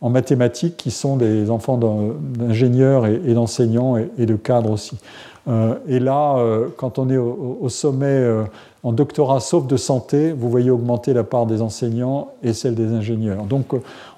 en 0.00 0.10
mathématiques 0.10 0.76
qui 0.76 0.90
sont 0.90 1.16
des 1.16 1.50
enfants 1.50 1.78
d'ingénieurs 1.78 3.06
et, 3.06 3.34
d'enseignants 3.34 3.96
et, 3.96 4.26
de 4.26 4.36
cadres 4.36 4.70
aussi. 4.70 4.96
Et 5.88 6.00
là, 6.00 6.36
quand 6.76 6.98
on 6.98 7.08
est 7.08 7.16
au 7.16 7.68
sommet 7.68 8.26
en 8.86 8.92
doctorat 8.92 9.40
sauf 9.40 9.66
de 9.66 9.76
santé, 9.76 10.30
vous 10.30 10.48
voyez 10.48 10.70
augmenter 10.70 11.12
la 11.12 11.24
part 11.24 11.46
des 11.46 11.60
enseignants 11.60 12.28
et 12.44 12.52
celle 12.52 12.76
des 12.76 12.92
ingénieurs. 12.92 13.42
Donc 13.42 13.72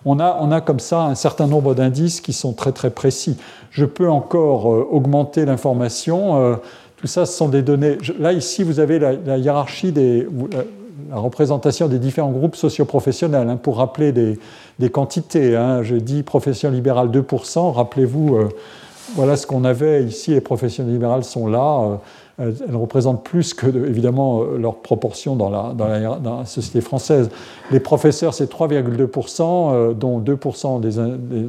on 0.04 0.20
a, 0.20 0.36
on 0.42 0.52
a 0.52 0.60
comme 0.60 0.78
ça 0.78 1.04
un 1.04 1.14
certain 1.14 1.46
nombre 1.46 1.74
d'indices 1.74 2.20
qui 2.20 2.34
sont 2.34 2.52
très 2.52 2.72
très 2.72 2.90
précis. 2.90 3.38
Je 3.70 3.86
peux 3.86 4.10
encore 4.10 4.70
euh, 4.70 4.86
augmenter 4.90 5.46
l'information. 5.46 6.38
Euh, 6.42 6.56
tout 6.98 7.06
ça, 7.06 7.24
ce 7.24 7.32
sont 7.32 7.48
des 7.48 7.62
données. 7.62 7.96
Là, 8.18 8.34
ici, 8.34 8.62
vous 8.62 8.78
avez 8.78 8.98
la, 8.98 9.38
hiérarchie 9.38 9.90
des, 9.90 10.28
la, 11.10 11.16
représentation 11.16 11.88
des 11.88 11.98
différents 11.98 12.32
groupes 12.32 12.56
socioprofessionnels. 12.56 13.48
Hein, 13.48 13.56
pour 13.56 13.78
rappeler 13.78 14.12
des, 14.12 14.38
des 14.78 14.90
quantités, 14.90 15.56
hein. 15.56 15.82
je 15.82 15.94
dis 15.94 16.22
profession 16.22 16.70
libérale 16.70 17.08
2%, 17.08 17.72
rappelez-vous, 17.72 18.36
euh, 18.36 18.48
voilà 19.14 19.36
ce 19.36 19.46
qu'on 19.46 19.64
avait 19.64 20.04
ici, 20.04 20.32
les 20.32 20.40
professions 20.40 20.84
libérales 20.84 21.24
sont 21.24 21.46
là. 21.46 21.98
Euh, 22.40 22.52
elles 22.68 22.76
représentent 22.76 23.24
plus 23.24 23.52
que, 23.52 23.66
évidemment, 23.66 24.42
euh, 24.42 24.58
leur 24.58 24.76
proportion 24.76 25.34
dans 25.34 25.50
la, 25.50 26.44
société 26.44 26.80
française. 26.80 27.30
Les 27.72 27.80
professeurs, 27.80 28.32
c'est 28.32 28.50
3,2%, 28.50 29.72
euh, 29.72 29.92
dont 29.92 30.20
2% 30.20 30.80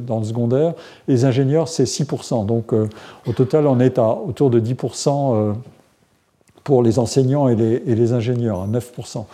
dans 0.00 0.18
le 0.18 0.24
secondaire. 0.24 0.74
Les 1.06 1.24
ingénieurs, 1.24 1.68
c'est 1.68 1.84
6%. 1.84 2.44
Donc, 2.44 2.72
au 2.72 3.32
total, 3.32 3.66
on 3.66 3.78
est 3.78 3.98
à 3.98 4.08
autour 4.08 4.50
de 4.50 4.60
10% 4.60 5.54
pour 6.64 6.82
les 6.82 6.98
enseignants 6.98 7.48
et 7.48 7.54
les, 7.56 8.12
ingénieurs, 8.12 8.66
9%. 8.68 9.24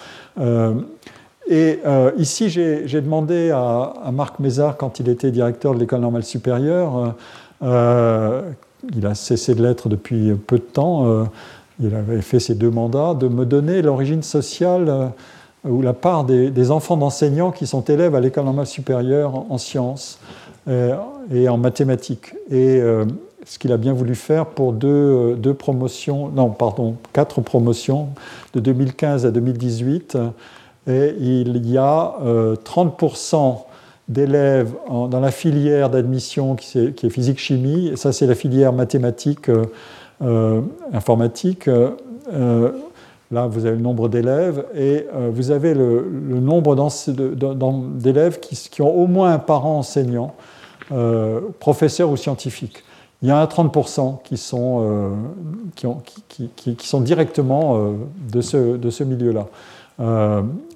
et 1.48 1.78
ici, 2.18 2.50
j'ai 2.50 3.00
demandé 3.00 3.50
à, 3.50 3.94
à, 4.02 4.12
Marc 4.12 4.38
Mézard, 4.38 4.76
quand 4.76 5.00
il 5.00 5.08
était 5.08 5.30
directeur 5.30 5.74
de 5.74 5.80
l'École 5.80 6.00
normale 6.00 6.24
supérieure, 6.24 7.14
il 8.94 9.06
a 9.06 9.14
cessé 9.14 9.54
de 9.54 9.62
l'être 9.62 9.88
depuis 9.88 10.32
peu 10.34 10.58
de 10.58 10.62
temps, 10.62 11.06
euh, 11.06 11.24
il 11.80 11.94
avait 11.94 12.22
fait 12.22 12.40
ses 12.40 12.54
deux 12.54 12.70
mandats, 12.70 13.14
de 13.14 13.28
me 13.28 13.44
donner 13.44 13.82
l'origine 13.82 14.22
sociale 14.22 14.88
euh, 14.88 15.08
ou 15.64 15.82
la 15.82 15.92
part 15.92 16.24
des, 16.24 16.70
enfants 16.70 16.96
d'enseignants 16.96 17.50
qui 17.50 17.66
sont 17.66 17.82
élèves 17.82 18.14
à 18.14 18.20
l'école 18.20 18.44
normale 18.44 18.66
supérieure 18.66 19.34
en, 19.50 19.58
sciences 19.58 20.20
euh, 20.68 20.94
et 21.32 21.48
en 21.48 21.56
mathématiques. 21.56 22.34
Et 22.52 22.80
ce 23.44 23.58
qu'il 23.58 23.72
a 23.72 23.76
bien 23.76 23.92
voulu 23.92 24.14
faire 24.14 24.46
pour 24.46 24.72
deux, 24.72 25.54
promotions, 25.58 26.28
non, 26.28 26.50
pardon, 26.50 26.94
quatre 27.12 27.40
promotions 27.40 28.10
de 28.54 28.60
2015 28.60 29.26
à 29.26 29.32
2018. 29.32 30.16
Et 30.86 31.16
il 31.18 31.68
y 31.68 31.78
a 31.78 32.14
30% 32.22 33.65
d'élèves 34.08 34.72
dans 34.88 35.20
la 35.20 35.30
filière 35.30 35.90
d'admission 35.90 36.54
qui, 36.54 36.78
est 36.78 37.10
physique-chimie, 37.10 37.92
ça 37.96 38.12
c'est 38.12 38.26
la 38.26 38.34
filière 38.34 38.72
mathématique 38.72 39.48
euh, 39.48 39.64
euh, 40.22 40.62
informatique. 40.92 41.68
Euh, 41.68 42.70
là, 43.30 43.46
vous 43.46 43.66
avez 43.66 43.76
le 43.76 43.82
nombre 43.82 44.08
d'élèves 44.08 44.64
et 44.74 45.06
vous 45.32 45.50
avez 45.50 45.74
le, 45.74 46.04
nombre 46.40 46.76
d'élèves 47.96 48.40
qui, 48.40 48.82
ont 48.82 48.94
au 48.94 49.06
moins 49.06 49.32
un 49.32 49.38
parent 49.38 49.78
enseignant, 49.78 50.34
professeur 51.58 52.10
ou 52.10 52.16
scientifique. 52.16 52.84
Il 53.22 53.28
y 53.28 53.32
a 53.32 53.44
30% 53.44 54.22
qui 54.22 54.36
sont, 54.36 55.10
directement 57.00 57.92
de 58.32 58.40
ce 58.40 59.04
milieu-là. 59.04 59.48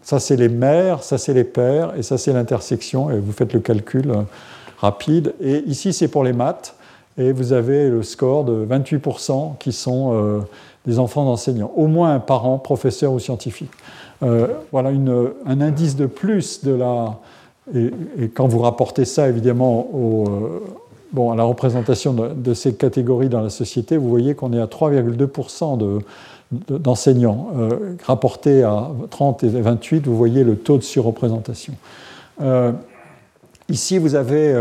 Euh, 0.01 0.05
ça, 0.11 0.21
c'est 0.21 0.37
les 0.37 0.49
mères, 0.49 1.03
ça, 1.03 1.19
c'est 1.19 1.35
les 1.35 1.45
pères, 1.45 1.95
et 1.97 2.03
ça, 2.03 2.19
c'est 2.19 2.33
l'intersection, 2.33 3.11
et 3.11 3.19
vous 3.19 3.33
faites 3.33 3.53
le 3.53 3.61
calcul 3.61 4.11
euh, 4.11 4.23
rapide. 4.79 5.35
Et 5.41 5.59
ici, 5.67 5.93
c'est 5.93 6.09
pour 6.09 6.25
les 6.25 6.33
maths, 6.33 6.75
et 7.19 7.33
vous 7.33 7.53
avez 7.53 7.89
le 7.91 8.03
score 8.03 8.45
de 8.45 8.67
28% 8.67 9.59
qui 9.59 9.73
sont 9.73 10.13
euh, 10.15 10.41
des 10.87 10.99
enfants 10.99 11.25
d'enseignants, 11.25 11.73
au 11.77 11.87
moins 11.87 12.15
un 12.15 12.21
parent, 12.21 12.59
professeur 12.59 13.13
ou 13.13 13.19
scientifique. 13.19 13.71
voilà 14.73 14.91
un 14.91 15.61
indice 15.61 15.97
de 15.97 16.07
plus 16.07 16.65
de 16.65 16.73
la. 16.73 17.19
Et, 17.75 18.29
quand 18.35 18.49
vous 18.49 18.61
rapportez 18.61 19.05
ça, 19.05 19.29
évidemment, 19.29 19.89
à 21.17 21.35
la 21.37 21.45
représentation 21.45 22.15
de, 22.15 22.29
de, 22.29 22.55
ces 22.55 22.75
catégories 22.75 23.29
dans 23.29 23.43
la 23.43 23.51
société, 23.51 23.97
vous 23.97 24.09
voyez 24.09 24.35
qu'on 24.35 24.53
est 24.53 24.61
à 24.61 24.67
3,2% 24.67 25.79
de, 25.79 25.99
d'enseignants. 26.53 27.51
Euh, 27.57 27.95
rapporté 28.05 28.63
à 28.63 28.91
30 29.11 29.45
et 29.45 29.49
28, 29.49 30.07
vous 30.07 30.17
voyez 30.17 30.45
le 30.45 30.57
taux 30.57 30.77
de 30.77 30.83
surreprésentation. 30.83 31.75
Euh, 32.41 32.73
ici, 33.69 33.99
vous 33.99 34.15
avez 34.15 34.53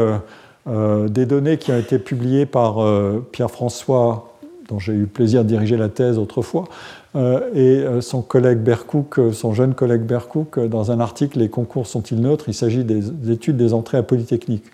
euh, 0.67 1.07
des 1.07 1.25
données 1.25 1.57
qui 1.57 1.71
ont 1.71 1.77
été 1.77 1.97
publiées 1.97 2.45
par 2.45 2.77
Pierre-François, 3.31 4.33
dont 4.67 4.77
j'ai 4.77 4.93
eu 4.93 5.01
le 5.01 5.07
plaisir 5.07 5.43
de 5.43 5.49
diriger 5.49 5.77
la 5.77 5.89
thèse 5.89 6.19
autrefois, 6.19 6.65
et 7.55 7.83
son 8.01 8.21
collègue 8.21 8.59
Bercouk, 8.59 9.19
son 9.33 9.55
jeune 9.55 9.73
collègue 9.73 10.03
Bercouk, 10.03 10.59
dans 10.59 10.91
un 10.91 10.99
article 10.99 11.39
Les 11.39 11.49
concours 11.49 11.87
sont-ils 11.87 12.21
neutres? 12.21 12.45
Il 12.49 12.53
s'agit 12.53 12.83
des, 12.83 13.31
études 13.31 13.57
des 13.57 13.73
entrées 13.73 13.97
à 13.97 14.03
Polytechnique. 14.03 14.65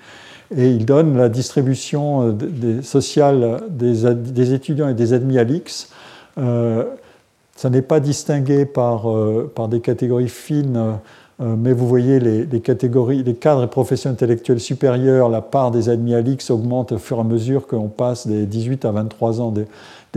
Et 0.55 0.67
il 0.67 0.85
donne 0.85 1.15
la 1.15 1.29
distribution 1.29 2.37
sociale 2.81 3.61
des, 3.69 4.53
étudiants 4.53 4.89
et 4.89 4.93
des 4.93 5.13
admis 5.13 5.39
à 5.39 5.45
l'IX 5.45 5.87
ça 7.55 7.69
n'est 7.69 7.81
pas 7.81 7.99
distingué 7.99 8.65
par, 8.65 9.09
euh, 9.09 9.51
par, 9.53 9.69
des 9.69 9.79
catégories 9.79 10.27
fines, 10.27 10.97
euh, 11.41 11.55
mais 11.57 11.73
vous 11.73 11.87
voyez 11.87 12.19
les, 12.19 12.59
catégories, 12.61 13.23
les 13.23 13.35
cadres 13.35 13.63
et 13.63 13.67
professions 13.67 14.09
intellectuelles 14.09 14.59
supérieures, 14.59 15.29
la 15.29 15.41
part 15.41 15.71
des 15.71 15.89
admis 15.89 16.13
à 16.13 16.21
l'X 16.21 16.49
augmente 16.49 16.91
au 16.91 16.97
fur 16.97 17.17
et 17.17 17.21
à 17.21 17.23
mesure 17.23 17.67
qu'on 17.67 17.87
passe 17.87 18.27
des 18.27 18.45
18 18.45 18.85
à 18.85 18.91
23 18.91 19.41
ans, 19.41 19.51
des, 19.51 19.65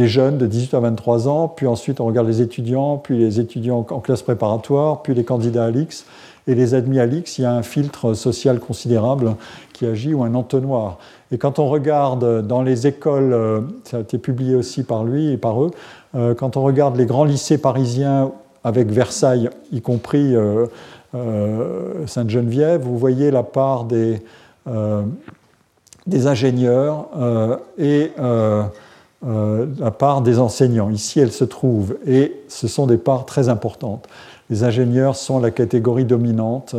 jeunes 0.08 0.38
de 0.38 0.46
18 0.46 0.74
à 0.74 0.80
23 0.80 1.28
ans, 1.28 1.48
puis 1.48 1.66
ensuite 1.66 2.00
on 2.00 2.06
regarde 2.06 2.28
les 2.28 2.40
étudiants, 2.40 2.98
puis 2.98 3.18
les 3.18 3.40
étudiants 3.40 3.84
en 3.90 3.98
classe 3.98 4.22
préparatoire, 4.22 5.02
puis 5.02 5.14
les 5.14 5.24
candidats 5.24 5.64
à 5.64 5.70
l'X. 5.70 6.06
Et 6.46 6.54
les 6.54 6.72
admis 6.72 6.98
à 6.98 7.04
l'X, 7.04 7.38
il 7.38 7.42
y 7.42 7.44
a 7.44 7.52
un 7.52 7.62
filtre 7.62 8.14
social 8.14 8.58
considérable 8.58 9.34
qui 9.74 9.84
agit 9.84 10.14
ou 10.14 10.22
un 10.22 10.34
entonnoir. 10.34 10.98
Et 11.30 11.36
quand 11.36 11.58
on 11.58 11.68
regarde 11.68 12.46
dans 12.46 12.62
les 12.62 12.86
écoles, 12.86 13.32
euh, 13.34 13.60
ça 13.84 13.98
a 13.98 14.00
été 14.00 14.16
publié 14.16 14.54
aussi 14.54 14.82
par 14.82 15.04
lui 15.04 15.30
et 15.30 15.36
par 15.36 15.62
eux, 15.62 15.70
quand 16.14 16.56
on 16.56 16.62
regarde 16.62 16.96
les 16.96 17.06
grands 17.06 17.24
lycées 17.24 17.58
parisiens 17.58 18.32
avec 18.64 18.88
Versailles, 18.88 19.50
y 19.72 19.80
compris 19.80 20.34
euh, 20.34 20.66
Sainte-Geneviève, 22.06 22.82
vous 22.82 22.98
voyez 22.98 23.30
la 23.30 23.42
part 23.42 23.84
des, 23.84 24.22
ingénieurs 26.26 27.08
et 27.78 28.10
la 28.16 29.90
part 29.90 30.22
des 30.22 30.38
enseignants. 30.38 30.90
Ici, 30.90 31.20
elle 31.20 31.32
se 31.32 31.44
trouve 31.44 31.96
et 32.06 32.40
ce 32.48 32.68
sont 32.68 32.86
des 32.86 32.98
parts 32.98 33.26
très 33.26 33.48
importantes. 33.48 34.08
Les 34.50 34.64
ingénieurs 34.64 35.16
sont 35.16 35.40
la 35.40 35.50
catégorie 35.50 36.04
dominante. 36.04 36.74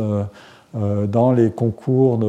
Euh, 0.76 1.06
dans 1.08 1.32
les 1.32 1.50
concours, 1.50 2.20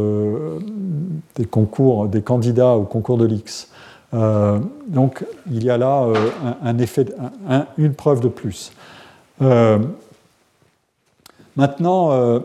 des 1.36 1.45
concours 1.45 2.08
des 2.08 2.24
candidats 2.24 2.74
au 2.74 2.84
concours 2.84 3.18
de 3.18 3.26
l'X. 3.26 3.68
Euh, 4.14 4.59
donc 4.88 5.26
il 5.49 5.64
y 5.64 5.70
a 5.70 5.78
là 5.78 6.03
euh, 6.03 7.64
une 7.78 7.93
preuve 7.93 8.20
de 8.20 8.28
plus. 8.28 8.72
maintenant, 11.55 12.41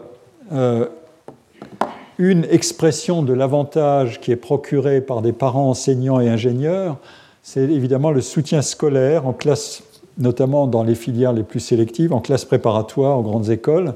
une 2.19 2.45
expression 2.45 3.23
de 3.23 3.33
l'avantage 3.33 4.21
qui 4.21 4.33
est 4.33 4.37
procuré 4.37 5.01
par 5.01 5.23
des 5.23 5.33
parents 5.33 5.71
enseignants 5.71 6.21
et 6.21 6.29
ingénieurs, 6.29 6.97
c'est 7.43 7.62
évidemment 7.62 8.11
le 8.11 8.21
soutien 8.21 8.62
scolaire 8.62 9.27
en 9.27 9.33
classe, 9.33 9.83
notamment 10.19 10.67
dans 10.67 10.83
les 10.83 10.95
filières 10.95 11.33
les 11.33 11.43
plus 11.43 11.61
sélectives, 11.61 12.12
en 12.12 12.21
classe 12.21 12.45
préparatoire, 12.45 13.19
en 13.19 13.23
grandes 13.23 13.51
écoles 13.51 13.93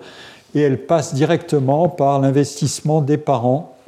et 0.54 0.60
elle 0.60 0.78
passe 0.84 1.14
directement 1.14 1.88
par 1.88 2.20
l'investissement 2.20 3.00
des 3.00 3.18
parents 3.18 3.76
euh, 3.78 3.79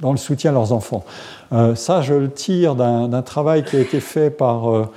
dans 0.00 0.12
le 0.12 0.18
soutien 0.18 0.50
à 0.50 0.54
leurs 0.54 0.72
enfants. 0.72 1.04
Euh, 1.52 1.74
ça, 1.74 2.02
je 2.02 2.14
le 2.14 2.30
tire 2.30 2.74
d'un 2.74 3.22
travail 3.22 3.64
qui 3.64 3.76
a 3.76 3.80
été 3.80 4.00
fait 4.00 4.30
par 4.30 4.88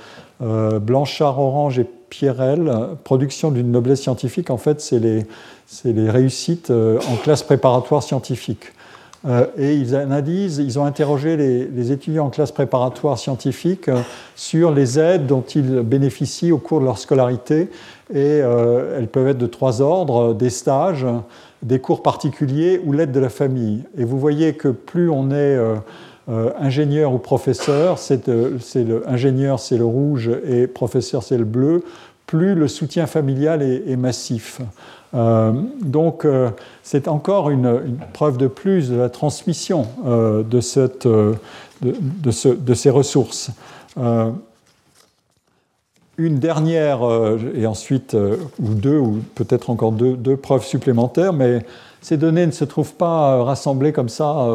euh, 0.42 0.78
Blanchard, 0.78 1.38
Orange 1.38 1.78
et 1.78 1.86
Pierrel, 2.10 2.72
production 3.04 3.50
d'une 3.50 3.70
noblesse 3.70 4.02
scientifique. 4.02 4.50
En 4.50 4.58
fait, 4.58 4.80
c'est 4.80 4.98
les, 4.98 6.10
réussites 6.10 6.70
en 6.70 7.16
classe 7.16 7.42
préparatoire 7.42 8.02
scientifique. 8.02 8.72
et 9.58 9.74
ils 9.74 9.96
analysent, 9.96 10.58
ils 10.58 10.78
ont 10.78 10.84
interrogé 10.84 11.36
les, 11.36 11.92
étudiants 11.92 12.26
en 12.26 12.30
classe 12.30 12.52
préparatoire 12.52 13.18
scientifique 13.18 13.90
sur 14.36 14.70
les 14.70 14.98
aides 14.98 15.26
dont 15.26 15.42
ils 15.42 15.80
bénéficient 15.80 16.52
au 16.52 16.58
cours 16.58 16.80
de 16.80 16.84
leur 16.84 16.98
scolarité 16.98 17.68
et 18.10 18.40
euh, 18.42 18.98
elles 18.98 19.08
peuvent 19.08 19.28
être 19.28 19.38
de 19.38 19.46
trois 19.46 19.80
ordres, 19.80 20.34
des 20.34 20.50
stages, 20.50 21.06
des 21.64 21.80
cours 21.80 22.02
particuliers 22.02 22.80
ou 22.84 22.92
l'aide 22.92 23.10
de 23.10 23.18
la 23.18 23.28
famille. 23.28 23.82
Et 23.98 24.04
vous 24.04 24.18
voyez 24.18 24.54
que 24.54 24.68
plus 24.68 25.10
on 25.10 25.30
est 25.30 25.34
euh, 25.34 25.76
ingénieur 26.58 27.12
ou 27.12 27.18
professeur, 27.18 27.98
c'est 27.98 28.28
le, 28.28 29.02
ingénieur 29.06 29.58
c'est 29.58 29.76
le 29.76 29.84
rouge 29.84 30.30
et 30.46 30.68
professeur 30.68 31.22
c'est 31.24 31.38
le 31.38 31.44
bleu, 31.44 31.82
plus 32.26 32.54
le 32.54 32.68
soutien 32.68 33.06
familial 33.06 33.62
est, 33.62 33.96
massif. 33.96 34.60
donc 35.12 36.26
c'est 36.82 37.06
encore 37.08 37.50
une, 37.50 37.98
preuve 38.14 38.38
de 38.38 38.46
plus 38.46 38.88
de 38.88 38.96
la 38.96 39.10
transmission 39.10 39.86
de, 40.02 40.60
cette, 40.60 41.06
de, 41.06 42.74
ces 42.74 42.90
ressources 42.90 43.50
une 46.16 46.38
dernière, 46.38 47.08
euh, 47.08 47.38
et 47.54 47.66
ensuite, 47.66 48.14
euh, 48.14 48.36
ou 48.62 48.68
deux, 48.74 48.98
ou 48.98 49.20
peut-être 49.34 49.70
encore 49.70 49.92
deux, 49.92 50.36
preuves 50.36 50.64
supplémentaires, 50.64 51.32
mais 51.32 51.64
ces 52.02 52.16
données 52.16 52.46
ne 52.46 52.52
se 52.52 52.64
trouvent 52.64 52.94
pas 52.94 53.34
euh, 53.34 53.42
rassemblées 53.42 53.92
comme 53.92 54.08
ça 54.08 54.46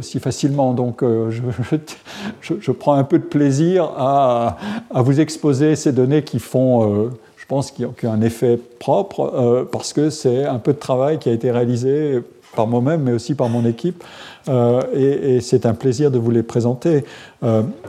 si 0.00 0.18
facilement. 0.18 0.72
Donc, 0.72 1.02
je, 1.02 2.72
prends 2.72 2.94
un 2.94 3.04
peu 3.04 3.18
de 3.18 3.24
plaisir 3.24 3.84
à, 3.96 4.56
vous 4.94 5.20
exposer 5.20 5.76
ces 5.76 5.92
données 5.92 6.22
qui 6.22 6.38
font, 6.38 7.10
je 7.36 7.46
pense, 7.46 7.70
qui 7.70 7.84
ont, 7.84 7.94
un 8.04 8.22
effet 8.22 8.58
propre, 8.78 9.66
parce 9.70 9.92
que 9.92 10.10
c'est 10.10 10.44
un 10.44 10.58
peu 10.58 10.72
de 10.72 10.78
travail 10.78 11.18
qui 11.18 11.28
a 11.28 11.32
été 11.32 11.50
réalisé 11.50 12.22
par 12.56 12.66
moi-même, 12.66 13.02
mais 13.02 13.12
aussi 13.12 13.34
par 13.34 13.48
mon 13.48 13.66
équipe, 13.66 14.02
et, 14.48 15.36
et 15.36 15.40
c'est 15.40 15.66
un 15.66 15.74
plaisir 15.74 16.10
de 16.10 16.18
vous 16.18 16.30
les 16.30 16.42
présenter. 16.42 17.04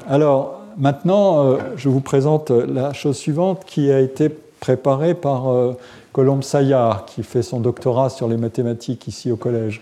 alors, 0.10 0.57
Maintenant, 0.78 1.44
euh, 1.44 1.58
je 1.76 1.90
vous 1.90 2.02
présente 2.02 2.52
la 2.52 2.94
chose 2.94 3.18
suivante 3.18 3.64
qui 3.66 3.91
a 3.91 3.99
été 3.99 4.30
préparée 4.30 5.16
par 5.16 5.49
euh, 5.49 5.74
Colombe 6.14 6.44
Sayard, 6.44 7.06
qui 7.06 7.24
fait 7.24 7.41
son 7.41 7.60
doctorat 7.60 8.12
sur 8.12 8.28
les 8.28 8.38
mathématiques 8.38 9.08
ici 9.08 9.32
au 9.32 9.38
collège. 9.38 9.82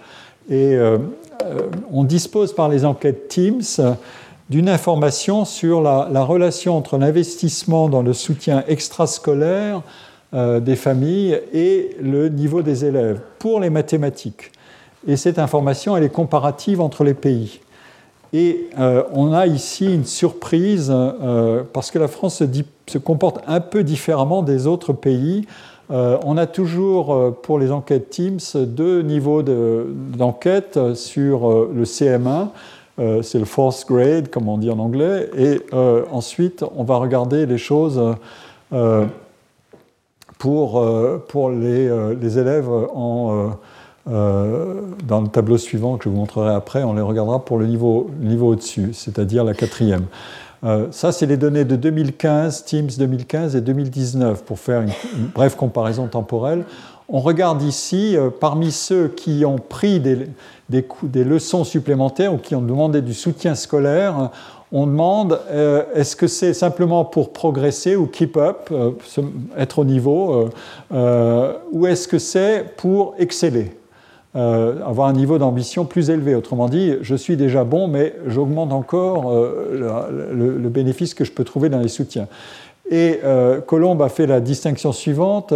Et 0.49 0.73
euh, 0.75 0.97
on 1.91 2.05
dispose 2.05 2.55
par 2.55 2.69
les 2.69 2.85
enquêtes 2.85 3.27
Teams 3.27 3.61
d'une 4.49 4.69
information 4.69 5.43
sur 5.43 5.81
la, 5.81 6.23
relation 6.23 6.77
entre 6.77 6.97
l'investissement 6.97 7.89
dans 7.89 8.01
le 8.01 8.13
soutien 8.13 8.63
extrascolaire 8.67 9.81
des 10.33 10.75
familles 10.75 11.39
et 11.51 11.95
le 11.99 12.29
niveau 12.29 12.61
des 12.61 12.85
élèves 12.85 13.19
pour 13.39 13.59
les 13.59 13.71
mathématiques. 13.71 14.51
Et 15.07 15.17
cette 15.17 15.39
information, 15.39 15.97
elle 15.97 16.03
est 16.03 16.09
comparative 16.09 16.79
entre 16.79 17.03
les 17.03 17.15
pays. 17.15 17.59
Et 18.37 18.67
euh, 18.77 19.03
on 19.13 19.31
a 19.31 19.47
ici 19.47 19.85
une 19.85 20.03
surprise 20.03 20.91
euh, 20.93 21.63
parce 21.71 21.89
que 21.89 21.97
la 21.97 22.09
France 22.09 22.43
se, 22.85 22.97
comporte 22.97 23.39
un 23.47 23.61
peu 23.61 23.81
différemment 23.81 24.43
des 24.43 24.67
autres 24.67 24.91
pays. 24.91 25.47
Euh, 25.89 26.17
on 26.25 26.35
a 26.35 26.45
toujours 26.45 27.33
pour 27.43 27.59
les 27.59 27.71
enquêtes 27.71 28.09
Teams 28.09 28.39
deux 28.53 29.03
niveaux 29.03 29.41
d'enquête 29.41 30.77
sur 30.95 31.49
le 31.73 31.85
CM1. 31.85 32.49
c'est 33.21 33.39
le 33.39 33.45
fourth 33.45 33.85
grade, 33.87 34.29
comme 34.29 34.49
on 34.49 34.57
dit 34.57 34.69
en 34.69 34.79
anglais. 34.79 35.29
Et 35.37 35.61
ensuite, 36.11 36.65
on 36.75 36.83
va 36.83 36.97
regarder 36.97 37.45
les 37.45 37.57
choses 37.57 38.01
pour, 40.39 40.85
pour 41.29 41.49
les, 41.51 42.15
les, 42.19 42.37
élèves 42.37 42.69
en 42.69 43.51
euh, 44.07 44.81
dans 45.07 45.19
le 45.21 45.27
tableau 45.27 45.57
suivant 45.57 45.97
que 45.97 46.03
je 46.03 46.09
vous 46.09 46.15
montrerai 46.15 46.53
après, 46.53 46.83
on 46.83 46.93
les 46.93 47.01
regardera 47.01 47.43
pour 47.43 47.57
le 47.57 47.65
niveau, 47.65 48.11
au-dessus, 48.21 48.91
c'est-à-dire 48.93 49.43
la 49.43 49.55
quatrième. 49.55 50.05
Euh, 50.63 50.87
ça, 50.91 51.11
c'est 51.11 51.25
les 51.25 51.37
données 51.37 51.65
de 51.65 51.75
2015, 51.75 52.65
Teams 52.65 52.89
2015 52.97 53.55
et 53.55 53.61
2019, 53.61 54.43
pour 54.43 54.59
faire 54.59 54.81
une, 54.81 54.91
brève 55.33 55.55
comparaison 55.55 56.05
temporelle. 56.07 56.65
On 57.09 57.19
regarde 57.19 57.63
ici, 57.63 58.15
euh, 58.15 58.29
parmi 58.29 58.71
ceux 58.71 59.07
qui 59.07 59.43
ont 59.43 59.57
pris 59.57 59.99
des, 59.99 61.23
leçons 61.23 61.63
supplémentaires 61.63 62.33
ou 62.33 62.37
qui 62.37 62.53
ont 62.53 62.61
demandé 62.61 63.01
du 63.01 63.15
soutien 63.15 63.55
scolaire, 63.55 64.29
on 64.71 64.85
demande 64.87 65.39
est-ce 65.93 66.15
que 66.15 66.27
c'est 66.27 66.53
simplement 66.53 67.05
pour 67.05 67.31
progresser 67.31 67.95
ou 67.95 68.07
keep 68.07 68.35
up, 68.35 68.71
être 69.57 69.79
au 69.79 69.85
niveau, 69.85 70.49
ou 70.91 71.87
est-ce 71.87 72.07
que 72.07 72.17
c'est 72.17 72.73
pour 72.75 73.13
exceller? 73.19 73.71
Euh, 74.35 74.85
avoir 74.85 75.07
un 75.07 75.13
niveau 75.13 75.37
d'ambition 75.37 75.85
plus 75.85 76.09
élevé. 76.09 76.35
Autrement 76.35 76.67
dit, 76.67 76.95
je 77.01 77.15
suis 77.15 77.37
déjà 77.37 77.63
bon, 77.63 77.87
mais 77.87 78.15
j'augmente 78.27 78.73
encore 78.73 79.31
euh, 79.31 80.29
le, 80.33 80.69
bénéfice 80.69 81.13
que 81.13 81.23
je 81.23 81.31
peux 81.31 81.45
trouver 81.45 81.69
dans 81.69 81.79
les 81.79 81.87
soutiens. 81.87 82.27
Et 82.91 83.21
euh, 83.23 83.61
Colombe 83.61 84.01
a 84.01 84.09
fait 84.09 84.27
la 84.27 84.41
distinction 84.41 84.91
suivante. 84.91 85.53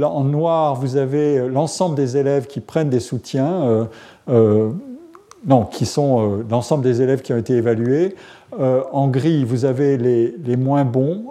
En 0.00 0.24
noir, 0.24 0.74
vous 0.74 0.98
avez 0.98 1.48
l'ensemble 1.48 1.94
des 1.96 2.18
élèves 2.18 2.46
qui 2.46 2.60
prennent 2.60 2.90
des 2.90 3.00
soutiens, 3.00 3.88
non, 4.28 5.64
qui 5.64 5.86
sont 5.86 6.44
l'ensemble 6.50 6.84
des 6.84 7.00
élèves 7.00 7.22
qui 7.22 7.32
ont 7.32 7.38
été 7.38 7.54
évalués. 7.54 8.14
en 8.58 9.08
gris, 9.08 9.44
vous 9.44 9.64
avez 9.64 9.96
les, 9.96 10.34
les 10.44 10.56
moins 10.56 10.84
bons 10.84 11.24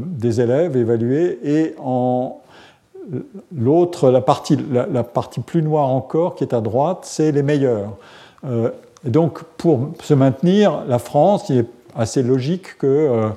des 0.00 0.40
élèves 0.40 0.76
évalués. 0.76 1.40
Et 1.42 1.74
en 1.78 2.40
L'autre, 3.56 4.10
la 4.10 4.20
partie, 4.20 4.58
la, 4.70 5.02
partie 5.02 5.40
plus 5.40 5.62
noire 5.62 5.88
encore, 5.88 6.34
qui 6.34 6.44
est 6.44 6.52
à 6.52 6.60
droite, 6.60 7.00
c'est 7.02 7.32
les 7.32 7.42
meilleurs. 7.42 7.96
Euh, 8.46 8.70
et 9.06 9.10
donc, 9.10 9.42
pour 9.56 9.90
se 10.02 10.12
maintenir, 10.12 10.82
la 10.86 10.98
France, 10.98 11.48
il 11.48 11.58
est 11.58 11.66
assez 11.96 12.22
logique 12.22 12.76
que 12.78 12.86
euh, 12.86 13.28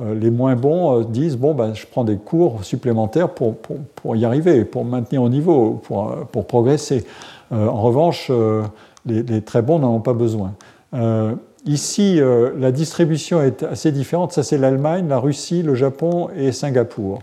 euh, 0.00 0.14
les 0.14 0.30
moins 0.30 0.54
bons 0.54 1.00
disent 1.00 1.36
bon, 1.36 1.54
ben, 1.54 1.74
je 1.74 1.86
prends 1.90 2.04
des 2.04 2.16
cours 2.16 2.64
supplémentaires 2.64 3.30
pour, 3.30 3.56
pour, 3.56 4.16
y 4.16 4.24
arriver, 4.24 4.64
pour 4.64 4.84
maintenir 4.84 5.22
au 5.22 5.28
niveau, 5.28 5.80
pour, 5.82 6.14
pour 6.30 6.46
progresser. 6.46 7.04
en 7.50 7.82
revanche, 7.82 8.30
les, 9.04 9.22
les, 9.22 9.42
très 9.42 9.62
bons 9.62 9.80
n'en 9.80 9.94
ont 9.96 10.00
pas 10.00 10.12
besoin. 10.12 10.52
ici, 11.66 12.20
la 12.56 12.70
distribution 12.70 13.42
est 13.42 13.64
assez 13.64 13.90
différente. 13.90 14.32
Ça, 14.32 14.42
c'est 14.42 14.58
l'Allemagne, 14.58 15.08
la 15.08 15.18
Russie, 15.18 15.62
le 15.62 15.74
Japon 15.74 16.28
et 16.36 16.52
Singapour. 16.52 17.20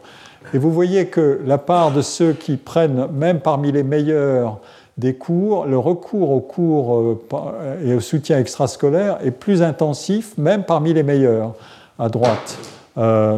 Et 0.53 0.57
vous 0.57 0.71
voyez 0.71 1.07
que 1.07 1.41
la 1.45 1.57
part 1.57 1.91
de 1.91 2.01
ceux 2.01 2.33
qui 2.33 2.57
prennent, 2.57 3.07
même 3.13 3.39
parmi 3.39 3.71
les 3.71 3.83
meilleurs, 3.83 4.59
des 4.97 5.13
cours, 5.13 5.65
le 5.65 5.77
recours 5.77 6.31
aux 6.31 6.39
cours 6.39 7.19
euh, 7.33 7.85
et 7.85 7.93
au 7.93 7.99
soutien 7.99 8.39
extrascolaire 8.39 9.17
est 9.23 9.31
plus 9.31 9.61
intensif, 9.61 10.37
même 10.37 10.63
parmi 10.63 10.93
les 10.93 11.03
meilleurs, 11.03 11.53
à 11.99 12.07
droite. 12.07 12.57
Euh, 12.97 13.37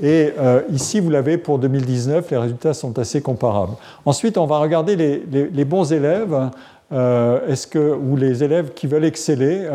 et 0.00 0.32
euh, 0.38 0.62
ici, 0.70 1.00
vous 1.00 1.10
l'avez 1.10 1.38
pour 1.38 1.58
2019, 1.58 2.30
les 2.30 2.36
résultats 2.36 2.74
sont 2.74 2.98
assez 2.98 3.20
comparables. 3.20 3.74
Ensuite, 4.04 4.38
on 4.38 4.46
va 4.46 4.58
regarder 4.58 4.94
les, 4.96 5.64
bons 5.64 5.92
élèves, 5.92 6.50
est-ce 6.92 7.66
que, 7.66 7.94
ou 7.94 8.14
les 8.14 8.44
élèves 8.44 8.72
qui 8.74 8.86
veulent 8.86 9.06
exceller. 9.06 9.66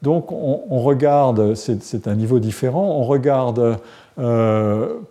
donc, 0.00 0.30
on, 0.30 0.78
regarde, 0.78 1.54
c'est 1.54 2.06
un 2.06 2.14
niveau 2.14 2.38
différent, 2.38 2.96
on 2.96 3.02
regarde 3.02 3.78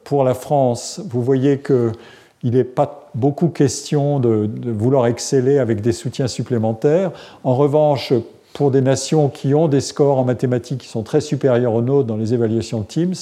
pour 0.04 0.24
la 0.24 0.34
France, 0.34 1.02
vous 1.10 1.24
voyez 1.24 1.60
qu'il 1.60 2.52
n'est 2.52 2.64
pas 2.64 3.10
beaucoup 3.16 3.50
question 3.50 4.20
de, 4.20 4.50
vouloir 4.72 5.08
exceller 5.08 5.60
avec 5.60 5.82
des 5.82 5.92
soutiens 5.92 6.28
supplémentaires. 6.28 7.12
En 7.44 7.56
revanche, 7.56 8.14
pour 8.54 8.72
des 8.72 8.82
nations 8.82 9.30
qui 9.30 9.54
ont 9.54 9.68
des 9.68 9.82
scores 9.82 10.20
en 10.20 10.24
mathématiques 10.24 10.80
qui 10.80 10.88
sont 10.88 11.04
très 11.04 11.22
supérieurs 11.22 11.74
aux 11.74 11.82
nôtres 11.82 12.08
dans 12.08 12.18
les 12.18 12.34
évaluations 12.34 12.84
Teams, 12.84 13.14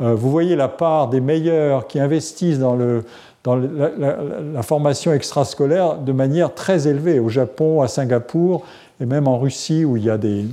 euh, 0.00 0.14
vous 0.14 0.30
voyez 0.30 0.56
la 0.56 0.68
part 0.68 1.08
des 1.08 1.20
meilleurs 1.20 1.86
qui 1.86 2.00
investissent 2.00 2.58
dans, 2.58 2.76
le, 2.76 3.04
dans 3.44 3.56
la, 3.56 4.62
formation 4.62 5.12
extrascolaire 5.12 5.98
de 5.98 6.12
manière 6.12 6.54
très 6.54 6.86
élevée. 6.86 7.18
Au 7.18 7.28
Japon, 7.28 7.82
à 7.82 7.88
Singapour, 7.88 8.64
et 9.02 9.06
même 9.06 9.26
en 9.26 9.38
Russie 9.38 9.84
où 9.84 9.96
il 9.96 10.04
y 10.04 10.10
a 10.10 10.16
des, 10.16 10.46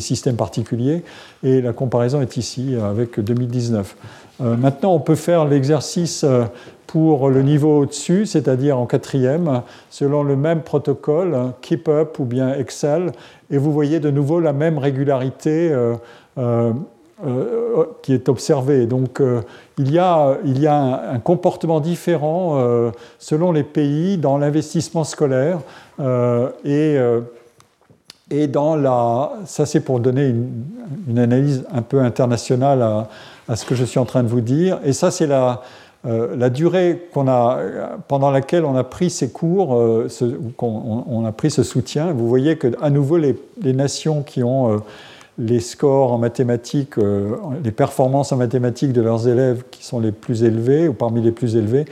systèmes 0.00 0.36
particuliers. 0.36 1.04
Et 1.44 1.62
la 1.62 1.72
comparaison 1.72 2.20
est 2.20 2.36
ici 2.36 2.74
avec 2.76 3.20
2019. 3.20 3.96
Euh, 4.40 4.56
maintenant, 4.56 4.92
on 4.92 4.98
peut 4.98 5.14
faire 5.14 5.44
l'exercice 5.44 6.24
euh, 6.24 6.44
pour 6.88 7.30
le 7.30 7.42
niveau 7.42 7.78
au-dessus, 7.80 8.26
c'est-à-dire 8.26 8.76
en 8.78 8.86
quatrième, 8.86 9.62
selon 9.88 10.24
le 10.24 10.36
même 10.36 10.62
protocole, 10.62 11.36
Keep 11.60 11.88
Up 11.88 12.18
ou 12.18 12.24
bien 12.24 12.54
Excel, 12.54 13.12
et 13.50 13.56
vous 13.56 13.72
voyez 13.72 14.00
de 14.00 14.10
nouveau 14.10 14.40
la 14.40 14.52
même 14.52 14.78
régularité 14.78 15.72
euh, 16.38 16.72
qui 18.02 18.12
est 18.12 18.28
observée. 18.28 18.86
Donc 18.86 19.22
il 19.78 19.92
y 19.92 19.98
a, 19.98 20.38
il 20.44 20.60
y 20.60 20.66
a 20.66 21.12
un, 21.12 21.18
comportement 21.20 21.78
différent 21.78 22.90
selon 23.18 23.52
les 23.52 23.62
pays 23.62 24.18
dans 24.18 24.38
l'investissement 24.38 25.04
scolaire 25.04 25.60
et 26.64 26.98
et 28.32 28.46
dans 28.46 28.76
la, 28.76 29.32
ça 29.44 29.66
c'est 29.66 29.80
pour 29.80 30.00
donner 30.00 30.28
une, 31.06 31.18
analyse 31.18 31.64
un 31.70 31.82
peu 31.82 32.00
internationale 32.00 32.82
à, 33.48 33.56
ce 33.56 33.66
que 33.66 33.74
je 33.74 33.84
suis 33.84 33.98
en 33.98 34.06
train 34.06 34.22
de 34.22 34.28
vous 34.28 34.40
dire. 34.40 34.80
Et 34.84 34.94
ça 34.94 35.10
c'est 35.10 35.26
la, 35.26 35.62
euh, 36.06 36.48
durée 36.48 37.08
qu'on 37.12 37.28
a, 37.28 37.60
pendant 38.08 38.30
laquelle 38.30 38.64
on 38.64 38.74
a 38.74 38.84
pris 38.84 39.10
ces 39.10 39.30
cours, 39.30 39.76
euh, 39.76 40.08
on 40.58 41.24
a 41.26 41.32
pris 41.32 41.50
ce 41.50 41.62
soutien. 41.62 42.12
Vous 42.12 42.26
voyez 42.26 42.56
que 42.56 42.68
à 42.80 42.88
nouveau 42.88 43.18
les, 43.18 43.36
nations 43.62 44.22
qui 44.22 44.42
ont 44.42 44.72
euh, 44.72 44.76
les 45.38 45.60
scores 45.60 46.12
en 46.12 46.18
mathématiques, 46.18 46.94
les 47.62 47.70
performances 47.70 48.32
en 48.32 48.36
mathématiques 48.36 48.92
de 48.92 49.02
leurs 49.02 49.28
élèves 49.28 49.64
qui 49.70 49.84
sont 49.84 50.00
les 50.00 50.12
plus 50.12 50.42
élevés 50.42 50.88
ou 50.88 50.94
parmi 50.94 51.20
les 51.20 51.32
plus 51.32 51.56
élevés, 51.56 51.84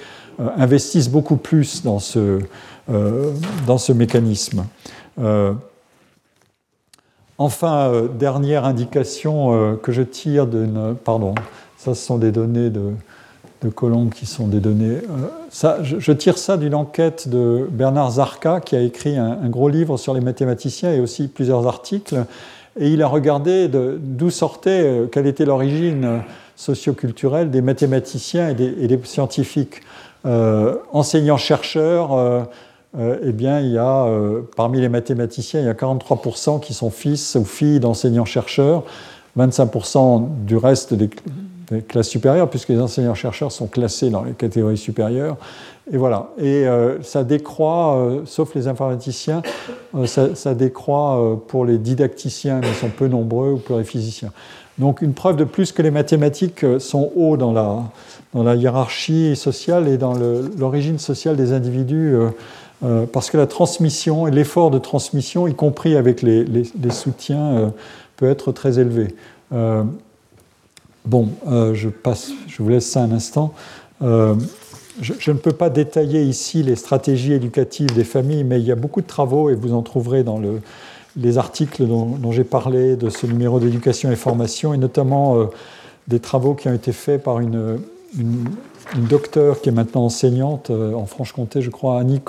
investissent 0.56 1.08
beaucoup 1.08 1.36
plus 1.36 1.82
dans 1.82 1.98
ce, 1.98 2.38
dans 3.66 3.78
ce 3.78 3.92
mécanisme. 3.94 4.64
Enfin, 7.40 7.92
dernière 8.18 8.64
indication 8.64 9.76
que 9.82 9.90
je 9.92 10.02
tire 10.02 10.46
d'une... 10.46 10.94
Pardon, 11.04 11.34
ça 11.76 11.94
ce 11.94 12.06
sont 12.06 12.18
des 12.18 12.30
données 12.30 12.70
de, 12.70 12.92
de 13.62 13.70
qui 14.14 14.26
sont 14.26 14.46
des 14.46 14.60
données. 14.60 14.98
ça, 15.50 15.78
je, 15.82 16.12
tire 16.12 16.38
ça 16.38 16.56
d'une 16.56 16.74
enquête 16.74 17.28
de 17.28 17.66
Bernard 17.70 18.12
Zarka 18.12 18.60
qui 18.60 18.76
a 18.76 18.80
écrit 18.80 19.16
un, 19.16 19.48
gros 19.48 19.68
livre 19.68 19.96
sur 19.96 20.14
les 20.14 20.20
mathématiciens 20.20 20.92
et 20.92 21.00
aussi 21.00 21.28
plusieurs 21.28 21.66
articles. 21.66 22.24
Et 22.78 22.88
il 22.90 23.02
a 23.02 23.08
regardé 23.08 23.68
d'où 23.68 24.30
sortait, 24.30 25.08
quelle 25.10 25.26
était 25.26 25.44
l'origine 25.44 26.22
socioculturelle 26.60 27.50
des 27.50 27.62
mathématiciens 27.62 28.50
et 28.50 28.54
des, 28.54 29.00
scientifiques. 29.04 29.80
Euh, 30.26 30.76
enseignants-chercheurs, 30.92 32.12
euh, 32.12 32.40
euh, 32.40 32.44
eh 32.98 33.32
bien, 33.32 33.60
il 33.60 33.70
y 33.70 33.78
a, 33.78 34.06
parmi 34.56 34.80
les 34.80 34.88
mathématiciens, 34.88 35.60
il 35.60 35.66
y 35.66 35.68
a 35.68 35.74
43% 35.74 36.60
qui 36.60 36.74
sont 36.74 36.90
fils 36.90 37.36
ou 37.36 37.44
filles 37.44 37.80
d'enseignants-chercheurs, 37.80 38.82
25% 39.38 40.44
du 40.44 40.56
reste 40.56 40.94
des, 40.94 41.08
classes 41.86 42.08
supérieures, 42.08 42.50
puisque 42.50 42.70
les 42.70 42.80
enseignants-chercheurs 42.80 43.52
sont 43.52 43.68
classés 43.68 44.10
dans 44.10 44.24
les 44.24 44.32
catégories 44.32 44.76
supérieures. 44.76 45.36
Et 45.92 45.96
voilà. 45.96 46.30
Et 46.36 46.66
ça 47.02 47.22
décroît, 47.22 48.22
sauf 48.24 48.56
les 48.56 48.66
informaticiens, 48.66 49.42
ça, 50.06 50.54
décroît 50.54 51.40
pour 51.46 51.64
les 51.64 51.78
didacticiens, 51.78 52.60
mais 52.60 52.72
sont 52.72 52.88
peu 52.88 53.06
nombreux, 53.06 53.52
ou 53.52 53.58
pour 53.58 53.78
les 53.78 53.84
physiciens. 53.84 54.32
Donc 54.80 55.02
une 55.02 55.12
preuve 55.12 55.36
de 55.36 55.44
plus 55.44 55.72
que 55.72 55.82
les 55.82 55.90
mathématiques 55.90 56.64
euh, 56.64 56.78
sont 56.78 57.12
hauts 57.14 57.36
dans 57.36 57.52
la, 57.52 57.82
dans 58.32 58.42
la 58.42 58.54
hiérarchie 58.54 59.36
sociale 59.36 59.86
et 59.88 59.98
dans 59.98 60.14
l'origine 60.14 60.98
sociale 60.98 61.36
des 61.36 61.52
individus, 61.52 62.16
euh, 62.82 62.86
euh, 62.86 63.06
parce 63.06 63.30
que 63.30 63.36
la 63.36 63.46
transmission 63.46 64.26
et 64.26 64.30
l'effort 64.30 64.70
de 64.70 64.78
transmission, 64.78 65.46
y 65.46 65.54
compris 65.54 65.96
avec 65.96 66.22
les, 66.22 66.64
soutiens, 66.90 67.72
peut 68.16 68.28
être 68.28 68.52
très 68.52 68.78
élevé. 68.78 69.14
bon, 71.04 71.28
je, 71.46 71.88
passe, 71.88 72.30
je 72.46 72.62
vous 72.62 72.68
laisse 72.68 72.88
ça 72.88 73.02
un 73.02 73.12
instant. 73.12 73.54
Je, 74.00 75.30
ne 75.30 75.36
peux 75.36 75.52
pas 75.52 75.70
détailler 75.70 76.22
ici 76.22 76.62
les 76.62 76.76
stratégies 76.76 77.32
éducatives 77.32 77.94
des 77.94 78.04
familles, 78.04 78.44
mais 78.44 78.60
il 78.60 78.66
y 78.66 78.72
a 78.72 78.76
beaucoup 78.76 79.00
de 79.00 79.06
travaux, 79.06 79.50
et 79.50 79.54
vous 79.54 79.72
en 79.72 79.82
trouverez 79.82 80.24
dans 80.24 80.38
le, 80.38 80.60
les 81.16 81.38
articles 81.38 81.86
dont, 81.86 82.32
j'ai 82.32 82.44
parlé 82.44 82.96
de 82.96 83.08
ce 83.08 83.26
numéro 83.26 83.60
d'éducation 83.60 84.10
et 84.10 84.16
formation, 84.16 84.74
et 84.74 84.78
notamment 84.78 85.38
euh, 85.38 85.46
des 86.08 86.20
travaux 86.20 86.54
qui 86.54 86.68
ont 86.68 86.74
été 86.74 86.92
faits 86.92 87.22
par 87.22 87.40
une, 87.40 87.78
docteure 89.08 89.60
qui 89.60 89.68
est 89.68 89.72
maintenant 89.72 90.04
enseignante 90.04 90.70
euh, 90.70 90.94
en 90.94 91.06
Franche-Comté, 91.06 91.62
je 91.62 91.70
crois, 91.70 92.00
Annie, 92.00 92.20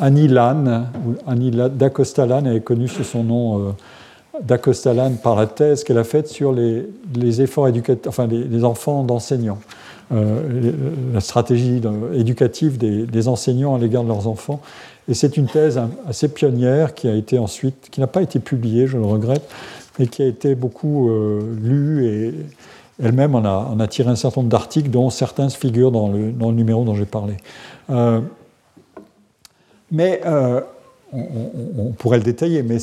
Annie 0.00 0.28
Lannes, 0.28 0.86
ou 1.06 1.14
Annie 1.26 1.50
D'Acosta 1.50 2.26
elle 2.26 2.56
est 2.56 2.60
connue 2.60 2.88
sous 2.88 3.04
son 3.04 3.24
nom 3.24 3.58
euh, 3.58 3.70
d'Acosta 4.42 4.92
par 5.22 5.36
la 5.36 5.46
thèse 5.46 5.84
qu'elle 5.84 5.98
a 5.98 6.04
faite 6.04 6.28
sur 6.28 6.52
les, 6.52 7.40
efforts 7.40 7.68
éducatifs, 7.68 8.06
enfin 8.06 8.26
les, 8.26 8.64
enfants 8.64 9.04
d'enseignants. 9.04 9.58
la 10.10 11.20
stratégie 11.20 11.80
éducative 12.14 12.78
des, 12.78 13.06
des, 13.06 13.28
enseignants 13.28 13.74
à 13.74 13.78
l'égard 13.78 14.02
de 14.02 14.08
leurs 14.08 14.28
enfants. 14.28 14.60
Et 15.08 15.14
c'est 15.14 15.36
une 15.36 15.46
thèse 15.46 15.80
assez 16.08 16.28
pionnière 16.28 16.94
qui 16.94 17.08
a 17.08 17.14
été 17.14 17.38
ensuite, 17.38 17.88
qui 17.90 18.00
n'a 18.00 18.06
pas 18.06 18.22
été 18.22 18.38
publiée, 18.38 18.86
je 18.86 18.96
le 18.96 19.04
regrette, 19.04 19.42
mais 19.98 20.06
qui 20.06 20.22
a 20.22 20.26
été 20.26 20.54
beaucoup 20.54 21.10
euh, 21.10 21.40
lue 21.60 22.06
et 22.06 22.34
elle-même 23.02 23.34
en 23.34 23.80
a, 23.80 23.88
tiré 23.88 24.10
un 24.10 24.16
certain 24.16 24.40
nombre 24.40 24.50
d'articles 24.50 24.90
dont 24.90 25.10
certains 25.10 25.48
se 25.48 25.56
figurent 25.56 25.92
dans 25.92 26.08
le, 26.08 26.52
numéro 26.52 26.84
dont 26.84 26.94
j'ai 26.94 27.06
parlé. 27.06 27.34
Euh, 27.90 28.20
mais 29.90 30.20
euh, 30.24 30.60
on, 31.12 31.92
pourrait 31.98 32.18
le 32.18 32.24
détailler, 32.24 32.62
mais 32.62 32.76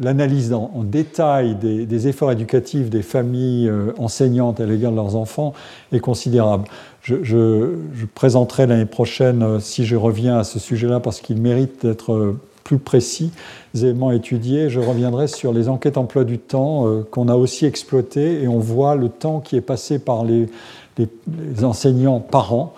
l'analyse 0.00 0.52
en, 0.52 0.84
détail 0.84 1.56
des, 1.56 2.08
efforts 2.08 2.30
éducatifs 2.30 2.90
des 2.90 3.02
familles 3.02 3.72
enseignantes 3.98 4.60
à 4.60 4.66
l'égard 4.66 4.92
de 4.92 4.96
leurs 4.96 5.16
enfants 5.16 5.52
est 5.90 5.98
considérable 5.98 6.68
je, 7.02 7.74
présenterai 8.14 8.66
l'année 8.66 8.86
prochaine, 8.86 9.42
euh, 9.42 9.60
si 9.60 9.84
je 9.84 9.96
reviens 9.96 10.38
à 10.38 10.44
ce 10.44 10.58
sujet-là, 10.58 11.00
parce 11.00 11.20
qu'il 11.20 11.40
mérite 11.40 11.84
d'être 11.84 12.12
euh, 12.12 12.40
plus 12.72 12.78
précis, 12.78 13.32
éléments 13.74 14.12
étudiés, 14.12 14.70
je 14.70 14.80
reviendrai 14.80 15.28
sur 15.28 15.52
les 15.52 15.68
enquêtes 15.68 15.98
emploi 15.98 16.24
du 16.24 16.38
temps 16.38 16.86
euh, 16.86 17.06
qu'on 17.10 17.28
a 17.28 17.34
aussi 17.34 17.66
exploitées 17.66 18.42
et 18.42 18.48
on 18.48 18.60
voit 18.60 18.94
le 18.94 19.10
temps 19.10 19.40
qui 19.40 19.56
est 19.56 19.60
passé 19.60 19.98
par 19.98 20.24
les, 20.24 20.48
enseignants 21.62 22.20
parents 22.20 22.74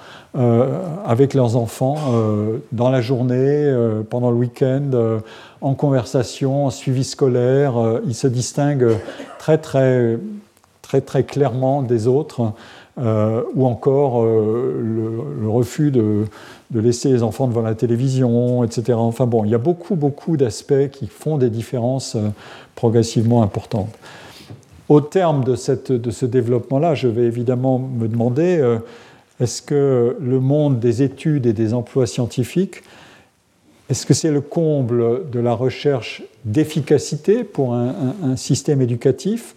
avec 1.04 1.34
leurs 1.34 1.56
enfants 1.56 1.96
dans 2.70 2.88
la 2.88 3.00
journée, 3.00 3.74
pendant 4.08 4.30
le 4.30 4.36
week-end, 4.36 5.18
en 5.60 5.74
conversation, 5.74 6.66
en 6.66 6.70
suivi 6.70 7.02
scolaire. 7.02 7.74
ils 8.06 8.14
se 8.14 8.28
distinguent 8.28 8.96
très 9.40 9.58
très 9.58 10.16
très 10.80 11.00
très 11.00 11.24
clairement 11.24 11.82
des 11.82 12.06
autres. 12.06 12.52
Euh, 12.96 13.42
ou 13.56 13.66
encore 13.66 14.22
euh, 14.22 14.80
le, 14.80 15.48
refus 15.48 15.90
de, 15.90 16.26
laisser 16.72 17.10
les 17.10 17.22
enfants 17.22 17.46
devant 17.46 17.62
la 17.62 17.74
télévision, 17.74 18.64
etc. 18.64 18.94
Enfin 18.94 19.26
bon, 19.26 19.44
il 19.44 19.50
y 19.50 19.54
a 19.54 19.58
beaucoup, 19.58 19.96
beaucoup 19.96 20.36
d'aspects 20.36 20.90
qui 20.90 21.06
font 21.06 21.36
des 21.36 21.50
différences 21.50 22.16
euh, 22.16 22.28
progressivement 22.74 23.42
importantes. 23.42 23.92
Au 24.88 25.00
terme 25.00 25.44
de, 25.44 25.54
cette, 25.56 25.92
de 25.92 26.10
ce 26.10 26.26
développement-là, 26.26 26.94
je 26.94 27.08
vais 27.08 27.24
évidemment 27.24 27.78
me 27.78 28.06
demander, 28.06 28.78
est-ce 29.40 29.62
que 29.62 30.14
le 30.20 30.40
monde 30.40 30.78
des 30.78 31.02
études 31.02 31.46
et 31.46 31.54
des 31.54 31.72
emplois 31.72 32.06
scientifiques, 32.06 32.82
est-ce 33.88 34.04
que 34.04 34.12
c'est 34.12 34.30
le 34.30 34.42
comble 34.42 35.30
de 35.30 35.40
la 35.40 35.54
recherche 35.54 36.22
d'efficacité 36.44 37.44
pour 37.44 37.72
un 37.72 38.36
système 38.36 38.82
éducatif 38.82 39.54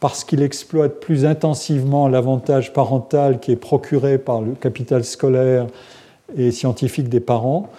parce 0.00 0.24
qu'il 0.24 0.42
exploite 0.42 1.00
plus 1.00 1.24
intensivement 1.24 2.08
l'avantage 2.08 2.72
parental 2.72 3.40
qui 3.40 3.52
est 3.52 3.56
procuré 3.56 4.18
par 4.18 4.40
le 4.42 4.52
capital 4.52 5.04
scolaire 5.04 5.66
et 6.36 6.50
scientifique 6.50 7.08
des 7.08 7.20
parents. 7.20 7.70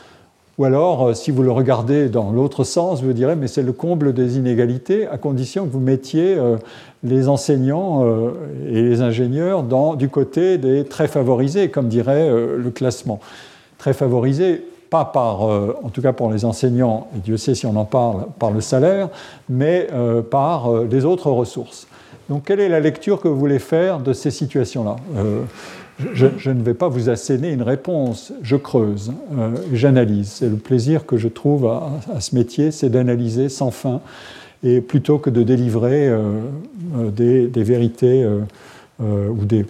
Ou 0.58 0.66
alors, 0.66 1.10
euh, 1.10 1.14
si 1.14 1.30
vous 1.30 1.44
le 1.44 1.52
regardez 1.52 2.10
dans 2.10 2.32
l'autre 2.32 2.64
sens, 2.64 3.04
vous 3.04 3.14
direz, 3.14 3.36
mais 3.36 3.48
c'est 3.48 3.62
le 3.62 3.74
comble 3.74 4.14
des 4.14 4.38
inégalités, 4.38 5.08
à 5.08 5.18
condition 5.18 5.66
que 5.66 5.72
vous 5.72 5.80
mettiez 5.80 6.36
euh, 6.36 6.58
les 7.04 7.28
enseignants 7.28 8.04
euh, 8.04 8.32
et 8.68 8.82
les 8.82 9.02
ingénieurs 9.02 9.64
du 9.96 10.10
côté 10.10 10.58
des 10.58 10.84
très 10.84 11.08
favorisés, 11.08 11.70
comme 11.70 11.90
dirait 11.90 12.30
le 12.30 12.70
classement. 12.72 13.20
Très 13.78 13.94
favorisés, 13.94 14.64
pas 14.90 15.06
par, 15.06 15.42
en 15.42 15.90
tout 15.90 16.02
cas 16.02 16.14
pour 16.14 16.32
les 16.32 16.46
enseignants, 16.46 17.08
et 17.16 17.20
Dieu 17.20 17.38
sait 17.38 17.54
si 17.54 17.68
on 17.68 17.76
en 17.76 17.86
parle, 17.86 18.26
par 18.40 18.50
le 18.50 18.62
salaire, 18.62 19.10
mais 19.50 19.88
par 20.32 20.72
les 20.90 21.06
autres 21.06 21.30
ressources. 21.30 21.88
Donc 22.30 22.46
quelle 22.46 22.60
est 22.60 22.70
la 22.70 22.80
lecture 22.80 23.22
que 23.22 23.28
vous 23.28 23.38
voulez 23.38 23.60
faire 23.60 24.00
de 24.00 24.14
ces 24.14 24.32
situations-là? 24.32 24.96
Euh, 26.02 26.30
je, 26.38 26.52
ne 26.52 26.62
vais 26.62 26.74
pas 26.74 26.88
vous 26.88 27.10
asséner 27.10 27.52
une 27.52 27.62
réponse, 27.62 28.34
je 28.42 28.56
creuse, 28.56 29.12
euh, 29.38 29.56
j'analyse. 29.74 30.30
C'est 30.30 30.50
le 30.50 30.56
plaisir 30.56 31.06
que 31.06 31.18
je 31.18 31.28
trouve 31.28 31.68
à, 31.68 31.92
ce 32.20 32.36
métier, 32.36 32.72
c'est 32.72 32.90
d'analyser 32.90 33.50
sans 33.50 33.72
fin, 33.72 34.02
et 34.64 34.82
plutôt 34.82 35.18
que 35.18 35.30
de 35.30 35.44
délivrer 35.44 36.08
euh, 36.08 36.42
des, 37.12 37.48
vérités 37.64 38.28
ou 39.00 39.46
des, 39.46 39.66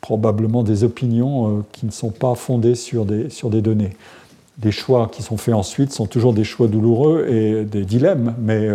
probablement 0.00 0.62
des 0.62 0.84
opinions 0.84 1.64
qui 1.72 1.86
ne 1.86 1.90
sont 1.90 2.10
pas 2.10 2.34
fondées 2.34 2.74
sur 2.74 3.04
des, 3.04 3.30
sur 3.30 3.50
des 3.50 3.62
données. 3.62 3.96
Les 4.62 4.72
choix 4.72 5.08
qui 5.10 5.22
sont 5.22 5.36
faits 5.36 5.54
ensuite 5.54 5.92
sont 5.92 6.06
toujours 6.06 6.34
des 6.34 6.44
choix 6.44 6.66
douloureux 6.66 7.26
et 7.28 7.64
des 7.64 7.84
dilemmes, 7.84 8.34
mais 8.40 8.68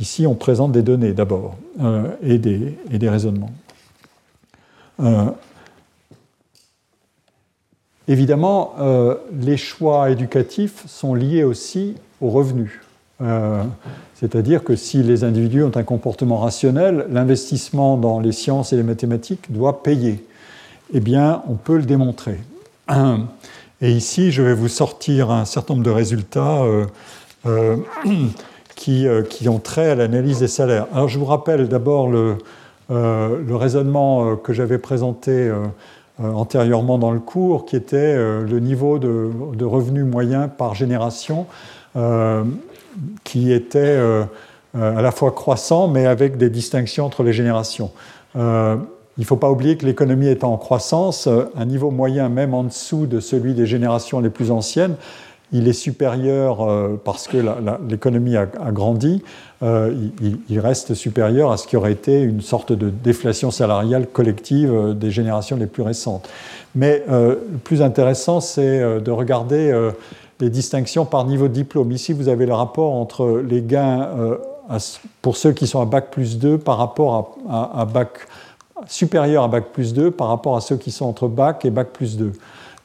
Ici, 0.00 0.26
on 0.26 0.34
présente 0.34 0.72
des 0.72 0.82
données 0.82 1.12
d'abord 1.12 1.56
euh, 1.82 2.10
et, 2.22 2.40
et, 2.90 2.98
des, 2.98 3.08
raisonnements. 3.08 3.52
Euh, 8.10 8.12
évidemment, 8.12 8.74
euh, 8.80 9.16
les 9.32 9.56
choix 9.56 10.10
éducatifs 10.10 10.84
sont 10.86 11.14
liés 11.14 11.44
aussi 11.44 11.94
aux 12.20 12.30
revenus. 12.30 12.72
C'est-à-dire 14.14 14.64
que 14.64 14.76
si 14.76 15.02
les 15.02 15.24
individus 15.24 15.62
ont 15.62 15.72
un 15.74 15.82
comportement 15.82 16.38
rationnel, 16.38 17.04
l'investissement 17.10 17.98
dans 17.98 18.18
les 18.18 18.32
sciences 18.32 18.72
et 18.72 18.76
les 18.76 18.82
mathématiques 18.82 19.52
doit 19.52 19.82
payer. 19.82 20.24
Eh 20.94 21.00
bien, 21.00 21.42
on 21.46 21.56
peut 21.56 21.76
le 21.76 21.82
démontrer. 21.82 22.38
Et 23.82 23.92
ici, 23.92 24.32
je 24.32 24.40
vais 24.40 24.54
vous 24.54 24.68
sortir 24.68 25.30
un 25.30 25.44
certain 25.44 25.74
nombre 25.74 25.84
de 25.84 25.90
résultats 25.90 26.64
euh, 27.46 29.22
qui, 29.24 29.48
ont 29.48 29.58
trait 29.58 29.90
à 29.90 29.94
l'analyse 29.94 30.38
des 30.38 30.48
salaires. 30.48 30.86
Alors 30.94 31.08
je 31.08 31.18
vous 31.18 31.26
rappelle 31.26 31.68
d'abord 31.68 32.08
le, 32.08 32.38
euh, 32.90 33.36
raisonnement 33.50 34.24
euh, 34.24 34.36
que 34.36 34.54
j'avais 34.54 34.78
présenté 34.78 35.50
antérieurement 36.22 36.98
dans 36.98 37.10
le 37.10 37.20
cours, 37.20 37.64
qui 37.64 37.76
était 37.76 38.16
le 38.16 38.60
niveau 38.60 38.98
de, 38.98 39.30
de 39.54 39.64
revenus 39.64 40.04
moyen 40.04 40.48
par 40.48 40.74
génération, 40.74 41.46
qui 43.24 43.52
était 43.52 43.98
à 44.74 45.02
la 45.02 45.10
fois 45.12 45.32
croissant, 45.32 45.88
mais 45.88 46.06
avec 46.06 46.36
des 46.36 46.50
distinctions 46.50 47.06
entre 47.06 47.22
les 47.22 47.32
générations. 47.32 47.90
il 48.34 48.40
ne 48.40 49.24
faut 49.24 49.36
pas 49.36 49.50
oublier 49.50 49.76
que 49.76 49.86
l'économie 49.86 50.28
étant 50.28 50.52
en 50.52 50.58
croissance, 50.58 51.26
un 51.26 51.64
niveau 51.64 51.90
moyen 51.90 52.28
même 52.28 52.54
en 52.54 52.64
dessous 52.64 53.06
de 53.06 53.20
celui 53.20 53.54
des 53.54 53.66
générations 53.66 54.20
les 54.20 54.30
plus 54.30 54.50
anciennes, 54.50 54.96
il 55.52 55.68
est 55.68 55.72
supérieur 55.72 56.68
parce 57.04 57.26
que 57.26 57.38
l'économie 57.88 58.36
a, 58.36 58.46
grandi, 58.46 59.22
il, 59.62 60.60
reste 60.60 60.94
supérieur 60.94 61.50
à 61.50 61.56
ce 61.56 61.66
qui 61.66 61.76
aurait 61.76 61.92
été 61.92 62.20
une 62.20 62.40
sorte 62.40 62.72
de 62.72 62.90
déflation 62.90 63.50
salariale 63.50 64.06
collective 64.06 64.94
des 64.94 65.10
générations 65.10 65.56
les 65.56 65.66
plus 65.66 65.82
récentes. 65.82 66.28
Mais 66.74 67.02
le 67.08 67.38
plus 67.64 67.82
intéressant, 67.82 68.40
c'est 68.40 69.00
de 69.00 69.10
regarder 69.10 69.90
les 70.40 70.50
distinctions 70.50 71.04
par 71.04 71.24
niveau 71.24 71.48
de 71.48 71.54
diplôme. 71.54 71.90
Ici, 71.92 72.12
vous 72.12 72.28
avez 72.28 72.46
le 72.46 72.54
rapport 72.54 72.92
entre 72.92 73.42
les 73.46 73.62
gains 73.62 74.08
pour 75.22 75.36
ceux 75.36 75.52
qui 75.52 75.66
sont 75.66 75.80
à 75.80 75.84
Bac 75.84 76.10
plus 76.10 76.38
2 76.38 76.58
par 76.58 76.78
rapport 76.78 77.36
à, 77.48 77.84
Bac 77.84 78.10
supérieur 78.86 79.44
à 79.44 79.48
Bac 79.48 79.66
plus 79.72 79.92
2 79.92 80.10
par 80.10 80.28
rapport 80.28 80.56
à 80.56 80.60
ceux 80.60 80.76
qui 80.76 80.90
sont 80.90 81.06
entre 81.06 81.28
Bac 81.28 81.64
et 81.64 81.70
Bac 81.70 81.88
plus 81.88 82.16
2. 82.16 82.32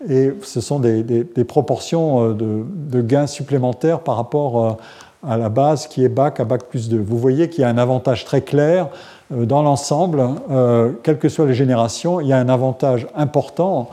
Et 0.09 0.31
ce 0.43 0.61
sont 0.61 0.79
des, 0.79 1.25
proportions 1.47 2.29
euh, 2.29 2.33
de, 2.33 3.01
gains 3.01 3.27
supplémentaires 3.27 3.99
par 4.01 4.15
rapport 4.15 4.63
euh, 4.63 4.71
à 5.27 5.37
la 5.37 5.49
base 5.49 5.87
qui 5.87 6.03
est 6.03 6.09
Bac 6.09 6.39
à 6.39 6.45
Bac 6.45 6.65
plus 6.69 6.89
2. 6.89 6.97
Vous 6.99 7.17
voyez 7.17 7.49
qu'il 7.49 7.61
y 7.61 7.63
a 7.63 7.69
un 7.69 7.77
avantage 7.77 8.25
très 8.25 8.41
clair 8.41 8.89
euh, 9.33 9.45
dans 9.45 9.63
l'ensemble, 9.63 10.23
quelles 11.03 11.17
que 11.17 11.29
soient 11.29 11.47
les 11.47 11.53
générations, 11.53 12.19
il 12.21 12.27
y 12.27 12.33
a 12.33 12.37
un 12.37 12.49
avantage 12.49 13.07
important 13.15 13.89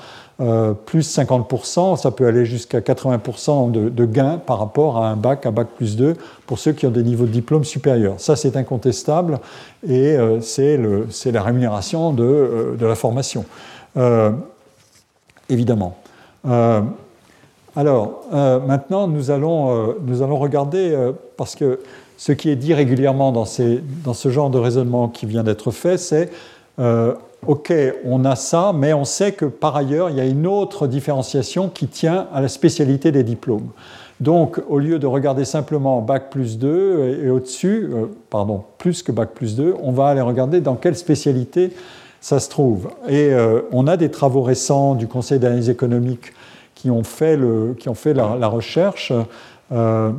plus 0.87 1.17
50%, 1.17 1.97
ça 1.97 2.11
peut 2.11 2.27
aller 2.27 2.45
jusqu'à 2.45 2.81
80% 2.81 3.71
de, 3.71 4.05
gains 4.05 4.39
par 4.45 4.59
rapport 4.59 4.97
à 4.97 5.09
un 5.09 5.15
bac, 5.15 5.47
à 5.47 5.53
bac 5.53 5.69
plus 5.77 5.95
2, 5.95 6.17
pour 6.49 6.59
ceux 6.59 6.73
qui 6.73 6.85
ont 6.85 6.91
des 6.91 7.05
niveaux 7.05 7.27
de 7.27 7.31
diplôme 7.31 7.63
supérieurs. 7.63 8.15
Ça, 8.19 8.35
c'est 8.35 8.57
incontestable 8.57 9.39
et 9.89 10.17
c'est 10.41 10.79
la 11.31 11.43
rémunération 11.45 12.13
de 12.13 12.77
la 12.81 12.97
formation, 12.97 13.45
évidemment. 15.49 16.02
Alors, 16.44 18.24
maintenant, 18.66 19.06
nous 19.09 19.31
allons, 19.31 19.94
nous 20.05 20.23
allons 20.23 20.39
regarder, 20.39 21.12
parce 21.36 21.55
que 21.55 21.81
ce 22.16 22.32
qui 22.32 22.51
est 22.51 22.56
dit 22.56 22.74
régulièrement 22.74 23.32
dans, 23.32 23.44
ce 23.44 24.28
genre 24.28 24.51
de 24.51 24.59
raisonnement 24.59 25.09
qui 25.09 25.27
vient 25.27 25.43
d'être 25.43 25.70
fait, 25.70 25.98
c'est 25.98 26.31
OK, 27.47 27.73
on 28.05 28.24
a 28.24 28.36
ça, 28.36 28.73
mais 28.73 28.93
on 28.93 29.05
sait 29.05 29.32
que 29.32 29.44
par 29.44 29.74
ailleurs, 29.74 30.10
il 30.10 30.16
y 30.16 30.20
a 30.20 30.24
une 30.24 30.47
autre 30.47 30.86
différenciation 30.86 31.69
qui 31.69 31.89
tient 31.89 32.28
à 32.32 32.40
la 32.40 32.47
spécialité 32.47 33.10
des 33.10 33.24
diplômes. 33.24 33.70
Donc, 34.20 34.60
au 34.69 34.78
lieu 34.78 35.01
de 35.01 35.06
regarder 35.09 35.44
simplement 35.44 36.01
Bac 36.01 36.31
plus 36.31 36.56
2 36.56 37.19
et 37.24 37.31
au-dessus, 37.31 37.90
euh, 37.93 38.06
pardon, 38.31 38.62
plus 38.78 39.02
que 39.02 39.10
Bac 39.10 39.31
plus 39.31 39.56
2, 39.56 39.74
on 39.82 39.90
va 39.90 40.06
aller 40.06 40.20
regarder 40.20 40.60
dans 40.60 40.77
quelle 40.77 40.94
spécialité 40.94 41.73
ça 42.23 42.39
se 42.39 42.49
trouve. 42.49 42.89
Et 43.09 43.35
euh, 43.35 43.62
on 43.73 43.86
a 43.86 43.99
des 43.99 44.11
travaux 44.11 44.43
récents 44.43 44.94
du 44.94 45.09
Conseil 45.09 45.40
d'analyse 45.40 45.69
économique 45.69 46.32
qui 46.74 46.90
ont 46.90 47.03
fait, 47.03 47.36
le, 47.36 47.74
qui 47.78 47.89
ont 47.89 47.94
fait 47.94 48.15
la, 48.15 48.47
recherche. 48.47 49.12
Euh, 49.73 50.12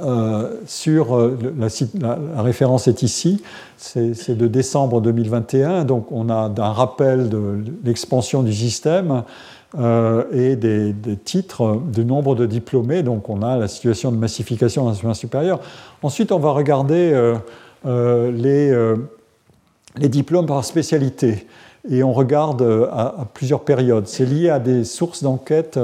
euh, 0.00 0.56
sur 0.66 1.18
la, 1.18 2.42
référence 2.42 2.88
est 2.88 3.02
ici, 3.02 3.42
c'est 3.76 4.36
de 4.36 4.46
décembre 4.46 5.00
2021, 5.00 5.84
donc 5.84 6.12
on 6.12 6.28
a 6.28 6.52
un 6.56 6.72
rappel 6.72 7.28
de 7.28 7.64
l'expansion 7.84 8.42
du 8.42 8.52
système 8.52 9.22
et 9.74 10.56
des, 10.56 10.94
titres, 11.24 11.80
du 11.86 12.04
nombre 12.04 12.34
de 12.34 12.46
diplômés, 12.46 13.02
donc 13.02 13.28
on 13.30 13.42
a 13.42 13.56
la 13.56 13.68
situation 13.68 14.12
de 14.12 14.16
massification 14.16 14.84
l'enseignement 14.84 15.14
supérieur. 15.14 15.60
Ensuite, 16.02 16.32
on 16.32 16.38
va 16.38 16.50
regarder 16.50 17.34
les, 17.84 18.94
les, 19.96 20.08
diplômes 20.08 20.46
par 20.46 20.64
spécialité 20.64 21.46
et 21.88 22.02
on 22.02 22.12
regarde 22.12 22.62
à, 22.92 23.20
à 23.20 23.28
plusieurs 23.32 23.60
périodes. 23.60 24.06
C'est 24.06 24.26
lié 24.26 24.50
à 24.50 24.58
des 24.58 24.84
sources 24.84 25.22
d'enquête 25.22 25.78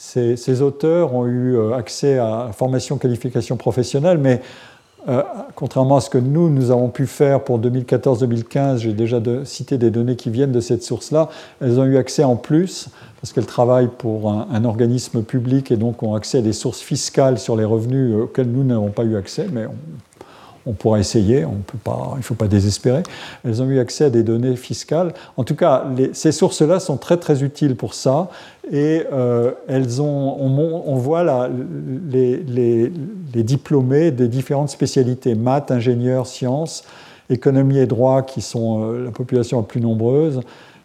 ces, 0.00 0.62
auteurs 0.62 1.12
ont 1.12 1.26
eu 1.26 1.56
euh, 1.56 1.74
accès 1.74 2.18
à 2.18 2.48
formation 2.54 2.96
qualification 2.96 3.58
professionnelle, 3.58 4.16
mais 4.16 4.40
euh, 5.08 5.22
contrairement 5.54 5.96
à 5.96 6.00
ce 6.00 6.08
que 6.08 6.16
nous, 6.16 6.48
nous 6.48 6.70
avons 6.70 6.88
pu 6.88 7.06
faire 7.06 7.44
pour 7.44 7.60
2014-2015, 7.60 8.78
j'ai 8.78 8.92
déjà 8.94 9.20
cité 9.44 9.76
des 9.76 9.90
données 9.90 10.16
qui 10.16 10.30
viennent 10.30 10.52
de 10.52 10.60
cette 10.60 10.82
source-là, 10.82 11.28
elles 11.60 11.78
ont 11.78 11.84
eu 11.84 11.98
accès 11.98 12.24
en 12.24 12.36
plus, 12.36 12.88
parce 13.20 13.34
qu'elles 13.34 13.46
travaillent 13.46 13.90
pour 13.98 14.32
un, 14.32 14.64
organisme 14.64 15.22
public 15.22 15.70
et 15.70 15.76
donc 15.76 16.02
ont 16.02 16.14
accès 16.14 16.38
à 16.38 16.42
des 16.42 16.54
sources 16.54 16.80
fiscales 16.80 17.38
sur 17.38 17.54
les 17.54 17.64
revenus 17.64 18.14
euh, 18.14 18.22
auxquels 18.22 18.50
nous 18.50 18.64
n'avons 18.64 18.90
pas 18.90 19.04
eu 19.04 19.16
accès, 19.16 19.48
mais 19.52 19.66
pourra 20.72 20.98
essayer, 20.98 21.44
on 21.44 21.56
peut 21.66 21.78
pas, 21.82 22.10
il 22.14 22.18
ne 22.18 22.22
faut 22.22 22.34
pas 22.34 22.48
désespérer. 22.48 23.02
Elles 23.44 23.62
ont 23.62 23.66
eu 23.66 23.78
accès 23.78 24.04
à 24.04 24.10
des 24.10 24.22
données 24.22 24.56
fiscales. 24.56 25.14
En 25.36 25.44
tout 25.44 25.54
cas, 25.54 25.86
ces 26.12 26.32
sources-là 26.32 26.80
sont 26.80 26.96
très 26.96 27.16
très 27.16 27.42
utiles 27.42 27.76
pour 27.76 27.94
ça. 27.94 28.28
Et 28.72 29.04
euh, 29.12 29.52
elles 29.68 30.00
ont, 30.00 30.36
on, 30.38 30.94
voit 30.96 31.24
là, 31.24 31.48
les, 32.08 32.36
les, 32.36 33.42
diplômés 33.42 34.12
des 34.12 34.28
différentes 34.28 34.68
spécialités, 34.68 35.34
maths, 35.34 35.70
ingénieurs, 35.70 36.26
sciences, 36.26 36.84
économie 37.30 37.78
et 37.78 37.86
droit, 37.86 38.22
qui 38.22 38.42
sont 38.42 38.84
euh, 38.84 39.04
la 39.06 39.10
population 39.10 39.58
la 39.58 39.66
plus 39.66 39.80
nombreuse, 39.80 40.40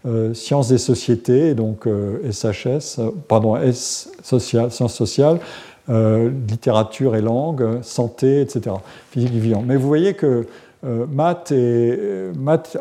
euh, 0.08 0.34
sciences 0.34 0.70
des 0.70 0.80
sociétés, 0.80 1.54
donc 1.54 1.88
SHS, 2.32 3.00
pardon, 3.28 3.56
S 3.56 4.12
social, 4.24 4.72
sciences 4.72 4.96
sociales, 4.96 5.40
euh, 5.88 6.32
littérature 6.50 7.16
et 7.16 7.22
langue, 7.22 7.84
santé, 7.84 8.42
etc. 8.42 8.76
Physique 9.12 9.32
du 9.32 9.40
vivant. 9.40 9.64
Mais 9.64 9.76
vous 9.76 9.88
voyez 9.88 10.16
que 10.16 10.48
euh, 10.84 11.06
maths, 11.08 11.52
et, 11.52 11.96
euh, 12.00 12.34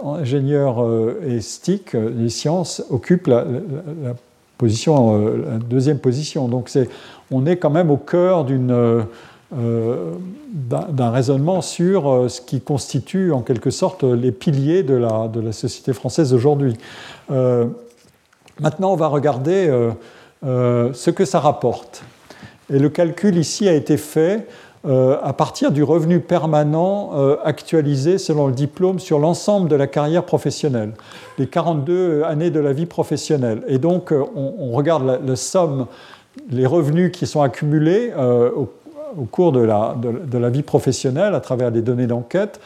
ingénieur 0.02 0.82
et 1.26 1.42
STIC, 1.42 1.92
les 1.92 2.30
sciences, 2.30 2.82
occupent 2.88 3.26
la, 3.26 3.44
deuxième 4.58 5.98
position. 5.98 6.48
Donc 6.48 6.70
on 7.30 7.44
est 7.44 7.58
quand 7.58 7.68
même 7.68 7.90
au 7.90 7.98
cœur 7.98 8.46
d'un 9.52 11.10
raisonnement 11.10 11.60
sur 11.60 12.30
ce 12.30 12.40
qui 12.40 12.62
constitue 12.62 13.32
en 13.32 13.42
quelque 13.42 13.68
sorte 13.68 14.02
les 14.02 14.32
piliers 14.32 14.82
de 14.82 14.94
la 14.94 15.52
société 15.52 15.92
française 15.92 16.32
aujourd'hui. 16.32 16.78
maintenant, 17.28 18.92
on 18.92 18.96
va 18.96 19.08
regarder 19.08 19.70
ce 20.42 21.10
que 21.10 21.26
ça 21.26 21.40
rapporte. 21.40 22.02
Et 22.74 22.80
le 22.80 22.88
calcul 22.88 23.36
ici 23.36 23.68
a 23.68 23.72
été 23.72 23.96
fait 23.96 24.48
euh, 24.84 25.16
à 25.22 25.32
partir 25.32 25.70
du 25.70 25.84
revenu 25.84 26.18
permanent 26.18 27.12
euh, 27.14 27.36
actualisé 27.44 28.18
selon 28.18 28.48
le 28.48 28.52
diplôme 28.52 28.98
sur 28.98 29.20
l'ensemble 29.20 29.68
de 29.68 29.76
la 29.76 29.86
carrière 29.86 30.24
professionnelle, 30.24 30.90
les 31.38 31.46
42 31.46 32.24
années 32.24 32.50
de 32.50 32.58
la 32.58 32.72
vie 32.72 32.86
professionnelle. 32.86 33.62
Et 33.68 33.78
donc, 33.78 34.12
euh, 34.12 34.24
on, 34.34 34.72
regarde 34.72 35.20
la, 35.24 35.36
somme, 35.36 35.86
les 36.50 36.66
revenus 36.66 37.12
qui 37.12 37.28
sont 37.28 37.42
accumulés 37.42 38.12
au, 38.56 38.68
cours 39.30 39.52
de 39.52 39.60
la, 39.60 39.94
de, 39.96 40.38
la, 40.38 40.50
vie 40.50 40.62
professionnelle 40.62 41.36
à 41.36 41.40
travers 41.40 41.70
des 41.70 41.80
données 41.80 42.08
d'enquête 42.08 42.60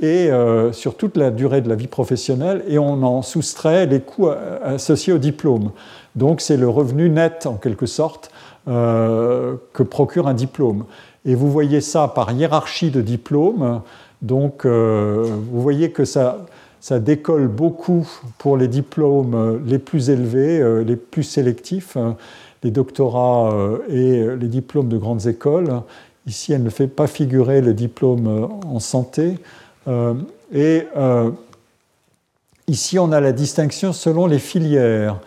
et 0.00 0.30
sur 0.72 0.96
toute 0.96 1.16
la 1.16 1.30
durée 1.30 1.60
de 1.60 1.68
la 1.68 1.76
vie 1.76 1.86
professionnelle, 1.86 2.64
et 2.66 2.80
on 2.80 3.04
en 3.04 3.22
soustrait 3.22 3.86
les 3.86 4.00
coûts 4.00 4.28
associés 4.64 5.12
au 5.12 5.18
diplôme. 5.18 5.70
Donc, 6.16 6.40
c'est 6.40 6.56
le 6.56 6.68
revenu 6.68 7.08
net, 7.08 7.46
en 7.46 7.54
quelque 7.54 7.86
sorte, 7.86 8.31
euh, 8.68 9.56
que 9.72 9.82
procure 9.82 10.28
un 10.28 10.34
diplôme. 10.34 10.84
Et 11.24 11.34
vous 11.34 11.50
voyez 11.50 11.80
ça 11.80 12.06
par 12.06 12.30
hiérarchie 12.30 12.92
de 12.92 13.00
diplômes. 13.00 13.82
Donc, 14.22 14.64
euh, 14.64 15.24
vous 15.50 15.60
voyez 15.60 15.90
que 15.90 16.04
ça, 16.04 16.46
ça 16.80 17.00
décolle 17.00 17.48
beaucoup 17.48 18.08
pour 18.38 18.56
les 18.56 18.68
diplômes 18.68 19.60
les 19.66 19.80
plus 19.80 20.10
élevés, 20.10 20.60
euh, 20.60 20.84
les 20.84 20.94
plus 20.94 21.24
sélectifs, 21.24 21.96
les 22.62 22.70
doctorats 22.70 23.52
et 23.88 24.24
les 24.36 24.48
diplômes 24.48 24.88
de 24.88 24.96
grandes 24.96 25.26
écoles. 25.26 25.82
Ici, 26.28 26.52
elle 26.52 26.62
ne 26.62 26.70
fait 26.70 26.86
pas 26.86 27.08
figurer 27.08 27.62
le 27.62 27.74
diplôme 27.74 28.48
en 28.64 28.78
santé. 28.78 29.38
et 30.54 30.86
ici, 32.68 33.00
on 33.00 33.10
a 33.10 33.20
la 33.20 33.32
distinction 33.32 33.92
selon 33.92 34.28
les 34.28 34.38
filières 34.38 35.18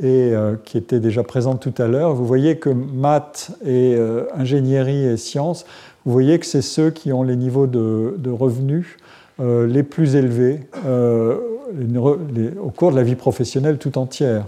et 0.00 0.32
euh, 0.32 0.54
qui 0.64 0.78
était 0.78 1.00
déjà 1.00 1.22
présente 1.22 1.60
tout 1.60 1.82
à 1.82 1.86
l'heure. 1.86 2.14
Vous 2.14 2.26
voyez 2.26 2.56
que 2.56 2.70
maths 2.70 3.50
et 3.64 3.94
euh, 3.96 4.24
ingénierie 4.34 5.04
et 5.04 5.16
sciences, 5.16 5.66
vous 6.04 6.12
voyez 6.12 6.38
que 6.38 6.46
c'est 6.46 6.62
ceux 6.62 6.90
qui 6.90 7.12
ont 7.12 7.22
les 7.22 7.36
niveaux 7.36 7.66
de, 7.66 8.30
revenus 8.30 8.96
euh, 9.40 9.66
les 9.66 9.82
plus 9.82 10.14
élevés 10.16 10.60
au 10.86 12.70
cours 12.70 12.92
de 12.92 12.96
la 12.96 13.02
vie 13.02 13.16
professionnelle 13.16 13.78
tout 13.78 13.98
entière. 13.98 14.46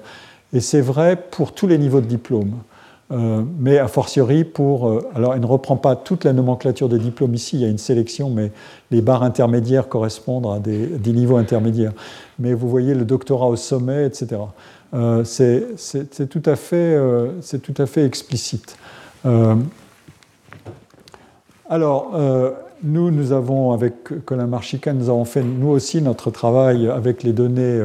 Et 0.52 0.60
c'est 0.60 0.80
vrai 0.80 1.16
pour 1.30 1.52
tous 1.52 1.66
les 1.66 1.78
niveaux 1.78 2.00
de 2.00 2.06
diplôme. 2.06 2.52
mais 3.58 3.78
a 3.78 3.88
fortiori 3.88 4.44
pour. 4.44 5.00
alors, 5.14 5.34
il 5.34 5.40
ne 5.40 5.46
reprend 5.46 5.76
pas 5.76 5.96
toute 5.96 6.24
la 6.24 6.32
nomenclature 6.32 6.88
des 6.88 6.98
diplômes 6.98 7.34
ici, 7.34 7.56
il 7.56 7.62
y 7.62 7.64
a 7.64 7.68
une 7.68 7.78
sélection, 7.78 8.30
mais 8.30 8.52
les 8.90 9.02
barres 9.02 9.22
intermédiaires 9.22 9.88
correspondent 9.88 10.46
à 10.46 10.58
des, 10.58 10.86
des 10.86 11.12
niveaux 11.12 11.36
intermédiaires. 11.36 11.92
Mais 12.38 12.54
vous 12.54 12.68
voyez 12.68 12.94
le 12.94 13.04
doctorat 13.04 13.48
au 13.48 13.56
sommet, 13.56 14.06
etc. 14.06 14.38
Euh, 14.92 15.24
c'est 15.24 16.28
tout, 16.28 16.42
à 16.46 16.56
fait, 16.56 16.94
euh, 16.94 17.32
explicite. 17.96 18.76
Euh, 19.26 19.54
alors, 21.68 22.18
nous, 22.82 23.10
nous 23.10 23.32
avons, 23.32 23.72
avec 23.72 24.24
Colin 24.24 24.46
Marchica, 24.46 24.92
nous 24.92 25.08
avons 25.08 25.24
fait 25.24 25.42
nous 25.42 25.68
aussi 25.68 26.02
notre 26.02 26.30
travail 26.30 26.88
avec 26.88 27.22
les 27.22 27.32
données 27.32 27.80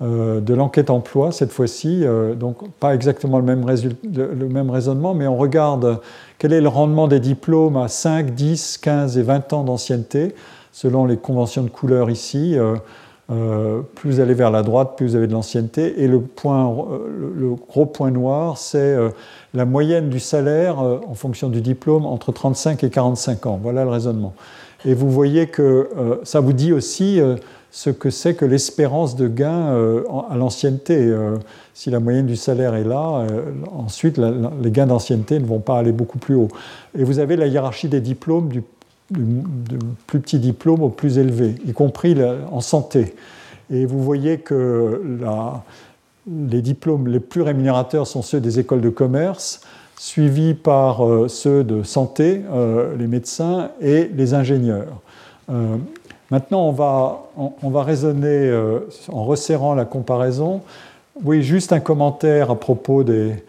de 0.00 0.54
l'enquête 0.54 0.88
emploi 0.88 1.30
cette 1.30 1.52
fois-ci. 1.52 2.04
donc 2.36 2.66
pas 2.78 2.94
exactement 2.94 3.38
le 3.38 3.44
même 3.44 4.70
raisonnement, 4.70 5.12
mais 5.12 5.26
on 5.26 5.36
regarde 5.36 6.00
quel 6.38 6.54
est 6.54 6.62
le 6.62 6.68
rendement 6.68 7.08
des 7.08 7.20
diplômes 7.20 7.76
à 7.76 7.88
5, 7.88 8.34
10, 8.34 8.78
15 8.78 9.18
et 9.18 9.22
20 9.22 9.52
ans 9.52 9.64
d'ancienneté, 9.64 10.34
selon 10.72 11.04
les 11.04 11.18
conventions 11.18 11.62
de 11.62 11.68
couleur 11.68 12.08
ici. 12.08 12.56
Euh, 13.30 13.82
plus 13.94 14.10
vous 14.10 14.20
allez 14.20 14.34
vers 14.34 14.50
la 14.50 14.62
droite, 14.62 14.94
plus 14.96 15.08
vous 15.08 15.16
avez 15.16 15.26
de 15.26 15.32
l'ancienneté. 15.32 16.02
Et 16.02 16.08
le, 16.08 16.20
point, 16.20 16.68
euh, 16.68 17.32
le, 17.36 17.54
gros 17.54 17.86
point 17.86 18.10
noir, 18.10 18.58
c'est 18.58 18.78
euh, 18.78 19.10
la 19.54 19.64
moyenne 19.64 20.08
du 20.08 20.18
salaire 20.18 20.78
en 20.78 21.14
fonction 21.14 21.48
du 21.48 21.60
diplôme 21.60 22.06
entre 22.06 22.32
35 22.32 22.82
et 22.82 22.90
45 22.90 23.46
ans. 23.46 23.60
Voilà 23.62 23.84
le 23.84 23.90
raisonnement. 23.90 24.34
Et 24.84 24.94
vous 24.94 25.10
voyez 25.10 25.46
que 25.46 25.90
ça 26.22 26.40
vous 26.40 26.54
dit 26.54 26.72
aussi 26.72 27.20
ce 27.70 27.90
que 27.90 28.08
c'est 28.08 28.34
que 28.34 28.46
l'espérance 28.46 29.14
de 29.14 29.28
gain 29.28 29.76
à 30.30 30.36
l'ancienneté. 30.36 31.14
si 31.74 31.90
la 31.90 32.00
moyenne 32.00 32.24
du 32.24 32.36
salaire 32.36 32.74
est 32.74 32.84
là, 32.84 33.26
ensuite 33.76 34.16
les 34.16 34.70
gains 34.70 34.86
d'ancienneté 34.86 35.38
ne 35.38 35.44
vont 35.44 35.58
pas 35.58 35.76
aller 35.76 35.92
beaucoup 35.92 36.16
plus 36.16 36.34
haut. 36.34 36.48
Et 36.98 37.04
vous 37.04 37.18
avez 37.18 37.36
la 37.36 37.46
hiérarchie 37.46 37.88
des 37.88 38.00
diplômes 38.00 38.48
du 38.48 38.62
du, 39.10 39.78
plus 40.06 40.20
petit 40.20 40.38
diplôme 40.38 40.82
au 40.82 40.88
plus 40.88 41.18
élevé, 41.18 41.56
y 41.66 41.72
compris 41.72 42.16
en 42.50 42.60
santé. 42.60 43.14
Et 43.70 43.86
vous 43.86 44.02
voyez 44.02 44.38
que 44.38 45.00
les 46.26 46.62
diplômes 46.62 47.08
les 47.08 47.20
plus 47.20 47.42
rémunérateurs 47.42 48.06
sont 48.06 48.22
ceux 48.22 48.40
des 48.40 48.58
écoles 48.58 48.80
de 48.80 48.90
commerce, 48.90 49.60
suivis 49.96 50.54
par 50.54 51.06
euh, 51.06 51.28
ceux 51.28 51.62
de 51.62 51.82
santé, 51.82 52.42
euh, 52.50 52.96
les 52.96 53.06
médecins 53.06 53.70
et 53.80 54.10
les 54.14 54.34
ingénieurs. 54.34 55.00
Euh, 55.50 55.76
maintenant, 56.30 56.66
on 56.66 56.72
va, 56.72 57.26
on, 57.36 57.70
va 57.70 57.82
raisonner 57.82 58.50
en 59.12 59.24
resserrant 59.24 59.74
la 59.74 59.84
comparaison. 59.84 60.62
Oui, 61.22 61.42
juste 61.42 61.72
un 61.72 61.80
commentaire 61.80 62.50
à 62.50 62.58
propos 62.58 63.04
des, 63.04 63.42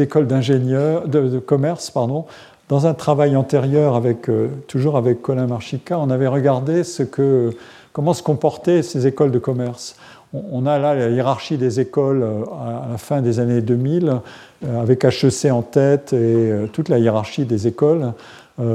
écoles 0.00 0.26
d'ingénieurs, 0.26 1.08
de, 1.08 1.28
de, 1.28 1.38
commerce, 1.38 1.90
pardon. 1.90 2.26
Dans 2.70 2.86
un 2.86 2.94
travail 2.94 3.34
antérieur, 3.34 4.00
euh, 4.28 4.46
toujours 4.68 4.96
avec 4.96 5.22
Colin 5.22 5.48
Marchica, 5.48 5.98
on 5.98 6.08
avait 6.08 6.28
regardé 6.28 6.84
ce 6.84 7.02
que, 7.02 7.50
comment 7.92 8.14
se 8.14 8.22
comportaient 8.22 8.82
ces 8.82 9.08
écoles 9.08 9.32
de 9.32 9.40
commerce. 9.40 9.96
On, 10.32 10.64
a 10.66 10.78
là 10.78 10.94
la 10.94 11.08
hiérarchie 11.08 11.56
des 11.56 11.80
écoles 11.80 12.22
euh, 12.22 12.44
à 12.44 12.86
la 12.92 12.96
fin 12.96 13.22
des 13.22 13.40
années 13.40 13.60
2000, 13.60 14.20
euh, 14.64 14.80
avec 14.80 15.04
HEC 15.04 15.50
en 15.50 15.62
tête 15.62 16.12
et 16.12 16.52
toute 16.72 16.88
la 16.88 17.00
hiérarchie 17.00 17.44
des 17.44 17.66
écoles, 17.66 18.12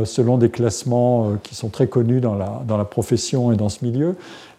selon 0.03 0.39
des 0.39 0.49
classements 0.49 1.33
qui 1.43 1.53
sont 1.53 1.69
très 1.69 1.85
connus 1.85 2.19
dans 2.19 2.33
la 2.33 2.85
profession 2.85 3.51
et 3.51 3.55
dans 3.55 3.69
ce 3.69 3.85
milieu. 3.85 4.15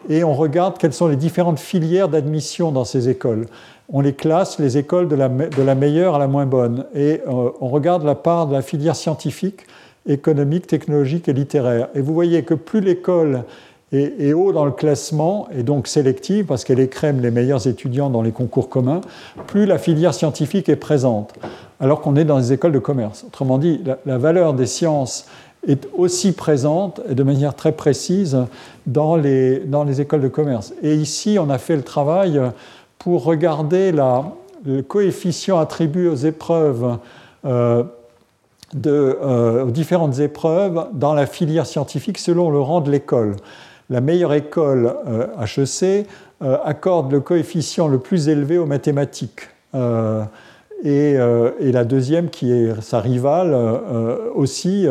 Et 0.09 0.23
on 0.23 0.35
regarde 0.35 0.79
quelles 0.79 0.93
sont 0.93 1.09
les 1.09 1.17
différentes 1.17 1.59
filières 1.59 2.09
d'admission 2.09 2.71
dans 2.71 2.85
ces 2.85 3.09
écoles 3.09 3.47
on 3.89 4.01
les 4.01 4.15
classe, 4.15 4.59
les 4.59 4.79
écoles 4.79 5.09
de 5.09 5.17
la, 5.17 5.75
meilleure 5.75 6.17
à 6.17 6.19
la 6.19 6.27
moins 6.27 6.47
bonne. 6.47 6.87
Et 6.95 7.21
euh, 7.27 7.51
on 7.61 7.69
regarde 7.69 8.05
la 8.05 8.15
part 8.15 8.47
de 8.47 8.53
la 8.53 8.63
filière 8.63 8.97
scientifique, 8.97 9.61
économique, 10.07 10.67
technologique 10.67 11.29
et 11.29 11.33
littéraire. 11.33 11.89
Et 11.95 12.01
vous 12.01 12.15
voyez 12.15 12.43
que 12.43 12.55
plus 12.55 12.81
l'école 12.81 13.45
est, 13.93 14.33
haut 14.33 14.53
dans 14.53 14.65
le 14.65 14.73
classement, 14.73 15.49
et 15.57 15.63
donc 15.63 15.87
sélective, 15.87 16.47
parce 16.47 16.65
qu'elle 16.65 16.81
écrème 16.81 17.21
les 17.21 17.31
meilleurs 17.31 17.67
étudiants 17.69 18.11
dans 18.11 18.23
les 18.23 18.33
concours 18.33 18.69
communs, 18.69 19.01
plus 19.47 19.65
la 19.65 19.79
filière 19.79 20.13
scientifique 20.13 20.69
est 20.69 20.77
présente, 20.77 21.35
alors 21.79 22.01
qu'on 22.01 22.17
est 22.17 22.25
dans 22.25 22.39
les 22.39 22.53
écoles 22.53 22.73
de 22.73 22.79
commerce. 22.81 23.25
Autrement 23.27 23.59
dit, 23.59 23.83
la, 24.05 24.19
valeur 24.19 24.55
des 24.55 24.67
sciences 24.67 25.27
est 25.69 25.89
aussi 25.97 26.33
présente 26.33 27.01
et 27.09 27.15
de 27.15 27.23
manière 27.23 27.55
très 27.55 27.73
précise 27.73 28.39
dans 28.87 29.17
les, 29.17 29.61
dans 29.61 29.85
les 29.85 30.01
écoles 30.01 30.21
de 30.21 30.29
commerce. 30.29 30.75
Et 30.83 30.95
ici, 30.95 31.39
on 31.41 31.49
a 31.49 31.59
fait 31.59 31.77
le 31.77 31.83
travail 31.83 32.41
pour 33.07 33.23
regarder 33.23 33.93
le 33.93 34.83
coefficient 34.83 35.61
attribué 35.61 36.09
aux 36.09 36.17
épreuves, 36.17 36.99
euh, 37.45 37.85
euh, 38.85 39.63
aux 39.63 39.71
différentes 39.71 40.19
épreuves 40.19 40.89
dans 40.93 41.15
la 41.15 41.27
filière 41.27 41.67
scientifique 41.67 42.19
selon 42.19 42.51
le 42.51 42.59
rang 42.59 42.81
de 42.81 42.91
l'école. 42.91 43.37
La 43.91 44.01
meilleure 44.01 44.35
école 44.35 44.93
HEC 45.41 46.09
euh, 46.43 46.59
accorde 46.65 47.13
le 47.13 47.21
coefficient 47.21 47.87
le 47.87 48.01
plus 48.01 48.29
élevé 48.29 48.59
aux 48.59 48.67
mathématiques. 48.67 49.51
Et, 50.83 51.15
la 51.17 51.85
deuxième, 51.85 52.29
qui 52.29 52.51
est 52.51 52.81
sa 52.83 52.99
rivale, 52.99 53.57
aussi, 54.35 54.85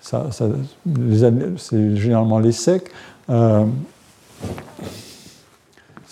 c'est 0.00 1.96
généralement 1.96 2.38
l'ESSEC 2.38 2.92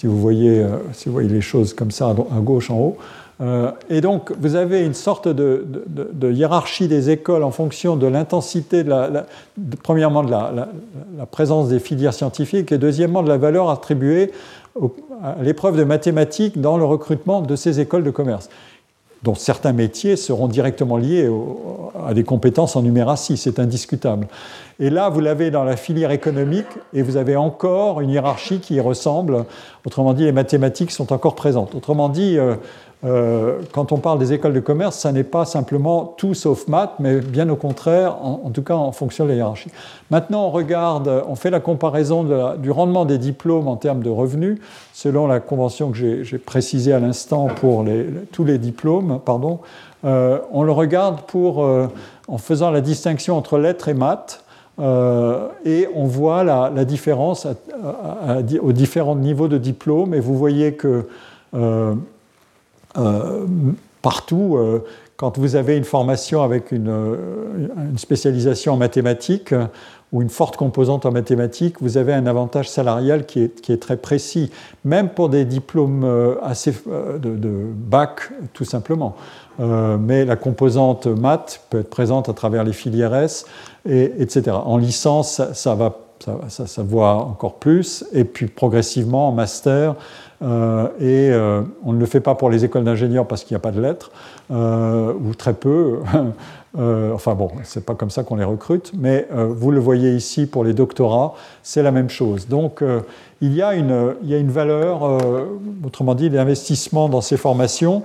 si 0.02 0.08
vous 0.08 0.18
voyez, 0.18 0.58
euh, 0.58 0.78
si 0.92 1.08
vous 1.08 1.12
voyez 1.12 1.28
les 1.28 1.40
choses 1.40 1.74
comme 1.74 1.92
ça 1.92 2.08
à 2.08 2.40
gauche 2.40 2.70
en 2.70 2.78
haut. 2.80 2.96
Euh, 3.40 3.70
et 3.88 4.00
donc, 4.00 4.32
vous 4.40 4.56
avez 4.56 4.84
une 4.84 4.94
sorte 4.94 5.28
de, 5.28 5.64
hiérarchie 6.32 6.88
des 6.88 7.10
écoles 7.10 7.44
en 7.44 7.52
fonction 7.52 7.94
de 7.94 8.08
l'intensité, 8.08 8.84
premièrement, 9.84 10.24
de 10.24 10.32
la, 10.32 11.26
présence 11.30 11.68
des 11.68 11.78
filières 11.78 12.14
scientifiques 12.14 12.72
et 12.72 12.78
deuxièmement, 12.78 13.22
de 13.22 13.28
la 13.28 13.36
valeur 13.36 13.70
attribuée 13.70 14.32
à 15.22 15.36
l'épreuve 15.40 15.76
de 15.76 15.84
mathématiques 15.84 16.60
dans 16.60 16.78
le 16.78 16.84
recrutement 16.84 17.40
de 17.40 17.54
ces 17.54 17.78
écoles 17.78 18.02
de 18.02 18.10
commerce 18.10 18.48
dont 19.22 19.34
certains 19.34 19.72
métiers 19.72 20.16
seront 20.16 20.48
directement 20.48 20.96
liés 20.96 21.30
à 22.06 22.12
des 22.14 22.24
compétences 22.24 22.74
en 22.74 22.82
numératie, 22.82 23.36
c'est 23.36 23.58
indiscutable. 23.58 24.26
Et 24.80 24.90
là, 24.90 25.08
vous 25.10 25.20
l'avez 25.20 25.50
dans 25.50 25.62
la 25.62 25.76
filière 25.76 26.10
économique, 26.10 26.66
et 26.92 27.02
vous 27.02 27.16
avez 27.16 27.36
encore 27.36 28.00
une 28.00 28.10
hiérarchie 28.10 28.58
qui 28.58 28.74
y 28.74 28.80
ressemble. 28.80 29.44
Autrement 29.86 30.12
dit, 30.12 30.24
les 30.24 30.32
mathématiques 30.32 30.90
sont 30.90 31.12
encore 31.12 31.36
présentes. 31.36 31.74
Autrement 31.74 32.08
dit, 32.08 32.36
euh, 32.36 32.56
euh, 33.04 33.60
quand 33.72 33.90
on 33.90 33.98
parle 33.98 34.18
des 34.18 34.32
écoles 34.32 34.52
de 34.52 34.60
commerce, 34.60 34.98
ça 34.98 35.10
n'est 35.10 35.24
pas 35.24 35.44
simplement 35.44 36.14
tout 36.16 36.34
sauf 36.34 36.68
maths, 36.68 36.94
mais 37.00 37.20
bien 37.20 37.48
au 37.48 37.56
contraire, 37.56 38.16
en, 38.22 38.50
tout 38.50 38.62
cas 38.62 38.74
en 38.74 38.92
fonction 38.92 39.24
de 39.24 39.30
la 39.30 39.36
hiérarchie. 39.36 39.70
Maintenant, 40.10 40.46
on 40.46 40.50
regarde, 40.50 41.22
on 41.28 41.34
fait 41.34 41.50
la 41.50 41.60
comparaison 41.60 42.24
du 42.56 42.70
rendement 42.70 43.04
des 43.04 43.18
diplômes 43.18 43.66
en 43.66 43.76
termes 43.76 44.02
de 44.02 44.10
revenus, 44.10 44.60
selon 44.92 45.26
la 45.26 45.40
convention 45.40 45.90
que 45.90 46.22
j'ai 46.22 46.38
précisée 46.38 46.92
à 46.92 47.00
l'instant 47.00 47.46
pour 47.46 47.84
tous 48.30 48.44
les 48.44 48.58
diplômes. 48.58 49.18
Pardon. 49.24 49.60
Euh, 50.04 50.38
on 50.50 50.62
le 50.62 50.72
regarde 50.72 51.22
pour, 51.22 51.64
euh, 51.64 51.86
en 52.28 52.38
faisant 52.38 52.70
la 52.70 52.80
distinction 52.80 53.36
entre 53.36 53.58
lettres 53.58 53.88
et 53.88 53.94
maths. 53.94 54.44
et 55.64 55.86
on 55.94 56.06
voit 56.06 56.42
la, 56.44 56.84
différence 56.84 57.46
aux 58.60 58.72
différents 58.72 59.14
niveaux 59.16 59.48
de 59.48 59.58
diplôme. 59.58 60.14
Et 60.14 60.20
vous 60.20 60.36
voyez 60.36 60.74
que 60.74 61.06
euh, 61.54 61.94
partout, 64.02 64.56
euh, 64.56 64.84
quand 65.16 65.38
vous 65.38 65.56
avez 65.56 65.76
une 65.76 65.84
formation 65.84 66.42
avec 66.42 66.72
une, 66.72 66.88
euh, 66.88 67.16
spécialisation 67.96 68.74
en 68.74 68.76
mathématiques 68.76 69.54
ou 70.12 70.20
une 70.20 70.28
forte 70.28 70.56
composante 70.56 71.06
en 71.06 71.12
mathématiques, 71.12 71.76
vous 71.80 71.96
avez 71.96 72.12
un 72.12 72.26
avantage 72.26 72.68
salarial 72.68 73.24
qui 73.24 73.40
est, 73.40 73.80
très 73.80 73.96
précis, 73.96 74.50
même 74.84 75.08
pour 75.08 75.30
des 75.30 75.46
diplômes 75.46 76.04
assez 76.42 76.74
de, 77.22 77.66
bac, 77.74 78.30
tout 78.52 78.66
simplement. 78.66 79.16
mais 79.58 80.26
la 80.26 80.36
composante 80.36 81.06
maths 81.06 81.62
peut 81.70 81.80
être 81.80 81.88
présente 81.88 82.28
à 82.28 82.34
travers 82.34 82.62
les 82.62 82.74
filières 82.74 83.14
S, 83.14 83.46
et, 83.88 84.12
etc. 84.18 84.50
En 84.50 84.76
licence, 84.76 85.40
ça, 85.54 85.74
va, 85.74 85.96
ça, 86.48 86.66
ça, 86.66 86.82
voit 86.82 87.14
encore 87.14 87.54
plus, 87.54 88.04
et 88.12 88.24
puis 88.24 88.48
progressivement 88.48 89.28
en 89.28 89.32
master, 89.32 89.92
euh, 89.92 89.94
et 90.42 91.30
euh, 91.30 91.62
on 91.84 91.92
ne 91.92 92.00
le 92.00 92.06
fait 92.06 92.20
pas 92.20 92.34
pour 92.34 92.50
les 92.50 92.64
écoles 92.64 92.82
d'ingénieurs 92.82 93.26
parce 93.26 93.44
qu'il 93.44 93.54
n'y 93.54 93.56
a 93.56 93.60
pas 93.60 93.70
de 93.70 93.80
lettres, 93.80 94.10
euh, 94.50 95.12
ou 95.12 95.34
très 95.34 95.54
peu. 95.54 96.00
enfin 96.76 97.34
bon, 97.34 97.50
c'est 97.62 97.84
pas 97.84 97.94
comme 97.94 98.10
ça 98.10 98.24
qu'on 98.24 98.36
les 98.36 98.44
recrute, 98.44 98.92
mais 98.98 99.28
vous 99.30 99.70
le 99.70 99.78
voyez 99.78 100.14
ici 100.14 100.46
pour 100.46 100.64
les 100.64 100.72
doctorats, 100.72 101.34
c'est 101.62 101.82
la 101.82 101.92
même 101.92 102.08
chose. 102.08 102.48
Donc 102.48 102.82
il, 103.40 103.52
y 103.54 103.62
a 103.62 103.74
une, 103.74 104.50
valeur, 104.50 105.20
autrement 105.84 106.14
dit, 106.14 106.30
l'investissement 106.30 107.08
dans 107.08 107.20
ces 107.20 107.36
formations 107.36 108.02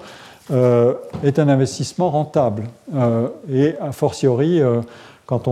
est 0.52 1.40
un 1.40 1.48
investissement 1.48 2.10
rentable. 2.10 2.64
et 3.50 3.76
a 3.80 3.94
fortiori, 3.94 4.62
quand 5.26 5.48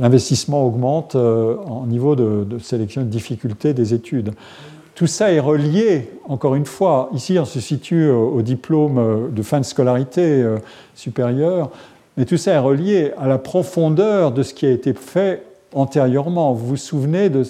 l'investissement 0.00 0.64
augmente 0.64 1.14
en 1.14 1.86
niveau 1.86 2.16
de, 2.16 2.44
de 2.44 2.58
sélection 2.58 3.02
de 3.02 3.06
difficulté 3.06 3.72
des 3.72 3.94
études. 3.94 4.32
Tout 4.96 5.06
ça 5.06 5.30
est 5.30 5.40
relié, 5.40 6.08
encore 6.26 6.54
une 6.54 6.64
fois, 6.64 7.10
ici 7.12 7.38
on 7.38 7.44
se 7.44 7.60
situe 7.60 8.08
au 8.08 8.40
diplôme 8.40 8.96
euh, 8.96 9.28
de 9.28 9.42
fin 9.42 9.60
de 9.60 9.64
scolarité 9.66 10.22
euh, 10.22 10.56
supérieure, 10.94 11.70
mais 12.16 12.24
tout 12.24 12.38
ça 12.38 12.52
est 12.52 12.58
relié 12.58 13.12
à 13.18 13.28
la 13.28 13.36
profondeur 13.36 14.32
de 14.32 14.42
ce 14.42 14.54
qui 14.54 14.64
a 14.64 14.70
été 14.70 14.94
fait 14.94 15.42
antérieurement. 15.74 16.54
Vous 16.54 16.66
vous 16.66 16.76
souvenez 16.78 17.28
de, 17.28 17.42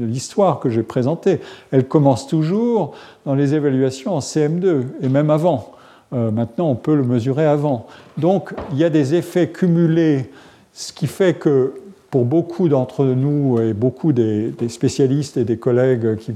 l'histoire 0.00 0.58
que 0.58 0.68
j'ai 0.68 0.82
présentée. 0.82 1.38
Elle 1.70 1.86
commence 1.86 2.26
toujours 2.26 2.96
dans 3.24 3.36
les 3.36 3.54
évaluations 3.54 4.16
en 4.16 4.18
CM2 4.18 4.82
et 5.00 5.08
même 5.08 5.30
avant. 5.30 5.70
Euh, 6.12 6.32
maintenant, 6.32 6.70
on 6.70 6.74
peut 6.74 6.96
le 6.96 7.04
mesurer 7.04 7.46
avant. 7.46 7.86
Donc, 8.18 8.52
il 8.72 8.78
y 8.78 8.84
a 8.84 8.90
des 8.90 9.14
effets 9.14 9.48
cumulés, 9.48 10.28
ce 10.72 10.92
qui 10.92 11.06
fait 11.06 11.34
que 11.34 11.74
pour 12.14 12.26
beaucoup 12.26 12.68
d'entre 12.68 13.04
nous 13.06 13.60
et 13.60 13.72
beaucoup 13.72 14.12
des, 14.12 14.54
spécialistes 14.68 15.36
et 15.36 15.42
des 15.42 15.56
collègues 15.56 16.16
qui 16.16 16.32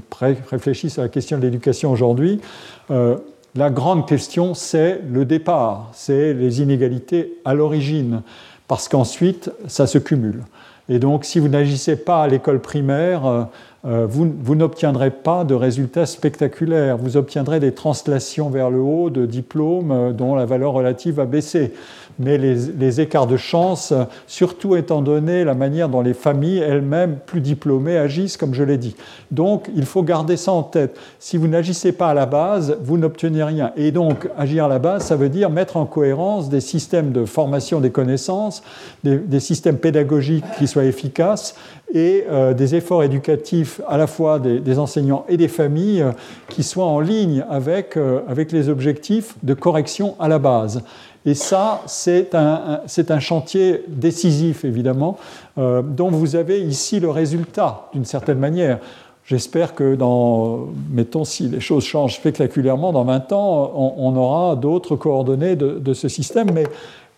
réfléchissent 0.51 0.99
à 0.99 1.03
la 1.03 1.07
question 1.07 1.37
de 1.37 1.43
l'éducation 1.43 1.89
aujourd'hui, 1.89 2.41
la 2.89 3.69
grande 3.69 4.05
question, 4.05 4.55
c'est 4.55 4.99
le 5.09 5.23
départ, 5.23 5.89
c'est 5.93 6.33
les 6.33 6.61
inégalités 6.61 7.35
à 7.45 7.53
l'origine, 7.53 8.23
parce 8.67 8.89
qu'ensuite, 8.89 9.51
ça 9.67 9.87
se 9.87 9.97
cumule. 9.97 10.43
Et 10.89 10.99
donc, 10.99 11.23
si 11.23 11.39
vous 11.39 11.47
n'agissez 11.47 11.95
pas 11.95 12.23
à 12.23 12.27
l'école 12.27 12.59
primaire, 12.59 13.47
euh, 13.85 14.05
vous, 14.09 14.55
n'obtiendrez 14.55 15.09
pas 15.09 15.45
de 15.45 15.53
résultats 15.55 16.05
spectaculaires. 16.05 16.97
Vous 16.97 17.15
obtiendrez 17.15 17.61
des 17.61 17.71
translations 17.71 18.49
vers 18.49 18.69
le 18.69 18.79
haut 18.79 19.09
de 19.09 19.25
diplômes 19.25 19.91
euh, 19.91 20.11
dont 20.11 20.35
la 20.35 20.45
valeur 20.45 20.73
relative 20.73 21.19
a 21.19 21.25
baissé. 21.25 21.73
Mais 22.21 22.37
les, 22.37 22.99
écarts 22.99 23.27
de 23.27 23.37
chance, 23.37 23.93
surtout 24.27 24.75
étant 24.75 25.01
donné 25.01 25.45
la 25.45 25.53
manière 25.53 25.87
dont 25.87 26.01
les 26.01 26.13
familles 26.13 26.57
elles-mêmes 26.57 27.17
plus 27.25 27.39
diplômées 27.39 27.97
agissent, 27.97 28.35
comme 28.35 28.53
je 28.53 28.63
l'ai 28.63 28.77
dit. 28.77 28.97
Donc, 29.31 29.69
il 29.73 29.85
faut 29.85 30.03
garder 30.03 30.35
ça 30.35 30.51
en 30.51 30.63
tête. 30.63 30.99
Si 31.19 31.37
vous 31.37 31.47
n'agissez 31.47 31.93
pas 31.93 32.09
à 32.09 32.13
la 32.13 32.25
base, 32.25 32.77
vous 32.83 32.97
n'obtenez 32.97 33.41
rien. 33.41 33.71
Et 33.77 33.91
donc, 33.91 34.27
agir 34.37 34.65
à 34.65 34.67
la 34.67 34.79
base, 34.79 35.05
ça 35.05 35.15
veut 35.15 35.29
dire 35.29 35.49
mettre 35.49 35.77
en 35.77 35.85
cohérence 35.85 36.49
des 36.49 36.59
systèmes 36.59 37.13
de 37.13 37.23
formation 37.23 37.79
des 37.79 37.91
connaissances, 37.91 38.63
des 39.05 39.39
systèmes 39.39 39.77
pédagogiques 39.77 40.43
qui 40.57 40.67
soient 40.67 40.83
efficaces 40.83 41.55
et 41.93 42.25
euh, 42.29 42.53
des 42.53 42.75
efforts 42.75 43.03
éducatifs 43.03 43.68
à 43.87 43.97
la 43.97 44.07
fois 44.07 44.39
des, 44.39 44.79
enseignants 44.79 45.25
et 45.29 45.37
des 45.37 45.47
familles 45.47 46.01
euh, 46.01 46.11
qui 46.49 46.63
soient 46.63 46.85
en 46.85 46.99
ligne 46.99 47.43
avec, 47.49 47.97
euh, 47.97 48.21
avec, 48.27 48.51
les 48.51 48.69
objectifs 48.69 49.35
de 49.43 49.53
correction 49.53 50.15
à 50.19 50.27
la 50.27 50.39
base. 50.39 50.81
Et 51.25 51.33
ça, 51.33 51.81
c'est 51.85 52.33
un, 52.33 52.81
un, 53.09 53.19
chantier 53.19 53.83
décisif, 53.87 54.63
évidemment, 54.63 55.17
dont 55.57 56.09
vous 56.09 56.37
avez 56.37 56.61
ici 56.61 57.01
le 57.01 57.09
résultat, 57.09 57.89
d'une 57.93 58.05
certaine 58.05 58.39
manière. 58.39 58.79
J'espère 59.25 59.75
que 59.75 59.95
dans, 59.95 60.69
mettons, 60.89 61.25
si 61.25 61.49
les 61.49 61.59
choses 61.59 61.83
changent 61.83 62.15
spectaculairement, 62.15 62.93
dans 62.93 63.03
20 63.03 63.31
ans, 63.33 63.93
on, 63.97 64.15
aura 64.15 64.55
d'autres 64.55 64.95
coordonnées 64.95 65.55
de, 65.55 65.77
de, 65.77 65.93
ce 65.93 66.07
système. 66.07 66.51
Mais 66.51 66.63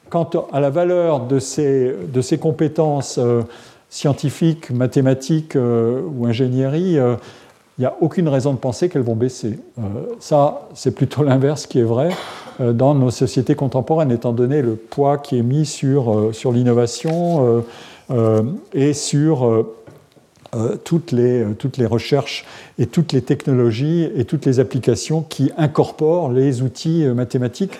quant 0.09 0.29
à 0.51 0.59
la 0.59 0.69
valeur 0.69 1.21
de 1.21 1.39
ces, 1.39 1.95
de 2.13 2.21
ces 2.21 2.37
compétences, 2.37 3.17
scientifiques, 3.91 4.71
mathématiques 4.71 5.55
euh, 5.57 6.01
ou 6.15 6.25
ingénierie, 6.25 6.97
euh, 6.97 7.15
il 7.77 7.81
n'y 7.81 7.85
a 7.85 7.95
aucune 7.99 8.27
raison 8.29 8.53
de 8.53 8.57
penser 8.57 8.89
qu'elles 8.89 9.01
vont 9.03 9.15
baisser. 9.15 9.59
Euh, 9.77 9.81
ça, 10.19 10.69
c'est 10.73 10.95
plutôt 10.95 11.23
l'inverse 11.25 11.67
qui 11.67 11.79
est 11.79 11.83
vrai 11.83 12.09
dans 12.59 12.93
nos 12.93 13.09
sociétés 13.09 13.55
contemporaines, 13.55 14.11
étant 14.11 14.33
donné 14.33 14.61
le 14.61 14.75
poids 14.75 15.17
qui 15.17 15.37
est 15.37 15.41
mis 15.41 15.65
sur, 15.65 16.29
sur 16.31 16.51
l'innovation 16.51 17.63
et 18.73 18.93
sur 18.93 19.65
toutes, 20.83 21.11
les, 21.11 21.43
toutes 21.57 21.77
les 21.77 21.87
recherches 21.87 22.45
et 22.77 22.85
toutes 22.85 23.13
les 23.13 23.23
technologies 23.23 24.07
et 24.15 24.25
toutes 24.25 24.45
les 24.45 24.59
applications 24.59 25.23
qui 25.23 25.51
incorporent 25.57 26.31
les 26.31 26.61
outils 26.61 27.03
mathématiques 27.05 27.79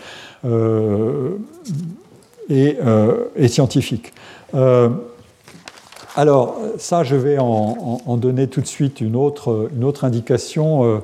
et, 2.50 2.78
et, 3.36 3.48
scientifiques. 3.48 4.14
Alors, 6.16 6.58
ça, 6.78 7.04
je 7.04 7.16
vais 7.16 7.38
en, 7.40 8.18
donner 8.18 8.48
tout 8.48 8.60
de 8.62 8.68
suite 8.68 9.00
une 9.00 9.16
autre, 9.16 9.70
indication 10.04 10.84
euh, 10.84 10.98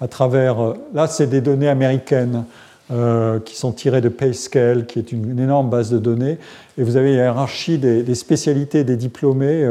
à 0.00 0.08
travers. 0.08 0.62
Euh, 0.62 0.74
là, 0.94 1.06
c'est 1.06 1.26
des 1.26 1.42
données 1.42 1.68
américaines 1.68 2.44
euh, 2.90 3.40
qui 3.40 3.56
sont 3.56 3.72
tirées 3.72 4.00
de 4.00 4.08
PayScale, 4.08 4.86
qui 4.86 4.98
est 4.98 5.12
une, 5.12 5.38
énorme 5.38 5.68
base 5.68 5.90
de 5.90 5.98
données. 5.98 6.38
Et 6.78 6.82
vous 6.82 6.96
avez 6.96 7.10
une 7.10 7.16
hiérarchie 7.16 7.76
des, 7.76 8.14
spécialités 8.14 8.84
des 8.84 8.96
diplômés 8.96 9.68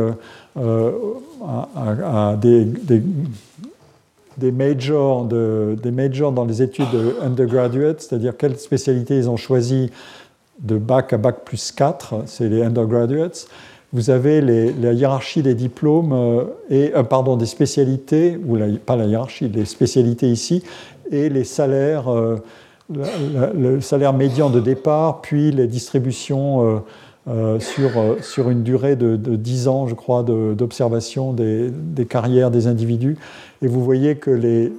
à, 0.56 2.36
des, 2.38 2.68
majors 4.52 5.24
dans 5.26 6.46
les 6.46 6.62
études 6.62 6.92
de 6.92 7.16
undergraduate, 7.24 8.02
c'est-à-dire 8.02 8.38
quelles 8.38 8.58
spécialités 8.58 9.18
ils 9.18 9.30
ont 9.30 9.38
choisi 9.38 9.90
de 10.60 10.78
bac 10.78 11.14
à 11.14 11.18
bac 11.18 11.38
plus 11.46 11.72
4, 11.72 12.24
c'est 12.28 12.48
les 12.48 12.62
undergraduates 12.62 13.48
vous 13.94 14.10
avez 14.10 14.42
la 14.42 14.92
hiérarchie 14.92 15.44
des 15.44 15.54
diplômes 15.54 16.14
euh, 16.14 16.46
et 16.70 16.92
euh, 16.96 17.04
pardon 17.04 17.38
des 17.38 17.46
spécialités 17.46 18.40
ou 18.44 18.58
pas 18.86 18.96
la 18.96 19.06
hiérarchie, 19.06 19.48
les 19.48 19.66
spécialités 19.66 20.30
ici 20.30 20.64
et 21.12 21.30
les 21.30 21.44
salaires, 21.44 22.12
euh, 22.12 22.38
le 22.90 23.80
salaire 23.82 24.14
médian 24.14 24.50
de 24.50 24.60
départ, 24.60 25.22
puis 25.22 25.52
les 25.52 25.68
distributions 25.68 26.84
sur, 27.60 27.92
sur 28.22 28.50
une 28.50 28.64
durée 28.64 28.96
de, 28.96 29.16
10 29.16 29.68
ans, 29.70 29.88
je 29.88 29.96
crois, 29.96 30.24
d'observation 30.24 31.32
des, 31.32 31.70
des, 31.72 32.06
carrières 32.06 32.52
des 32.52 32.68
individus. 32.68 33.18
Et 33.62 33.68
vous 33.68 33.84
voyez 33.84 34.16
que 34.16 34.32
les, 34.32 34.74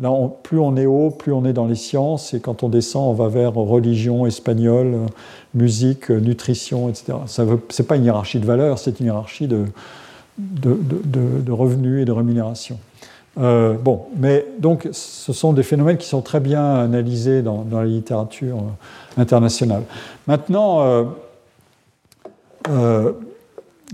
Là, 0.00 0.10
plus 0.42 0.58
on 0.58 0.76
est 0.76 0.86
haut, 0.86 1.10
plus 1.10 1.32
on 1.32 1.44
est 1.44 1.52
dans 1.52 1.66
les 1.66 1.76
sciences, 1.76 2.34
et 2.34 2.40
quand 2.40 2.64
on 2.64 2.68
descend, 2.68 3.10
on 3.10 3.12
va 3.12 3.28
vers 3.28 3.54
religion, 3.54 4.26
espagnol, 4.26 4.96
musique, 5.54 6.10
nutrition, 6.10 6.88
etc. 6.88 7.14
Ce 7.26 7.42
n'est 7.42 7.86
pas 7.86 7.96
une 7.96 8.04
hiérarchie 8.04 8.40
de 8.40 8.46
valeurs, 8.46 8.78
c'est 8.78 9.00
une 9.00 9.06
hiérarchie 9.06 9.48
de, 9.48 9.66
revenus 11.50 12.02
et 12.02 12.04
de 12.04 12.12
rémunération. 12.12 12.78
Euh, 13.40 13.74
bon, 13.74 14.02
mais 14.16 14.46
donc 14.60 14.88
ce 14.92 15.32
sont 15.32 15.52
des 15.52 15.64
phénomènes 15.64 15.96
qui 15.96 16.06
sont 16.06 16.22
très 16.22 16.38
bien 16.38 16.74
analysés 16.76 17.42
dans, 17.42 17.66
la 17.72 17.84
littérature 17.84 18.58
euh, 18.58 19.20
internationale. 19.20 19.82
Maintenant, 20.28 21.04
euh, 22.70 23.12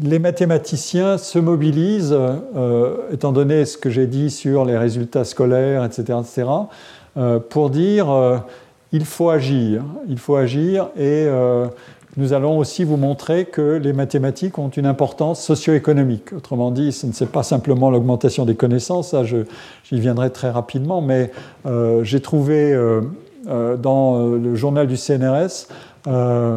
les 0.03 0.19
mathématiciens 0.19 1.19
se 1.19 1.39
mobilisent, 1.39 2.17
étant 3.13 3.33
donné 3.33 3.65
ce 3.65 3.77
que 3.77 3.91
j'ai 3.91 4.07
dit 4.07 4.31
sur 4.31 4.65
les 4.65 4.79
résultats 4.79 5.25
scolaires, 5.25 5.85
etc., 5.85 6.19
etc., 6.21 6.49
pour 7.51 7.71
dire 7.71 8.43
il 8.93 9.05
faut 9.05 9.31
agir. 9.31 9.85
Il 10.09 10.19
faut 10.19 10.37
agir 10.37 10.91
et 10.97 11.27
euh, 11.27 11.67
nous 12.17 12.33
allons 12.33 12.59
aussi 12.59 12.85
vous 12.85 12.97
montrer 12.97 13.45
que 13.45 13.81
les 13.83 13.93
mathématiques 13.93 14.59
ont 14.59 14.69
une 14.69 14.87
importance 14.87 15.43
socio-économique. 15.43 16.33
Autrement 16.33 16.71
dit, 16.71 16.93
ce 16.93 17.07
n'est 17.07 17.31
pas 17.31 17.43
simplement 17.43 17.91
l'augmentation 17.91 18.45
des 18.45 18.57
connaissances, 18.57 19.11
ça 19.11 19.23
j'y 19.25 19.45
viendrai 20.01 20.31
très 20.31 20.51
rapidement, 20.51 21.01
mais 21.01 21.31
euh, 21.67 22.03
j'ai 22.03 22.21
trouvé 22.21 22.73
euh, 22.73 23.01
dans 23.77 24.27
le 24.27 24.55
journal 24.55 24.87
du 24.87 24.97
CNRS, 24.97 25.69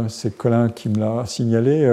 c'est 0.09 0.37
Colin 0.37 0.69
qui 0.69 0.89
me 0.89 0.99
l'a 0.99 1.25
signalé, 1.25 1.89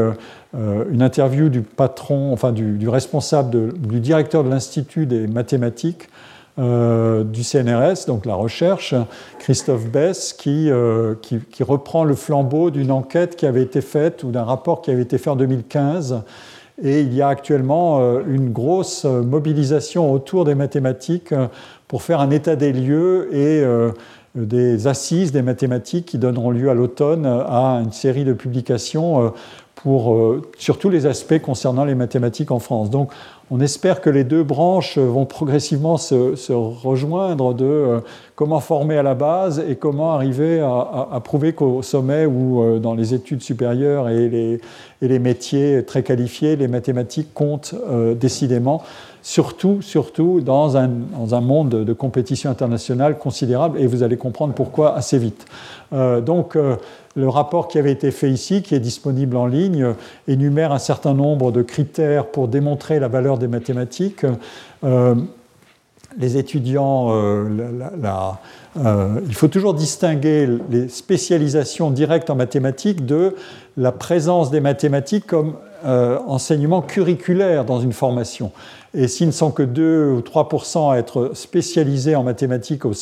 une 0.53 1.01
interview 1.01 1.49
du 1.49 1.62
patron, 1.62 2.33
enfin 2.33 2.51
du, 2.51 2.77
du 2.77 2.89
responsable, 2.89 3.73
du 3.79 4.01
directeur 4.01 4.43
de 4.43 4.51
l'Institut 4.51 5.07
des 5.07 5.29
mathématiques 5.29 6.09
euh, 6.61 7.24
du 7.24 7.43
CNRS, 7.43 8.07
donc 8.07 8.27
la 8.27 8.35
recherche, 8.35 8.95
Christophe 9.39 9.87
Bess, 9.87 10.37
euh, 10.47 11.15
qui, 11.23 11.62
reprend 11.62 12.05
le 12.05 12.15
flambeau 12.15 12.70
d'une 12.70 12.91
enquête 12.91 13.37
qui 13.37 13.47
avait 13.47 13.62
été 13.62 13.81
faite 13.81 14.24
ou 14.24 14.31
d'un 14.31 14.45
rapport 14.45 14.82
qui 14.82 14.91
avait 14.91 15.03
été 15.03 15.16
fait 15.16 15.31
en 15.31 15.37
2015. 15.37 16.23
Et 16.82 17.01
il 17.01 17.15
y 17.15 17.23
a 17.23 17.28
actuellement 17.28 18.01
euh, 18.01 18.20
une 18.28 18.53
grosse 18.53 19.05
mobilisation 19.05 20.12
autour 20.12 20.45
des 20.45 20.55
mathématiques 20.55 21.32
pour 21.89 22.03
faire 22.03 22.20
un 22.20 22.31
état 22.31 22.57
des 22.57 22.74
lieux 22.74 23.35
et 23.35 23.65
des 24.35 24.87
assises 24.87 25.32
des 25.32 25.43
mathématiques 25.43 26.07
qui 26.07 26.19
donneront 26.19 26.51
lieu 26.51 26.69
à 26.69 26.74
l'automne 26.74 27.27
à 27.27 27.81
une 27.82 27.93
série 27.93 28.24
de 28.24 28.32
publications 28.32 29.32
pour, 29.82 30.16
sur 30.59 30.78
tous 30.78 30.90
les 30.90 31.07
aspects 31.07 31.39
concernant 31.40 31.85
les 31.85 31.94
mathématiques 31.94 32.51
en 32.51 32.59
France. 32.59 32.90
Donc 32.90 33.11
on 33.52 33.61
espère 33.61 34.01
que 34.01 34.11
les 34.11 34.23
deux 34.23 34.44
branches 34.44 34.97
vont 34.97 35.27
progressivement 35.27 35.97
se, 35.97 36.52
rejoindre 36.52 37.52
de 37.52 37.65
euh, 37.65 38.01
comment 38.36 38.61
former 38.61 38.97
à 38.97 39.02
la 39.02 39.15
base 39.15 39.62
et 39.69 39.74
comment 39.74 40.12
arriver 40.12 40.61
à, 40.61 41.20
prouver 41.24 41.52
qu'au 41.52 41.82
sommet 41.82 42.27
ou 42.27 42.62
euh, 42.62 42.78
dans 42.78 42.94
les 42.94 43.12
études 43.12 43.43
supérieures 43.43 44.09
et 44.09 44.61
les, 45.01 45.19
métiers 45.19 45.85
très 45.85 46.05
qualifiés, 46.05 46.55
les 46.55 46.69
mathématiques 46.69 47.35
comptent 47.35 47.74
euh, 47.90 48.15
décidément, 48.15 48.85
surtout, 49.20 49.82
surtout 49.82 50.40
dans 50.40 50.77
un, 50.77 50.89
monde 51.40 51.70
de 51.70 51.93
compétition 51.93 52.51
internationale 52.51 53.19
considérable, 53.19 53.81
et 53.81 53.89
vous 53.89 54.05
allez 54.05 54.16
comprendre 54.16 54.55
pourquoi 54.55 54.94
assez 54.94 55.19
vite. 55.19 55.44
donc, 55.93 56.57
le 57.16 57.28
rapport 57.28 57.69
qui 57.69 57.78
avait 57.78 57.93
été 57.93 58.11
fait 58.11 58.31
ici, 58.31 58.62
qui 58.62 58.74
est 58.74 58.81
disponible 58.81 59.37
en 59.37 59.47
ligne, 59.47 59.95
énumère 60.28 60.73
un 60.73 60.78
certain 60.78 61.15
nombre 61.15 61.51
de 61.51 61.62
critères 61.62 62.27
pour 62.27 62.49
démontrer 62.49 63.01
la 63.01 63.09
valeur 63.09 63.39
des 63.39 63.49
mathématiques. 63.49 64.24
Euh, 64.85 65.15
les 66.19 66.37
étudiants, 66.37 67.09
euh, 67.11 67.45
euh, 68.77 69.20
il 69.27 69.35
faut 69.35 69.49
toujours 69.49 69.74
distinguer 69.74 70.49
les 70.69 70.89
spécialisations 70.89 71.91
directes 71.91 72.31
en 72.31 72.37
mathématiques 72.37 73.07
de 73.07 73.37
la 73.77 73.93
présence 73.93 74.51
des 74.51 74.61
mathématiques 74.61 75.27
comme 75.27 75.55
enseignement 75.82 76.82
curriculaire 76.82 77.65
dans 77.65 77.81
une 77.81 77.95
formation. 77.95 78.53
Et 78.93 79.07
s'ils 79.07 79.29
ne 79.29 79.33
sont 79.33 79.53
que 79.53 79.62
2 79.62 80.11
ou 80.11 80.21
3% 80.21 80.93
à 80.93 80.99
être 80.99 81.31
spécialisés 81.35 82.17
en 82.17 82.25
mathématiques 82.25 82.85
aux, 82.85 82.93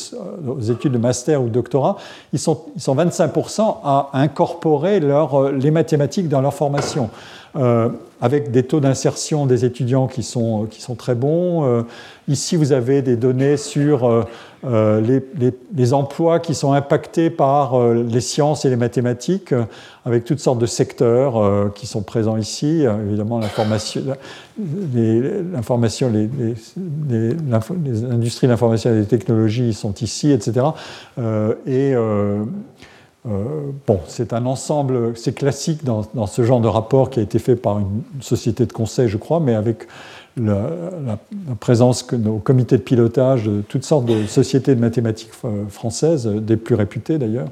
études 0.69 0.91
de 0.91 0.97
master 0.97 1.41
ou 1.41 1.49
doctorat, 1.49 1.97
ils 2.31 2.39
sont, 2.39 2.65
ils 2.75 2.81
sont 2.81 2.95
25% 2.95 3.77
à 3.83 4.09
incorporer 4.13 4.99
leur, 4.99 5.51
les 5.51 5.71
mathématiques 5.71 6.29
dans 6.29 6.41
leur 6.41 6.53
formation. 6.53 7.09
Euh, 7.55 7.89
avec 8.21 8.51
des 8.51 8.63
taux 8.63 8.81
d'insertion 8.81 9.45
des 9.45 9.63
étudiants 9.63 10.07
qui 10.07 10.23
sont, 10.23 10.67
qui 10.69 10.81
sont 10.81 10.95
très 10.95 11.15
bons. 11.15 11.63
Euh, 11.63 11.83
ici, 12.27 12.57
vous 12.57 12.73
avez 12.73 13.01
des 13.01 13.15
données 13.15 13.55
sur 13.55 14.05
euh, 14.65 15.01
les, 15.01 15.23
les, 15.73 15.93
emplois 15.93 16.39
qui 16.39 16.53
sont 16.53 16.73
impactés 16.73 17.29
par 17.29 17.79
les 17.93 18.19
sciences 18.19 18.65
et 18.65 18.69
les 18.69 18.75
mathématiques, 18.75 19.53
avec 20.05 20.25
toutes 20.25 20.41
sortes 20.41 20.59
de 20.59 20.65
secteurs 20.65 21.73
qui 21.73 21.87
sont 21.87 22.01
présents 22.01 22.35
ici. 22.35 22.83
évidemment, 23.07 23.39
l'information, 23.39 24.01
l'information, 25.53 26.11
les, 26.11 26.29
les, 27.09 28.03
industries 28.05 28.47
de 28.47 28.51
l'information 28.51 28.91
et 28.91 28.99
des 28.99 29.05
technologies 29.05 29.73
sont 29.73 29.93
ici, 29.95 30.31
etc. 30.31 30.67
et 31.65 31.95
euh, 33.27 33.71
bon, 33.85 33.99
c'est 34.07 34.31
un 34.31 34.45
ensemble, 34.45 35.17
c'est 35.17 35.33
classique 35.33 35.83
dans, 35.83 36.27
ce 36.27 36.43
genre 36.43 36.61
de 36.61 36.67
rapport 36.67 37.09
qui 37.09 37.19
a 37.19 37.23
été 37.23 37.37
fait 37.37 37.55
par 37.55 37.79
une, 37.79 38.01
société 38.21 38.65
de 38.65 38.71
conseil, 38.71 39.09
je 39.09 39.17
crois, 39.17 39.39
mais 39.39 39.55
avec 39.55 39.87
la, 40.37 41.17
présence 41.59 42.07
au 42.13 42.37
comité 42.37 42.77
de 42.77 42.81
pilotage 42.81 43.45
de 43.45 43.61
toutes 43.61 43.83
sortes 43.83 44.05
de 44.05 44.25
sociétés 44.25 44.73
de 44.73 44.79
mathématiques 44.79 45.31
françaises, 45.69 46.27
des 46.27 46.55
plus 46.55 46.75
réputées 46.75 47.17
d'ailleurs. 47.17 47.49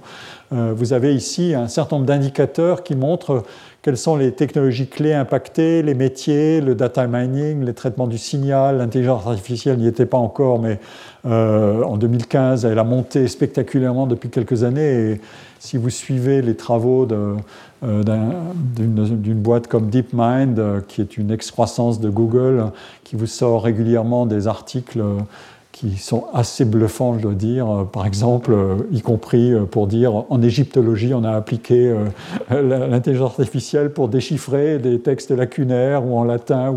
Euh, 0.54 0.74
vous 0.74 0.94
avez 0.94 1.14
ici 1.14 1.54
un 1.54 1.68
certain 1.68 1.98
nombre 1.98 2.08
d'indicateurs 2.08 2.84
qui 2.84 2.96
montrent 2.96 3.44
quelles 3.88 3.96
sont 3.96 4.18
les 4.18 4.34
technologies 4.34 4.88
clés 4.88 5.14
impactées, 5.14 5.82
les 5.82 5.94
métiers, 5.94 6.60
le 6.60 6.76
data 6.76 7.08
mining, 7.08 7.64
les 7.64 7.74
traitements 7.74 8.08
du 8.08 8.18
signal, 8.18 8.80
l'intelligence 8.80 9.26
artificielle 9.26 9.78
n'y 9.78 9.88
était 9.88 10.06
pas 10.06 10.18
encore, 10.18 10.60
mais 10.60 10.82
euh, 11.26 11.82
en 11.84 11.96
2015, 11.96 12.66
elle 12.66 12.80
a 12.80 12.84
monté 12.84 13.30
spectaculairement 13.30 14.06
depuis 14.06 14.30
quelques 14.30 14.66
années. 14.66 15.12
Et 15.12 15.22
si 15.60 15.78
vous 15.78 15.90
suivez 15.90 16.42
les 16.42 16.58
travaux 16.58 17.08
euh, 17.10 18.04
d'une 18.76 19.40
boîte 19.40 19.68
comme 19.68 19.90
DeepMind, 19.90 20.60
euh, 20.60 20.82
qui 20.86 21.00
est 21.00 21.16
une 21.16 21.32
excroissance 21.32 22.02
de 22.02 22.10
Google, 22.10 22.72
qui 23.06 23.16
vous 23.16 23.26
sort 23.26 23.64
régulièrement 23.64 24.26
des 24.26 24.50
articles 24.50 25.02
qui 25.78 25.98
sont 25.98 26.26
assez 26.34 26.66
bluffants, 26.66 27.18
je 27.18 27.22
dois 27.22 27.34
dire. 27.36 27.86
Par 27.94 28.08
exemple, 28.08 28.52
euh, 28.52 28.78
y 28.92 29.02
compris 29.02 29.54
euh, 29.54 29.66
pour 29.66 29.86
dire 29.86 30.26
en 30.30 30.42
égyptologie, 30.42 31.14
on 31.14 31.24
a 31.24 31.34
appliqué 31.34 31.94
euh, 32.52 32.88
l'intelligence 32.90 33.40
artificielle 33.40 33.92
pour 33.92 34.10
déchiffrer 34.10 34.80
des 34.80 35.00
textes 35.00 35.30
lacunaires 35.30 36.04
ou 36.04 36.18
en 36.18 36.24
latin. 36.24 36.74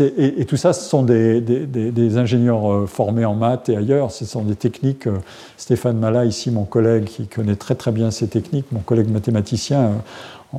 Et, 0.00 0.44
tout 0.46 0.56
ça, 0.56 0.72
ce 0.72 0.88
sont 0.88 1.04
des, 1.04 1.40
des, 1.40 2.16
ingénieurs 2.16 2.88
formés 2.88 3.24
en 3.24 3.34
maths 3.34 3.68
et 3.68 3.76
ailleurs. 3.76 4.10
Ce 4.10 4.24
sont 4.24 4.42
des 4.42 4.56
techniques. 4.56 5.08
Stéphane 5.56 5.98
Mala, 5.98 6.24
ici, 6.24 6.50
mon 6.50 6.64
collègue, 6.64 7.04
qui 7.04 7.28
connaît 7.28 7.56
très 7.56 7.76
très 7.76 7.92
bien 7.92 8.10
ces 8.10 8.26
techniques, 8.26 8.66
mon 8.72 8.80
collègue 8.80 9.10
mathématicien, 9.10 9.92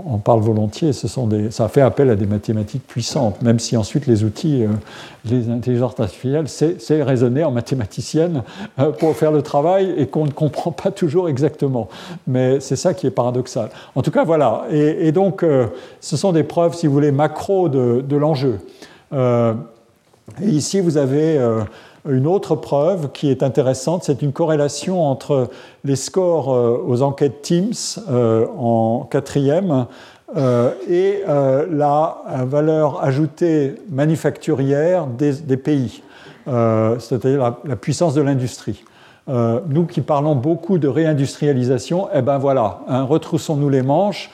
on 0.06 0.18
parle 0.18 0.42
volontiers, 0.42 0.92
ça 0.94 1.68
fait 1.70 1.82
appel 1.82 2.10
à 2.10 2.16
des 2.16 2.26
mathématiques 2.26 2.86
puissantes, 2.88 3.42
même 3.42 3.60
si 3.60 3.78
ensuite 3.78 4.08
les 4.08 4.24
outils, 4.24 4.64
euh, 4.64 4.70
les 5.26 5.50
intelligences 5.50 6.00
artificielles, 6.00 6.48
c'est 6.48 7.04
raisonner 7.04 7.44
en 7.44 7.52
mathématicienne 7.52 8.44
euh, 8.80 8.92
pour 8.92 9.16
faire 9.16 9.32
le 9.32 9.42
travail 9.42 9.94
et 9.98 10.08
qu'on 10.08 10.26
ne 10.26 10.32
comprend 10.32 10.72
pas 10.72 10.92
toujours 10.92 11.30
exactement. 11.30 11.90
Mais 12.28 12.60
c'est 12.60 12.76
ça 12.76 12.94
qui 12.94 13.08
est 13.08 13.12
paradoxal. 13.12 13.70
En 13.96 14.02
tout 14.02 14.12
cas, 14.12 14.24
voilà. 14.24 14.66
Et, 14.72 15.12
donc, 15.12 15.44
euh, 15.44 15.68
ce 16.02 16.18
sont 16.18 16.32
des 16.32 16.44
preuves, 16.44 16.76
si 16.76 16.88
vous 16.88 16.94
voulez, 16.94 17.12
macro 17.12 17.70
de, 17.70 18.04
de 18.08 18.16
l'enjeu. 18.18 18.60
ici, 20.42 20.80
vous 20.82 20.98
avez 20.98 21.40
une 22.08 22.28
autre 22.28 22.56
preuve 22.56 23.12
qui 23.12 23.30
est 23.30 23.44
intéressante, 23.44 24.04
c'est 24.04 24.22
une 24.22 24.32
corrélation 24.32 25.04
entre 25.04 25.50
les 25.84 25.96
scores 25.96 26.54
euh, 26.54 26.84
aux 26.86 27.02
enquêtes 27.02 27.42
Teams 27.42 27.74
euh, 28.10 28.46
en 28.58 29.08
quatrième 29.10 29.88
euh, 30.36 30.72
et 30.90 31.24
la 31.28 32.18
valeur 32.46 33.04
ajoutée 33.04 33.76
manufacturière 33.90 35.08
des, 35.08 35.58
pays, 35.58 36.02
c'est-à-dire 36.46 37.56
la, 37.64 37.76
puissance 37.76 38.14
de 38.16 38.22
l'industrie. 38.22 38.84
nous 39.28 39.86
qui 39.86 40.02
parlons 40.02 40.36
beaucoup 40.36 40.78
de 40.78 40.88
réindustrialisation, 40.88 42.10
eh 42.14 42.22
ben 42.22 42.38
voilà, 42.38 42.82
hein, 42.88 43.04
retroussons-nous 43.04 43.70
les 43.70 43.84
manches. 43.84 44.30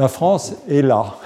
La 0.00 0.08
France 0.08 0.54
est 0.66 0.80
là. 0.80 1.16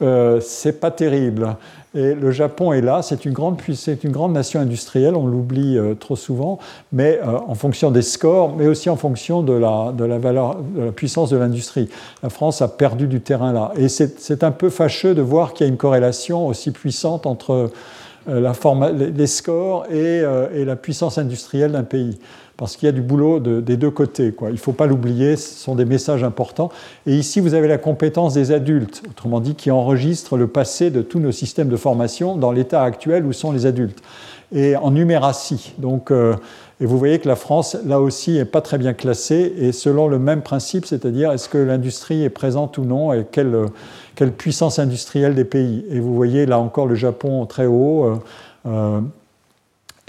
c'est 0.42 0.78
pas 0.78 0.90
terrible. 0.90 1.56
Et 1.94 2.14
le 2.14 2.32
Japon 2.32 2.74
est 2.74 2.82
là, 2.82 3.00
c'est 3.02 3.24
une 3.24 3.32
grande, 3.32 3.58
une 4.02 4.10
grande 4.10 4.32
nation 4.32 4.60
industrielle, 4.60 5.14
on 5.14 5.26
l'oublie 5.26 5.78
euh, 5.78 5.94
trop 5.94 6.16
souvent, 6.16 6.58
mais 6.92 7.18
euh, 7.22 7.38
en 7.46 7.54
fonction 7.54 7.90
des 7.90 8.02
scores, 8.02 8.54
mais 8.56 8.66
aussi 8.66 8.90
en 8.90 8.96
fonction 8.96 9.42
de 9.42 9.54
la, 9.54 9.92
valeur, 10.18 10.56
de 10.56 10.86
la 10.86 10.92
puissance 10.92 11.30
de 11.30 11.38
l'industrie. 11.38 11.88
La 12.22 12.28
France 12.28 12.60
a 12.60 12.68
perdu 12.68 13.06
du 13.06 13.22
terrain 13.22 13.54
là. 13.54 13.72
Et 13.76 13.88
c'est 13.88 14.44
un 14.44 14.50
peu 14.50 14.68
fâcheux 14.68 15.14
de 15.14 15.22
voir 15.22 15.54
qu'il 15.54 15.66
y 15.66 15.70
a 15.70 15.72
une 15.72 15.78
corrélation 15.78 16.46
aussi 16.46 16.72
puissante 16.72 17.24
entre 17.24 17.70
euh, 18.28 18.52
les 18.92 19.26
scores 19.26 19.86
et 19.90 20.22
la 20.64 20.76
puissance 20.76 21.16
industrielle 21.16 21.72
d'un 21.72 21.84
pays 21.84 22.18
parce 22.56 22.76
qu'il 22.76 22.86
y 22.86 22.88
a 22.88 22.92
du 22.92 23.02
boulot 23.02 23.40
des 23.40 23.76
deux 23.76 23.90
côtés. 23.90 24.32
Quoi. 24.32 24.50
Il 24.50 24.54
ne 24.54 24.58
faut 24.58 24.72
pas 24.72 24.86
l'oublier, 24.86 25.36
ce 25.36 25.54
sont 25.54 25.74
des 25.74 25.84
messages 25.84 26.22
importants. 26.22 26.70
Et 27.06 27.16
ici, 27.16 27.40
vous 27.40 27.54
avez 27.54 27.66
la 27.66 27.78
compétence 27.78 28.34
des 28.34 28.52
adultes, 28.52 29.02
autrement 29.10 29.40
dit, 29.40 29.54
qui 29.54 29.70
enregistrent 29.70 30.36
le 30.36 30.46
passé 30.46 30.90
de 30.90 31.02
tous 31.02 31.18
nos 31.18 31.32
systèmes 31.32 31.68
de 31.68 31.76
formation 31.76 32.36
dans 32.36 32.52
l'état 32.52 32.82
actuel 32.82 33.26
où 33.26 33.32
sont 33.32 33.50
les 33.50 33.66
adultes. 33.66 34.00
Et 34.54 34.76
en 34.76 34.92
numératie. 34.92 35.74
Donc, 35.78 36.12
euh, 36.12 36.36
et 36.80 36.86
vous 36.86 36.98
voyez 36.98 37.18
que 37.18 37.28
la 37.28 37.36
France, 37.36 37.76
là 37.86 38.00
aussi, 38.00 38.32
n'est 38.32 38.44
pas 38.44 38.60
très 38.60 38.78
bien 38.78 38.94
classée, 38.94 39.52
et 39.58 39.72
selon 39.72 40.06
le 40.06 40.18
même 40.18 40.42
principe, 40.42 40.86
c'est-à-dire 40.86 41.32
est-ce 41.32 41.48
que 41.48 41.58
l'industrie 41.58 42.22
est 42.24 42.30
présente 42.30 42.78
ou 42.78 42.84
non, 42.84 43.12
et 43.12 43.24
quelle, 43.30 43.56
quelle, 44.14 44.32
puissance 44.32 44.78
industrielle 44.78 45.34
des 45.34 45.44
pays. 45.44 45.84
Et 45.90 46.00
vous 46.00 46.14
voyez 46.14 46.46
là 46.46 46.58
encore 46.58 46.86
le 46.86 46.94
Japon 46.94 47.46
très 47.46 47.66
haut. 47.66 48.04
Euh, 48.04 48.16
euh, 48.66 49.00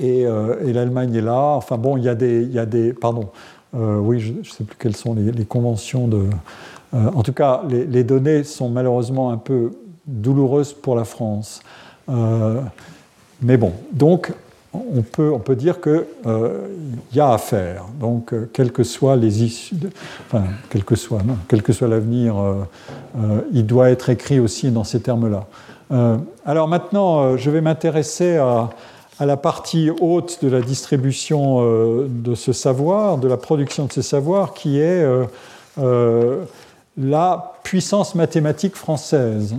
euh, 0.01 0.67
et, 0.67 0.73
l'Allemagne 0.73 1.15
est 1.15 1.21
là. 1.21 1.39
Enfin 1.55 1.77
bon, 1.77 1.97
il 1.97 2.03
y 2.03 2.09
a 2.09 2.15
des, 2.15 2.43
y 2.45 2.59
a 2.59 2.65
des 2.65 2.93
pardon, 2.93 3.29
euh, 3.75 3.97
oui, 3.97 4.19
je 4.19 4.33
ne 4.33 4.43
sais 4.43 4.63
plus 4.63 4.75
quelles 4.77 4.95
sont 4.95 5.15
les, 5.15 5.45
conventions 5.45 6.07
de. 6.07 6.23
Euh, 6.93 7.09
en 7.13 7.23
tout 7.23 7.33
cas, 7.33 7.63
les, 7.69 8.03
données 8.03 8.43
sont 8.43 8.69
malheureusement 8.69 9.31
un 9.31 9.37
peu 9.37 9.71
douloureuses 10.05 10.73
pour 10.73 10.95
la 10.95 11.05
France. 11.05 11.61
mais 13.41 13.57
bon, 13.57 13.73
donc 13.91 14.33
on 14.73 15.01
peut, 15.01 15.31
on 15.33 15.39
peut 15.39 15.55
dire 15.55 15.79
qu'il 15.79 16.03
y 17.13 17.19
a 17.19 17.31
à 17.31 17.37
faire. 17.37 17.85
Donc, 17.97 18.33
quelles 18.51 18.73
que 18.73 18.83
soient 18.83 19.15
les 19.15 19.43
issues, 19.43 19.77
enfin, 20.27 20.43
quel 20.69 20.83
que 20.83 20.95
soit, 20.95 21.21
quel 21.47 21.63
que 21.63 21.71
soit 21.71 21.87
l'avenir, 21.87 22.35
il 23.53 23.65
doit 23.65 23.89
être 23.89 24.09
écrit 24.09 24.39
aussi 24.39 24.71
dans 24.71 24.83
ces 24.83 24.99
termes-là. 24.99 25.47
alors 26.45 26.67
maintenant, 26.67 27.37
je 27.37 27.49
vais 27.49 27.61
m'intéresser 27.61 28.35
à 28.35 28.69
à 29.19 29.25
la 29.25 29.37
partie 29.37 29.89
haute 29.89 30.39
de 30.43 30.49
la 30.49 30.61
distribution 30.61 31.59
euh, 31.61 32.07
de 32.09 32.35
ce 32.35 32.53
savoir, 32.53 33.17
de 33.17 33.27
la 33.27 33.37
production 33.37 33.85
de 33.85 33.91
ce 33.91 34.01
savoir, 34.01 34.53
qui 34.53 34.79
est 34.79 35.03
euh, 35.03 35.25
euh, 35.79 36.43
la 36.97 37.53
puissance 37.63 38.15
mathématique 38.15 38.75
française. 38.75 39.55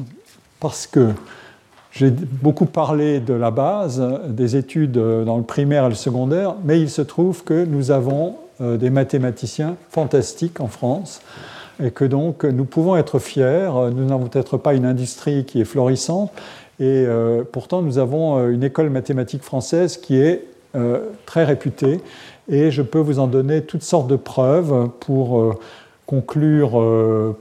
Parce 0.61 0.87
que 0.87 1.11
j'ai 1.93 2.11
beaucoup 2.11 2.67
parlé 2.67 3.21
de 3.21 3.35
la 3.35 3.51
base, 3.51 4.03
des 4.29 4.57
études 4.57 4.93
dans 4.93 5.37
le 5.37 5.43
primaire 5.43 5.87
et 5.87 5.89
le 5.89 5.95
secondaire, 5.95 6.55
mais 6.65 6.81
il 6.81 6.91
se 6.91 7.03
trouve 7.03 7.45
que 7.45 7.65
nous 7.65 7.91
avons 7.91 8.37
des 8.61 8.89
mathématiciens 8.89 9.77
fantastiques 9.91 10.61
en 10.61 10.67
France 10.67 11.21
et 11.83 11.91
que 11.91 12.05
donc 12.05 12.45
nous 12.45 12.65
pouvons 12.65 12.97
être 12.97 13.19
fiers. 13.19 13.69
Nous 13.95 14.07
n'avons 14.07 14.27
peut-être 14.27 14.57
pas 14.57 14.75
une 14.75 14.87
industrie 14.87 15.45
qui 15.45 15.61
est 15.61 15.67
florissante, 15.67 16.33
et 16.79 17.05
euh, 17.07 17.43
pourtant, 17.51 17.81
nous 17.81 17.99
avons 17.99 18.39
euh, 18.39 18.51
une 18.51 18.63
école 18.63 18.91
mathématique 18.91 19.43
française 19.43 19.97
qui 19.97 20.19
est 20.19 20.45
euh, 20.75 21.07
très 21.25 21.45
réputée. 21.45 22.01
Et 22.49 22.71
je 22.71 22.83
peux 22.83 22.99
vous 22.99 23.19
en 23.19 23.27
donner 23.27 23.63
toutes 23.63 23.83
sortes 23.83 24.09
de 24.09 24.17
preuves 24.17 24.91
pour 25.01 25.59
conclure 26.07 26.81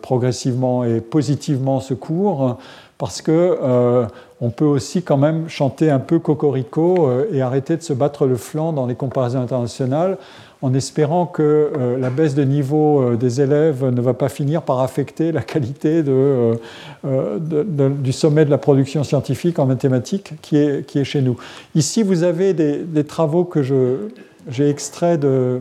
progressivement 0.01 0.83
et 0.83 0.99
positivement 0.99 1.79
ce 1.79 1.93
cours, 1.93 2.57
parce 2.97 3.21
que 3.21 4.07
on 4.41 4.49
peut 4.49 4.65
aussi 4.65 5.03
quand 5.03 5.17
même 5.17 5.47
chanter 5.47 5.91
un 5.91 5.99
peu 5.99 6.17
cocorico 6.17 7.07
et 7.31 7.43
arrêter 7.43 7.77
de 7.77 7.83
se 7.83 7.93
battre 7.93 8.25
le 8.25 8.35
flanc 8.35 8.73
dans 8.73 8.87
les 8.87 8.95
comparaisons 8.95 9.41
internationales 9.41 10.17
en 10.61 10.73
espérant 10.73 11.25
que 11.25 11.41
euh, 11.77 11.97
la 11.97 12.09
baisse 12.09 12.35
de 12.35 12.43
niveau 12.43 13.01
euh, 13.01 13.15
des 13.15 13.41
élèves 13.41 13.85
ne 13.85 14.01
va 14.01 14.13
pas 14.13 14.29
finir 14.29 14.61
par 14.61 14.79
affecter 14.79 15.31
la 15.31 15.41
qualité 15.41 16.03
euh, 16.07 16.55
du 17.03 18.13
sommet 18.13 18.45
de 18.45 18.49
la 18.49 18.57
production 18.57 19.03
scientifique 19.03 19.59
en 19.59 19.65
mathématiques 19.65 20.33
qui 20.41 20.57
est, 20.57 20.85
qui 20.85 20.99
est 20.99 21.03
chez 21.03 21.21
nous. 21.21 21.37
Ici, 21.75 22.03
vous 22.03 22.23
avez 22.23 22.53
des, 22.53 23.03
travaux 23.03 23.43
que 23.43 23.61
j'ai 23.61 24.69
extraits 24.69 25.19
de, 25.19 25.59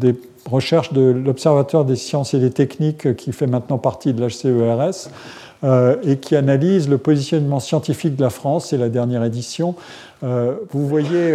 des 0.00 0.14
recherches 0.50 0.92
de 0.92 1.10
l'Observatoire 1.10 1.84
des 1.84 1.96
sciences 1.96 2.32
et 2.34 2.38
des 2.38 2.50
techniques 2.50 3.16
qui 3.16 3.32
fait 3.32 3.46
maintenant 3.46 3.78
partie 3.78 4.14
de 4.14 4.24
l'HCERS 4.24 5.10
et 6.04 6.16
qui 6.16 6.36
analyse 6.36 6.88
le 6.88 6.98
positionnement 6.98 7.60
scientifique 7.60 8.16
de 8.16 8.22
la 8.22 8.30
France. 8.30 8.68
C'est 8.70 8.78
la 8.78 8.88
dernière 8.88 9.24
édition. 9.24 9.74
vous 10.22 10.86
voyez 10.86 11.34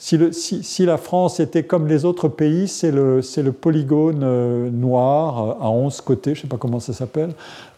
si, 0.00 0.86
la 0.86 0.96
France 0.96 1.40
était 1.40 1.62
comme 1.62 1.86
les 1.86 2.06
autres 2.06 2.28
pays, 2.28 2.68
c'est 2.68 2.90
le, 2.90 3.20
polygone 3.52 4.22
euh, 4.22 4.70
noir 4.70 5.58
euh, 5.60 5.64
à 5.64 5.68
11 5.68 6.00
côtés, 6.00 6.34
je 6.34 6.38
ne 6.38 6.42
sais 6.42 6.48
pas 6.48 6.56
comment 6.56 6.80
ça 6.80 6.94
s'appelle, 6.94 7.32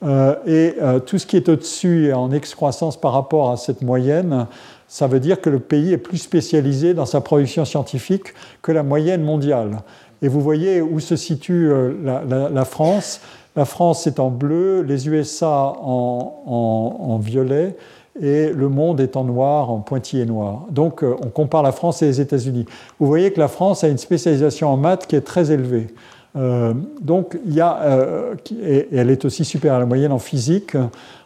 euh, 0.04 0.36
et 0.46 0.76
tout 1.04 1.18
ce 1.18 1.26
qui 1.26 1.36
est 1.36 1.48
au-dessus 1.48 2.06
est 2.06 2.12
en 2.12 2.30
excroissance 2.30 3.00
par 3.00 3.12
rapport 3.12 3.50
à 3.50 3.56
cette 3.56 3.82
moyenne. 3.82 4.46
Ça 4.86 5.08
veut 5.08 5.20
dire 5.20 5.40
que 5.40 5.50
le 5.50 5.58
pays 5.58 5.92
est 5.92 5.98
plus 5.98 6.18
spécialisé 6.18 6.94
dans 6.94 7.06
sa 7.06 7.20
production 7.20 7.64
scientifique 7.64 8.34
que 8.60 8.70
la 8.70 8.84
moyenne 8.84 9.22
mondiale. 9.22 9.78
Et 10.20 10.28
vous 10.28 10.40
voyez 10.40 10.80
où 10.80 11.00
se 11.00 11.16
situe 11.16 11.72
la, 12.04 12.64
France. 12.64 13.20
La 13.56 13.64
France 13.64 14.06
est 14.06 14.20
en 14.20 14.30
bleu, 14.30 14.82
les 14.82 15.08
USA 15.08 15.72
en 15.80 17.18
violet, 17.22 17.74
et 18.20 18.50
le 18.52 18.68
monde 18.68 19.00
est 19.00 19.16
en 19.16 19.24
noir, 19.24 19.70
en 19.70 19.78
pointillé 19.78 20.26
noir. 20.26 20.66
Donc 20.70 21.02
euh, 21.02 21.16
on 21.24 21.28
compare 21.28 21.62
la 21.62 21.72
France 21.72 22.02
et 22.02 22.06
les 22.06 22.20
États-Unis. 22.20 22.66
Vous 22.98 23.06
voyez 23.06 23.32
que 23.32 23.40
la 23.40 23.48
France 23.48 23.84
a 23.84 23.88
une 23.88 23.98
spécialisation 23.98 24.68
en 24.68 24.76
maths 24.76 25.06
qui 25.06 25.16
est 25.16 25.22
très 25.22 25.50
élevée. 25.50 25.86
Euh, 26.34 26.74
donc 27.00 27.38
il 27.46 27.54
y 27.54 27.60
a, 27.60 27.80
euh, 27.82 28.34
et 28.62 28.88
elle 28.92 29.10
est 29.10 29.24
aussi 29.24 29.44
supérieure 29.44 29.76
à 29.76 29.80
la 29.80 29.86
moyenne 29.86 30.12
en 30.12 30.18
physique, 30.18 30.76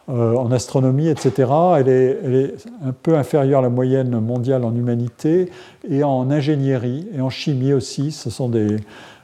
en 0.09 0.51
astronomie, 0.53 1.09
etc. 1.09 1.51
Elle 1.77 1.89
est, 1.89 2.19
elle 2.23 2.35
est, 2.35 2.53
un 2.85 2.93
peu 2.93 3.17
inférieure 3.17 3.59
à 3.59 3.63
la 3.63 3.69
moyenne 3.69 4.17
mondiale 4.21 4.63
en 4.63 4.73
humanité 4.73 5.51
et 5.89 6.01
en 6.01 6.31
ingénierie 6.31 7.09
et 7.13 7.19
en 7.19 7.29
chimie 7.29 7.73
aussi. 7.73 8.13
Ce 8.13 8.29
sont 8.29 8.47
des, 8.47 8.77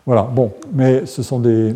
voilà, 0.06 0.24
bon, 0.24 0.52
mais 0.74 1.06
ce 1.06 1.24
sont 1.24 1.40
des 1.40 1.74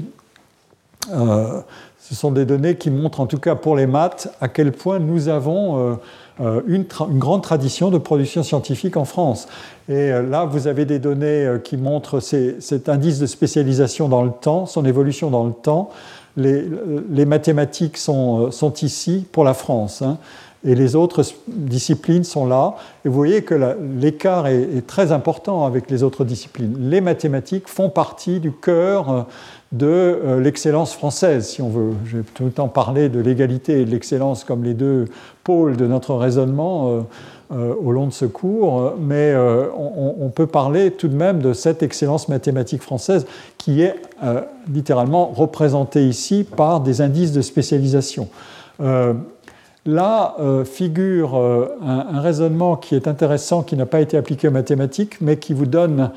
ce 2.07 2.15
sont 2.15 2.31
des 2.31 2.45
données 2.45 2.75
qui 2.75 2.89
montrent, 2.89 3.19
en 3.19 3.25
tout 3.25 3.37
cas 3.37 3.55
pour 3.55 3.75
les 3.75 3.85
maths, 3.85 4.29
à 4.39 4.47
quel 4.47 4.71
point 4.71 4.97
nous 4.97 5.27
avons 5.27 5.77
euh, 5.77 5.95
euh, 6.39 6.61
une, 6.65 6.85
grande 7.17 7.43
tradition 7.43 7.91
de 7.91 7.97
production 7.97 8.43
scientifique 8.43 8.95
en 8.95 9.03
France. 9.03 9.49
Et 9.89 9.93
euh, 9.93 10.21
là, 10.21 10.45
vous 10.45 10.67
avez 10.67 10.85
des 10.85 10.99
données 10.99 11.57
qui 11.65 11.75
montrent 11.75 12.21
cet 12.21 12.87
indice 12.87 13.19
de 13.19 13.25
spécialisation 13.25 14.07
dans 14.07 14.23
le 14.23 14.31
temps, 14.31 14.65
son 14.65 14.85
évolution 14.85 15.29
dans 15.29 15.45
le 15.45 15.51
temps. 15.51 15.89
Les, 16.37 17.25
mathématiques 17.25 17.97
sont, 17.97 18.51
ici 18.81 19.25
pour 19.31 19.43
la 19.43 19.53
France. 19.53 20.01
Hein, 20.01 20.17
et 20.63 20.75
les 20.75 20.95
autres 20.95 21.23
disciplines 21.47 22.23
sont 22.23 22.45
là. 22.45 22.75
Et 23.03 23.09
vous 23.09 23.15
voyez 23.15 23.41
que 23.41 23.75
l'écart 23.99 24.47
est, 24.47 24.85
très 24.87 25.11
important 25.11 25.65
avec 25.65 25.89
les 25.89 26.03
autres 26.03 26.23
disciplines. 26.23 26.89
Les 26.89 27.01
mathématiques 27.01 27.67
font 27.67 27.89
partie 27.89 28.39
du 28.39 28.51
cœur 28.51 29.27
de 29.71 29.87
euh, 29.87 30.39
l'excellence 30.39 30.93
française, 30.93 31.47
si 31.47 31.61
on 31.61 31.69
veut. 31.69 31.93
J'ai 32.05 32.21
tout 32.21 32.45
le 32.45 32.51
temps 32.51 32.69
parlé 32.69 33.09
de 33.09 33.19
l'égalité 33.19 33.81
et 33.81 33.85
de 33.85 33.91
l'excellence 33.91 34.43
comme 34.43 34.63
les 34.63 34.73
deux 34.73 35.05
pôles 35.43 35.75
de 35.75 35.85
notre 35.87 36.15
raisonnement 36.15 36.89
euh, 36.89 37.01
euh, 37.51 37.73
au 37.81 37.91
long 37.91 38.07
de 38.07 38.13
ce 38.13 38.25
cours, 38.25 38.93
mais 38.99 39.33
on, 39.77 40.29
peut 40.29 40.47
parler 40.47 40.91
tout 40.91 41.07
de 41.07 41.15
même 41.15 41.39
de 41.39 41.53
cette 41.53 41.81
excellence 41.81 42.27
mathématique 42.27 42.81
française 42.81 43.25
qui 43.57 43.81
est 43.81 43.95
littéralement 44.71 45.27
représentée 45.27 46.05
ici 46.05 46.43
par 46.43 46.81
des 46.81 46.99
indices 46.99 47.31
de 47.31 47.41
spécialisation. 47.41 48.27
Là 49.85 50.35
figure 50.65 51.37
un, 51.81 52.19
raisonnement 52.19 52.75
qui 52.75 52.95
est 52.95 53.07
intéressant, 53.07 53.63
qui 53.63 53.77
n'a 53.77 53.85
pas 53.85 54.01
été 54.01 54.17
appliqué 54.17 54.49
aux 54.49 54.51
mathématiques, 54.51 55.21
mais 55.21 55.37
qui 55.37 55.53
vous 55.53 55.65
donne 55.65 56.11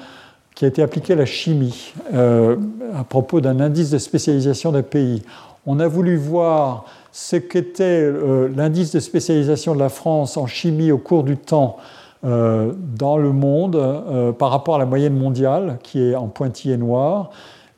qui 0.60 0.66
a 0.66 0.68
été 0.68 0.82
appliqué 0.82 1.14
à 1.14 1.16
la 1.16 1.24
chimie 1.24 1.94
euh, 2.12 2.54
à 2.94 3.02
propos 3.02 3.40
d'un 3.40 3.60
indice 3.60 3.88
de 3.88 3.96
spécialisation 3.96 4.72
d'un 4.72 4.82
pays. 4.82 5.22
On 5.64 5.80
a 5.80 5.88
voulu 5.88 6.18
voir 6.18 6.84
ce 7.12 7.36
qu'était 7.36 8.02
euh, 8.02 8.46
l'indice 8.54 8.92
de 8.92 9.00
spécialisation 9.00 9.74
de 9.74 9.78
la 9.78 9.88
France 9.88 10.36
en 10.36 10.46
chimie 10.46 10.92
au 10.92 10.98
cours 10.98 11.24
du 11.24 11.38
temps 11.38 11.78
euh, 12.26 12.74
dans 12.76 13.16
le 13.16 13.32
monde 13.32 14.34
par 14.38 14.50
rapport 14.50 14.74
à 14.74 14.78
la 14.78 14.84
moyenne 14.84 15.16
mondiale, 15.16 15.78
qui 15.82 16.02
est 16.02 16.14
en 16.14 16.26
pointillé 16.26 16.76
noir, 16.76 17.30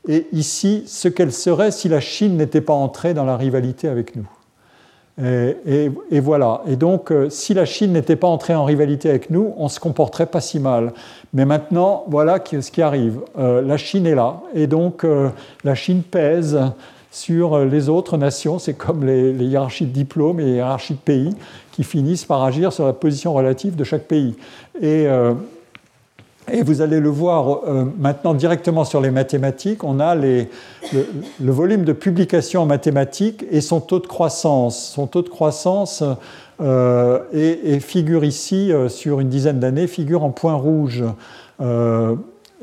et 0.09 0.27
ici 0.33 0.83
ce 0.89 1.07
qu'elle 1.07 1.33
serait 1.33 1.71
si 1.71 1.89
la 1.89 2.01
Chine 2.01 2.37
n'était 2.37 2.61
pas 2.61 2.75
entrée 2.75 3.15
dans 3.15 3.25
la 3.25 3.37
rivalité 3.37 3.87
avec 3.87 4.17
nous. 4.17 4.27
Et, 5.21 6.19
voilà. 6.19 6.63
Et 6.67 6.75
donc, 6.75 7.13
si 7.29 7.55
la 7.55 7.65
Chine 7.65 7.93
n'était 7.93 8.17
pas 8.17 8.27
entrée 8.27 8.57
en 8.57 8.65
rivalité 8.65 9.09
avec 9.09 9.31
nous, 9.31 9.55
on 9.57 9.69
se 9.69 9.79
comporterait 9.79 10.27
pas 10.27 10.41
si 10.41 10.59
mal. 10.59 10.95
Mais 11.33 11.45
maintenant, 11.45 12.05
voilà 12.09 12.39
ce 12.45 12.71
qui 12.71 12.83
arrive. 12.83 13.21
Euh, 13.39 13.63
la 13.63 13.77
Chine 13.77 14.07
est 14.07 14.15
là. 14.15 14.41
Et 14.55 14.67
donc, 14.67 15.05
euh, 15.05 15.31
la 15.65 15.75
Chine 15.75 16.03
pèse 16.03 16.59
sur 17.11 17.59
les 17.59 17.89
autres 17.89 18.17
nations. 18.17 18.59
C'est 18.59 18.75
comme 18.75 19.05
les, 19.05 19.33
hiérarchies 19.33 19.87
de 19.87 19.93
diplômes 19.93 20.41
et 20.41 20.45
les 20.45 20.53
hiérarchies 20.53 20.95
de 20.95 20.99
pays 20.99 21.35
qui 21.73 21.85
finissent 21.85 22.25
par 22.25 22.43
agir 22.43 22.73
sur 22.73 22.87
la 22.87 22.93
position 22.93 23.33
relative 23.33 23.77
de 23.77 23.85
chaque 23.85 24.05
pays. 24.05 24.35
Et 26.51 26.63
vous 26.63 26.81
allez 26.81 26.99
le 26.99 27.09
voir 27.09 27.61
euh, 27.67 27.85
maintenant 27.99 28.35
directement 28.35 28.85
sur 28.85 29.01
les 29.01 29.13
mathématiques. 29.13 29.85
On 29.85 30.01
a 30.01 30.15
le, 30.17 30.47
volume 31.39 31.85
de 31.85 31.93
publications 31.93 32.63
en 32.63 32.67
mathématiques 32.67 33.45
et 33.51 33.61
son 33.61 33.81
taux 33.81 34.01
de 34.01 34.07
croissance. 34.07 34.91
Son 34.93 35.07
taux 35.07 35.23
de 35.23 35.29
croissance 35.29 36.03
euh, 36.63 37.21
et, 37.33 37.81
figure 37.81 38.25
ici, 38.25 38.73
euh, 38.73 38.89
sur 38.89 39.21
une 39.21 39.29
dizaine 39.29 39.59
d'années, 39.59 39.87
figure 39.87 40.23
en 40.25 40.31
point 40.31 40.55
rouge. 40.55 41.05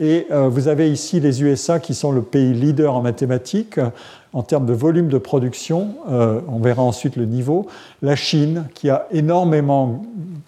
et 0.01 0.27
vous 0.29 0.67
avez 0.69 0.89
ici 0.89 1.19
les 1.19 1.43
USA 1.43 1.79
qui 1.79 1.93
sont 1.93 2.11
le 2.11 2.21
pays 2.21 2.53
leader 2.53 2.95
en 2.95 3.01
mathématiques 3.01 3.79
en 4.31 4.43
termes 4.43 4.65
de 4.65 4.73
volume 4.73 5.09
de 5.09 5.17
production. 5.17 5.95
on 6.07 6.59
verra 6.59 6.81
ensuite 6.83 7.17
le 7.17 7.25
niveau. 7.25 7.67
La 8.01 8.15
Chine 8.15 8.65
qui 8.73 8.89
a 8.89 9.07
énormément 9.11 10.03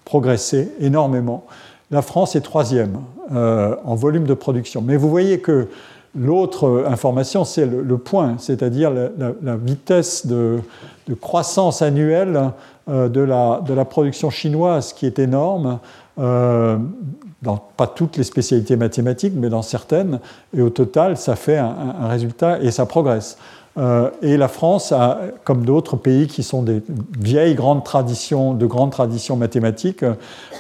progressé, 0.06 0.72
énormément. 0.80 1.45
La 1.91 2.02
France 2.02 2.38
est 2.38 2.41
troisième 2.41 2.99
euh, 3.34 3.76
en 3.84 3.95
volume 3.95 4.26
de 4.26 4.34
production. 4.34 4.82
Mais 4.82 4.95
vous 4.95 5.10
voyez 5.10 5.40
que 5.40 5.68
l'autre 6.15 6.86
information, 6.88 7.45
c'est 7.45 7.65
le, 7.65 7.98
point, 7.98 8.36
c'est-à-dire 8.40 8.91
la, 8.91 9.56
vitesse 9.56 10.26
de, 10.26 10.60
croissance 11.19 11.82
annuelle 11.82 12.52
euh, 12.90 13.10
de, 13.10 13.22
la, 13.22 13.86
production 13.86 14.30
chinoise 14.30 14.94
qui 14.94 15.06
est 15.06 15.20
énorme. 15.20 15.80
Euh, 16.20 16.78
dans 17.41 17.58
pas 17.58 17.88
toutes 17.88 18.18
les 18.18 18.24
spécialités 18.24 18.76
mathématiques, 18.76 19.34
mais 19.36 19.49
dans 19.49 19.62
certaines, 19.62 20.20
et 20.56 20.62
au 20.62 20.70
total, 20.70 21.18
ça 21.18 21.36
fait 21.36 21.58
un 21.58 22.08
résultat 22.08 22.60
et 22.62 22.70
ça 22.70 22.86
progresse. 22.86 23.38
Euh, 23.78 24.10
et 24.22 24.38
la 24.38 24.48
France, 24.48 24.91
a, 24.91 25.20
comme 25.44 25.66
d'autres 25.66 25.95
pays 25.95 26.28
qui 26.28 26.44
sont 26.44 26.62
des 26.62 26.84
vieilles 27.20 27.56
grandes 27.56 27.84
traditions, 27.84 28.53
de 28.53 28.66
grandes 28.66 28.91
traditions 28.91 29.38
mathématiques, 29.38 30.06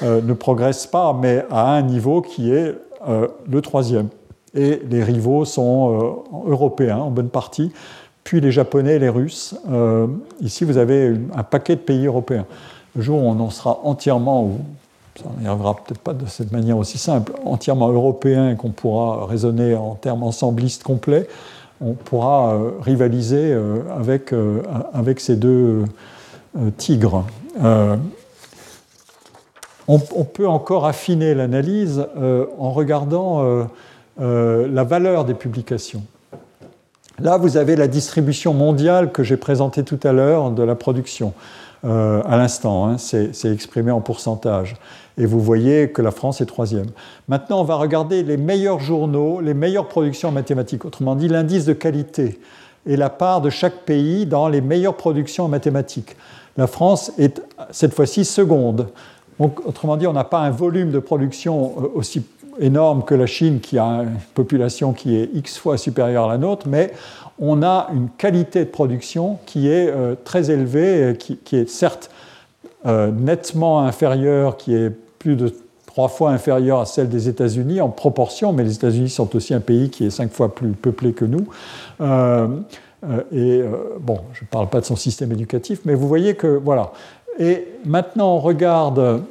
ne 0.01 0.33
progresse 0.33 0.87
pas, 0.87 1.13
mais 1.13 1.45
à 1.51 1.73
un 1.73 1.81
niveau 1.83 2.21
qui 2.21 2.51
est 2.51 2.75
le 3.05 3.61
troisième. 3.61 4.07
Et 4.55 4.81
les 4.89 5.03
rivaux 5.03 5.45
sont 5.45 6.23
européens 6.47 6.97
en 6.97 7.11
bonne 7.11 7.29
partie, 7.29 7.71
puis 8.23 8.41
les 8.41 8.51
Japonais 8.51 8.99
les 8.99 9.09
Russes. 9.09 9.55
ici, 10.41 10.63
vous 10.63 10.77
avez 10.77 11.15
un 11.35 11.43
paquet 11.43 11.75
de 11.75 11.81
pays 11.81 12.05
européens. 12.05 12.45
Le 12.95 13.01
jour 13.01 13.23
où 13.23 13.27
on 13.27 13.39
en 13.39 13.49
sera 13.49 13.79
entièrement, 13.83 14.43
ou 14.43 14.59
ça 15.15 15.25
n'arrivera 15.41 15.75
peut-être 15.75 15.99
pas 15.99 16.13
de 16.13 16.25
cette 16.25 16.51
manière 16.51 16.77
aussi 16.77 16.97
simple, 16.97 17.33
entièrement 17.45 17.89
européen 17.89 18.51
et 18.51 18.55
qu'on 18.55 18.71
pourra 18.71 19.25
raisonner 19.25 19.75
en 19.75 19.95
termes 19.95 20.23
ensemblistes 20.23 20.83
complets, 20.83 21.27
on 21.81 21.93
pourra 21.93 22.53
euh, 22.53 22.71
rivaliser 22.81 23.51
euh, 23.51 23.81
avec, 23.97 24.33
euh, 24.33 24.61
avec 24.93 25.19
ces 25.19 25.35
deux 25.35 25.83
tigres. 26.77 27.25
On, 29.87 29.99
peut 29.99 30.47
encore 30.47 30.85
affiner 30.85 31.33
l'analyse 31.33 32.05
en 32.59 32.71
regardant 32.71 33.67
la 34.17 34.83
valeur 34.83 35.25
des 35.25 35.33
publications. 35.33 36.03
Là, 37.21 37.37
vous 37.37 37.55
avez 37.57 37.75
la 37.75 37.87
distribution 37.87 38.53
mondiale 38.53 39.11
que 39.11 39.21
j'ai 39.21 39.37
présentée 39.37 39.83
tout 39.83 39.99
à 40.03 40.11
l'heure 40.11 40.49
de 40.49 40.63
la 40.63 40.73
production. 40.73 41.33
à 41.83 42.37
l'instant, 42.37 42.87
hein, 42.87 42.97
c'est 42.97 43.51
exprimé 43.51 43.91
en 43.91 44.01
pourcentage 44.01 44.75
et 45.17 45.25
vous 45.27 45.39
voyez 45.39 45.91
que 45.91 46.01
la 46.01 46.09
France 46.09 46.41
est 46.41 46.47
troisième. 46.47 46.87
Maintenant, 47.27 47.61
on 47.61 47.63
va 47.63 47.75
regarder 47.75 48.23
les 48.23 48.37
meilleurs 48.37 48.79
journaux, 48.79 49.39
les 49.39 49.53
meilleures 49.53 49.87
productions 49.87 50.29
en 50.29 50.31
mathématiques, 50.31 50.83
autrement 50.83 51.15
dit 51.15 51.27
l'indice 51.27 51.65
de 51.65 51.73
qualité 51.73 52.39
et 52.87 52.95
la 52.95 53.11
part 53.11 53.41
de 53.41 53.51
chaque 53.51 53.85
pays 53.85 54.25
dans 54.25 54.47
les 54.47 54.61
meilleures 54.61 54.97
productions 54.97 55.45
en 55.45 55.47
mathématiques. 55.47 56.15
La 56.57 56.65
France 56.65 57.11
est 57.19 57.39
cette 57.69 57.93
fois-ci 57.93 58.25
seconde. 58.25 58.87
Donc, 59.39 59.63
autrement 59.65 59.95
dit, 59.95 60.07
on 60.07 60.13
n'a 60.13 60.23
pas 60.23 60.39
un 60.39 60.49
volume 60.49 60.91
de 60.91 60.99
production 60.99 61.73
euh, 61.77 61.87
aussi 61.95 62.23
énorme 62.61 63.03
que 63.03 63.15
la 63.15 63.25
Chine, 63.25 63.59
qui 63.59 63.77
a 63.77 64.03
une 64.03 64.17
population 64.33 64.93
qui 64.93 65.17
est 65.17 65.29
X 65.33 65.57
fois 65.57 65.77
supérieure 65.77 66.25
à 66.25 66.29
la 66.29 66.37
nôtre, 66.37 66.67
mais 66.67 66.93
on 67.39 67.63
a 67.63 67.89
une 67.93 68.09
qualité 68.09 68.59
de 68.63 68.69
production 68.69 69.39
qui 69.45 69.67
est 69.67 69.89
euh, 69.89 70.15
très 70.23 70.51
élevée, 70.51 71.17
qui, 71.17 71.55
est 71.55 71.67
certes 71.67 72.11
euh, 72.85 73.11
nettement 73.11 73.81
inférieur, 73.81 74.57
qui 74.57 74.75
est 74.75 74.91
plus 75.19 75.35
de 75.35 75.53
trois 75.87 76.07
fois 76.07 76.29
inférieure 76.31 76.79
à 76.79 76.85
celle 76.85 77.09
des 77.09 77.27
États-Unis 77.27 77.81
en 77.81 77.89
proportion, 77.89 78.53
mais 78.53 78.63
les 78.63 78.75
États-Unis 78.75 79.09
sont 79.09 79.35
aussi 79.35 79.53
un 79.53 79.59
pays 79.59 79.89
qui 79.89 80.05
est 80.05 80.09
cinq 80.09 80.31
fois 80.31 80.53
plus 80.53 80.71
peuplé 80.71 81.13
que 81.13 81.25
nous. 81.25 81.47
Euh, 81.99 82.47
et 83.33 83.63
bon, 83.99 84.19
je 84.33 84.43
ne 84.43 84.47
parle 84.47 84.69
pas 84.69 84.79
de 84.79 84.85
son 84.85 84.95
système 84.95 85.31
éducatif, 85.31 85.79
mais 85.85 85.95
vous 85.95 86.07
voyez 86.07 86.35
que 86.35 86.45
voilà. 86.45 86.91
Et 87.39 87.67
maintenant, 87.83 88.35
on 88.35 88.39
regarde 88.39 89.23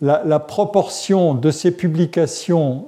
la, 0.00 0.38
proportion 0.38 1.34
de 1.34 1.50
ces 1.50 1.70
publications 1.70 2.86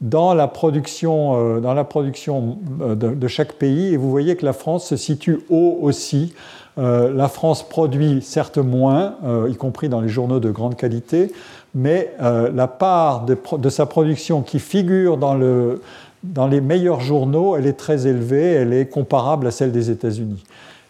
dans 0.00 0.34
la 0.34 0.48
production, 0.48 1.60
dans 1.60 1.74
la 1.74 1.84
production 1.84 2.58
de, 2.78 3.28
chaque 3.28 3.54
pays, 3.54 3.94
et 3.94 3.96
vous 3.96 4.10
voyez 4.10 4.36
que 4.36 4.44
la 4.44 4.52
France 4.52 4.86
se 4.86 4.96
situe 4.96 5.40
haut 5.48 5.78
aussi. 5.82 6.34
Euh, 6.78 7.12
la 7.12 7.28
France 7.28 7.66
produit 7.66 8.20
certes 8.20 8.58
moins, 8.58 9.14
euh, 9.24 9.48
y 9.50 9.56
compris 9.56 9.88
dans 9.88 10.02
les 10.02 10.10
journaux 10.10 10.40
de 10.40 10.50
grande 10.50 10.76
qualité, 10.76 11.32
mais 11.74 12.12
euh, 12.20 12.50
la 12.54 12.68
part 12.68 13.24
de, 13.24 13.68
sa 13.70 13.86
production 13.86 14.42
qui 14.42 14.58
figure 14.58 15.16
dans, 15.16 15.34
les 15.34 16.60
meilleurs 16.60 17.00
journaux, 17.00 17.56
elle 17.56 17.66
est 17.66 17.78
très 17.78 18.06
élevée, 18.06 18.52
elle 18.52 18.74
est 18.74 18.86
comparable 18.86 19.46
à 19.46 19.50
celle 19.50 19.72
des 19.72 19.90
États-Unis. 19.90 20.44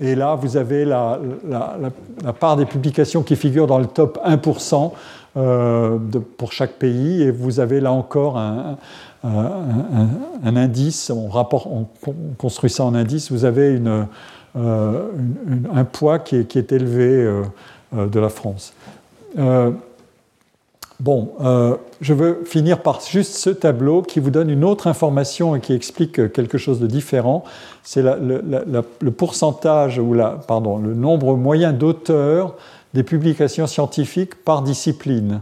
et 0.00 0.14
là, 0.14 0.34
vous 0.34 0.56
avez 0.56 0.84
la, 0.84 1.18
part 2.38 2.56
des 2.56 2.66
publications 2.66 3.22
qui 3.22 3.36
figurent 3.36 3.68
dans 3.68 3.78
le 3.78 3.86
top 3.86 4.18
1%. 4.26 4.92
Euh, 5.38 5.98
pour 6.36 6.52
chaque 6.52 6.72
pays, 6.72 7.22
et 7.22 7.30
vous 7.30 7.60
avez 7.60 7.80
là 7.80 7.92
encore 7.92 8.38
un, 8.38 8.76
indice, 10.44 11.10
on, 11.10 11.86
construit 12.38 12.70
ça 12.70 12.84
en 12.84 12.94
indice, 12.94 13.30
vous 13.30 13.44
avez 13.44 13.80
euh, 14.56 15.02
un 15.72 15.84
poids 15.84 16.18
qui 16.18 16.36
est, 16.36 16.72
élevé 16.72 17.08
euh, 17.08 17.42
de 17.92 18.18
la 18.18 18.30
France. 18.30 18.72
Bon, 21.00 21.30
je 22.00 22.12
veux 22.12 22.42
finir 22.44 22.82
par 22.82 23.00
juste 23.00 23.34
ce 23.34 23.50
tableau 23.50 24.02
qui 24.02 24.18
vous 24.18 24.30
donne 24.30 24.50
une 24.50 24.64
autre 24.64 24.88
information 24.88 25.54
et 25.54 25.60
qui 25.60 25.72
explique 25.72 26.32
quelque 26.32 26.58
chose 26.58 26.80
de 26.80 26.88
différent. 26.88 27.44
C'est 27.84 28.02
le 28.02 29.10
pourcentage 29.10 30.00
ou 30.00 30.12
la, 30.12 30.30
pardon, 30.30 30.78
le 30.78 30.94
nombre 30.94 31.36
moyen 31.36 31.72
d'auteurs 31.72 32.56
des 32.94 33.04
publications 33.04 33.68
scientifiques 33.68 34.34
par 34.44 34.62
discipline. 34.62 35.40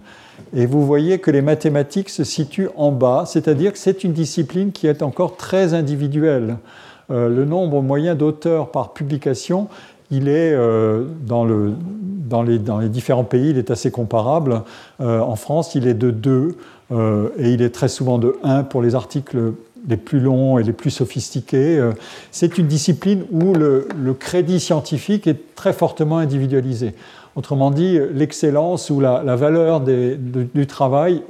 Et 0.54 0.66
vous 0.66 0.84
voyez 0.84 1.18
que 1.18 1.30
les 1.30 1.42
mathématiques 1.42 2.10
se 2.10 2.24
situent 2.24 2.68
en 2.76 2.92
bas, 2.92 3.24
c'est-à-dire 3.26 3.72
que 3.72 3.78
c'est 3.78 4.04
une 4.04 4.12
discipline 4.12 4.72
qui 4.72 4.86
est 4.86 5.02
encore 5.02 5.36
très 5.36 5.74
individuelle. 5.74 6.58
Euh, 7.10 7.28
le 7.28 7.44
nombre 7.44 7.82
moyen 7.82 8.14
d'auteurs 8.14 8.70
par 8.70 8.92
publication, 8.92 9.68
il 10.10 10.28
est 10.28 10.52
euh, 10.52 11.04
dans, 11.26 11.44
le, 11.44 11.72
dans, 12.28 12.42
les, 12.42 12.58
différents 12.88 13.24
pays, 13.24 13.50
il 13.50 13.58
est 13.58 13.70
assez 13.70 13.90
comparable. 13.90 14.62
Euh, 15.00 15.20
en 15.20 15.36
France, 15.36 15.74
il 15.74 15.86
est 15.86 15.94
de 15.94 16.10
2 16.10 16.56
et 17.38 17.50
il 17.50 17.62
est 17.62 17.74
très 17.74 17.88
souvent 17.88 18.18
de 18.18 18.36
1 18.44 18.62
pour 18.62 18.80
les 18.80 18.94
articles 18.94 19.54
les 19.88 19.96
plus 19.96 20.20
longs 20.20 20.58
et 20.58 20.62
les 20.62 20.72
plus 20.72 20.90
sophistiqués. 20.90 21.84
C'est 22.30 22.58
une 22.58 22.68
discipline 22.68 23.24
où 23.32 23.54
le, 23.54 23.88
crédit 24.18 24.60
scientifique 24.60 25.26
est 25.26 25.56
très 25.56 25.72
fortement 25.72 26.18
individualisé. 26.18 26.94
Autrement 27.34 27.72
dit, 27.72 27.98
l'excellence 28.14 28.88
ou 28.88 29.00
la, 29.00 29.34
valeur 29.34 29.80
du 29.80 30.66
travail, 30.68 31.22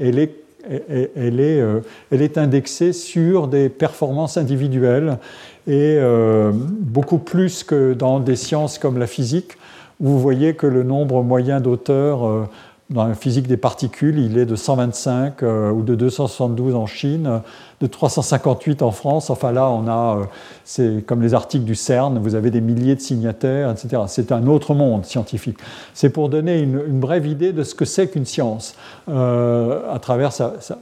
euh, 0.70 1.81
elle 2.11 2.23
est, 2.23 2.39
indexée 2.39 2.93
sur 2.93 3.48
des 3.48 3.69
performances 3.69 4.36
individuelles 4.36 5.19
et 5.66 5.97
euh, 5.98 6.52
beaucoup 6.55 7.18
plus 7.18 7.64
que 7.64 7.93
dans 7.93 8.20
des 8.20 8.36
sciences 8.36 8.78
comme 8.78 8.98
la 8.98 9.06
physique, 9.06 9.52
où 10.01 10.09
vous 10.09 10.20
voyez 10.20 10.55
que 10.55 10.66
le 10.66 10.84
nombre 10.84 11.22
moyen 11.22 11.60
d'auteurs 11.60 12.26
euh, 12.26 12.44
dans 12.88 13.05
la 13.09 13.14
physique 13.14 13.48
des 13.48 13.56
particules, 13.56 14.20
il 14.20 14.38
est 14.38 14.47
de 14.47 14.55
125 14.55 15.43
euh, 15.43 15.72
ou 15.72 15.82
de 15.82 15.97
272 15.97 16.76
en 16.76 16.86
Chine, 16.86 17.40
de 17.80 17.86
358 17.88 18.80
en 18.82 18.93
France. 18.93 19.28
Enfin 19.28 19.51
là, 19.51 19.68
on 19.68 19.88
a, 19.88 20.28
c'est 20.64 21.05
comme 21.05 21.20
les 21.20 21.34
articles 21.34 21.64
du 21.64 21.74
CERN, 21.74 22.20
vous 22.20 22.36
avez 22.36 22.52
des 22.52 22.60
milliers 22.60 22.94
de 22.94 23.01
signataires, 23.01 23.72
etc. 23.72 24.02
C'est 24.06 24.30
un 24.30 24.47
autre 24.47 24.72
monde 24.72 25.05
scientifique. 25.05 25.59
C'est 25.94 26.10
pour 26.10 26.28
donner 26.28 26.60
une, 26.60 27.01
brève 27.01 27.26
idée 27.26 27.52
de 27.52 27.64
ce 27.64 27.74
que 27.74 27.84
c'est 27.84 28.06
qu'une 28.06 28.24
science 28.24 28.76
à 29.09 29.98
travers 30.01 30.30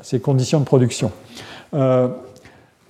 ses 0.03 0.21
conditions 0.21 0.61
de 0.61 0.67
production. 0.67 1.11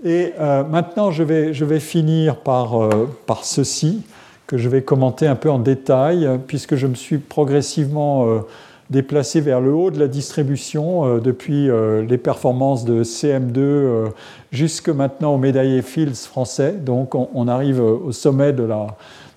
Et 0.04 0.32
maintenant, 0.70 1.10
je 1.10 1.22
vais, 1.22 1.80
finir 1.80 2.36
par, 2.36 2.88
par 3.26 3.44
ceci 3.44 4.02
que 4.46 4.58
je 4.58 4.68
vais 4.68 4.82
commenter 4.82 5.26
un 5.26 5.34
peu 5.34 5.50
en 5.50 5.58
détail, 5.58 6.28
puisque 6.46 6.76
je 6.76 6.86
me 6.86 6.94
suis 6.94 7.18
progressivement 7.18 8.44
déplacé 8.90 9.40
vers 9.40 9.60
le 9.60 9.72
haut 9.72 9.90
de 9.90 9.98
la 9.98 10.08
distribution 10.08 11.06
euh, 11.06 11.20
depuis 11.20 11.70
euh, 11.70 12.04
les 12.04 12.18
performances 12.18 12.84
de 12.84 13.02
CM2 13.02 13.58
euh, 13.58 14.06
jusque 14.52 14.88
maintenant 14.88 15.34
au 15.34 15.38
médaillé 15.38 15.82
Fields 15.82 16.14
français. 16.14 16.72
Donc 16.72 17.14
on, 17.14 17.48
arrive 17.48 17.80
au 17.80 18.12
sommet 18.12 18.52
de 18.52 18.64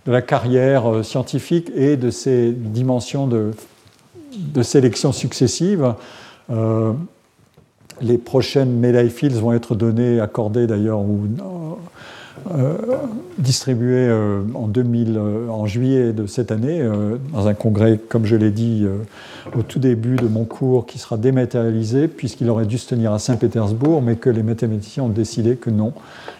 la, 0.05 0.21
carrière 0.21 1.03
scientifique 1.03 1.71
et 1.75 1.97
de 1.97 2.11
ces 2.11 2.51
dimensions 2.51 3.27
de, 3.27 3.51
de 4.33 4.63
sélection 4.63 5.11
successives. 5.11 5.93
Les 8.01 8.17
prochaines 8.17 8.71
médailles 8.71 9.09
Fields 9.09 9.39
vont 9.39 9.53
être 9.53 9.75
données, 9.75 10.19
accordées 10.19 10.67
d'ailleurs, 10.67 10.99
euh, 12.51 12.75
distribué 13.39 14.07
euh, 14.07 14.41
en, 14.53 14.67
2000, 14.67 15.17
euh, 15.17 15.49
en 15.49 15.65
juillet 15.65 16.13
de 16.13 16.27
cette 16.27 16.51
année, 16.51 16.81
dans 17.33 17.47
un 17.47 17.53
congrès, 17.53 17.99
comme 18.09 18.25
je 18.25 18.35
l'ai 18.35 18.51
dit 18.51 18.85
au 19.57 19.61
tout 19.63 19.79
début 19.79 20.15
de 20.15 20.27
mon 20.27 20.45
cours, 20.45 20.85
qui 20.85 20.99
sera 20.99 21.17
dématérialisé, 21.17 22.07
puisqu'il 22.07 22.49
aurait 22.49 22.65
dû 22.65 22.77
se 22.77 22.87
tenir 22.87 23.11
à 23.11 23.19
Saint-Pétersbourg, 23.19 24.01
mais 24.01 24.15
que 24.15 24.29
les 24.29 24.43
mathématiciens 24.43 25.03
ont 25.03 25.09
décidé 25.09 25.55
que 25.55 25.69
non, 25.69 25.93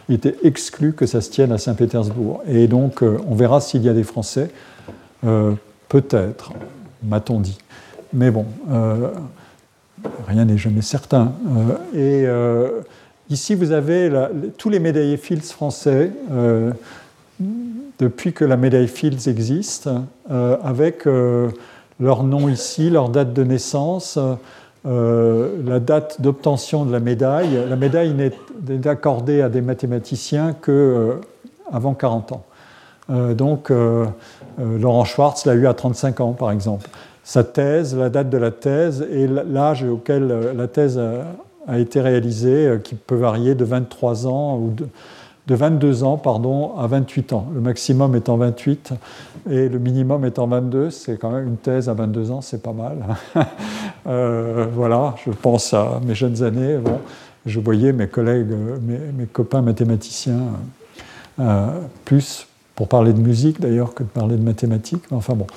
il 0.10 0.16
était 0.16 0.36
exclu 0.44 0.94
que 0.94 1.06
ça 1.06 1.22
se 1.22 1.30
tienne 1.30 1.52
à 1.52 1.58
Saint-Pétersbourg. 1.58 2.42
Et 2.48 2.68
donc, 2.68 3.02
on 3.02 3.36
verra 3.36 3.60
s'il 3.60 3.84
y 3.84 3.90
a 3.90 3.94
des 3.94 4.04
Français, 4.04 4.52
peut-être, 5.90 6.54
m'a-t-on 7.04 7.40
dit. 7.40 7.58
Mais 8.14 8.32
bon, 8.32 8.46
rien 10.28 10.45
n'est 10.45 10.57
jamais 10.57 10.82
certain. 10.82 11.34
et 11.95 12.26
Ici, 13.30 13.56
vous 13.56 13.74
avez 13.74 14.10
tous 14.57 14.69
les 14.69 14.80
médaillés 14.80 15.18
Fields 15.18 15.41
français 15.41 16.11
euh, 16.32 16.72
depuis 17.99 18.32
que 18.32 18.45
la 18.45 18.56
médaille 18.56 18.88
Fields 18.88 19.28
existe, 19.28 19.90
euh, 20.32 20.56
avec 20.64 21.06
euh, 21.06 21.49
leur 21.99 22.24
nom 22.24 22.48
ici, 22.48 22.90
leur 22.90 23.10
date 23.10 23.34
de 23.34 23.44
naissance, 23.44 24.18
la 24.86 25.80
date 25.82 26.22
d'obtention 26.22 26.86
de 26.86 26.94
la 26.94 27.02
médaille. 27.02 27.60
La 27.68 27.76
médaille 27.76 28.14
n'est 28.14 28.88
accordée 28.88 29.41
à 29.41 29.49
des 29.49 29.60
mathématiciens 29.60 30.53
que 30.53 31.19
avant 31.69 31.94
40 31.94 32.32
ans. 32.32 32.45
donc, 33.34 33.69
Laurent 34.57 35.03
Schwartz 35.03 35.45
l'a 35.45 35.56
eu 35.56 35.68
à 35.68 35.74
35 35.74 36.22
ans, 36.22 36.32
par 36.32 36.52
exemple. 36.52 36.90
Sa 37.28 37.44
thèse, 37.44 37.94
la 37.94 38.08
date 38.08 38.30
de 38.30 38.38
la 38.38 38.52
thèse 38.52 39.06
et 39.12 39.28
l'âge 39.28 39.84
auquel 39.84 40.30
la 40.56 40.68
thèse 40.70 40.98
a 41.68 41.78
été 41.78 41.99
réalisé, 41.99 42.68
euh, 42.68 42.78
qui 42.78 42.95
peut 42.95 43.18
varier 43.18 43.54
de 43.54 43.66
23 43.66 44.28
ans 44.28 44.58
ou 44.58 44.72
de, 44.72 44.88
22 45.54 46.06
ans 46.06 46.16
pardon, 46.16 46.78
à 46.78 46.88
28 46.88 47.34
ans. 47.34 47.48
Le 47.54 47.60
maximum 47.60 48.16
étant 48.16 48.38
28 48.38 48.94
et 49.49 49.68
le 49.68 49.78
minimum 49.78 50.24
étant 50.24 50.48
22. 50.48 50.90
C'est 50.90 51.18
quand 51.18 51.32
même 51.32 51.49
une 51.49 51.58
thèse 51.58 51.90
à 51.90 51.94
22 51.94 52.32
ans, 52.32 52.40
c'est 52.40 52.64
pas 52.64 52.72
mal. 52.74 52.98
Euh, 54.10 54.68
voilà, 54.74 55.16
je 55.26 55.32
pense 55.32 55.74
à 55.74 55.99
mes 56.02 56.16
jeunes 56.16 56.41
années. 56.41 56.78
Bon, 56.78 56.99
je 57.45 57.60
voyais 57.60 57.91
mes 57.91 58.08
collègues, 58.08 58.48
mes, 58.82 59.26
copains 59.26 59.62
mathématiciens, 59.62 60.44
euh, 61.41 61.68
plus 62.06 62.48
pour 62.74 62.88
parler 62.88 63.12
de 63.12 63.20
musique 63.20 63.60
d'ailleurs 63.60 63.94
que 63.94 64.04
de 64.04 64.08
parler 64.08 64.38
de 64.38 64.44
mathématiques. 64.44 65.04
Enfin 65.12 65.34
bon. 65.36 65.48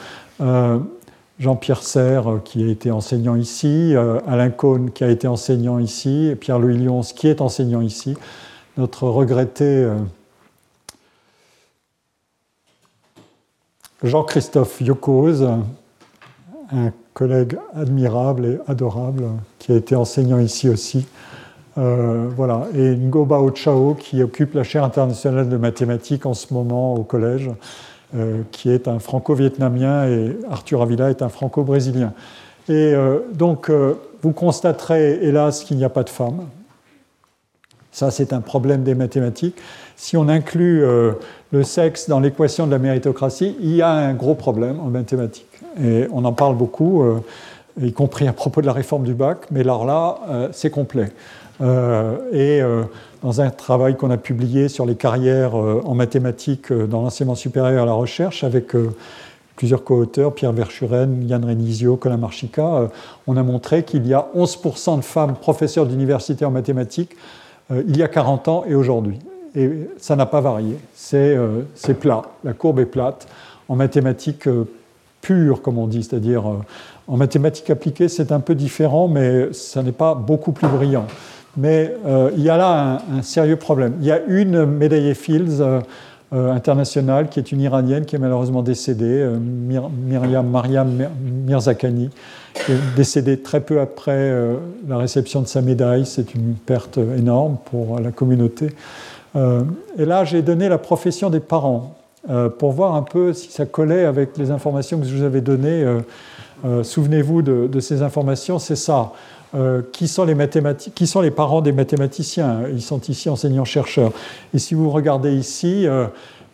Jean-Pierre 1.40 1.82
Serre, 1.82 2.30
euh, 2.30 2.38
qui 2.44 2.62
a 2.62 2.68
été 2.68 2.90
enseignant 2.90 3.34
ici, 3.34 3.96
euh, 3.96 4.20
Alain 4.28 4.50
Cohn, 4.50 4.90
qui 4.90 5.04
a 5.04 5.08
été 5.08 5.26
enseignant 5.26 5.78
ici, 5.78 6.36
Pierre-Louis 6.38 6.76
Lyons, 6.76 7.00
qui 7.00 7.28
est 7.28 7.40
enseignant 7.40 7.80
ici, 7.80 8.14
notre 8.76 9.08
regretté 9.08 9.64
euh, 9.64 9.96
Jean-Christophe 14.02 14.82
Yokoz, 14.82 15.48
un 16.72 16.92
collègue 17.14 17.56
admirable 17.74 18.44
et 18.46 18.70
adorable, 18.70 19.24
qui 19.58 19.72
a 19.72 19.76
été 19.76 19.96
enseignant 19.96 20.38
ici 20.38 20.68
aussi. 20.68 21.06
voilà. 21.76 22.66
Et 22.74 22.96
Ngo 22.96 23.24
Bao 23.24 23.50
Chao, 23.54 23.94
qui 23.94 24.22
occupe 24.22 24.54
la 24.54 24.62
chaire 24.62 24.84
internationale 24.84 25.48
de 25.48 25.56
mathématiques 25.56 26.24
en 26.24 26.34
ce 26.34 26.52
moment 26.54 26.94
au 26.94 27.02
collège. 27.02 27.50
Euh, 28.16 28.42
qui 28.50 28.70
est 28.70 28.88
un 28.88 28.98
franco-vietnamien 28.98 30.08
et 30.08 30.36
Arthur 30.50 30.82
Avila 30.82 31.10
est 31.10 31.22
un 31.22 31.28
franco-brésilien. 31.28 32.12
Et 32.68 32.72
euh, 32.72 33.20
donc, 33.34 33.70
euh, 33.70 33.94
vous 34.22 34.32
constaterez, 34.32 35.20
hélas, 35.22 35.62
qu'il 35.62 35.76
n'y 35.76 35.84
a 35.84 35.88
pas 35.90 36.02
de 36.02 36.08
femmes. 36.08 36.40
Ça, 37.92 38.10
c'est 38.10 38.32
un 38.32 38.40
problème 38.40 38.82
des 38.82 38.96
mathématiques. 38.96 39.54
Si 39.94 40.16
on 40.16 40.28
inclut 40.28 40.82
le 41.52 41.62
sexe 41.62 42.08
dans 42.08 42.18
l'équation 42.18 42.66
de 42.66 42.72
la 42.72 42.78
méritocratie, 42.78 43.56
il 43.60 43.76
y 43.76 43.82
a 43.82 43.90
un 43.90 44.14
gros 44.14 44.34
problème 44.34 44.80
en 44.80 44.86
mathématiques. 44.86 45.60
Et 45.80 46.06
on 46.12 46.24
en 46.24 46.32
parle 46.32 46.56
beaucoup, 46.56 47.04
y 47.80 47.92
compris 47.92 48.28
à 48.28 48.32
propos 48.32 48.60
de 48.60 48.66
la 48.66 48.72
réforme 48.72 49.02
du 49.02 49.12
bac, 49.12 49.38
mais 49.50 49.60
alors 49.60 49.84
là, 49.84 50.50
c'est 50.52 50.70
complet. 50.70 51.10
Et 51.60 52.60
dans 53.22 53.40
un 53.40 53.50
travail 53.50 53.96
qu'on 53.96 54.10
a 54.10 54.16
publié 54.16 54.68
sur 54.68 54.86
les 54.86 54.94
carrières 54.94 55.54
en 55.54 55.94
mathématiques 55.94 56.72
dans 56.72 57.02
l'enseignement 57.02 57.34
supérieur 57.34 57.82
à 57.82 57.86
la 57.86 57.92
recherche 57.92 58.44
avec 58.44 58.74
plusieurs 59.60 59.84
co-auteurs, 59.84 60.32
Pierre 60.32 60.52
Verschuren, 60.52 61.28
Yann 61.28 61.44
Renizio, 61.44 61.96
Colin 61.96 62.16
Marchica, 62.16 62.76
euh, 62.76 62.88
on 63.26 63.36
a 63.36 63.42
montré 63.42 63.82
qu'il 63.82 64.06
y 64.06 64.14
a 64.14 64.26
11% 64.34 64.96
de 64.96 65.02
femmes 65.02 65.34
professeurs 65.34 65.84
d'université 65.84 66.46
en 66.46 66.50
mathématiques 66.50 67.14
euh, 67.70 67.82
il 67.86 67.94
y 67.98 68.02
a 68.02 68.08
40 68.08 68.48
ans 68.48 68.64
et 68.66 68.74
aujourd'hui. 68.74 69.18
Et 69.54 69.70
ça 69.98 70.16
n'a 70.16 70.24
pas 70.24 70.40
varié. 70.40 70.78
Euh, 71.12 71.60
c'est 71.74 71.92
plat. 71.92 72.22
La 72.42 72.54
courbe 72.54 72.80
est 72.80 72.86
plate. 72.86 73.28
En 73.68 73.76
mathématiques 73.76 74.48
pures, 75.20 75.60
comme 75.60 75.76
on 75.76 75.86
dit, 75.86 76.04
c'est-à-dire 76.04 76.44
en 77.06 77.16
mathématiques 77.18 77.68
appliquées, 77.68 78.08
c'est 78.08 78.32
un 78.32 78.40
peu 78.40 78.54
différent, 78.54 79.08
mais 79.08 79.52
ça 79.52 79.82
n'est 79.82 79.92
pas 79.92 80.14
beaucoup 80.14 80.52
plus 80.52 80.68
brillant. 80.68 81.04
Mais 81.56 81.94
il 82.36 82.42
y 82.42 82.48
a 82.48 82.56
là 82.56 83.02
un, 83.12 83.22
sérieux 83.22 83.56
problème. 83.56 83.94
Il 84.00 84.06
y 84.06 84.12
a 84.12 84.20
une 84.26 84.64
médaillée 84.64 85.14
Fields 85.14 85.62
euh, 86.32 86.52
internationale, 86.52 87.28
qui 87.28 87.40
est 87.40 87.50
une 87.50 87.60
Iranienne 87.60 88.04
qui 88.04 88.14
est 88.14 88.18
malheureusement 88.20 88.62
décédée, 88.62 89.18
euh, 89.20 89.36
Myriam 89.40 90.46
Mariam 90.46 91.08
Mirzakhani, 91.20 92.08
qui 92.54 92.70
est 92.70 92.94
décédée 92.94 93.40
très 93.40 93.60
peu 93.60 93.80
après 93.80 94.12
euh, 94.12 94.54
la 94.86 94.96
réception 94.96 95.40
de 95.40 95.48
sa 95.48 95.60
médaille. 95.60 96.06
C'est 96.06 96.32
une 96.36 96.54
perte 96.54 96.98
énorme 96.98 97.56
pour 97.64 97.98
la 97.98 98.12
communauté. 98.12 98.68
et 99.34 100.04
là, 100.04 100.24
j'ai 100.24 100.42
donné 100.42 100.68
la 100.68 100.78
profession 100.78 101.30
des 101.30 101.40
parents 101.40 101.96
pour 102.58 102.72
voir 102.72 102.94
un 102.94 103.02
peu 103.02 103.32
si 103.32 103.50
ça 103.50 103.66
collait 103.66 104.04
avec 104.04 104.36
les 104.38 104.52
informations 104.52 105.00
que 105.00 105.06
je 105.06 105.16
vous 105.16 105.24
avais 105.24 105.40
données. 105.40 105.84
Souvenez-vous 106.82 107.42
de, 107.42 107.80
ces 107.80 108.02
informations, 108.02 108.58
c'est 108.58 108.76
ça. 108.76 109.12
Euh, 109.56 109.82
qui, 109.92 110.06
sont 110.06 110.24
les 110.24 111.30
parents 111.32 111.60
des 111.60 111.72
mathématiciens. 111.72 112.68
Ils 112.72 112.82
sont 112.82 113.00
ici 113.00 113.28
enseignants-chercheurs. 113.28 114.12
Et 114.54 114.60
si 114.60 114.74
vous 114.74 114.90
regardez 114.90 115.34
ici, 115.34 115.88
euh, 115.88 116.06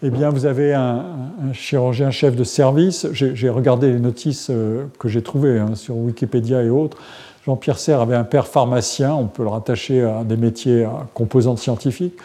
eh 0.02 0.08
bien, 0.08 0.30
vous 0.30 0.46
avez 0.46 0.72
un, 0.72 1.04
chirurgien 1.52 2.10
chef 2.10 2.34
de 2.36 2.44
service. 2.44 3.06
J'ai 3.12 3.50
regardé 3.50 3.92
les 3.92 3.98
notices 3.98 4.48
euh, 4.48 4.86
que 4.98 5.08
j'ai 5.08 5.22
trouvées 5.22 5.58
hein, 5.58 5.74
sur 5.74 5.94
Wikipédia 5.96 6.62
et 6.62 6.70
autres. 6.70 6.96
Jean-Pierre 7.44 7.78
Serre 7.78 8.00
avait 8.00 8.16
un 8.16 8.24
père 8.24 8.46
pharmacien, 8.46 9.14
on 9.14 9.26
peut 9.26 9.42
le 9.42 9.50
rattacher 9.50 10.02
à 10.02 10.24
des 10.24 10.36
métiers 10.36 10.84
à 10.84 11.06
composantes 11.12 11.58
scientifiques. 11.58 12.16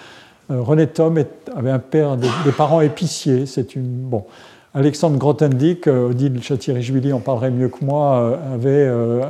René 0.50 0.88
Thom 0.88 1.22
avait 1.56 1.70
un 1.70 1.80
père, 1.80 2.18
des, 2.18 2.28
des 2.44 2.52
parents 2.52 2.82
épiciers. 2.82 3.46
C'est 3.46 3.76
une 3.76 3.88
bon. 3.88 4.26
Alexandre 4.74 5.18
Grothendieck, 5.18 5.88
euh, 5.88 6.12
Odile 6.12 6.42
Châtier-Richvili 6.42 7.12
en 7.12 7.20
parlerait 7.20 7.52
mieux 7.52 7.68
que 7.68 7.84
moi, 7.84 8.16
euh, 8.16 8.56
avait 8.56 8.70
euh, 8.70 9.22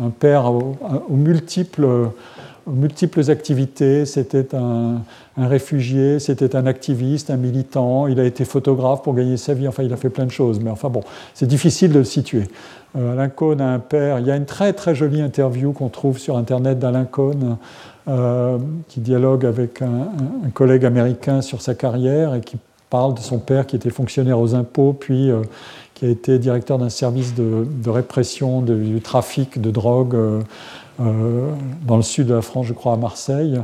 un 0.00 0.10
père 0.10 0.52
aux, 0.52 0.76
multiples, 1.10 2.10
multiples, 2.68 3.28
activités. 3.28 4.06
C'était 4.06 4.54
un, 4.54 5.00
réfugié, 5.36 6.20
c'était 6.20 6.54
un 6.54 6.66
activiste, 6.66 7.30
un 7.30 7.36
militant. 7.36 8.06
Il 8.06 8.20
a 8.20 8.24
été 8.24 8.44
photographe 8.44 9.02
pour 9.02 9.14
gagner 9.14 9.36
sa 9.36 9.52
vie. 9.52 9.66
Enfin, 9.66 9.82
il 9.82 9.92
a 9.92 9.96
fait 9.96 10.10
plein 10.10 10.26
de 10.26 10.30
choses. 10.30 10.60
Mais 10.60 10.70
enfin 10.70 10.90
bon, 10.90 11.00
c'est 11.34 11.46
difficile 11.46 11.92
de 11.92 11.98
le 11.98 12.04
situer. 12.04 12.44
Alain 12.94 13.28
Cohn 13.28 13.60
a 13.60 13.72
un 13.72 13.78
père. 13.80 14.20
Il 14.20 14.26
y 14.26 14.30
a 14.30 14.36
une 14.36 14.46
très 14.46 14.72
très 14.72 14.94
jolie 14.94 15.22
interview 15.22 15.72
qu'on 15.72 15.88
trouve 15.88 16.18
sur 16.18 16.36
Internet 16.36 16.78
d'Alain 16.78 17.04
Cohn. 17.04 17.56
qui 18.88 19.00
dialogue 19.00 19.44
avec 19.44 19.82
un, 19.82 20.08
un, 20.46 20.50
collègue 20.50 20.84
américain 20.84 21.42
sur 21.42 21.62
sa 21.62 21.74
carrière 21.74 22.34
et 22.34 22.40
qui 22.40 22.56
parle 22.90 23.14
de 23.14 23.20
son 23.20 23.38
père 23.38 23.66
qui 23.66 23.76
était 23.76 23.90
fonctionnaire 23.90 24.38
aux 24.38 24.54
impôts, 24.54 24.92
puis 24.92 25.30
euh, 25.30 25.42
qui 25.94 26.06
a 26.06 26.08
été 26.08 26.38
directeur 26.38 26.78
d'un 26.78 26.88
service 26.88 27.34
de, 27.34 27.90
répression 27.90 28.62
du 28.62 29.00
trafic 29.00 29.60
de 29.60 29.70
drogue 29.70 30.14
euh, 30.14 30.40
euh, 31.00 31.50
dans 31.86 31.96
le 31.96 32.02
sud 32.02 32.26
de 32.28 32.34
la 32.34 32.42
France, 32.42 32.66
je 32.66 32.72
crois, 32.72 32.94
à 32.94 32.96
Marseille. 32.96 33.60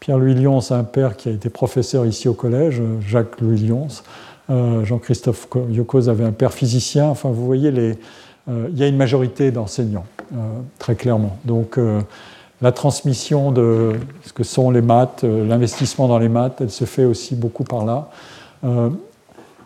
Pierre-Louis 0.00 0.34
Lyons 0.34 0.60
a 0.70 0.74
un 0.74 0.84
père 0.84 1.16
qui 1.16 1.28
a 1.28 1.32
été 1.32 1.48
professeur 1.48 2.06
ici 2.06 2.28
au 2.28 2.34
collège, 2.34 2.82
Jacques-Louis 3.06 3.68
Lyons. 3.68 3.88
Jean-Christophe 4.48 5.48
Yocos 5.70 6.08
avait 6.08 6.24
un 6.24 6.32
père 6.32 6.52
physicien. 6.52 7.06
Enfin, 7.06 7.30
vous 7.30 7.46
voyez, 7.46 7.72
il 8.48 8.76
y 8.76 8.82
a 8.82 8.88
une 8.88 8.96
majorité 8.96 9.52
d'enseignants, 9.52 10.04
très 10.80 10.96
clairement. 10.96 11.38
Donc, 11.44 11.78
la 12.60 12.72
transmission 12.72 13.52
de 13.52 13.92
ce 14.24 14.32
que 14.32 14.42
sont 14.42 14.72
les 14.72 14.82
maths, 14.82 15.22
l'investissement 15.22 16.08
dans 16.08 16.18
les 16.18 16.28
maths, 16.28 16.56
elle 16.60 16.70
se 16.70 16.84
fait 16.84 17.04
aussi 17.04 17.36
beaucoup 17.36 17.64
par 17.64 17.84
là. 17.84 18.10
Euh, 18.64 18.90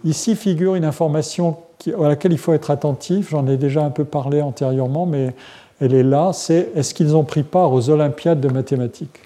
ici 0.04 0.36
figure 0.36 0.74
une 0.74 0.84
information 0.84 1.56
à 1.86 2.08
laquelle 2.08 2.32
il 2.32 2.38
faut 2.38 2.52
être 2.52 2.70
attentif, 2.70 3.30
j'en 3.30 3.46
ai 3.46 3.56
déjà 3.56 3.84
un 3.84 3.90
peu 3.90 4.04
parlé 4.04 4.40
antérieurement, 4.40 5.06
mais 5.06 5.34
elle 5.80 5.94
est 5.94 6.02
là, 6.02 6.32
c'est 6.32 6.70
est-ce 6.74 6.94
qu'ils 6.94 7.14
ont 7.14 7.24
pris 7.24 7.42
part 7.42 7.72
aux 7.72 7.90
Olympiades 7.90 8.40
de 8.40 8.48
mathématiques? 8.48 9.20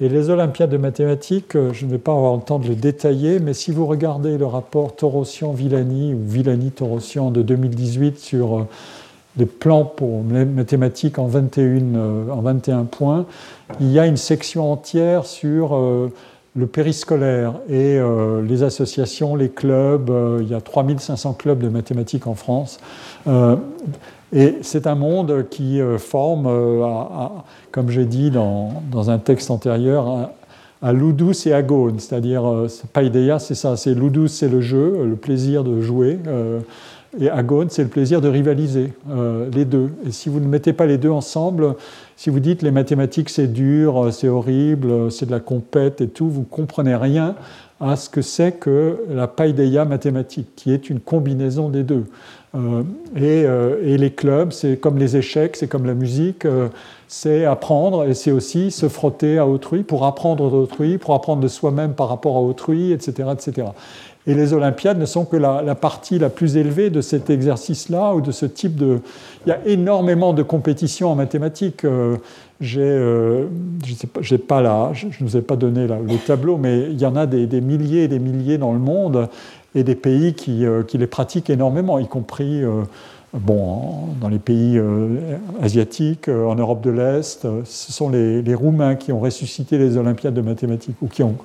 Et 0.00 0.08
les 0.08 0.28
Olympiades 0.28 0.70
de 0.70 0.76
mathématiques, 0.76 1.54
euh, 1.54 1.72
je 1.72 1.86
ne 1.86 1.90
vais 1.92 1.98
pas 1.98 2.12
avoir 2.12 2.34
le 2.34 2.42
temps 2.42 2.58
de 2.58 2.68
le 2.68 2.74
détailler, 2.74 3.38
mais 3.38 3.54
si 3.54 3.70
vous 3.70 3.86
regardez 3.86 4.36
le 4.36 4.46
rapport 4.46 4.94
Torossian-Villani 4.96 6.14
ou 6.14 6.20
Villani-Torossian 6.26 7.30
de 7.30 7.42
2018 7.42 8.18
sur 8.18 8.58
euh, 8.58 8.68
les 9.36 9.46
plans 9.46 9.84
pour 9.84 10.22
les 10.30 10.44
mathématiques 10.44 11.18
en 11.18 11.26
21, 11.26 11.94
en 12.30 12.40
21 12.40 12.84
points, 12.84 13.24
il 13.80 13.90
y 13.90 13.98
a 13.98 14.06
une 14.06 14.16
section 14.16 14.70
entière 14.70 15.26
sur 15.26 15.76
le 16.56 16.66
périscolaire 16.66 17.54
et 17.68 17.98
euh, 17.98 18.40
les 18.42 18.62
associations, 18.62 19.34
les 19.34 19.48
clubs, 19.48 20.08
euh, 20.08 20.38
il 20.40 20.48
y 20.48 20.54
a 20.54 20.60
3500 20.60 21.34
clubs 21.34 21.58
de 21.58 21.68
mathématiques 21.68 22.26
en 22.26 22.34
France. 22.34 22.78
Euh, 23.26 23.56
et 24.32 24.58
c'est 24.62 24.86
un 24.86 24.94
monde 24.94 25.46
qui 25.48 25.80
forme, 25.98 26.50
comme 27.70 27.88
j'ai 27.88 28.04
dit 28.04 28.32
dans, 28.32 28.82
un 29.08 29.18
texte 29.18 29.48
antérieur, 29.52 30.08
à, 30.08 30.32
à 30.82 30.92
Ludus 30.92 31.46
et 31.46 31.52
à 31.52 31.62
Gaune, 31.62 32.00
c'est-à-dire, 32.00 32.42
Paideia, 32.92 33.38
c'est 33.38 33.54
ça, 33.54 33.76
c'est 33.76 33.94
Ludus, 33.94 34.26
c'est 34.28 34.48
le 34.48 34.60
jeu, 34.60 35.04
le 35.04 35.14
plaisir 35.14 35.62
de 35.62 35.80
jouer, 35.80 36.18
et 37.20 37.30
Agone, 37.30 37.68
c'est 37.70 37.82
le 37.82 37.88
plaisir 37.88 38.20
de 38.20 38.28
rivaliser, 38.28 38.92
les 39.52 39.64
deux. 39.64 39.90
Et 40.06 40.10
si 40.10 40.28
vous 40.28 40.40
ne 40.40 40.46
mettez 40.46 40.72
pas 40.72 40.86
les 40.86 40.98
deux 40.98 41.10
ensemble, 41.10 41.74
si 42.16 42.30
vous 42.30 42.40
dites 42.40 42.62
les 42.62 42.70
mathématiques 42.70 43.30
c'est 43.30 43.52
dur, 43.52 44.08
c'est 44.12 44.28
horrible, 44.28 45.10
c'est 45.12 45.26
de 45.26 45.30
la 45.30 45.40
compète 45.40 46.00
et 46.00 46.08
tout, 46.08 46.28
vous 46.28 46.40
ne 46.40 46.46
comprenez 46.46 46.96
rien 46.96 47.34
à 47.80 47.96
ce 47.96 48.08
que 48.08 48.22
c'est 48.22 48.52
que 48.52 49.04
la 49.10 49.26
paideia 49.26 49.84
mathématique, 49.84 50.48
qui 50.56 50.72
est 50.72 50.88
une 50.88 51.00
combinaison 51.00 51.68
des 51.68 51.82
deux. 51.82 52.04
Euh, 52.54 52.84
euh, 53.16 53.80
et, 53.84 53.98
les 53.98 54.10
clubs, 54.12 54.52
c'est 54.52 54.76
comme 54.76 54.96
les 54.96 55.16
échecs, 55.16 55.56
c'est 55.56 55.66
comme 55.66 55.86
la 55.86 55.94
musique, 55.94 56.44
euh, 56.44 56.68
c'est 57.08 57.44
apprendre 57.44 58.04
et 58.04 58.14
c'est 58.14 58.30
aussi 58.30 58.70
se 58.70 58.88
frotter 58.88 59.38
à 59.38 59.46
autrui 59.46 59.82
pour 59.82 60.06
apprendre 60.06 60.50
d'autrui, 60.50 60.98
pour 60.98 61.14
apprendre 61.14 61.42
de 61.42 61.48
soi-même 61.48 61.94
par 61.94 62.08
rapport 62.08 62.36
à 62.36 62.40
autrui, 62.40 62.92
etc. 62.92 63.28
etc. 63.32 63.68
Et 64.26 64.34
les 64.34 64.54
Olympiades 64.54 64.98
ne 64.98 65.04
sont 65.04 65.26
que 65.26 65.36
la, 65.36 65.74
partie 65.74 66.18
la 66.18 66.30
plus 66.30 66.56
élevée 66.56 66.88
de 66.88 67.02
cet 67.02 67.28
exercice-là 67.28 68.14
ou 68.14 68.22
de 68.22 68.32
ce 68.32 68.46
type 68.46 68.76
de. 68.76 69.00
Il 69.44 69.50
y 69.50 69.52
a 69.52 69.58
énormément 69.66 70.32
de 70.32 70.42
compétitions 70.42 71.10
en 71.10 71.14
mathématiques. 71.14 71.84
Euh, 71.84 72.16
j'ai, 72.60 72.80
euh, 72.80 73.46
je 74.20 74.36
pas, 74.36 74.62
là, 74.62 74.92
je 74.94 75.06
ne 75.06 75.28
vous 75.28 75.36
ai 75.36 75.42
pas 75.42 75.56
donné 75.56 75.86
le 75.86 76.26
tableau, 76.26 76.56
mais 76.56 76.84
il 76.90 76.98
y 76.98 77.04
en 77.04 77.16
a 77.16 77.26
des, 77.26 77.60
milliers 77.60 78.04
et 78.04 78.08
des 78.08 78.18
milliers 78.18 78.56
dans 78.56 78.72
le 78.72 78.78
monde 78.78 79.28
et 79.74 79.82
des 79.82 79.94
pays 79.94 80.32
qui, 80.32 80.64
euh, 80.64 80.82
les 80.94 81.06
pratiquent 81.06 81.50
énormément, 81.50 81.98
y 81.98 82.06
compris 82.06 82.62
bon, 83.34 84.14
dans 84.22 84.28
les 84.28 84.38
pays 84.38 84.80
asiatiques, 85.60 86.28
en 86.28 86.54
Europe 86.54 86.80
de 86.80 86.90
l'Est. 86.90 87.46
Ce 87.64 87.92
sont 87.92 88.08
les, 88.08 88.40
les 88.40 88.54
Roumains 88.54 88.94
qui 88.94 89.12
ont 89.12 89.20
ressuscité 89.20 89.76
les 89.76 89.98
Olympiades 89.98 90.34
de 90.34 90.40
mathématiques 90.40 90.96
ou 91.02 91.08
qui 91.08 91.22
ont 91.22 91.36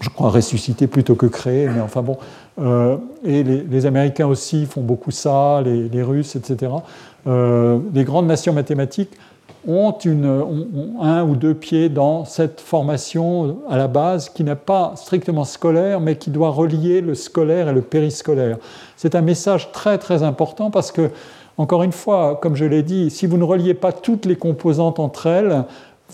je 0.00 0.08
crois, 0.08 0.30
ressusciter 0.30 0.86
plutôt 0.86 1.14
que 1.14 1.26
créer, 1.26 1.68
mais 1.68 1.80
enfin 1.80 2.02
bon. 2.02 2.16
Euh, 2.60 2.96
et 3.24 3.42
les, 3.42 3.86
Américains 3.86 4.26
aussi 4.26 4.66
font 4.66 4.80
beaucoup 4.80 5.10
ça, 5.10 5.62
les, 5.62 6.02
Russes, 6.02 6.36
etc. 6.36 6.72
Euh, 7.26 7.78
les 7.92 8.04
grandes 8.04 8.26
nations 8.26 8.52
mathématiques 8.52 9.10
ont, 9.68 9.92
une, 10.04 10.42
un 11.02 11.22
ou 11.22 11.36
deux 11.36 11.54
pieds 11.54 11.90
dans 11.90 12.24
cette 12.24 12.60
formation 12.60 13.58
à 13.68 13.76
la 13.76 13.88
base 13.88 14.30
qui 14.30 14.42
n'est 14.42 14.54
pas 14.54 14.94
strictement 14.96 15.44
scolaire, 15.44 16.00
mais 16.00 16.16
qui 16.16 16.30
doit 16.30 16.50
relier 16.50 17.02
le 17.02 17.14
scolaire 17.14 17.68
et 17.68 17.72
le 17.72 17.82
périscolaire. 17.82 18.56
C'est 18.96 19.14
un 19.14 19.20
message 19.20 19.70
très 19.72 19.98
très 19.98 20.22
important 20.22 20.70
parce 20.70 20.92
que, 20.92 21.10
encore 21.58 21.82
une 21.82 21.92
fois, 21.92 22.38
comme 22.40 22.56
je 22.56 22.64
l'ai 22.64 22.82
dit, 22.82 23.10
si 23.10 23.26
vous 23.26 23.36
ne 23.36 23.44
reliez 23.44 23.74
pas 23.74 23.92
toutes 23.92 24.24
les 24.24 24.36
composantes 24.36 24.98
entre 24.98 25.26
elles, 25.26 25.64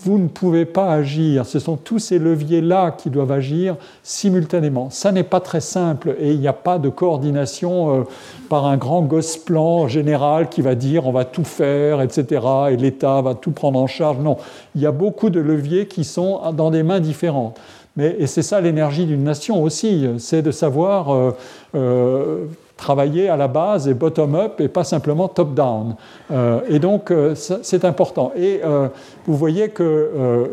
vous 0.03 0.17
ne 0.17 0.27
pouvez 0.27 0.65
pas 0.65 0.91
agir. 0.91 1.45
Ce 1.45 1.59
sont 1.59 1.77
tous 1.77 1.99
ces 1.99 2.19
leviers-là 2.19 2.91
qui 2.91 3.09
doivent 3.09 3.31
agir 3.31 3.75
simultanément. 4.03 4.89
Ça 4.89 5.11
n'est 5.11 5.23
pas 5.23 5.39
très 5.39 5.61
simple 5.61 6.15
et 6.19 6.31
il 6.31 6.39
n'y 6.39 6.47
a 6.47 6.53
pas 6.53 6.79
de 6.79 6.89
coordination 6.89 8.01
euh, 8.01 8.03
par 8.49 8.65
un 8.65 8.77
grand 8.77 9.01
gosse 9.01 9.37
plan 9.37 9.87
général 9.87 10.49
qui 10.49 10.61
va 10.61 10.75
dire 10.75 11.07
on 11.07 11.11
va 11.11 11.25
tout 11.25 11.43
faire, 11.43 12.01
etc. 12.01 12.45
et 12.71 12.77
l'État 12.77 13.21
va 13.21 13.35
tout 13.35 13.51
prendre 13.51 13.79
en 13.79 13.87
charge. 13.87 14.17
Non, 14.19 14.37
il 14.75 14.81
y 14.81 14.85
a 14.85 14.91
beaucoup 14.91 15.29
de 15.29 15.39
leviers 15.39 15.87
qui 15.87 16.03
sont 16.03 16.41
dans 16.53 16.71
des 16.71 16.83
mains 16.83 16.99
différentes. 16.99 17.59
Mais, 17.95 18.15
et 18.19 18.27
c'est 18.27 18.43
ça 18.43 18.61
l'énergie 18.61 19.05
d'une 19.05 19.23
nation 19.23 19.63
aussi, 19.63 20.07
c'est 20.19 20.43
de 20.43 20.51
savoir 20.51 21.13
euh, 21.13 21.31
euh, 21.75 22.45
travailler 22.77 23.27
à 23.27 23.35
la 23.35 23.47
base 23.47 23.87
et 23.87 23.93
bottom-up 23.93 24.61
et 24.61 24.67
pas 24.67 24.83
simplement 24.83 25.27
top-down. 25.27 25.95
Euh, 26.31 26.61
et 26.69 26.79
donc, 26.79 27.11
euh, 27.11 27.33
c'est 27.35 27.83
important. 27.83 28.31
Et 28.37 28.61
euh, 28.63 28.87
vous 29.25 29.35
voyez 29.35 29.69
que 29.69 30.49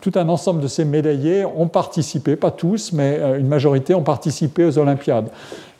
tout 0.00 0.12
un 0.14 0.28
ensemble 0.28 0.60
de 0.60 0.68
ces 0.68 0.84
médaillés 0.84 1.44
ont 1.44 1.68
participé, 1.68 2.36
pas 2.36 2.50
tous, 2.50 2.92
mais 2.92 3.20
une 3.38 3.48
majorité 3.48 3.94
ont 3.94 4.02
participé 4.02 4.64
aux 4.64 4.78
Olympiades. 4.78 5.28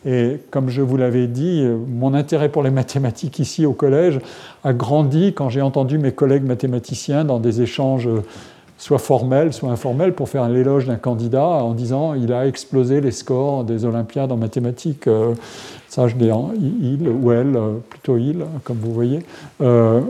Et 0.06 0.40
comme 0.51 0.68
je 0.68 0.82
vous 0.82 0.98
l'avais 0.98 1.26
dit, 1.26 1.66
mon 1.89 2.12
intérêt 2.12 2.51
pour 2.51 2.62
les 2.62 2.70
mathématiques 2.70 3.39
ici 3.39 3.64
au 3.64 3.72
collège 3.72 4.20
a 4.62 4.74
grandi 4.74 5.32
quand 5.32 5.48
j'ai 5.48 5.62
entendu 5.62 5.97
mes 5.97 6.12
collègues 6.12 6.44
mathématiciens 6.44 7.24
dans 7.24 7.39
des 7.39 7.62
échanges 7.62 8.09
soit 8.85 8.98
formel, 8.98 9.55
soit 9.55 9.70
informel, 9.70 10.12
pour 10.12 10.28
faire 10.28 10.47
l'éloge 10.47 10.86
d'un 10.86 10.97
candidat 10.97 11.47
en 11.47 11.73
disant 11.73 12.12
il 12.12 12.35
a 12.35 12.47
explosé 12.47 13.01
les 13.01 13.12
scores 13.12 13.65
des 13.65 13.86
Olympiades 13.86 14.31
en 14.31 14.36
mathématiques. 14.36 15.06
Euh, 15.06 15.32
ça, 15.89 16.06
je 16.06 16.16
l'ai 16.16 16.31
il 16.82 17.09
ou 17.09 17.32
elle, 17.32 17.56
euh, 17.56 17.78
plutôt 17.89 18.19
il, 18.19 18.44
comme 18.62 18.77
vous 18.77 18.93
voyez. 18.93 19.20
Euh, 19.62 20.02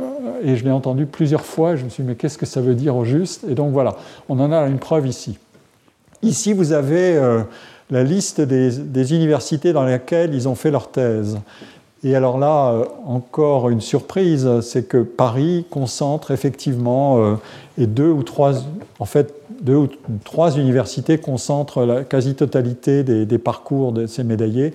et 0.43 0.57
je 0.57 0.65
l'ai 0.65 0.73
entendu 0.73 1.07
plusieurs 1.07 1.45
fois. 1.45 1.77
Je 1.77 1.85
me 1.85 1.89
suis 1.89 2.03
dit 2.03 2.09
mais 2.09 2.17
qu'est-ce 2.17 2.37
que 2.37 2.47
ça 2.47 2.61
veut 2.61 2.75
dire 2.75 2.97
au 2.97 3.05
juste? 3.05 3.45
Et 3.49 3.55
donc 3.55 3.73
voilà, 3.73 3.95
on 4.29 4.41
en 4.41 4.51
a 4.51 4.67
une 4.67 4.81
preuve 4.81 5.07
ici. 5.07 5.39
Ici, 6.23 6.53
vous 6.53 6.73
avez 6.73 7.17
la 7.91 8.03
liste 8.03 8.41
des, 8.41 9.15
universités 9.15 9.73
dans 9.73 9.85
lesquelles 9.85 10.35
ils 10.35 10.49
ont 10.49 10.57
fait 10.57 10.73
leur 10.73 10.91
thèse. 10.91 11.39
Et 12.05 12.15
alors 12.15 12.39
là, 12.39 12.85
encore 13.07 13.71
une 13.71 13.81
surprise, 13.81 14.61
c'est 14.61 14.87
que 14.87 15.03
Paris 15.03 15.65
concentre 15.71 16.31
effectivement 16.31 17.39
et 17.79 17.87
deux 17.87 18.11
ou 18.11 18.23
trois, 18.23 18.53
en 18.99 19.07
fait, 19.07 19.35
deux 19.63 19.77
ou 19.77 19.89
trois 20.23 20.57
universités 20.59 21.19
concentrent 21.19 21.85
la 21.85 22.05
quasi-totalité 22.05 23.03
des, 23.03 23.39
parcours 23.39 23.93
de 23.93 24.07
ces 24.07 24.23
médaillés. 24.23 24.75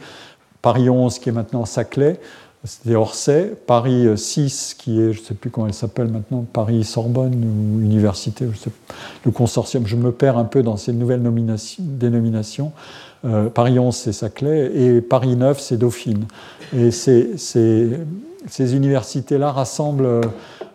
Paris 0.64 0.90
11, 0.90 1.20
qui 1.20 1.30
est 1.30 1.32
maintenant 1.32 1.66
Saclay, 1.66 2.20
c'était 2.66 2.96
Orsay. 2.96 3.54
Paris 3.68 4.08
6, 4.18 4.76
qui 4.78 5.00
est, 5.00 5.14
je 5.14 5.22
ne 5.22 5.26
sais 5.26 5.34
plus 5.34 5.50
comment 5.50 5.68
elle 5.68 5.74
s'appelle 5.74 6.08
maintenant, 6.08 6.46
Paris 6.52 6.84
Sorbonne 6.84 7.36
ou 7.36 7.80
Université, 7.80 8.48
je 8.52 8.58
sais, 8.58 8.72
le 9.24 9.32
consortium. 9.32 9.86
Je 9.88 9.96
me 9.96 10.12
perds 10.12 10.38
un 10.38 10.46
peu 10.46 10.64
dans 10.64 10.76
ces 10.76 10.92
nouvelles 10.92 11.22
dénominations. 11.22 12.72
Euh, 13.26 13.50
Paris 13.50 13.80
11, 13.80 13.96
c'est 13.96 14.14
Saclay, 14.14 14.72
et 14.74 15.02
Paris 15.02 15.36
9, 15.36 15.60
c'est 15.60 15.78
Dauphine. 15.78 16.26
Et 16.76 16.92
ces, 16.92 17.36
universités-là 18.58 19.52
rassemblent 19.52 20.22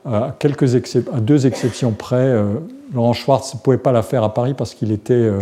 à, 0.04 0.34
quelques 0.38 0.74
à 1.12 1.20
deux 1.20 1.46
exceptions 1.46 1.92
près. 1.92 2.16
Euh, 2.16 2.54
Laurent 2.92 3.12
Schwartz 3.12 3.54
ne 3.54 3.60
pouvait 3.60 3.78
pas 3.78 3.92
la 3.92 4.02
faire 4.02 4.22
à 4.22 4.34
Paris 4.34 4.54
parce 4.54 4.74
qu'il 4.74 4.92
était. 4.92 5.14
Euh, 5.14 5.40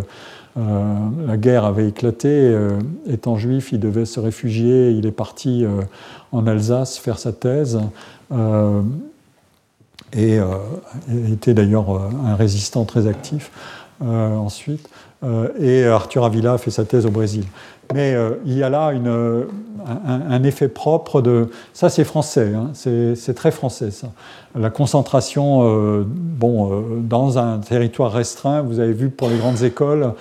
euh, 0.58 0.94
la 1.26 1.38
guerre 1.38 1.64
avait 1.64 1.88
éclaté. 1.88 2.54
étant 3.06 3.36
juif, 3.36 3.72
il 3.72 3.80
devait 3.80 4.04
se 4.04 4.20
réfugier. 4.20 4.90
Il 4.90 5.06
est 5.06 5.12
parti 5.12 5.64
en 6.30 6.46
Alsace 6.46 6.98
faire 6.98 7.18
sa 7.18 7.32
thèse. 7.32 7.80
et 10.12 10.38
était 11.32 11.54
d'ailleurs 11.54 11.88
un 12.26 12.34
résistant 12.34 12.84
très 12.84 13.06
actif 13.06 13.50
ensuite. 14.02 14.88
et 15.58 15.84
Arthur 15.84 16.24
Avila 16.24 16.58
fait 16.58 16.70
sa 16.70 16.84
thèse 16.84 17.06
au 17.06 17.10
Brésil. 17.10 17.44
Mais 17.94 18.16
il 18.44 18.56
y 18.56 18.62
a 18.62 18.70
là 18.70 18.92
une, 18.92 19.44
un, 19.86 20.42
effet 20.44 20.68
propre 20.68 21.20
de... 21.20 21.48
Ça, 21.72 21.88
c'est 21.88 22.04
français, 22.04 22.52
hein, 22.54 22.70
c'est 22.74 23.34
très 23.34 23.50
français, 23.50 23.90
ça. 23.90 24.08
La 24.54 24.70
concentration, 24.70 25.62
euh, 25.62 26.04
bon, 26.06 26.72
euh, 26.72 26.82
dans 27.00 27.38
un 27.38 27.58
territoire 27.58 28.12
restreint, 28.12 28.60
vous 28.60 28.80
avez 28.80 28.92
vu 28.92 29.08
pour 29.08 29.30
les 29.30 29.38
grandes 29.38 29.62
écoles, 29.62 30.02
euh, 30.02 30.12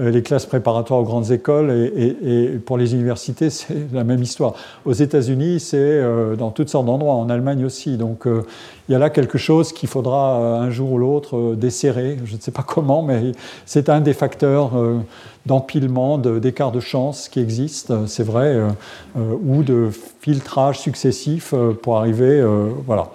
les 0.00 0.22
classes 0.22 0.46
préparatoires 0.46 1.00
aux 1.00 1.04
grandes 1.04 1.30
écoles, 1.30 1.70
et, 1.70 2.58
pour 2.64 2.78
les 2.78 2.94
universités, 2.94 3.50
c'est 3.50 3.92
la 3.92 4.04
même 4.04 4.22
histoire. 4.22 4.54
Aux 4.84 4.92
États-Unis, 4.92 5.60
c'est 5.60 6.02
dans 6.36 6.50
toutes 6.50 6.68
sortes 6.68 6.86
d'endroits, 6.86 7.14
en 7.14 7.30
Allemagne 7.30 7.64
aussi. 7.64 7.96
Donc, 7.96 8.24
il 8.26 8.92
y 8.92 8.94
a 8.94 8.98
là 8.98 9.10
quelque 9.10 9.38
chose 9.38 9.72
qu'il 9.72 9.88
faudra 9.88 10.58
un 10.58 10.70
jour 10.70 10.92
ou 10.92 10.98
l'autre 10.98 11.54
desserrer. 11.54 12.18
Je 12.24 12.36
ne 12.36 12.40
sais 12.40 12.52
pas 12.52 12.62
comment, 12.62 13.02
mais 13.02 13.32
c'est 13.66 13.88
un 13.88 14.00
des 14.00 14.14
facteurs 14.14 14.72
d'empilement, 15.46 16.18
d'écart 16.18 16.72
de 16.72 16.80
chance 16.80 17.28
qui 17.28 17.40
existe, 17.40 18.06
c'est 18.06 18.24
vrai. 18.24 18.60
Euh, 19.16 19.34
ou 19.42 19.62
de 19.62 19.90
filtrage 20.20 20.78
successif 20.78 21.52
euh, 21.52 21.72
pour 21.72 21.96
arriver. 21.96 22.40
Euh, 22.40 22.68
voilà. 22.86 23.10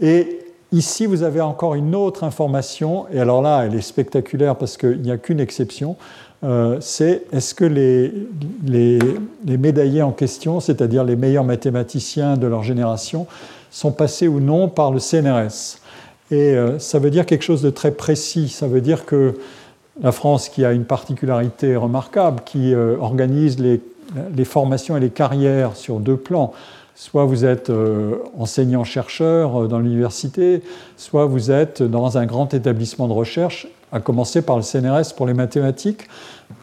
et 0.00 0.38
ici, 0.72 1.06
vous 1.06 1.22
avez 1.22 1.40
encore 1.40 1.74
une 1.74 1.94
autre 1.94 2.24
information, 2.24 3.06
et 3.12 3.20
alors 3.20 3.42
là, 3.42 3.64
elle 3.64 3.74
est 3.74 3.80
spectaculaire 3.80 4.56
parce 4.56 4.76
qu'il 4.76 5.00
n'y 5.00 5.10
a 5.10 5.18
qu'une 5.18 5.40
exception. 5.40 5.96
c'est 6.80 7.22
est-ce 7.32 7.54
que 7.54 7.64
les, 7.64 8.12
les, 8.64 9.58
médaillés 9.58 10.02
en 10.02 10.12
question, 10.12 10.60
c'est-à-dire 10.60 11.04
les 11.04 11.16
meilleurs 11.16 11.44
mathématiciens 11.44 12.36
de 12.36 12.46
leur 12.46 12.62
génération, 12.62 13.26
sont 13.70 13.92
passés 13.92 14.28
ou 14.28 14.40
non 14.40 14.68
par 14.68 14.90
le 14.90 15.00
CNRS 15.00 15.78
Et 16.30 16.56
ça 16.78 16.98
veut 16.98 17.10
dire 17.10 17.26
quelque 17.26 17.44
chose 17.44 17.62
de 17.62 17.70
très 17.70 17.90
précis. 17.90 18.48
Ça 18.48 18.66
veut 18.66 18.80
dire 18.80 19.04
que 19.04 19.38
la 20.00 20.12
France, 20.12 20.48
qui 20.48 20.64
a 20.64 20.72
une 20.72 20.84
particularité 20.84 21.76
remarquable, 21.76 22.42
qui 22.44 22.74
organise 22.74 23.58
les 23.58 23.80
les 24.36 24.44
formations 24.44 24.96
et 24.96 25.00
les 25.00 25.10
carrières 25.10 25.76
sur 25.76 26.00
deux 26.00 26.16
plans. 26.16 26.52
Soit 27.00 27.24
vous 27.24 27.46
êtes 27.46 27.70
euh, 27.70 28.16
enseignant-chercheur 28.38 29.62
euh, 29.62 29.68
dans 29.68 29.78
l'université, 29.78 30.62
soit 30.98 31.24
vous 31.24 31.50
êtes 31.50 31.82
dans 31.82 32.18
un 32.18 32.26
grand 32.26 32.52
établissement 32.52 33.08
de 33.08 33.14
recherche, 33.14 33.66
à 33.90 34.00
commencer 34.00 34.42
par 34.42 34.56
le 34.56 34.62
CNRS 34.62 35.14
pour 35.16 35.26
les 35.26 35.32
mathématiques. 35.32 36.02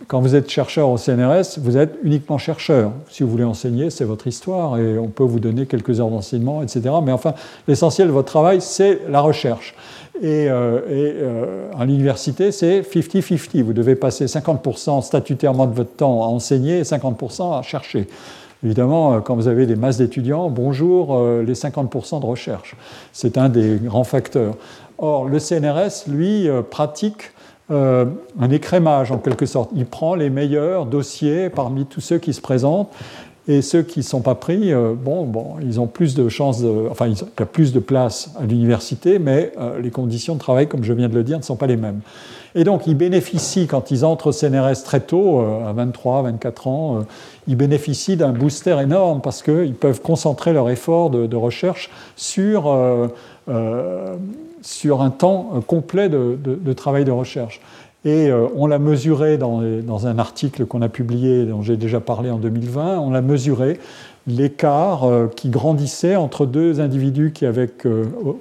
Quand 0.05 0.21
vous 0.21 0.35
êtes 0.35 0.47
chercheur 0.47 0.89
au 0.89 0.97
CNRS, 0.97 1.57
vous 1.57 1.75
êtes 1.75 1.95
uniquement 2.03 2.37
chercheur. 2.37 2.91
Si 3.09 3.23
vous 3.23 3.31
voulez 3.31 3.45
enseigner, 3.45 3.89
c'est 3.89 4.03
votre 4.05 4.27
histoire 4.27 4.77
et 4.77 4.99
on 4.99 5.07
peut 5.07 5.23
vous 5.23 5.39
donner 5.39 5.65
quelques 5.65 5.99
heures 5.99 6.11
d'enseignement, 6.11 6.61
etc. 6.61 6.81
Mais 7.03 7.11
enfin, 7.11 7.33
l'essentiel 7.67 8.07
de 8.07 8.13
votre 8.13 8.29
travail, 8.29 8.61
c'est 8.61 9.01
la 9.09 9.21
recherche. 9.21 9.73
Et, 10.21 10.47
euh, 10.51 11.71
à 11.75 11.83
l'université, 11.85 12.51
c'est 12.51 12.83
50-50. 12.83 13.63
Vous 13.63 13.73
devez 13.73 13.95
passer 13.95 14.27
50% 14.27 15.01
statutairement 15.01 15.65
de 15.65 15.73
votre 15.73 15.95
temps 15.95 16.21
à 16.21 16.27
enseigner 16.27 16.77
et 16.77 16.83
50% 16.83 17.57
à 17.57 17.63
chercher. 17.63 18.07
Évidemment, 18.63 19.13
euh, 19.13 19.19
quand 19.19 19.35
vous 19.35 19.47
avez 19.47 19.65
des 19.65 19.75
masses 19.75 19.97
d'étudiants, 19.97 20.49
bonjour 20.49 21.23
les 21.41 21.53
50% 21.53 22.21
de 22.21 22.25
recherche. 22.25 22.75
C'est 23.13 23.37
un 23.37 23.49
des 23.49 23.77
grands 23.83 24.03
facteurs. 24.03 24.55
Or, 24.97 25.25
le 25.25 25.39
CNRS, 25.39 26.07
lui, 26.07 26.47
pratique 26.71 27.31
un 27.69 28.49
écrémage 28.49 29.11
en 29.11 29.17
quelque 29.17 29.45
sorte. 29.45 29.71
Il 29.75 29.85
prend 29.85 30.15
les 30.15 30.29
meilleurs 30.29 30.85
dossiers 30.85 31.49
parmi 31.49 31.85
tous 31.85 31.99
ceux 31.99 32.17
qui 32.17 32.33
se 32.33 32.39
présentent 32.41 32.89
et 33.47 33.61
ceux 33.61 33.81
qui 33.81 33.99
ne 33.99 34.03
sont 34.03 34.21
pas 34.21 34.35
pris, 34.35 34.73
euh, 34.73 34.93
bon, 34.93 35.25
bon, 35.25 35.55
ils 35.61 35.79
ont 35.79 35.87
plus 35.87 36.15
de 36.15 36.27
chances, 36.27 36.63
enfin, 36.91 37.07
il 37.07 37.17
y 37.17 37.41
a 37.41 37.45
plus 37.45 37.71
de 37.71 37.79
place 37.79 38.31
à 38.39 38.45
l'université, 38.45 39.19
mais 39.19 39.53
euh, 39.57 39.79
les 39.79 39.89
conditions 39.89 40.33
de 40.33 40.39
travail, 40.39 40.67
comme 40.67 40.83
je 40.83 40.91
viens 40.91 41.07
de 41.07 41.15
le 41.15 41.23
dire, 41.23 41.37
ne 41.37 41.43
sont 41.43 41.55
pas 41.55 41.67
les 41.67 41.77
mêmes. 41.77 42.01
Et 42.57 42.63
donc, 42.63 42.87
ils 42.87 42.95
bénéficient, 42.95 43.67
quand 43.67 43.91
ils 43.91 44.03
entrent 44.03 44.27
au 44.27 44.31
CNRS 44.31 44.83
très 44.83 44.99
tôt, 44.99 45.39
euh, 45.39 45.69
à 45.69 45.73
23, 45.73 46.23
24 46.23 46.67
ans, 46.67 47.05
ils 47.47 47.55
bénéficient 47.55 48.17
d'un 48.17 48.33
booster 48.33 48.77
énorme 48.81 49.21
parce 49.21 49.43
qu'ils 49.43 49.75
peuvent 49.75 50.01
concentrer 50.01 50.53
leur 50.53 50.69
effort 50.69 51.09
de, 51.09 51.35
recherche 51.35 51.89
sur, 52.15 52.75
sur 54.61 55.01
un 55.01 55.09
temps 55.11 55.61
complet 55.67 56.09
de, 56.09 56.73
travail 56.73 57.05
de 57.05 57.11
recherche. 57.11 57.61
Et 58.05 58.29
euh, 58.29 58.47
on 58.55 58.67
l'a 58.67 58.79
mesuré 58.79 59.37
dans, 59.37 60.07
un 60.07 60.19
article 60.19 60.65
qu'on 60.65 60.81
a 60.81 60.87
publié, 60.87 61.45
dont 61.45 61.61
j'ai 61.61 61.75
déjà 61.75 61.99
parlé 61.99 62.29
en 62.29 62.37
2020, 62.37 62.99
on 62.99 63.11
l'a 63.11 63.21
mesuré 63.21 63.79
l'écart 64.27 65.03
euh, 65.03 65.27
qui 65.35 65.49
grandissait 65.49 66.15
entre 66.15 66.45
deux 66.45 66.79
individus 66.79 67.33
euh, 67.43 67.67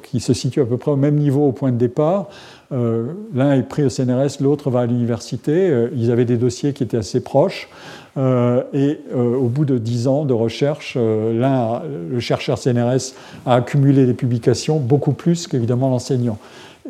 qui, 0.04 0.20
se 0.20 0.32
situent 0.34 0.60
à 0.60 0.66
peu 0.66 0.76
près 0.76 0.90
au 0.90 0.96
même 0.96 1.16
niveau 1.16 1.48
au 1.48 1.52
point 1.52 1.72
de 1.72 1.76
départ. 1.76 2.28
L'un 2.70 3.52
est 3.52 3.62
pris 3.62 3.84
au 3.84 3.88
CNRS, 3.88 4.40
l'autre 4.40 4.70
va 4.70 4.80
à 4.80 4.86
l'université. 4.86 5.88
ils 5.94 6.10
avaient 6.10 6.24
des 6.24 6.36
dossiers 6.36 6.72
qui 6.72 6.82
étaient 6.82 6.96
assez 6.96 7.20
proches. 7.20 7.68
et 8.16 9.00
au 9.14 9.48
bout 9.48 9.64
de 9.64 9.78
dix 9.78 10.08
ans 10.08 10.24
de 10.24 10.32
recherche, 10.32 10.96
l'un, 10.96 11.82
le 12.10 12.18
chercheur 12.20 12.58
CNRS, 12.58 13.14
a 13.46 13.54
accumulé 13.54 14.04
des 14.04 14.14
publications 14.14 14.78
beaucoup 14.78 15.12
plus 15.12 15.46
qu'évidemment 15.46 15.90
l'enseignant. 15.90 16.38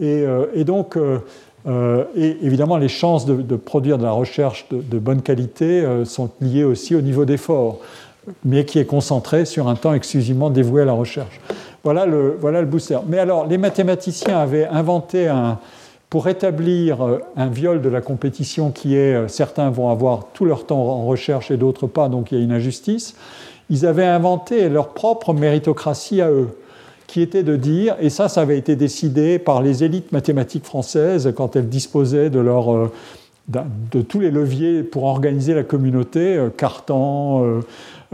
Et, 0.01 0.65
donc, 0.65 0.97
euh, 1.66 2.05
et 2.16 2.36
évidemment, 2.43 2.77
les 2.77 2.89
chances 2.89 3.27
de, 3.27 3.57
produire 3.57 3.98
de 3.98 4.05
la 4.05 4.12
recherche 4.12 4.66
de, 4.70 4.98
bonne 4.98 5.23
qualité 5.23 5.82
euh, 5.82 6.05
sont 6.05 6.31
liées 6.40 6.65
aussi 6.65 6.94
au 6.94 7.01
niveau 7.01 7.24
d'effort, 7.24 7.81
mais 8.44 8.65
qui 8.65 8.78
est 8.78 8.85
concentré 8.85 9.44
sur 9.44 9.69
un 9.69 9.74
temps 9.74 9.93
exclusivement 9.93 10.51
dévoué 10.51 10.82
à 10.82 10.85
la 10.85 10.93
recherche. 10.93 11.40
Voilà 11.87 12.05
le, 12.05 12.37
voilà 12.41 12.63
le 12.63 12.67
booster. 12.67 12.99
Mais 13.07 13.21
alors, 13.21 13.47
les 13.47 13.59
mathématiciens 13.59 14.41
avaient 14.41 14.67
inventé 14.67 15.29
un, 15.29 15.61
pour 16.11 16.27
établir 16.27 17.01
euh, 17.07 17.21
un 17.37 17.47
viol 17.47 17.81
de 17.81 17.89
la 17.89 18.01
compétition 18.01 18.73
qui 18.73 18.97
est, 18.97 19.15
euh, 19.15 19.29
certains 19.29 19.71
vont 19.71 19.89
avoir 19.89 20.33
tout 20.33 20.47
leur 20.47 20.67
temps 20.67 20.81
en 20.81 21.07
recherche 21.07 21.53
et 21.53 21.57
d'autres 21.57 21.87
pas, 21.87 22.09
donc 22.09 22.33
il 22.33 22.39
y 22.39 22.41
a 22.41 22.45
une 22.45 22.51
injustice, 22.51 23.15
ils 23.71 23.87
avaient 23.87 24.05
inventé 24.05 24.69
leur 24.69 24.95
propre 24.95 25.33
méritocratie 25.33 26.21
à 26.21 26.29
eux, 26.29 26.49
qui 27.07 27.23
était 27.23 27.45
de 27.45 27.55
dire, 27.55 27.95
et 28.01 28.11
ça, 28.11 28.29
ça 28.29 28.41
avait 28.41 28.59
été 28.59 28.75
décidé 28.75 29.39
par 29.39 29.63
les 29.63 29.85
élites 29.85 30.11
mathématiques 30.11 30.65
françaises 30.65 31.33
quand 31.37 31.55
elles 31.55 31.69
disposaient 31.69 32.31
de 32.31 32.41
leur 32.41 32.75
euh, 32.75 32.91
de 33.93 34.03
tous 34.03 34.19
les 34.19 34.33
leviers 34.33 34.83
pour 34.83 35.05
organiser 35.05 35.55
la 35.55 35.63
communauté, 35.63 36.37
Cartan, 36.57 37.61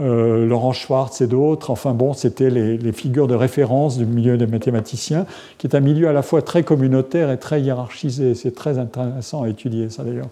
euh, 0.03 0.45
Laurent 0.45 0.73
Schwartz 0.73 1.21
et 1.21 1.27
d'autres. 1.27 1.69
Enfin 1.71 1.93
bon, 1.93 2.13
c'était 2.13 2.49
les, 2.49 2.91
figures 2.91 3.27
de 3.27 3.35
référence 3.35 3.97
du 3.97 4.05
milieu 4.05 4.37
des 4.37 4.47
mathématiciens, 4.47 5.25
qui 5.57 5.67
est 5.67 5.75
un 5.75 5.79
milieu 5.79 6.07
à 6.09 6.13
la 6.13 6.21
fois 6.21 6.41
très 6.41 6.63
communautaire 6.63 7.31
et 7.31 7.37
très 7.37 7.61
hiérarchisé. 7.61 8.35
C'est 8.35 8.53
très 8.53 8.77
intéressant 8.77 9.43
à 9.43 9.49
étudier 9.49 9.89
ça 9.89 10.03
d'ailleurs. 10.03 10.29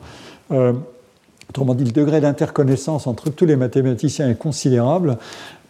Euh, 0.52 0.74
Autrement 1.52 1.74
dit, 1.74 1.84
le 1.84 1.92
degré 1.92 2.22
d'interconnaissance 2.22 3.08
entre 3.08 3.30
tous 3.30 3.46
les 3.46 3.58
mathématiciens 3.58 4.30
est 4.30 4.38
considérable. 4.38 5.18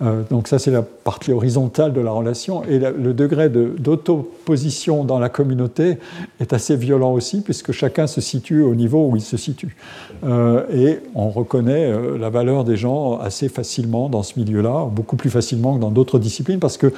Euh, 0.04 0.22
donc 0.30 0.48
ça, 0.48 0.60
c'est 0.60 0.70
la 0.70 0.84
partie 0.84 1.32
horizontale 1.32 1.92
de 1.92 2.02
la 2.02 2.12
relation. 2.12 2.64
Et 2.66 2.78
le 2.78 3.16
degré 3.16 3.50
d'autoposition 3.50 5.04
dans 5.04 5.18
la 5.18 5.30
communauté 5.30 5.98
est 6.40 6.54
assez 6.54 6.76
violent 6.76 7.14
aussi, 7.14 7.42
puisque 7.42 7.72
chacun 7.72 8.06
se 8.06 8.22
situe 8.22 8.62
au 8.62 8.76
niveau 8.76 9.08
où 9.10 9.16
il 9.16 9.24
se 9.24 9.38
situe. 9.38 9.76
Euh, 10.24 10.66
et 10.72 11.00
on 11.16 11.32
reconnaît 11.32 11.92
euh, 11.92 12.16
la 12.16 12.30
valeur 12.30 12.64
des 12.64 12.78
gens 12.78 13.18
assez 13.18 13.50
facilement 13.50 14.08
dans 14.08 14.22
ce 14.22 14.38
milieu-là, 14.38 14.86
beaucoup 14.86 15.16
plus 15.16 15.32
facilement 15.32 15.74
que 15.78 15.82
dans 15.82 15.90
d'autres 15.90 16.20
disciplines, 16.20 16.60
parce 16.60 16.78
que 16.78 16.94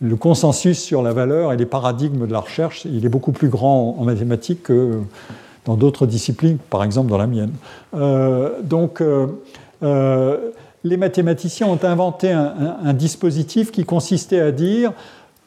le 0.00 0.16
consensus 0.16 0.78
sur 0.78 1.02
la 1.02 1.12
valeur 1.12 1.52
et 1.52 1.58
les 1.58 1.66
paradigmes 1.66 2.26
de 2.26 2.32
la 2.32 2.40
recherche, 2.40 2.86
il 2.86 3.04
est 3.04 3.10
beaucoup 3.10 3.32
plus 3.32 3.50
grand 3.50 3.94
en 3.98 4.04
mathématiques 4.04 4.62
que 4.62 5.02
dans 5.66 5.74
d'autres 5.74 6.06
disciplines, 6.06 6.58
par 6.70 6.82
exemple 6.82 7.10
dans 7.10 7.18
la 7.18 7.26
mienne. 7.26 7.52
Euh, 7.94 8.62
donc, 8.62 9.00
euh, 9.00 9.26
euh, 9.82 10.50
les 10.84 10.96
mathématiciens 10.96 11.66
ont 11.66 11.80
inventé 11.82 12.30
un, 12.30 12.92
dispositif 12.92 13.72
qui 13.72 13.84
consistait 13.84 14.40
à 14.40 14.52
dire, 14.52 14.92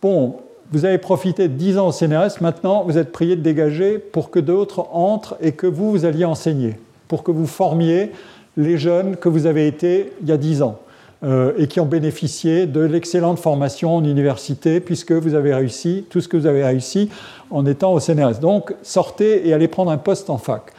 bon, 0.01 0.35
vous 0.71 0.83
avez 0.83 0.97
profité 0.97 1.47
de 1.47 1.53
10 1.53 1.77
ans 1.77 1.87
au 1.87 1.91
CNRS, 1.91 2.41
maintenant 2.41 2.83
vous 2.83 2.97
êtes 2.97 3.13
prié 3.13 3.37
de 3.37 3.41
dégager 3.41 3.97
pour 3.97 4.29
que 4.29 4.39
d'autres 4.39 4.87
entrent 4.91 5.37
et 5.41 5.53
que 5.53 5.65
vous, 5.65 5.91
vous 5.91 6.05
alliez 6.05 6.25
enseigner, 6.25 6.77
pour 7.07 7.23
que 7.23 7.31
vous 7.31 7.47
formiez 7.47 8.11
les 8.57 8.77
jeunes 8.77 9.15
que 9.15 9.29
vous 9.29 9.45
avez 9.45 9.65
été 9.65 10.11
il 10.21 10.27
y 10.27 10.33
a 10.33 10.37
10 10.37 10.61
ans. 10.61 10.79
Et 11.23 11.67
qui 11.67 11.81
ont 11.81 11.85
bénéficié 11.85 12.65
de 12.65 12.79
l'excellente 12.79 13.39
formation 13.39 13.97
en 13.97 14.03
université, 14.05 14.79
puisque 14.79 15.11
vous 15.11 15.35
avez 15.35 15.53
réussi 15.53 16.05
tout 16.09 16.21
ce 16.21 16.29
que 16.29 16.37
vous 16.37 16.45
avez 16.45 16.63
réussi 16.63 17.09
en 17.51 17.65
étant 17.65 17.93
au 17.93 17.99
CNRS. 17.99 18.39
Donc 18.39 18.73
sortez 18.83 19.47
et 19.47 19.53
allez 19.53 19.67
prendre 19.67 19.91
un 19.91 19.97
poste 19.97 20.29
en 20.29 20.37
fac. 20.37 20.71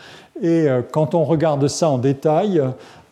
Et 0.43 0.69
euh, 0.69 0.83
quand 0.91 1.15
on 1.15 1.25
regarde 1.25 1.67
ça 1.69 1.89
en 1.89 1.99
détail, 1.99 2.63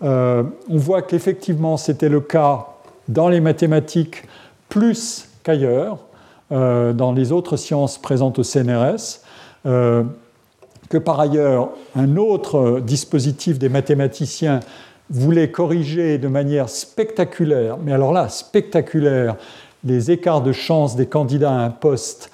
euh, 0.02 0.42
on 0.68 0.76
voit 0.76 1.02
qu'effectivement 1.02 1.76
c'était 1.76 2.08
le 2.08 2.20
cas 2.20 2.66
dans 3.08 3.28
les 3.28 3.40
mathématiques 3.40 4.24
plus 4.68 5.28
qu'ailleurs, 5.42 5.98
euh, 6.52 6.92
dans 6.92 7.12
les 7.12 7.32
autres 7.32 7.56
sciences 7.56 7.98
présentes 7.98 8.38
au 8.38 8.42
CNRS, 8.42 9.20
que 9.64 10.96
par 10.96 11.20
ailleurs 11.20 11.70
un 11.94 12.16
autre 12.16 12.80
dispositif 12.80 13.58
des 13.58 13.68
mathématiciens 13.68 14.60
voulait 15.10 15.50
corriger 15.50 16.18
de 16.18 16.28
manière 16.28 16.68
spectaculaire, 16.68 17.78
mais 17.82 17.92
alors 17.92 18.12
là, 18.12 18.28
spectaculaire, 18.28 19.36
les 19.84 20.10
écarts 20.10 20.42
de 20.42 20.52
chance 20.52 20.96
des 20.96 21.06
candidats 21.06 21.52
à 21.52 21.64
un 21.64 21.70
poste 21.70 22.30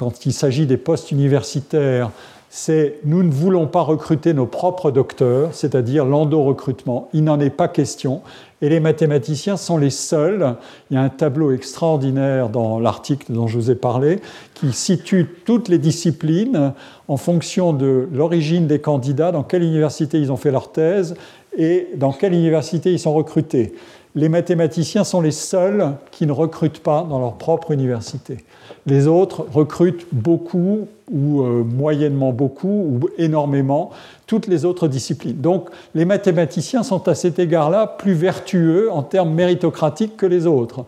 quand 0.00 0.24
il 0.24 0.32
s'agit 0.32 0.64
des 0.64 0.78
postes 0.78 1.10
universitaires, 1.10 2.10
c'est 2.48 2.98
nous 3.04 3.22
ne 3.22 3.30
voulons 3.30 3.66
pas 3.66 3.82
recruter 3.82 4.32
nos 4.32 4.46
propres 4.46 4.90
docteurs, 4.90 5.50
c'est-à-dire 5.52 6.06
l'endo-recrutement. 6.06 7.10
Il 7.12 7.24
n'en 7.24 7.38
est 7.38 7.50
pas 7.50 7.68
question. 7.68 8.22
Et 8.62 8.68
les 8.68 8.80
mathématiciens 8.80 9.58
sont 9.58 9.76
les 9.76 9.90
seuls. 9.90 10.56
Il 10.90 10.94
y 10.94 10.96
a 10.96 11.02
un 11.02 11.10
tableau 11.10 11.52
extraordinaire 11.52 12.48
dans 12.48 12.80
l'article 12.80 13.32
dont 13.32 13.46
je 13.46 13.58
vous 13.58 13.70
ai 13.70 13.74
parlé 13.74 14.20
qui 14.54 14.72
situe 14.72 15.28
toutes 15.44 15.68
les 15.68 15.78
disciplines 15.78 16.72
en 17.06 17.16
fonction 17.18 17.72
de 17.74 18.08
l'origine 18.10 18.66
des 18.66 18.80
candidats, 18.80 19.32
dans 19.32 19.42
quelle 19.42 19.62
université 19.62 20.18
ils 20.18 20.32
ont 20.32 20.36
fait 20.36 20.50
leur 20.50 20.72
thèse 20.72 21.14
et 21.56 21.88
dans 21.96 22.12
quelle 22.12 22.34
université 22.34 22.92
ils 22.92 22.98
sont 22.98 23.14
recrutés? 23.14 23.74
Les 24.16 24.28
mathématiciens 24.28 25.04
sont 25.04 25.20
les 25.20 25.30
seuls 25.30 25.92
qui 26.10 26.26
ne 26.26 26.32
recrutent 26.32 26.80
pas 26.80 27.06
dans 27.08 27.20
leur 27.20 27.34
propre 27.34 27.70
université. 27.70 28.38
Les 28.86 29.06
autres 29.06 29.46
recrutent 29.52 30.06
beaucoup 30.10 30.88
ou 31.12 31.42
euh, 31.42 31.62
moyennement 31.62 32.32
beaucoup 32.32 32.68
ou 32.68 33.08
énormément 33.18 33.90
toutes 34.26 34.46
les 34.46 34.64
autres 34.64 34.88
disciplines. 34.88 35.40
Donc 35.40 35.68
les 35.94 36.04
mathématiciens 36.04 36.82
sont 36.82 37.06
à 37.08 37.14
cet 37.14 37.38
égard-là 37.38 37.86
plus 37.86 38.14
vertueux 38.14 38.90
en 38.90 39.02
termes 39.02 39.32
méritocratiques 39.32 40.16
que 40.16 40.26
les 40.26 40.46
autres. 40.46 40.84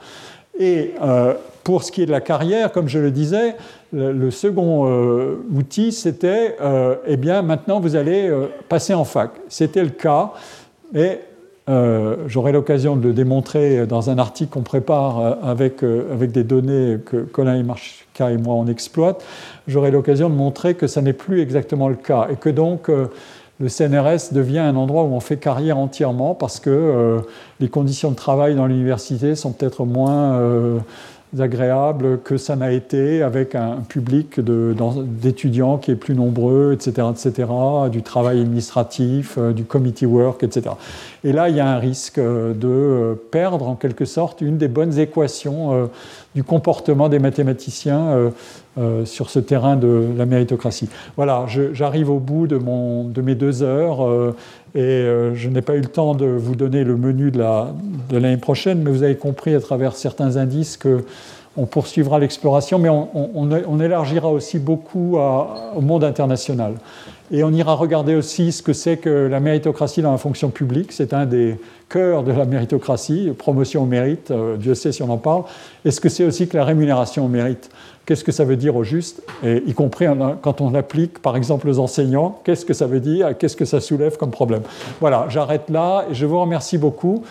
Et 0.59 0.95
euh, 1.03 1.35
pour 1.65 1.85
ce 1.85 1.93
qui 1.93 2.03
est 2.03 2.07
de 2.07 2.11
la 2.11 2.21
carrière, 2.21 2.73
comme 2.73 2.89
je 2.89 2.99
le 2.99 3.11
disais, 3.11 3.57
le, 3.93 4.31
second 4.31 4.89
euh, 4.89 5.45
outil, 5.55 5.93
c'était, 5.93 6.57
eh 7.07 7.17
bien, 7.17 7.43
maintenant 7.43 7.81
vous 7.81 7.97
allez 7.97 8.31
passer 8.69 8.95
en 8.95 9.05
fac. 9.05 9.31
C'était 9.49 9.83
le 9.83 9.91
cas, 9.91 10.33
euh, 11.69 12.17
j'aurai 12.27 12.51
l'occasion 12.51 12.97
de 12.97 13.07
le 13.07 13.13
démontrer 13.13 13.87
dans 13.87 14.11
un 14.11 14.19
article 14.19 14.51
qu'on 14.51 14.63
prépare 14.63 15.21
euh, 15.21 15.35
avec, 15.45 15.85
euh, 15.85 16.13
avec 16.13 16.33
des 16.33 16.43
données 16.43 16.99
que 17.07 17.19
Colin 17.19 17.55
et 17.55 17.63
Marchka 17.63 18.33
et 18.33 18.37
moi 18.37 18.57
on 18.57 18.67
exploite. 18.67 19.25
J'aurai 19.69 19.93
l'occasion 19.93 20.29
de 20.29 20.35
montrer 20.35 20.75
que 20.75 20.89
ça 20.89 21.03
n'est 21.03 21.13
plus 21.13 21.41
exactement 21.41 21.89
le 21.89 21.95
cas 21.95 22.27
et 22.31 22.37
que 22.37 22.49
donc 22.49 22.89
le 22.89 23.69
CNRS 23.69 24.33
devient 24.33 24.59
un 24.59 24.75
endroit 24.75 25.05
où 25.05 25.15
on 25.15 25.21
fait 25.21 25.37
carrière 25.37 25.79
entièrement 25.79 26.35
parce 26.35 26.59
que 26.59 27.21
les 27.61 27.69
conditions 27.69 28.11
de 28.11 28.17
travail 28.17 28.57
dans 28.57 28.67
l'université 28.67 29.37
sont 29.37 29.53
peut-être 29.53 29.85
moins 29.85 30.83
agréable 31.41 32.21
que 32.21 32.37
ça 32.37 32.57
n'a 32.57 32.73
été 32.73 33.23
avec 33.23 33.55
un 33.55 33.77
public 33.89 34.39
d'étudiants 34.41 35.79
qui 35.79 35.91
est 35.91 35.97
plus 35.97 36.15
nombreux, 36.15 36.73
etc., 36.75 37.09
etc., 37.11 37.49
du 37.91 38.03
travail 38.03 38.41
administratif, 38.41 39.37
euh, 39.39 39.53
du 39.53 39.65
committee 39.65 40.07
work, 40.07 40.43
etc. 40.43 40.75
Et 41.25 41.33
là, 41.33 41.49
il 41.49 41.57
y 41.57 41.61
a 41.61 41.69
un 41.69 41.79
risque 41.79 42.19
euh, 42.19 42.53
de 42.53 43.19
perdre 43.31 43.69
en 43.69 43.77
quelque 43.77 44.05
sorte 44.05 44.43
une 44.43 44.59
des 44.59 44.69
bonnes 44.69 44.99
équations 44.99 45.73
euh, 45.73 45.87
du 46.35 46.45
comportement 46.45 47.09
des 47.09 47.19
mathématiciens 47.19 48.33
sur 49.05 49.29
ce 49.29 49.39
terrain 49.39 49.77
de 49.77 50.07
la 50.17 50.25
méritocratie. 50.25 50.89
Voilà, 51.17 51.47
j'arrive 51.73 52.09
au 52.11 52.19
bout 52.19 52.47
de, 52.47 53.21
mes 53.21 53.35
deux 53.35 53.63
heures 53.63 54.35
et 54.75 55.07
je 55.35 55.49
n'ai 55.49 55.61
pas 55.61 55.75
eu 55.77 55.81
le 55.81 55.89
temps 55.89 56.15
de 56.15 56.25
vous 56.25 56.55
donner 56.55 56.83
le 56.83 56.97
menu 56.97 57.31
de 57.31 57.39
l'année 58.13 58.37
prochaine, 58.39 58.83
mais 58.83 58.91
vous 58.91 59.03
avez 59.03 59.17
compris 59.17 59.55
à 59.55 59.61
travers 59.61 59.95
certains 59.95 60.37
indices 60.37 60.77
que 60.77 61.05
on 61.57 61.67
poursuivra 61.67 62.19
l'exploration, 62.19 62.79
mais 62.79 62.89
on, 62.89 63.81
élargira 63.81 64.31
aussi 64.31 64.59
beaucoup 64.59 65.19
au 65.19 65.81
monde 65.81 66.05
international. 66.05 66.75
Et 67.35 67.43
on 67.45 67.51
ira 67.51 67.75
regarder 67.75 68.15
aussi 68.15 68.53
ce 68.53 68.63
que 68.63 68.75
c'est 68.75 68.99
que 68.99 69.09
la 69.09 69.41
méritocratie 69.41 70.03
dans 70.03 70.13
la 70.13 70.19
fonction 70.19 70.51
publique. 70.51 70.93
C'est 70.93 71.15
un 71.15 71.25
des 71.25 71.57
cœurs 71.89 72.25
de 72.25 72.33
la 72.33 72.45
méritocratie, 72.45 73.33
promotion 73.37 73.85
au 73.85 73.87
mérite, 73.87 74.31
euh, 74.31 74.59
Dieu 74.59 74.75
sait 74.75 74.93
si 74.93 75.03
on 75.03 75.09
en 75.09 75.17
parle. 75.17 75.45
Est-ce 75.87 75.99
que 75.99 76.11
c'est 76.11 76.25
aussi 76.25 76.47
que 76.47 76.59
la 76.59 76.65
rémunération 76.67 77.25
au 77.25 77.29
mérite? 77.29 77.71
Qu'est-ce 78.05 78.25
que 78.25 78.33
ça 78.33 78.45
veut 78.45 78.57
dire 78.57 78.77
au 78.77 78.85
juste? 78.85 79.23
Et 79.43 79.63
y 79.67 79.73
compris 79.73 80.07
quand 80.43 80.61
on 80.61 80.71
l'applique, 80.71 81.21
par 81.21 81.37
exemple, 81.37 81.69
aux 81.69 81.79
enseignants, 81.79 82.41
qu'est-ce 82.45 82.67
que 82.67 82.75
ça 82.75 82.87
veut 82.87 83.01
dire 83.01 83.39
Qu'est-ce 83.39 83.57
que 83.57 83.65
ça 83.65 83.81
soulève 83.81 84.17
comme 84.17 84.33
problème? 84.33 84.63
Voilà, 85.01 85.27
j'arrête 85.29 85.71
là 85.71 86.05
et 86.11 86.15
je 86.15 86.27
vous 86.27 86.41
remercie 86.41 86.79
beaucoup. 86.79 87.23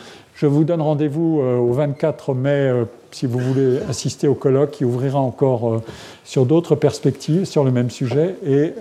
Je 0.42 0.48
vous 0.48 0.64
donne 0.64 0.82
rendez-vous 0.82 1.40
euh, 1.40 1.58
au 1.58 1.72
24 1.72 2.34
mai 2.34 2.50
euh, 2.50 2.86
si 3.12 3.28
vous 3.28 3.38
voulez 3.38 3.78
assister 3.88 4.28
au 4.28 4.34
colloque 4.34 4.72
qui 4.72 4.84
ouvrira 4.84 5.20
encore 5.20 5.72
euh, 5.72 5.84
sur 6.24 6.48
d'autres 6.48 6.74
perspectives 6.74 7.46
sur 7.46 7.64
le 7.64 7.70
même 7.70 7.92
sujet. 7.92 8.38
Et 8.44 8.74